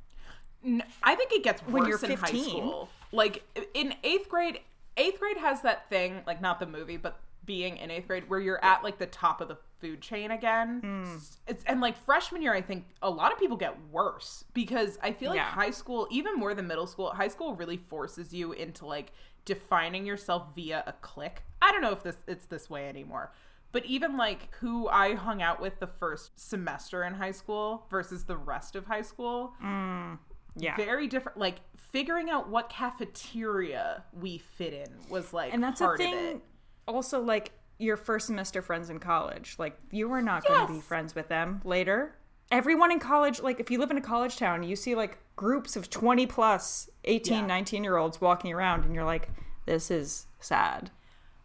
N- 0.64 0.82
I 1.02 1.14
think 1.14 1.32
it 1.32 1.42
gets 1.42 1.62
worse 1.62 1.72
When 1.72 1.86
you're 1.86 1.98
in 1.98 2.10
high 2.16 2.26
15. 2.26 2.44
school. 2.50 2.88
Like 3.12 3.42
in 3.74 3.94
eighth 4.02 4.28
grade, 4.28 4.60
eighth 4.96 5.20
grade 5.20 5.36
has 5.38 5.62
that 5.62 5.88
thing, 5.90 6.22
like 6.26 6.40
not 6.40 6.58
the 6.60 6.66
movie, 6.66 6.96
but 6.96 7.20
being 7.44 7.76
in 7.76 7.90
eighth 7.90 8.06
grade, 8.06 8.28
where 8.30 8.40
you're 8.40 8.64
at 8.64 8.82
like 8.82 8.98
the 8.98 9.06
top 9.06 9.40
of 9.42 9.48
the 9.48 9.58
food 9.80 10.00
chain 10.00 10.30
again. 10.30 10.80
Hmm. 10.80 11.16
It's, 11.46 11.62
and 11.66 11.80
like 11.82 11.98
freshman 11.98 12.40
year, 12.40 12.54
I 12.54 12.62
think 12.62 12.86
a 13.02 13.10
lot 13.10 13.32
of 13.32 13.38
people 13.38 13.58
get 13.58 13.76
worse 13.92 14.44
because 14.54 14.98
I 15.02 15.12
feel 15.12 15.28
like 15.30 15.36
Yeah. 15.36 15.44
high 15.50 15.70
school, 15.70 16.08
even 16.10 16.36
more 16.36 16.54
than 16.54 16.66
middle 16.66 16.86
school, 16.86 17.10
high 17.10 17.28
school 17.28 17.54
really 17.54 17.76
forces 17.76 18.32
you 18.32 18.52
into 18.52 18.86
like 18.86 19.12
defining 19.44 20.06
yourself 20.06 20.54
via 20.54 20.82
a 20.86 20.92
clique. 20.94 21.42
I 21.60 21.70
don't 21.70 21.82
know 21.82 21.92
if 21.92 22.02
this 22.02 22.16
it's 22.26 22.46
this 22.46 22.70
way 22.70 22.88
anymore. 22.88 23.30
But 23.74 23.84
even 23.84 24.16
like 24.16 24.54
who 24.60 24.88
I 24.88 25.14
hung 25.14 25.42
out 25.42 25.60
with 25.60 25.78
the 25.80 25.86
first 25.88 26.30
semester 26.40 27.02
in 27.04 27.12
high 27.12 27.32
school 27.32 27.86
versus 27.90 28.24
the 28.24 28.36
rest 28.38 28.74
of 28.76 28.86
high 28.86 29.02
school, 29.02 29.52
mm, 29.62 30.16
Yeah. 30.56 30.76
very 30.76 31.08
different 31.08 31.36
like 31.38 31.56
figuring 31.76 32.30
out 32.30 32.48
what 32.48 32.70
cafeteria 32.70 34.04
we 34.12 34.38
fit 34.38 34.72
in 34.72 34.88
was 35.10 35.32
like 35.32 35.52
and 35.52 35.62
that's 35.62 35.80
a 35.80 35.84
part 35.84 36.00
of 36.00 36.06
thing. 36.06 36.42
Also, 36.86 37.20
like 37.20 37.52
your 37.78 37.96
first 37.96 38.26
semester 38.28 38.62
friends 38.62 38.90
in 38.90 38.98
college, 39.00 39.56
like 39.58 39.76
you 39.90 40.08
were 40.08 40.22
not 40.22 40.44
going 40.46 40.66
to 40.66 40.72
be 40.72 40.80
friends 40.80 41.14
with 41.14 41.28
them 41.28 41.60
later. 41.64 42.14
everyone 42.52 42.92
in 42.92 43.00
college, 43.00 43.40
like 43.40 43.58
if 43.58 43.70
you 43.70 43.78
live 43.80 43.90
in 43.90 43.96
a 43.98 44.00
college 44.02 44.36
town, 44.36 44.62
you 44.62 44.76
see 44.76 44.94
like 44.94 45.18
groups 45.34 45.74
of 45.76 45.90
20 45.90 46.26
plus 46.26 46.88
18, 47.04 47.38
Yeah. 47.40 47.46
19 47.46 47.82
year 47.82 47.96
olds 47.96 48.20
walking 48.20 48.52
around, 48.52 48.84
and 48.84 48.94
you're 48.94 49.04
like, 49.04 49.30
this 49.66 49.90
is 49.90 50.26
sad. 50.38 50.90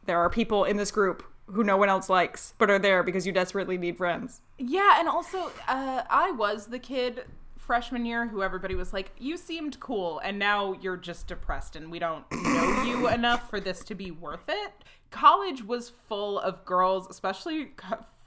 There 0.06 0.20
are 0.20 0.30
people 0.30 0.66
in 0.66 0.78
this 0.78 0.92
group 0.92 1.24
who 1.52 1.64
no 1.64 1.78
one 1.78 1.90
else 1.90 2.10
likes, 2.10 2.54
but 2.58 2.70
are 2.70 2.80
there 2.80 3.04
because 3.04 3.26
you 3.26 3.32
desperately 3.32 3.78
need 3.78 3.98
friends. 3.98 4.42
Yeah, 4.58 5.00
and 5.00 5.08
also, 5.08 5.52
uh, 5.68 6.04
I 6.10 6.32
was 6.32 6.68
the 6.68 6.80
kid 6.80 7.24
freshman 7.58 8.06
year 8.06 8.28
who 8.28 8.42
everybody 8.42 8.76
was 8.76 8.94
like, 8.94 9.12
"You 9.18 9.38
seemed 9.38 9.80
cool," 9.80 10.20
and 10.20 10.40
now 10.40 10.74
you're 10.82 10.98
just 10.98 11.28
depressed, 11.28 11.76
and 11.76 11.92
we 11.92 12.00
don't 12.00 12.26
know 12.32 12.84
you 12.84 13.08
enough 13.14 13.50
for 13.50 13.60
this 13.60 13.84
to 13.86 13.96
be 13.96 14.12
worth 14.12 14.48
it. 14.48 14.72
College 15.12 15.64
was 15.64 15.90
full 15.90 16.40
of 16.40 16.66
girls, 16.66 17.08
especially 17.10 17.72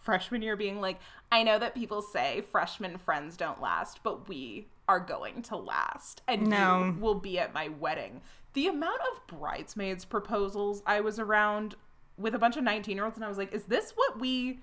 freshman 0.00 0.42
year, 0.42 0.56
being 0.56 0.80
like, 0.80 0.98
"I 1.30 1.42
know 1.42 1.58
that 1.58 1.74
people 1.74 2.02
say 2.02 2.42
freshman 2.50 2.98
friends 2.98 3.36
don't 3.36 3.60
last, 3.60 4.00
but 4.02 4.28
we 4.28 4.68
are 4.88 5.00
going 5.00 5.42
to 5.42 5.56
last, 5.56 6.22
and 6.26 6.48
No. 6.48 6.84
you 6.86 6.92
will 7.00 7.14
be 7.14 7.38
at 7.38 7.54
my 7.54 7.68
wedding." 7.68 8.20
The 8.54 8.66
amount 8.68 9.00
of 9.12 9.26
bridesmaids 9.26 10.04
proposals 10.04 10.82
I 10.86 11.00
was 11.00 11.18
around 11.18 11.74
with 12.18 12.34
a 12.34 12.38
bunch 12.38 12.56
of 12.56 12.64
19 12.64 12.96
year 12.96 13.04
olds, 13.04 13.16
and 13.16 13.24
I 13.24 13.28
was 13.28 13.38
like, 13.38 13.52
"Is 13.52 13.64
this 13.64 13.92
what 13.94 14.18
we?" 14.20 14.60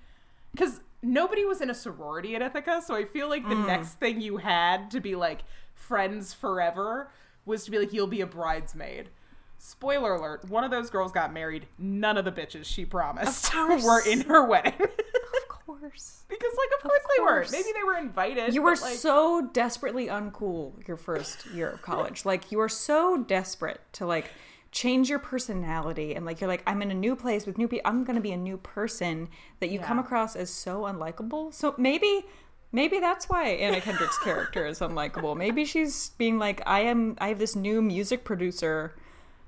because 0.52 0.80
nobody 1.02 1.44
was 1.44 1.60
in 1.60 1.70
a 1.70 1.74
sorority 1.74 2.34
at 2.34 2.42
Ithaca, 2.42 2.82
so 2.84 2.94
I 2.94 3.04
feel 3.04 3.28
like 3.28 3.48
the 3.48 3.54
mm. 3.54 3.66
next 3.66 3.94
thing 3.94 4.20
you 4.20 4.38
had 4.38 4.90
to 4.90 5.00
be 5.00 5.14
like 5.14 5.42
friends 5.74 6.34
forever 6.34 7.10
was 7.44 7.64
to 7.64 7.70
be 7.70 7.78
like 7.78 7.92
you'll 7.92 8.06
be 8.06 8.20
a 8.20 8.26
bridesmaid. 8.26 9.08
Spoiler 9.58 10.14
alert: 10.14 10.48
one 10.48 10.64
of 10.64 10.70
those 10.70 10.90
girls 10.90 11.12
got 11.12 11.32
married. 11.32 11.66
None 11.78 12.16
of 12.16 12.24
the 12.24 12.32
bitches 12.32 12.64
she 12.64 12.84
promised 12.84 13.54
were 13.54 14.02
in 14.06 14.22
her 14.22 14.44
wedding. 14.44 14.72
Of 14.80 15.48
course. 15.48 16.24
because, 16.28 16.52
like, 16.56 16.70
of 16.78 16.90
course 16.90 17.02
they 17.16 17.22
were. 17.22 17.46
Maybe 17.52 17.68
they 17.74 17.84
were 17.84 17.96
invited. 17.96 18.54
You 18.54 18.62
were 18.62 18.76
like, 18.76 18.96
so 18.96 19.48
desperately 19.52 20.06
uncool 20.06 20.86
your 20.88 20.96
first 20.96 21.46
year 21.46 21.70
of 21.70 21.82
college. 21.82 22.24
like 22.24 22.50
you 22.50 22.58
were 22.58 22.68
so 22.68 23.18
desperate 23.18 23.80
to 23.92 24.06
like 24.06 24.30
change 24.72 25.10
your 25.10 25.18
personality 25.18 26.14
and 26.14 26.24
like 26.24 26.40
you're 26.40 26.48
like 26.48 26.62
I'm 26.66 26.80
in 26.82 26.90
a 26.90 26.94
new 26.94 27.16
place 27.16 27.44
with 27.46 27.58
new 27.58 27.66
people. 27.68 27.88
I'm 27.90 28.04
going 28.04 28.16
to 28.16 28.22
be 28.22 28.32
a 28.32 28.36
new 28.36 28.56
person 28.56 29.28
that 29.60 29.70
you 29.70 29.78
come 29.80 29.98
across 29.98 30.36
as 30.36 30.50
so 30.50 30.82
unlikable. 30.82 31.52
So 31.52 31.74
maybe 31.76 32.24
maybe 32.72 33.00
that's 33.00 33.28
why 33.28 33.48
Anna 33.48 33.80
Kendrick's 33.80 34.18
character 34.18 34.66
is 34.66 34.78
unlikable. 34.80 35.36
Maybe 35.36 35.64
she's 35.64 36.10
being 36.18 36.38
like 36.38 36.62
I 36.66 36.80
am 36.80 37.16
I 37.20 37.28
have 37.28 37.38
this 37.38 37.56
new 37.56 37.82
music 37.82 38.22
producer 38.24 38.94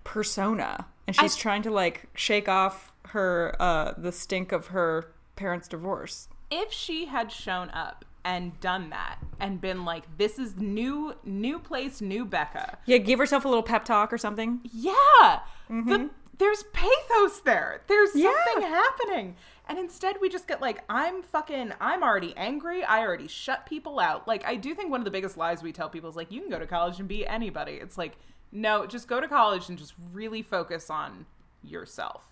persona 0.04 0.86
and 1.06 1.14
she's 1.14 1.36
trying 1.36 1.62
to 1.62 1.70
like 1.70 2.08
shake 2.14 2.48
off 2.48 2.92
her 3.08 3.54
uh 3.60 3.92
the 3.96 4.10
stink 4.12 4.50
of 4.52 4.68
her 4.68 5.12
parents' 5.36 5.68
divorce. 5.68 6.28
if 6.50 6.72
she 6.72 7.06
had 7.06 7.30
shown 7.32 7.70
up 7.70 8.04
and 8.24 8.58
done 8.60 8.90
that 8.90 9.18
and 9.40 9.60
been 9.60 9.84
like, 9.84 10.04
"This 10.18 10.38
is 10.38 10.56
new, 10.56 11.14
new 11.24 11.58
place, 11.58 12.00
new 12.00 12.24
Becca." 12.24 12.78
Yeah, 12.86 12.98
give 12.98 13.18
herself 13.18 13.44
a 13.44 13.48
little 13.48 13.62
pep 13.62 13.84
talk 13.84 14.12
or 14.12 14.18
something. 14.18 14.60
Yeah. 14.72 15.40
The, 15.68 16.10
there's 16.38 16.64
pathos 16.72 17.40
there. 17.40 17.82
There's 17.86 18.10
Mm-hmm. 18.10 18.18
Yeah. 18.18 18.32
something 18.52 18.68
happening. 18.70 19.36
And 19.68 19.78
instead 19.78 20.16
we 20.20 20.28
just 20.28 20.48
get 20.48 20.60
like, 20.60 20.82
I'm 20.88 21.22
fucking 21.22 21.72
I'm 21.80 22.02
already 22.02 22.34
angry. 22.36 22.82
I 22.84 23.00
already 23.00 23.28
shut 23.28 23.64
people 23.64 23.98
out. 24.00 24.26
Like 24.28 24.44
I 24.44 24.56
do 24.56 24.74
think 24.74 24.90
one 24.90 25.00
of 25.00 25.04
the 25.04 25.10
biggest 25.10 25.36
lies 25.36 25.62
we 25.62 25.72
tell 25.72 25.88
people 25.88 26.10
is 26.10 26.16
like, 26.16 26.30
you 26.32 26.40
can 26.40 26.50
go 26.50 26.58
to 26.58 26.66
college 26.66 26.98
and 26.98 27.08
be 27.08 27.26
anybody. 27.26 27.72
It's 27.74 27.96
like, 27.96 28.16
no, 28.50 28.86
just 28.86 29.08
go 29.08 29.20
to 29.20 29.28
college 29.28 29.68
and 29.68 29.78
just 29.78 29.94
really 30.12 30.42
focus 30.42 30.90
on 30.90 31.26
yourself. 31.62 32.24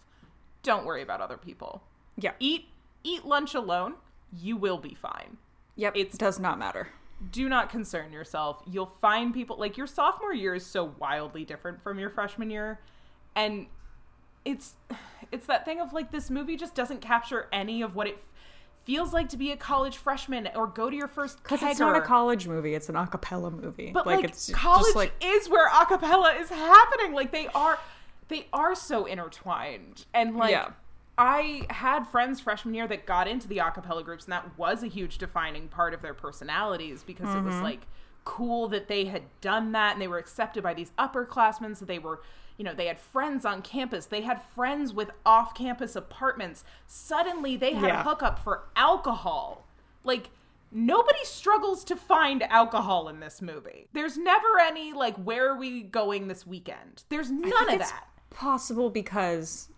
Don't 0.62 0.84
worry 0.84 1.02
about 1.02 1.20
other 1.20 1.38
people. 1.38 1.82
Yeah. 2.16 2.32
Eat 2.40 2.66
eat 3.04 3.24
lunch 3.24 3.54
alone. 3.54 3.94
You 4.36 4.56
will 4.56 4.78
be 4.78 4.94
fine. 4.94 5.38
Yep. 5.76 5.96
It 5.96 6.18
does 6.18 6.38
not 6.38 6.58
matter. 6.58 6.88
do 7.32 7.48
not 7.48 7.68
concern 7.70 8.12
yourself. 8.12 8.62
You'll 8.66 8.92
find 9.00 9.32
people 9.34 9.56
like 9.58 9.76
your 9.76 9.86
sophomore 9.86 10.34
year 10.34 10.54
is 10.54 10.64
so 10.64 10.94
wildly 10.98 11.44
different 11.44 11.82
from 11.82 11.98
your 11.98 12.10
freshman 12.10 12.50
year. 12.50 12.80
And 13.36 13.66
it's 14.44 14.74
it's 15.32 15.46
that 15.46 15.64
thing 15.64 15.80
of 15.80 15.92
like 15.92 16.10
this 16.10 16.30
movie 16.30 16.56
just 16.56 16.74
doesn't 16.74 17.00
capture 17.00 17.48
any 17.52 17.82
of 17.82 17.94
what 17.94 18.06
it 18.06 18.18
feels 18.84 19.12
like 19.12 19.28
to 19.28 19.36
be 19.36 19.52
a 19.52 19.56
college 19.56 19.98
freshman 19.98 20.48
or 20.54 20.66
go 20.66 20.88
to 20.90 20.96
your 20.96 21.06
first 21.06 21.42
Because 21.42 21.62
it's 21.62 21.78
not 21.78 21.96
a 21.96 22.00
college 22.00 22.48
movie; 22.48 22.74
it's 22.74 22.88
an 22.88 22.96
a 22.96 23.06
cappella 23.06 23.50
movie. 23.50 23.90
But 23.92 24.06
like, 24.06 24.24
it's 24.24 24.50
college 24.50 24.84
just 24.86 24.96
like 24.96 25.12
is 25.22 25.48
where 25.48 25.68
acapella 25.68 26.40
is 26.40 26.48
happening. 26.48 27.12
Like 27.12 27.30
they 27.32 27.46
are, 27.48 27.78
they 28.28 28.46
are 28.52 28.74
so 28.74 29.04
intertwined. 29.04 30.06
And 30.14 30.36
like, 30.36 30.52
Yeah. 30.52 30.70
I 31.20 31.66
had 31.70 32.04
friends 32.06 32.40
freshman 32.40 32.74
year 32.74 32.88
that 32.88 33.04
got 33.04 33.28
into 33.28 33.46
the 33.46 33.58
acapella 33.58 34.04
groups, 34.04 34.24
and 34.24 34.32
that 34.32 34.56
was 34.58 34.82
a 34.82 34.86
huge 34.86 35.18
defining 35.18 35.68
part 35.68 35.92
of 35.94 36.00
their 36.02 36.14
personalities 36.14 37.02
because 37.02 37.28
it 37.28 37.38
Mm-hmm. 37.38 37.46
was 37.46 37.60
like 37.60 37.82
cool 38.24 38.68
that 38.68 38.88
they 38.88 39.04
had 39.06 39.22
done 39.40 39.72
that 39.72 39.92
and 39.94 40.00
they 40.02 40.08
were 40.08 40.18
accepted 40.18 40.62
by 40.62 40.72
these 40.74 40.92
upperclassmen. 40.98 41.76
So 41.76 41.84
they 41.84 41.98
were, 41.98 42.20
you 42.56 42.64
know, 42.64 42.74
they 42.74 42.86
had 42.86 42.98
friends 42.98 43.44
on 43.44 43.60
campus. 43.62 44.06
They 44.06 44.22
had 44.22 44.40
friends 44.54 44.92
with 44.92 45.10
off-campus 45.26 45.94
apartments. 45.96 46.64
Suddenly, 46.86 47.56
they 47.56 47.74
had 47.74 47.88
Yeah. 47.88 48.00
a 48.00 48.04
hookup 48.04 48.38
for 48.38 48.64
alcohol. 48.76 49.66
Like 50.04 50.30
nobody 50.72 51.24
struggles 51.24 51.82
to 51.84 51.96
find 51.96 52.42
alcohol 52.44 53.08
in 53.08 53.20
this 53.20 53.42
movie. 53.42 53.88
There's 53.92 54.16
never 54.16 54.58
any 54.62 54.92
like 54.92 55.16
where 55.16 55.50
are 55.50 55.56
we 55.58 55.82
going 55.82 56.28
this 56.28 56.46
weekend? 56.46 57.04
There's 57.08 57.30
none 57.30 57.50
think 57.50 57.68
of 57.72 57.80
it's 57.80 57.90
that. 57.90 58.06
possible 58.30 58.88
because 58.90 59.68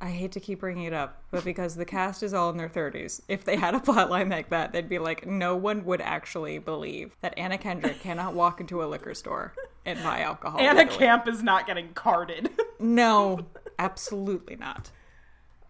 I 0.00 0.10
hate 0.10 0.32
to 0.32 0.40
keep 0.40 0.60
bringing 0.60 0.84
it 0.84 0.92
up, 0.92 1.22
but 1.30 1.44
because 1.44 1.76
the 1.76 1.84
cast 1.84 2.22
is 2.22 2.34
all 2.34 2.50
in 2.50 2.56
their 2.58 2.68
thirties, 2.68 3.22
if 3.28 3.44
they 3.44 3.56
had 3.56 3.74
a 3.74 3.78
plotline 3.80 4.30
like 4.30 4.50
that, 4.50 4.72
they'd 4.72 4.88
be 4.88 4.98
like, 4.98 5.26
no 5.26 5.56
one 5.56 5.84
would 5.86 6.00
actually 6.00 6.58
believe 6.58 7.16
that 7.22 7.32
Anna 7.38 7.56
Kendrick 7.56 8.00
cannot 8.00 8.34
walk 8.34 8.60
into 8.60 8.82
a 8.82 8.86
liquor 8.86 9.14
store 9.14 9.54
and 9.86 10.02
buy 10.02 10.20
alcohol. 10.20 10.60
Anna 10.60 10.80
legally. 10.80 10.98
Camp 10.98 11.28
is 11.28 11.42
not 11.42 11.66
getting 11.66 11.92
carded. 11.94 12.50
No, 12.78 13.46
absolutely 13.78 14.56
not. 14.56 14.90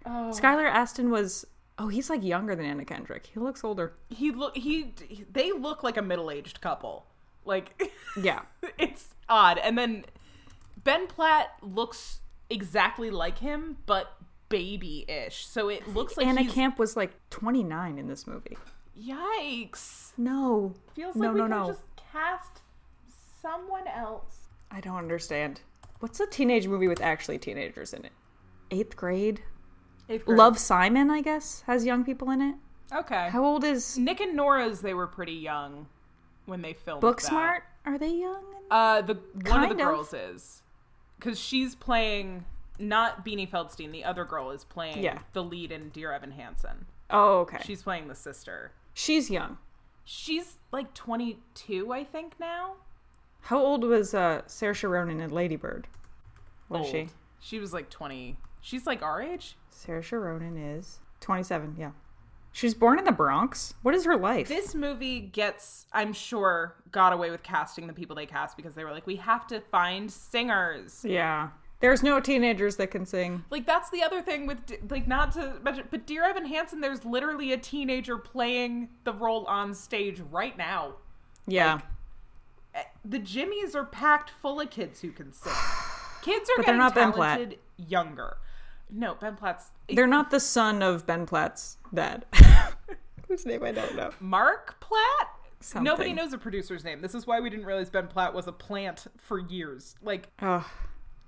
oh. 0.06 0.32
Skylar 0.34 0.68
Astin 0.68 1.10
was. 1.10 1.46
Oh, 1.78 1.88
he's 1.88 2.08
like 2.08 2.22
younger 2.22 2.54
than 2.54 2.64
Anna 2.66 2.84
Kendrick. 2.84 3.26
He 3.26 3.40
looks 3.40 3.62
older. 3.64 3.92
He 4.08 4.30
look 4.30 4.56
he 4.56 4.94
they 5.32 5.50
look 5.52 5.82
like 5.82 5.96
a 5.96 6.02
middle-aged 6.02 6.60
couple. 6.60 7.06
Like 7.44 7.92
Yeah. 8.20 8.42
it's 8.78 9.08
odd. 9.28 9.58
And 9.58 9.76
then 9.76 10.04
Ben 10.82 11.06
Platt 11.08 11.48
looks 11.62 12.20
exactly 12.50 13.10
like 13.10 13.38
him 13.38 13.78
but 13.86 14.16
baby-ish. 14.48 15.46
So 15.46 15.68
it 15.68 15.88
looks 15.94 16.16
like 16.16 16.26
Anna 16.26 16.42
he's 16.42 16.52
Camp 16.52 16.78
was 16.78 16.96
like 16.96 17.12
29 17.30 17.98
in 17.98 18.06
this 18.08 18.26
movie. 18.26 18.56
yikes. 18.98 20.12
No. 20.16 20.74
Feels 20.94 21.16
no, 21.16 21.32
like 21.32 21.42
we 21.42 21.48
no, 21.48 21.66
just 21.68 21.82
cast 22.12 22.62
someone 23.42 23.86
else. 23.88 24.48
I 24.70 24.80
don't 24.80 24.96
understand. 24.96 25.60
What's 26.00 26.20
a 26.20 26.26
teenage 26.26 26.66
movie 26.66 26.88
with 26.88 27.00
actually 27.00 27.38
teenagers 27.38 27.92
in 27.92 28.04
it? 28.04 28.12
Eighth 28.70 28.96
grade? 28.96 29.40
Eighth 30.08 30.24
grade. 30.26 30.38
Love 30.38 30.58
Simon, 30.58 31.10
I 31.10 31.20
guess, 31.22 31.62
has 31.66 31.84
young 31.84 32.04
people 32.04 32.30
in 32.30 32.40
it. 32.42 32.54
Okay. 32.94 33.28
How 33.30 33.44
old 33.44 33.64
is 33.64 33.96
Nick 33.98 34.20
and 34.20 34.36
Nora's 34.36 34.80
they 34.82 34.94
were 34.94 35.06
pretty 35.06 35.32
young 35.32 35.86
when 36.46 36.60
they 36.62 36.74
filmed 36.74 37.02
that. 37.02 37.06
Booksmart? 37.06 37.60
Are 37.86 37.98
they 37.98 38.10
young? 38.12 38.44
Uh, 38.70 39.00
the 39.02 39.14
one 39.14 39.44
Kind 39.44 39.64
of 39.64 39.70
of. 39.72 39.76
the 39.78 39.82
girls 39.82 40.12
is 40.14 40.62
because 41.18 41.38
she's 41.38 41.74
playing 41.74 42.44
not 42.78 43.24
Beanie 43.24 43.48
Feldstein. 43.48 43.92
The 43.92 44.04
other 44.04 44.24
girl 44.24 44.50
is 44.50 44.64
playing 44.64 45.02
Yeah. 45.02 45.20
the 45.32 45.42
lead 45.42 45.70
in 45.72 45.90
Dear 45.90 46.12
Evan 46.12 46.32
Hansen. 46.32 46.86
Oh, 47.10 47.40
okay. 47.40 47.58
She's, 47.64 47.82
playing 47.82 48.08
the 48.08 48.14
sister. 48.14 48.72
She's 48.92 49.30
young. 49.30 49.58
She's 50.04 50.56
like 50.72 50.92
22, 50.94 51.92
I 51.92 52.04
think 52.04 52.34
now. 52.40 52.74
How 53.42 53.58
old 53.58 53.84
was 53.84 54.14
uh, 54.14 54.42
Saoirse 54.46 54.88
Ronan 54.88 55.20
in 55.20 55.30
Lady 55.30 55.56
Bird? 55.56 55.86
What 56.68 56.82
is 56.82 56.90
she? 56.90 57.08
She 57.40 57.58
was 57.58 57.72
like 57.72 57.90
20. 57.90 58.38
She's 58.60 58.86
like 58.86 59.02
our 59.02 59.20
age. 59.20 59.56
Saoirse 59.70 60.12
Ronan 60.20 60.56
is 60.56 60.98
27, 61.20 61.76
yeah. 61.78 61.90
She's 62.56 62.72
born 62.72 63.00
in 63.00 63.04
the 63.04 63.10
Bronx. 63.12 63.74
What 63.82 63.96
is 63.96 64.04
her 64.04 64.16
life? 64.16 64.46
This 64.46 64.76
movie 64.76 65.18
gets, 65.18 65.86
I'm 65.92 66.12
sure, 66.12 66.76
got 66.92 67.12
away 67.12 67.30
with 67.30 67.42
casting 67.42 67.88
the 67.88 67.92
people 67.92 68.14
they 68.14 68.26
cast 68.26 68.56
because 68.56 68.76
they 68.76 68.84
were 68.84 68.92
like, 68.92 69.08
we 69.08 69.16
have 69.16 69.48
to 69.48 69.60
find 69.60 70.08
singers. 70.10 71.04
yeah. 71.04 71.48
There's 71.80 72.02
no 72.04 72.18
teenagers 72.20 72.76
that 72.76 72.92
can 72.92 73.04
sing. 73.04 73.44
Like 73.50 73.66
that's 73.66 73.90
the 73.90 74.02
other 74.04 74.22
thing 74.22 74.46
with 74.46 74.56
like 74.88 75.06
not 75.08 75.32
to 75.32 75.58
mention, 75.62 75.84
but 75.90 76.06
Dear 76.06 76.24
Evan 76.24 76.46
Hansen, 76.46 76.80
there's 76.80 77.04
literally 77.04 77.52
a 77.52 77.58
teenager 77.58 78.16
playing 78.16 78.88
the 79.02 79.12
role 79.12 79.44
on 79.46 79.74
stage 79.74 80.20
right 80.30 80.56
now. 80.56 80.94
Yeah. 81.46 81.80
Eh, 82.74 82.84
The 83.04 83.18
Jimmies 83.18 83.74
are 83.74 83.84
packed 83.84 84.30
full 84.30 84.60
of 84.60 84.70
kids 84.70 85.00
who 85.00 85.10
can 85.10 85.32
sing. 85.32 85.52
Kids 86.22 86.48
are 86.48 86.52
But 86.56 86.66
they're 86.66 86.76
getting 86.76 86.78
not 86.78 86.94
Ben 86.94 87.12
Platt. 87.12 87.36
talented 87.38 87.58
younger. 87.76 88.36
No, 88.88 89.16
Ben 89.16 89.34
Platt's 89.36 89.66
They're 89.88 90.06
not 90.06 90.30
the 90.30 90.40
son 90.40 90.82
of 90.82 91.04
Ben 91.06 91.26
Platt's 91.26 91.76
dad. 91.92 92.24
Whose 93.28 93.46
name 93.46 93.64
I 93.64 93.72
don't 93.72 93.96
know. 93.96 94.10
Mark 94.20 94.80
Platt. 94.80 95.28
Something. 95.60 95.84
Nobody 95.84 96.12
knows 96.12 96.32
a 96.34 96.38
producer's 96.38 96.84
name. 96.84 97.00
This 97.00 97.14
is 97.14 97.26
why 97.26 97.40
we 97.40 97.48
didn't 97.48 97.64
realize 97.64 97.88
Ben 97.88 98.06
Platt 98.06 98.34
was 98.34 98.46
a 98.46 98.52
plant 98.52 99.06
for 99.16 99.38
years. 99.38 99.96
Like 100.02 100.28
Ugh. 100.40 100.64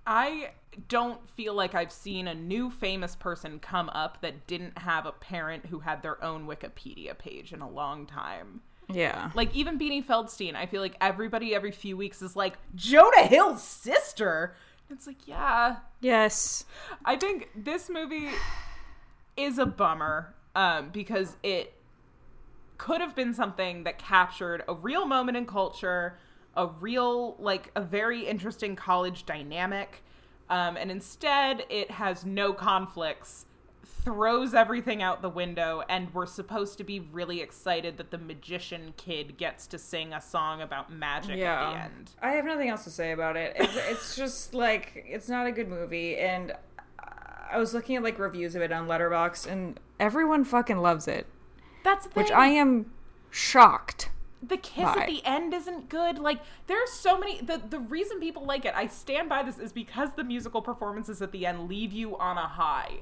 I 0.07 0.51
don't 0.89 1.29
feel 1.31 1.55
like 1.55 1.75
I've 1.75 1.91
seen 1.91 2.29
a 2.29 2.35
new 2.35 2.71
famous 2.71 3.17
person 3.17 3.59
come 3.59 3.89
up 3.89 4.21
that 4.21 4.47
didn't 4.47 4.79
have 4.79 5.07
a 5.07 5.13
parent 5.13 5.67
who 5.67 5.81
had 5.81 6.03
their 6.03 6.23
own 6.23 6.47
Wikipedia 6.47 7.17
page 7.17 7.53
in 7.53 7.61
a 7.61 7.69
long 7.69 8.07
time. 8.07 8.61
Yeah. 8.93 9.31
Like 9.35 9.55
even 9.55 9.79
Beanie 9.79 10.05
Feldstein, 10.05 10.55
I 10.55 10.67
feel 10.67 10.81
like 10.81 10.97
everybody 11.01 11.55
every 11.55 11.73
few 11.73 11.97
weeks 11.97 12.23
is 12.23 12.37
like 12.37 12.57
Jonah 12.75 13.27
Hill's 13.27 13.63
sister. 13.63 14.55
It's 14.91 15.07
like, 15.07 15.27
yeah. 15.27 15.77
Yes. 16.01 16.65
I 17.05 17.17
think 17.17 17.49
this 17.57 17.91
movie 17.91 18.29
is 19.37 19.59
a 19.59 19.67
bummer 19.67 20.36
um, 20.57 20.89
because 20.89 21.37
it 21.43 21.75
could 22.79 23.01
have 23.01 23.15
been 23.15 23.33
something 23.33 23.85
that 23.85 23.99
captured 23.99 24.65
a 24.67 24.75
real 24.75 25.07
moment 25.07 25.37
in 25.37 25.47
culture, 25.47 26.19
a 26.57 26.67
real, 26.67 27.37
like, 27.39 27.71
a 27.77 27.81
very 27.81 28.27
interesting 28.27 28.75
college 28.75 29.25
dynamic. 29.27 30.03
Um, 30.49 30.77
and 30.77 30.91
instead, 30.91 31.65
it 31.69 31.91
has 31.91 32.25
no 32.25 32.53
conflicts, 32.53 33.47
throws 33.85 34.55
everything 34.55 35.03
out 35.03 35.21
the 35.21 35.29
window, 35.29 35.83
and 35.89 36.13
we're 36.15 36.27
supposed 36.27 36.79
to 36.79 36.85
be 36.85 37.01
really 37.01 37.41
excited 37.41 37.97
that 37.99 38.11
the 38.11 38.19
magician 38.19 38.95
kid 38.97 39.37
gets 39.37 39.67
to 39.67 39.79
sing 39.79 40.13
a 40.13 40.21
song 40.21 40.63
about 40.63 40.93
magic 40.93 41.39
at 41.39 41.73
the 41.73 41.79
end. 41.79 42.11
I 42.23 42.31
have 42.31 42.45
nothing 42.45 42.69
else 42.69 42.85
to 42.85 42.91
say 42.91 43.13
about 43.13 43.37
it. 43.37 43.57
It's, 43.57 43.77
it's 43.77 44.17
just 44.17 44.55
like 44.55 45.05
it's 45.07 45.29
not 45.29 45.47
a 45.47 45.53
good 45.53 45.69
movie, 45.69 46.17
and 46.17 46.53
I 47.51 47.59
was 47.59 47.75
looking 47.75 47.97
at 47.97 48.03
like 48.03 48.19
reviews 48.19 48.55
of 48.55 48.63
it 48.63 48.73
on 48.73 48.87
Letterboxd, 48.87 49.47
and 49.47 49.81
everyone 50.01 50.45
fucking 50.45 50.79
loves 50.79 51.09
it, 51.09 51.27
That's 51.85 52.07
the 52.07 52.13
which. 52.21 52.31
I 52.31 52.49
am 52.49 52.91
shocked. 53.31 54.11
the 54.43 54.57
kiss 54.57 54.85
Bye. 54.85 55.03
at 55.03 55.07
the 55.09 55.25
end 55.25 55.53
isn't 55.55 55.89
good. 55.89 56.19
Like 56.19 56.41
there's 56.67 56.91
so 56.91 57.19
many 57.19 57.41
the 57.41 57.61
the 57.69 57.81
reason 57.81 58.21
people 58.21 58.45
like 58.45 58.65
it, 58.65 58.75
I 58.75 58.87
stand 58.87 59.29
by 59.29 59.43
this 59.43 59.59
is 59.59 59.73
because 59.73 60.11
the 60.17 60.25
musical 60.25 60.63
performances 60.63 61.21
at 61.23 61.33
the 61.33 61.47
end 61.47 61.69
leave 61.69 61.93
you 61.93 62.17
on 62.19 62.37
a 62.39 62.47
high. 62.47 63.01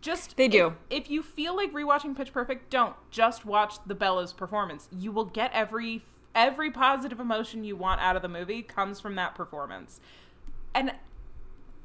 Just 0.00 0.36
They 0.36 0.48
do. 0.48 0.74
If, 0.90 1.04
if 1.04 1.10
you 1.10 1.22
feel 1.22 1.56
like 1.56 1.72
rewatching 1.72 2.14
Pitch 2.14 2.30
Perfect, 2.32 2.68
don't 2.68 2.94
just 3.10 3.46
watch 3.46 3.76
the 3.86 3.94
Bella's 3.94 4.34
performance. 4.34 4.86
You 4.92 5.10
will 5.12 5.24
get 5.24 5.50
every 5.54 6.02
every 6.34 6.70
positive 6.70 7.20
emotion 7.20 7.64
you 7.64 7.74
want 7.76 8.00
out 8.00 8.14
of 8.16 8.20
the 8.22 8.28
movie 8.28 8.60
comes 8.62 9.00
from 9.00 9.14
that 9.14 9.34
performance. 9.34 10.00
And 10.74 10.92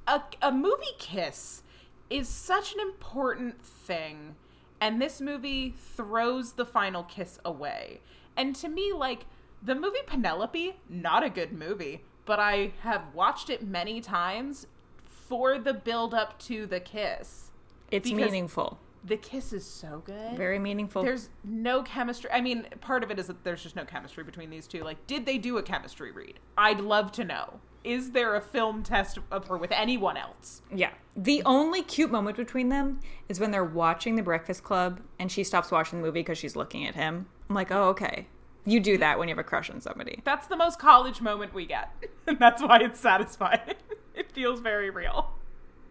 a, 0.09 0.23
a 0.41 0.51
movie 0.51 0.95
kiss 0.97 1.61
is 2.09 2.27
such 2.27 2.73
an 2.73 2.79
important 2.79 3.61
thing 3.61 4.35
and 4.81 5.01
this 5.01 5.21
movie 5.21 5.75
throws 5.95 6.53
the 6.53 6.65
final 6.65 7.03
kiss 7.03 7.39
away 7.45 8.01
and 8.35 8.55
to 8.55 8.67
me 8.67 8.91
like 8.91 9.25
the 9.61 9.75
movie 9.75 9.99
penelope 10.07 10.75
not 10.89 11.23
a 11.23 11.29
good 11.29 11.53
movie 11.53 12.03
but 12.25 12.39
i 12.39 12.71
have 12.81 13.03
watched 13.13 13.49
it 13.49 13.61
many 13.65 14.01
times 14.01 14.65
for 15.05 15.59
the 15.59 15.73
build 15.73 16.13
up 16.13 16.39
to 16.39 16.65
the 16.65 16.79
kiss 16.79 17.51
It's 17.91 18.11
meaningful, 18.11 18.79
the 19.03 19.17
kiss 19.17 19.53
is 19.53 19.65
so 19.65 20.01
good 20.05 20.35
very 20.35 20.57
meaningful. 20.57 21.03
there's 21.03 21.29
no 21.43 21.83
chemistry. 21.83 22.31
I 22.31 22.41
mean, 22.41 22.65
part 22.81 23.03
of 23.03 23.11
it 23.11 23.19
is 23.19 23.27
that 23.27 23.43
there's 23.43 23.61
just 23.63 23.75
no 23.75 23.85
chemistry 23.85 24.23
between 24.23 24.49
these 24.49 24.67
two. 24.67 24.83
Like, 24.83 25.05
did 25.07 25.25
they 25.25 25.37
do 25.37 25.57
a 25.57 25.63
chemistry 25.63 26.11
read? 26.11 26.39
I'd 26.57 26.81
love 26.81 27.11
to 27.13 27.23
know. 27.23 27.59
Is 27.83 28.11
there 28.11 28.35
a 28.35 28.41
film 28.41 28.83
test 28.83 29.19
of 29.31 29.47
her 29.47 29.57
with 29.57 29.71
anyone 29.71 30.17
else? 30.17 30.61
Yeah. 30.73 30.91
The 31.15 31.41
only 31.45 31.81
cute 31.81 32.11
moment 32.11 32.37
between 32.37 32.69
them 32.69 32.99
is 33.27 33.39
when 33.39 33.51
they're 33.51 33.63
watching 33.63 34.15
The 34.15 34.23
Breakfast 34.23 34.63
Club 34.63 34.99
and 35.17 35.31
she 35.31 35.43
stops 35.43 35.71
watching 35.71 35.99
the 35.99 36.05
movie 36.05 36.19
because 36.19 36.37
she's 36.37 36.55
looking 36.55 36.85
at 36.85 36.95
him. 36.95 37.27
I'm 37.49 37.55
like, 37.55 37.71
oh, 37.71 37.89
okay. 37.89 38.27
You 38.65 38.79
do 38.79 38.97
that 38.97 39.17
when 39.17 39.27
you 39.27 39.33
have 39.33 39.39
a 39.39 39.47
crush 39.47 39.69
on 39.69 39.81
somebody. 39.81 40.21
That's 40.23 40.47
the 40.47 40.57
most 40.57 40.79
college 40.79 41.21
moment 41.21 41.53
we 41.53 41.65
get. 41.65 41.91
And 42.27 42.37
that's 42.37 42.61
why 42.61 42.77
it's 42.77 42.99
satisfying. 42.99 43.73
it 44.15 44.31
feels 44.31 44.59
very 44.59 44.91
real. 44.91 45.31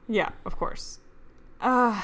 Yeah, 0.08 0.28
of 0.46 0.56
course. 0.56 1.00
Uh, 1.60 2.00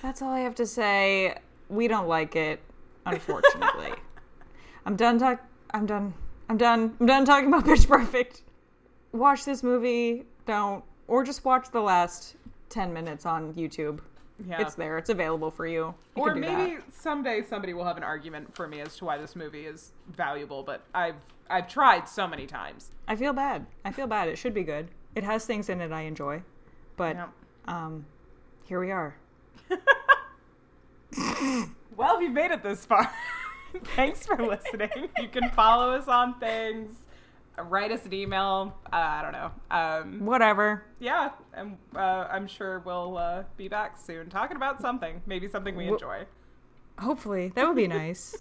that's 0.00 0.22
all 0.22 0.30
I 0.30 0.40
have 0.40 0.54
to 0.56 0.66
say. 0.66 1.36
We 1.68 1.88
don't 1.88 2.06
like 2.06 2.36
it, 2.36 2.60
unfortunately. 3.04 3.94
I'm 4.86 4.94
done 4.94 5.18
talk 5.18 5.40
I'm 5.70 5.84
done. 5.84 6.14
I'm 6.48 6.56
done. 6.56 6.96
I'm 7.00 7.06
done 7.06 7.24
talking 7.24 7.48
about 7.48 7.64
Pitch 7.64 7.88
Perfect. 7.88 8.42
Watch 9.16 9.44
this 9.44 9.62
movie. 9.62 10.24
Don't. 10.46 10.84
Or 11.08 11.24
just 11.24 11.44
watch 11.44 11.70
the 11.70 11.80
last 11.80 12.36
10 12.68 12.92
minutes 12.92 13.26
on 13.26 13.54
YouTube. 13.54 14.00
Yeah. 14.46 14.60
It's 14.60 14.74
there. 14.74 14.98
It's 14.98 15.08
available 15.08 15.50
for 15.50 15.66
you. 15.66 15.94
You 16.16 16.22
or 16.22 16.34
maybe 16.34 16.74
that. 16.76 16.92
someday 16.92 17.42
somebody 17.48 17.72
will 17.74 17.84
have 17.84 17.96
an 17.96 18.02
argument 18.02 18.54
for 18.54 18.68
me 18.68 18.80
as 18.80 18.96
to 18.96 19.04
why 19.06 19.16
this 19.16 19.34
movie 19.34 19.64
is 19.66 19.92
valuable, 20.14 20.62
but 20.62 20.82
I've 20.94 21.14
I've 21.48 21.68
tried 21.68 22.06
so 22.08 22.26
many 22.26 22.46
times. 22.46 22.90
I 23.08 23.16
feel 23.16 23.32
bad. 23.32 23.64
I 23.84 23.92
feel 23.92 24.06
bad. 24.06 24.28
It 24.28 24.36
should 24.36 24.52
be 24.52 24.62
good. 24.64 24.88
It 25.14 25.24
has 25.24 25.46
things 25.46 25.68
in 25.70 25.80
it 25.80 25.90
I 25.90 26.02
enjoy. 26.02 26.42
But 26.98 27.16
Yeah. 27.16 27.26
um 27.66 28.04
here 28.66 28.80
we 28.80 28.90
are. 28.90 29.16
Well, 31.96 32.20
you've 32.20 32.32
made 32.32 32.50
it 32.50 32.62
this 32.62 32.84
far. 32.84 33.10
Thanks 33.96 34.26
for 34.26 34.36
listening. 34.36 34.90
You 35.18 35.28
can 35.28 35.48
follow 35.52 35.92
us 35.94 36.08
on 36.08 36.38
things, 36.38 36.90
write 37.64 37.90
us 37.92 38.04
an 38.06 38.12
email. 38.12 38.76
Uh, 38.92 38.96
I 38.96 39.22
don't 39.22 39.32
know. 39.32 39.50
Um, 39.70 40.26
Whatever. 40.26 40.84
yeah, 41.00 41.30
and 41.54 41.76
uh, 41.94 42.28
I'm 42.30 42.46
sure 42.46 42.80
we'll 42.80 43.16
uh, 43.18 43.44
be 43.56 43.68
back 43.68 43.98
soon 43.98 44.28
talking 44.28 44.56
about 44.56 44.80
something. 44.80 45.22
Maybe 45.26 45.48
something 45.48 45.74
we 45.76 45.88
enjoy. 45.88 46.24
Hopefully. 46.98 47.52
That 47.54 47.66
would 47.66 47.76
be 47.76 47.86
nice. 47.88 48.36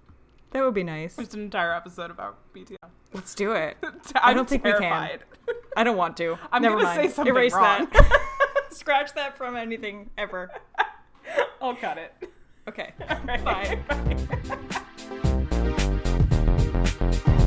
that 0.52 0.62
would 0.64 0.74
be 0.74 0.84
nice. 0.84 1.16
Just 1.16 1.34
an 1.34 1.40
entire 1.42 1.74
episode 1.74 2.10
about 2.10 2.38
BTS. 2.54 2.76
Let's 3.12 3.34
do 3.34 3.52
it. 3.52 3.76
I 4.14 4.34
don't 4.34 4.48
think 4.48 4.64
we 4.64 4.72
can. 4.72 5.18
I 5.76 5.84
don't 5.84 5.96
want 5.96 6.16
to. 6.18 6.38
I'm 6.52 6.62
Never 6.62 6.76
gonna 6.76 6.88
mind. 6.88 7.08
say 7.10 7.14
something 7.14 7.34
Erase 7.34 7.54
wrong. 7.54 7.88
that. 7.92 8.66
Scratch 8.70 9.14
that 9.14 9.36
from 9.36 9.56
anything 9.56 10.10
ever. 10.18 10.50
I'll 11.60 11.74
cut 11.74 11.98
it. 11.98 12.14
Okay. 12.68 12.92
All 13.08 13.18
right. 13.24 13.44
Bye. 13.44 13.78
Bye. 17.08 17.44